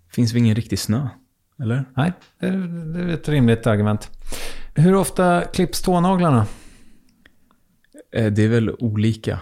finns 0.09 0.33
väl 0.33 0.37
ingen 0.37 0.55
riktig 0.55 0.79
snö? 0.79 1.09
Eller? 1.59 1.85
Nej, 1.95 2.13
det 2.39 2.47
är, 2.47 3.09
ett 3.09 3.29
rimligt 3.29 3.67
argument. 3.67 4.09
Hur 4.75 4.95
ofta 4.95 5.41
klipps 5.41 5.81
tånaglarna? 5.81 6.45
Eh, 8.11 8.31
det 8.31 8.43
är 8.43 8.49
väl 8.49 8.69
olika. 8.69 9.39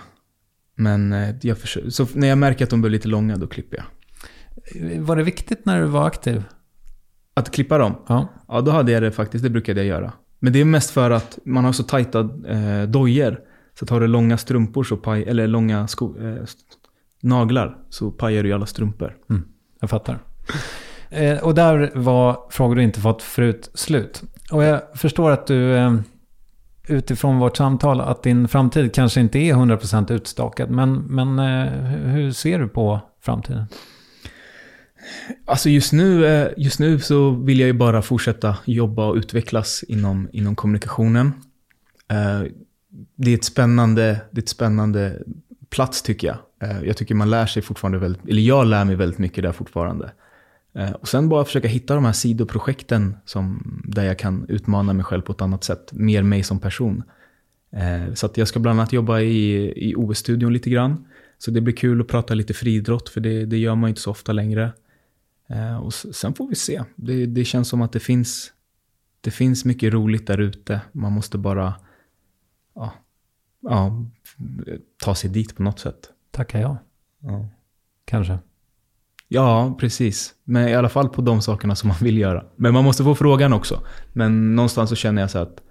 Men 0.75 1.15
jag 1.41 1.57
försöker, 1.57 1.89
så 1.89 2.07
när 2.13 2.27
jag 2.27 2.37
märker 2.37 2.63
att 2.63 2.69
de 2.69 2.81
blir 2.81 2.91
lite 2.91 3.07
långa, 3.07 3.37
då 3.37 3.47
klipper 3.47 3.77
jag. 3.77 3.85
Var 4.99 5.15
det 5.15 5.23
viktigt 5.23 5.65
när 5.65 5.81
du 5.81 5.85
var 5.85 6.07
aktiv? 6.07 6.43
Att 7.33 7.51
klippa 7.51 7.77
dem? 7.77 7.95
Ja. 8.07 8.27
Ja, 8.47 8.61
då 8.61 8.71
hade 8.71 8.91
jag 8.91 9.03
det 9.03 9.11
faktiskt. 9.11 9.43
Det 9.43 9.49
brukade 9.49 9.79
jag 9.79 9.87
göra. 9.87 10.13
Men 10.39 10.53
det 10.53 10.61
är 10.61 10.65
mest 10.65 10.89
för 10.91 11.11
att 11.11 11.39
man 11.45 11.65
har 11.65 11.71
så 11.71 11.83
tajta 11.83 12.19
eh, 12.47 12.83
dojor. 12.87 13.39
Så 13.79 13.85
tar 13.85 13.99
du 13.99 14.07
långa 14.07 14.37
strumpor, 14.37 14.83
så 14.83 14.97
paj, 14.97 15.23
eller 15.23 15.47
långa 15.47 15.87
sko, 15.87 16.15
eh, 16.19 16.43
naglar, 17.21 17.77
så 17.89 18.11
pajar 18.11 18.43
du 18.43 18.53
alla 18.53 18.65
strumpor. 18.65 19.17
Jag 19.79 19.89
fattar. 19.89 20.19
Eh, 21.09 21.43
och 21.43 21.55
där 21.55 21.91
var 21.95 22.37
frågor 22.49 22.75
du 22.75 22.83
inte 22.83 22.99
fått 22.99 23.21
förut 23.21 23.71
slut. 23.73 24.23
Och 24.51 24.63
jag 24.63 24.81
förstår 24.95 25.31
att 25.31 25.47
du 25.47 25.75
eh, 25.75 25.93
utifrån 26.87 27.39
vårt 27.39 27.57
samtal 27.57 28.01
att 28.01 28.23
din 28.23 28.47
framtid 28.47 28.93
kanske 28.93 29.21
inte 29.21 29.39
är 29.39 29.53
100% 29.53 30.11
utstakad. 30.11 30.69
Men, 30.69 30.93
men 30.93 31.39
eh, 31.39 31.71
hur 32.11 32.31
ser 32.31 32.59
du 32.59 32.67
på 32.67 32.99
framtiden? 33.21 33.65
Alltså 35.45 35.69
just 35.69 35.93
nu, 35.93 36.25
eh, 36.25 36.49
just 36.57 36.79
nu 36.79 36.99
så 36.99 37.31
vill 37.31 37.59
jag 37.59 37.67
ju 37.67 37.73
bara 37.73 38.01
fortsätta 38.01 38.57
jobba 38.65 39.05
och 39.05 39.15
utvecklas 39.15 39.83
inom, 39.87 40.29
inom 40.33 40.55
kommunikationen. 40.55 41.33
Eh, 42.07 42.41
det 43.15 43.31
är 43.31 43.35
ett 43.35 43.45
spännande, 43.45 44.21
det 44.31 44.39
är 44.39 44.43
ett 44.43 44.49
spännande 44.49 45.23
plats 45.69 46.01
tycker 46.01 46.27
jag. 46.27 46.37
Eh, 46.69 46.83
jag 46.83 46.97
tycker 46.97 47.15
man 47.15 47.29
lär 47.29 47.45
sig 47.45 47.61
fortfarande 47.61 47.97
väldigt, 47.97 48.27
eller 48.27 48.41
jag 48.41 48.67
lär 48.67 48.85
mig 48.85 48.95
väldigt 48.95 49.19
mycket 49.19 49.43
där 49.43 49.51
fortfarande. 49.51 50.11
Och 50.99 51.07
sen 51.07 51.29
bara 51.29 51.45
försöka 51.45 51.67
hitta 51.67 51.95
de 51.95 52.05
här 52.05 52.11
sidoprojekten 52.11 53.17
som, 53.25 53.63
där 53.87 54.03
jag 54.03 54.19
kan 54.19 54.45
utmana 54.49 54.93
mig 54.93 55.05
själv 55.05 55.21
på 55.21 55.31
ett 55.31 55.41
annat 55.41 55.63
sätt. 55.63 55.89
Mer 55.91 56.23
mig 56.23 56.43
som 56.43 56.59
person. 56.59 57.03
Så 58.13 58.25
att 58.25 58.37
jag 58.37 58.47
ska 58.47 58.59
bland 58.59 58.79
annat 58.79 58.93
jobba 58.93 59.19
i, 59.19 59.73
i 59.89 59.95
OS-studion 59.95 60.53
lite 60.53 60.69
grann. 60.69 61.05
Så 61.37 61.51
det 61.51 61.61
blir 61.61 61.75
kul 61.75 62.01
att 62.01 62.07
prata 62.07 62.33
lite 62.33 62.53
friidrott, 62.53 63.09
för 63.09 63.21
det, 63.21 63.45
det 63.45 63.57
gör 63.57 63.75
man 63.75 63.87
ju 63.87 63.89
inte 63.89 64.01
så 64.01 64.11
ofta 64.11 64.31
längre. 64.31 64.71
Eh, 65.51 65.77
Och 65.77 65.93
sen 65.93 66.33
får 66.33 66.47
vi 66.47 66.55
se. 66.55 66.83
Det, 66.95 67.25
det 67.25 67.45
känns 67.45 67.67
som 67.67 67.81
att 67.81 67.91
det 67.91 67.99
finns, 67.99 68.51
det 69.21 69.31
finns 69.31 69.65
mycket 69.65 69.93
roligt 69.93 70.27
där 70.27 70.37
ute. 70.37 70.81
Man 70.91 71.11
måste 71.11 71.37
bara 71.37 71.73
ja, 72.75 72.93
ja, 73.61 74.05
ta 75.03 75.15
sig 75.15 75.29
dit 75.29 75.55
på 75.55 75.63
något 75.63 75.79
sätt. 75.79 76.09
Tackar 76.31 76.61
jag. 76.61 76.77
Ja. 77.21 77.49
Kanske. 78.05 78.39
Ja, 79.27 79.77
precis. 79.79 80.33
Men 80.43 80.67
i 80.67 80.75
alla 80.75 80.89
fall 80.89 81.09
på 81.09 81.21
de 81.21 81.41
sakerna 81.41 81.75
som 81.75 81.87
man 81.87 81.97
vill 82.01 82.17
göra. 82.17 82.45
Men 82.55 82.73
man 82.73 82.83
måste 82.83 83.03
få 83.03 83.15
frågan 83.15 83.53
också. 83.53 83.81
Men 84.13 84.55
någonstans 84.55 84.89
så 84.89 84.95
känner 84.95 85.21
jag 85.21 85.31
så 85.31 85.39
att 85.39 85.63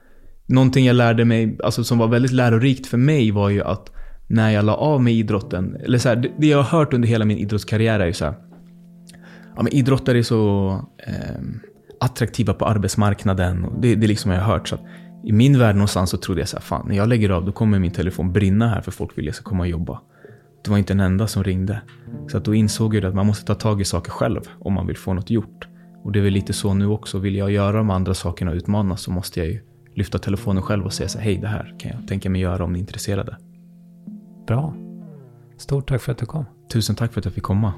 någonting 0.46 0.86
jag 0.86 0.96
lärde 0.96 1.24
mig, 1.24 1.58
alltså 1.64 1.84
som 1.84 1.98
var 1.98 2.08
väldigt 2.08 2.32
lärorikt 2.32 2.86
för 2.86 2.98
mig 2.98 3.30
var 3.30 3.48
ju 3.48 3.62
att 3.62 3.92
när 4.26 4.50
jag 4.50 4.64
la 4.64 4.74
av 4.74 5.02
med 5.02 5.12
idrotten, 5.12 5.76
eller 5.76 5.98
så 5.98 6.08
här, 6.08 6.16
det, 6.16 6.30
det 6.38 6.46
jag 6.46 6.62
har 6.62 6.78
hört 6.78 6.92
under 6.92 7.08
hela 7.08 7.24
min 7.24 7.38
idrottskarriär 7.38 8.00
är 8.00 8.06
ju 8.06 8.12
så 8.12 8.24
här, 8.24 8.34
ja 9.56 9.62
men 9.62 9.72
idrottare 9.72 10.18
är 10.18 10.22
så 10.22 10.70
eh, 11.06 11.40
attraktiva 12.00 12.54
på 12.54 12.64
arbetsmarknaden. 12.64 13.64
Och 13.64 13.80
det, 13.80 13.94
det 13.94 14.06
är 14.06 14.08
liksom 14.08 14.30
jag 14.30 14.40
har 14.40 14.52
hört. 14.52 14.68
Så 14.68 14.74
att 14.74 14.80
I 15.24 15.32
min 15.32 15.58
värld 15.58 15.74
någonstans 15.74 16.10
så 16.10 16.16
trodde 16.16 16.40
jag 16.40 16.48
så 16.48 16.56
här, 16.56 16.62
fan 16.62 16.88
när 16.88 16.96
jag 16.96 17.08
lägger 17.08 17.30
av 17.30 17.44
då 17.44 17.52
kommer 17.52 17.78
min 17.78 17.90
telefon 17.90 18.32
brinna 18.32 18.68
här 18.68 18.80
för 18.80 18.90
folk 18.90 19.18
vill 19.18 19.26
jag 19.26 19.34
ska 19.34 19.44
komma 19.44 19.62
och 19.62 19.68
jobba. 19.68 20.00
Det 20.64 20.70
var 20.70 20.78
inte 20.78 20.92
en 20.92 21.00
enda 21.00 21.26
som 21.26 21.44
ringde. 21.44 21.80
Så 22.28 22.36
att 22.36 22.44
då 22.44 22.54
insåg 22.54 22.94
jag 22.94 23.04
att 23.04 23.14
man 23.14 23.26
måste 23.26 23.44
ta 23.44 23.54
tag 23.54 23.80
i 23.80 23.84
saker 23.84 24.10
själv 24.10 24.40
om 24.58 24.72
man 24.72 24.86
vill 24.86 24.96
få 24.96 25.14
något 25.14 25.30
gjort. 25.30 25.68
Och 26.04 26.12
det 26.12 26.18
är 26.18 26.22
väl 26.22 26.32
lite 26.32 26.52
så 26.52 26.74
nu 26.74 26.86
också. 26.86 27.18
Vill 27.18 27.36
jag 27.36 27.50
göra 27.50 27.76
de 27.76 27.90
andra 27.90 28.14
sakerna 28.14 28.50
och 28.50 28.56
utmanas 28.56 29.02
så 29.02 29.10
måste 29.10 29.40
jag 29.40 29.48
ju 29.48 29.60
lyfta 29.94 30.18
telefonen 30.18 30.62
själv 30.62 30.84
och 30.84 30.92
säga 30.92 31.08
så 31.08 31.18
här, 31.18 31.24
hej 31.24 31.38
det 31.38 31.48
här 31.48 31.74
kan 31.78 31.90
jag 31.90 32.08
tänka 32.08 32.30
mig 32.30 32.40
göra 32.40 32.64
om 32.64 32.72
ni 32.72 32.78
är 32.78 32.80
intresserade. 32.80 33.36
Bra. 34.46 34.74
Stort 35.56 35.88
tack 35.88 36.02
för 36.02 36.12
att 36.12 36.18
du 36.18 36.26
kom. 36.26 36.44
Tusen 36.72 36.96
tack 36.96 37.12
för 37.12 37.20
att 37.20 37.24
jag 37.24 37.34
fick 37.34 37.42
komma. 37.42 37.72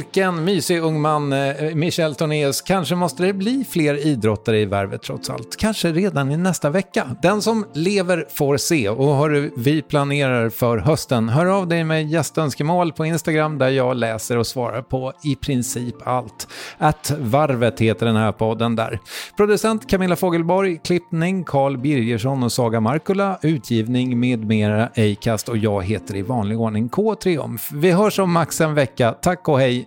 el 0.00 0.07
Vilken 0.18 0.44
mysig 0.44 0.82
ung 0.82 1.00
man, 1.00 1.32
eh, 1.32 1.74
Michel 1.74 2.14
Tornéus. 2.14 2.60
Kanske 2.60 2.94
måste 2.94 3.22
det 3.22 3.32
bli 3.32 3.64
fler 3.70 4.06
idrottare 4.06 4.60
i 4.60 4.64
värvet 4.64 5.02
trots 5.02 5.30
allt. 5.30 5.56
Kanske 5.56 5.92
redan 5.92 6.30
i 6.30 6.36
nästa 6.36 6.70
vecka. 6.70 7.16
Den 7.22 7.42
som 7.42 7.66
lever 7.74 8.26
får 8.34 8.56
se. 8.56 8.88
Och 8.88 9.16
hör 9.16 9.50
vi 9.56 9.82
planerar 9.82 10.50
för 10.50 10.78
hösten. 10.78 11.28
Hör 11.28 11.46
av 11.46 11.68
dig 11.68 11.84
med 11.84 12.08
gästönskemål 12.08 12.92
på 12.92 13.06
Instagram 13.06 13.58
där 13.58 13.68
jag 13.68 13.96
läser 13.96 14.36
och 14.36 14.46
svarar 14.46 14.82
på 14.82 15.12
i 15.24 15.36
princip 15.36 15.94
allt. 16.04 16.48
Att 16.78 17.12
varvet 17.18 17.80
heter 17.80 18.06
den 18.06 18.16
här 18.16 18.32
podden 18.32 18.76
där. 18.76 19.00
Producent 19.36 19.90
Camilla 19.90 20.16
Fogelborg, 20.16 20.80
klippning 20.84 21.44
Carl 21.44 21.78
Birgersson 21.78 22.42
och 22.42 22.52
Saga 22.52 22.80
Markula, 22.80 23.38
utgivning 23.42 24.20
med 24.20 24.44
mera 24.44 24.88
Acast 24.96 25.48
och 25.48 25.56
jag 25.56 25.84
heter 25.84 26.16
i 26.16 26.22
vanlig 26.22 26.60
ordning 26.60 26.88
K 26.88 27.14
Triumf. 27.14 27.68
Vi 27.72 27.90
hörs 27.90 28.18
om 28.18 28.32
max 28.32 28.60
en 28.60 28.74
vecka. 28.74 29.12
Tack 29.12 29.48
och 29.48 29.58
hej. 29.58 29.86